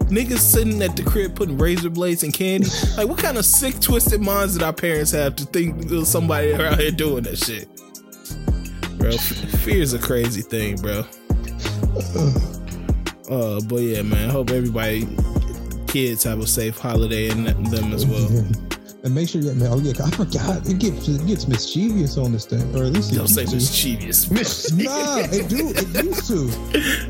Niggas 0.08 0.40
sitting 0.40 0.82
at 0.82 0.96
the 0.96 1.04
crib 1.04 1.36
putting 1.36 1.58
razor 1.58 1.90
blades 1.90 2.24
and 2.24 2.34
candy. 2.34 2.70
Like, 2.98 3.08
what 3.08 3.20
kind 3.20 3.38
of 3.38 3.46
sick, 3.46 3.80
twisted 3.80 4.22
minds 4.22 4.54
did 4.54 4.64
our 4.64 4.74
parents 4.74 5.12
have 5.12 5.36
to 5.36 5.46
think 5.46 5.90
somebody 6.06 6.54
out 6.56 6.80
here 6.80 6.92
doing 6.92 7.24
that 7.24 7.38
shit? 7.38 7.68
Bro, 8.98 9.18
fear 9.60 9.82
is 9.82 9.94
a 9.94 10.00
crazy 10.00 10.42
thing, 10.42 10.78
bro. 10.78 11.04
Uh, 13.30 13.60
but 13.68 13.82
yeah, 13.82 14.02
man. 14.04 14.30
Hope 14.30 14.52
everybody, 14.52 15.06
kids, 15.88 16.24
have 16.24 16.40
a 16.40 16.48
safe 16.48 16.78
holiday 16.78 17.30
and 17.30 17.46
them 17.48 17.92
as 17.92 18.06
well. 18.06 18.46
And 19.08 19.16
make 19.16 19.30
sure 19.30 19.40
you 19.40 19.54
man, 19.54 19.70
oh 19.72 19.80
yeah, 19.80 19.94
I 20.04 20.12
forgot 20.12 20.68
it 20.68 20.80
gets 20.80 21.08
it 21.08 21.26
gets 21.26 21.48
mischievous 21.48 22.18
on 22.18 22.34
this 22.34 22.46
thing, 22.46 22.60
or 22.76 22.84
at 22.84 22.92
least 22.92 23.14
it 23.14 23.16
Don't 23.16 23.30
say 23.30 23.44
used 23.44 23.74
to. 23.74 24.34
mischievous. 24.34 24.70
Nah, 24.74 25.20
it 25.32 25.48
do 25.48 25.70
it 25.74 26.04
used 26.04 26.28
to. 26.28 26.48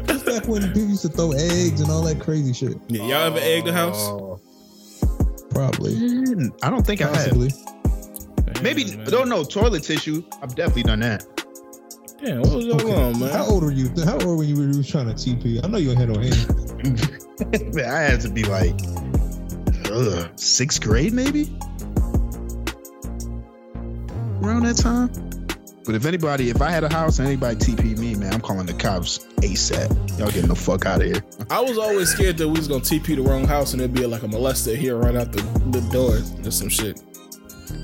That's 0.03 0.21
back 0.21 0.47
when 0.47 0.61
people 0.67 0.89
used 0.89 1.01
to 1.01 1.09
throw 1.09 1.31
eggs 1.31 1.81
and 1.81 1.89
all 1.89 2.03
that 2.03 2.19
crazy 2.19 2.53
shit. 2.53 2.77
Yeah, 2.87 3.01
y'all 3.01 3.13
ever 3.35 3.39
egg 3.41 3.65
the 3.65 3.73
house? 3.73 3.97
Probably, 5.49 5.95
mm, 5.95 6.51
I 6.61 6.69
don't 6.69 6.85
think 6.85 7.01
I 7.01 7.07
have. 7.07 7.15
possibly. 7.15 7.49
Maybe 8.61 8.83
Damn, 8.83 8.97
man. 8.99 9.09
don't 9.09 9.27
know 9.27 9.43
toilet 9.43 9.81
tissue. 9.81 10.21
I've 10.43 10.53
definitely 10.53 10.83
done 10.83 10.99
that. 10.99 11.25
Damn, 12.23 12.41
what 12.41 12.57
was 12.57 12.65
going 12.67 12.93
on, 12.93 13.19
man? 13.19 13.31
How 13.31 13.45
old 13.45 13.63
were 13.63 13.71
you? 13.71 13.89
How 14.05 14.19
old 14.19 14.37
were 14.37 14.43
you 14.43 14.55
when 14.57 14.71
you 14.71 14.77
was 14.77 14.87
trying 14.87 15.07
to 15.07 15.15
TP? 15.15 15.65
I 15.65 15.67
know 15.67 15.79
you 15.79 15.95
had 15.95 16.09
no 16.09 16.19
hand. 16.19 17.73
Man, 17.75 17.85
I 17.89 18.01
had 18.01 18.21
to 18.21 18.29
be 18.29 18.43
like 18.43 18.75
ugh, 19.91 20.29
sixth 20.35 20.81
grade, 20.81 21.13
maybe 21.13 21.49
around 24.47 24.63
that 24.63 24.77
time. 24.77 25.09
But 25.85 25.95
if 25.95 26.05
anybody, 26.05 26.49
if 26.49 26.61
I 26.61 26.69
had 26.69 26.83
a 26.83 26.89
house 26.89 27.19
and 27.19 27.27
anybody 27.27 27.55
TP 27.55 27.97
me, 27.97 28.15
man, 28.15 28.33
I'm 28.33 28.41
calling 28.41 28.65
the 28.65 28.73
cops 28.73 29.19
ASAP. 29.37 30.19
Y'all 30.19 30.27
getting 30.27 30.49
the 30.49 30.55
fuck 30.55 30.85
out 30.85 31.01
of 31.01 31.07
here. 31.07 31.23
I 31.49 31.61
was 31.61 31.77
always 31.77 32.09
scared 32.09 32.37
that 32.37 32.47
we 32.47 32.57
was 32.59 32.67
gonna 32.67 32.81
TP 32.81 33.15
the 33.15 33.21
wrong 33.21 33.45
house 33.45 33.73
and 33.73 33.81
it'd 33.81 33.95
be 33.95 34.05
like 34.05 34.23
a 34.23 34.27
molester 34.27 34.75
here 34.75 34.97
right 34.97 35.15
out 35.15 35.31
the, 35.31 35.41
the 35.71 35.81
door 35.91 36.17
or 36.45 36.51
some 36.51 36.69
shit, 36.69 37.01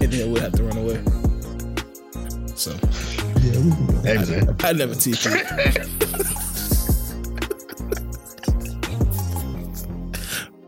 and 0.01 0.11
then 0.11 0.31
we'd 0.31 0.41
have 0.41 0.51
to 0.53 0.63
run 0.63 0.77
away. 0.77 1.01
So 2.55 2.71
Yeah, 3.41 3.59
we 3.59 3.71
can 3.71 3.87
go. 3.87 4.01
Hey, 4.01 4.15
man. 4.15 4.55
I 4.63 4.73
never 4.73 4.95
TP. 4.95 5.99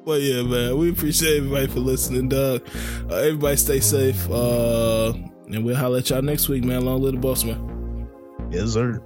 But 0.06 0.22
yeah, 0.22 0.44
man, 0.44 0.78
we 0.78 0.92
appreciate 0.92 1.38
everybody 1.38 1.66
for 1.66 1.80
listening, 1.80 2.30
dog. 2.30 2.62
Uh, 3.10 3.16
everybody 3.16 3.56
stay 3.58 3.80
safe. 3.80 4.30
Uh, 4.30 5.14
and 5.48 5.64
we'll 5.64 5.76
holler 5.76 6.00
at 6.00 6.10
y'all 6.10 6.22
next 6.22 6.50
week, 6.50 6.64
man. 6.64 6.86
Long 6.86 7.02
live 7.02 7.14
the 7.14 7.20
boss, 7.20 7.44
man. 7.44 8.10
Yes, 8.52 8.72
sir. 8.74 9.02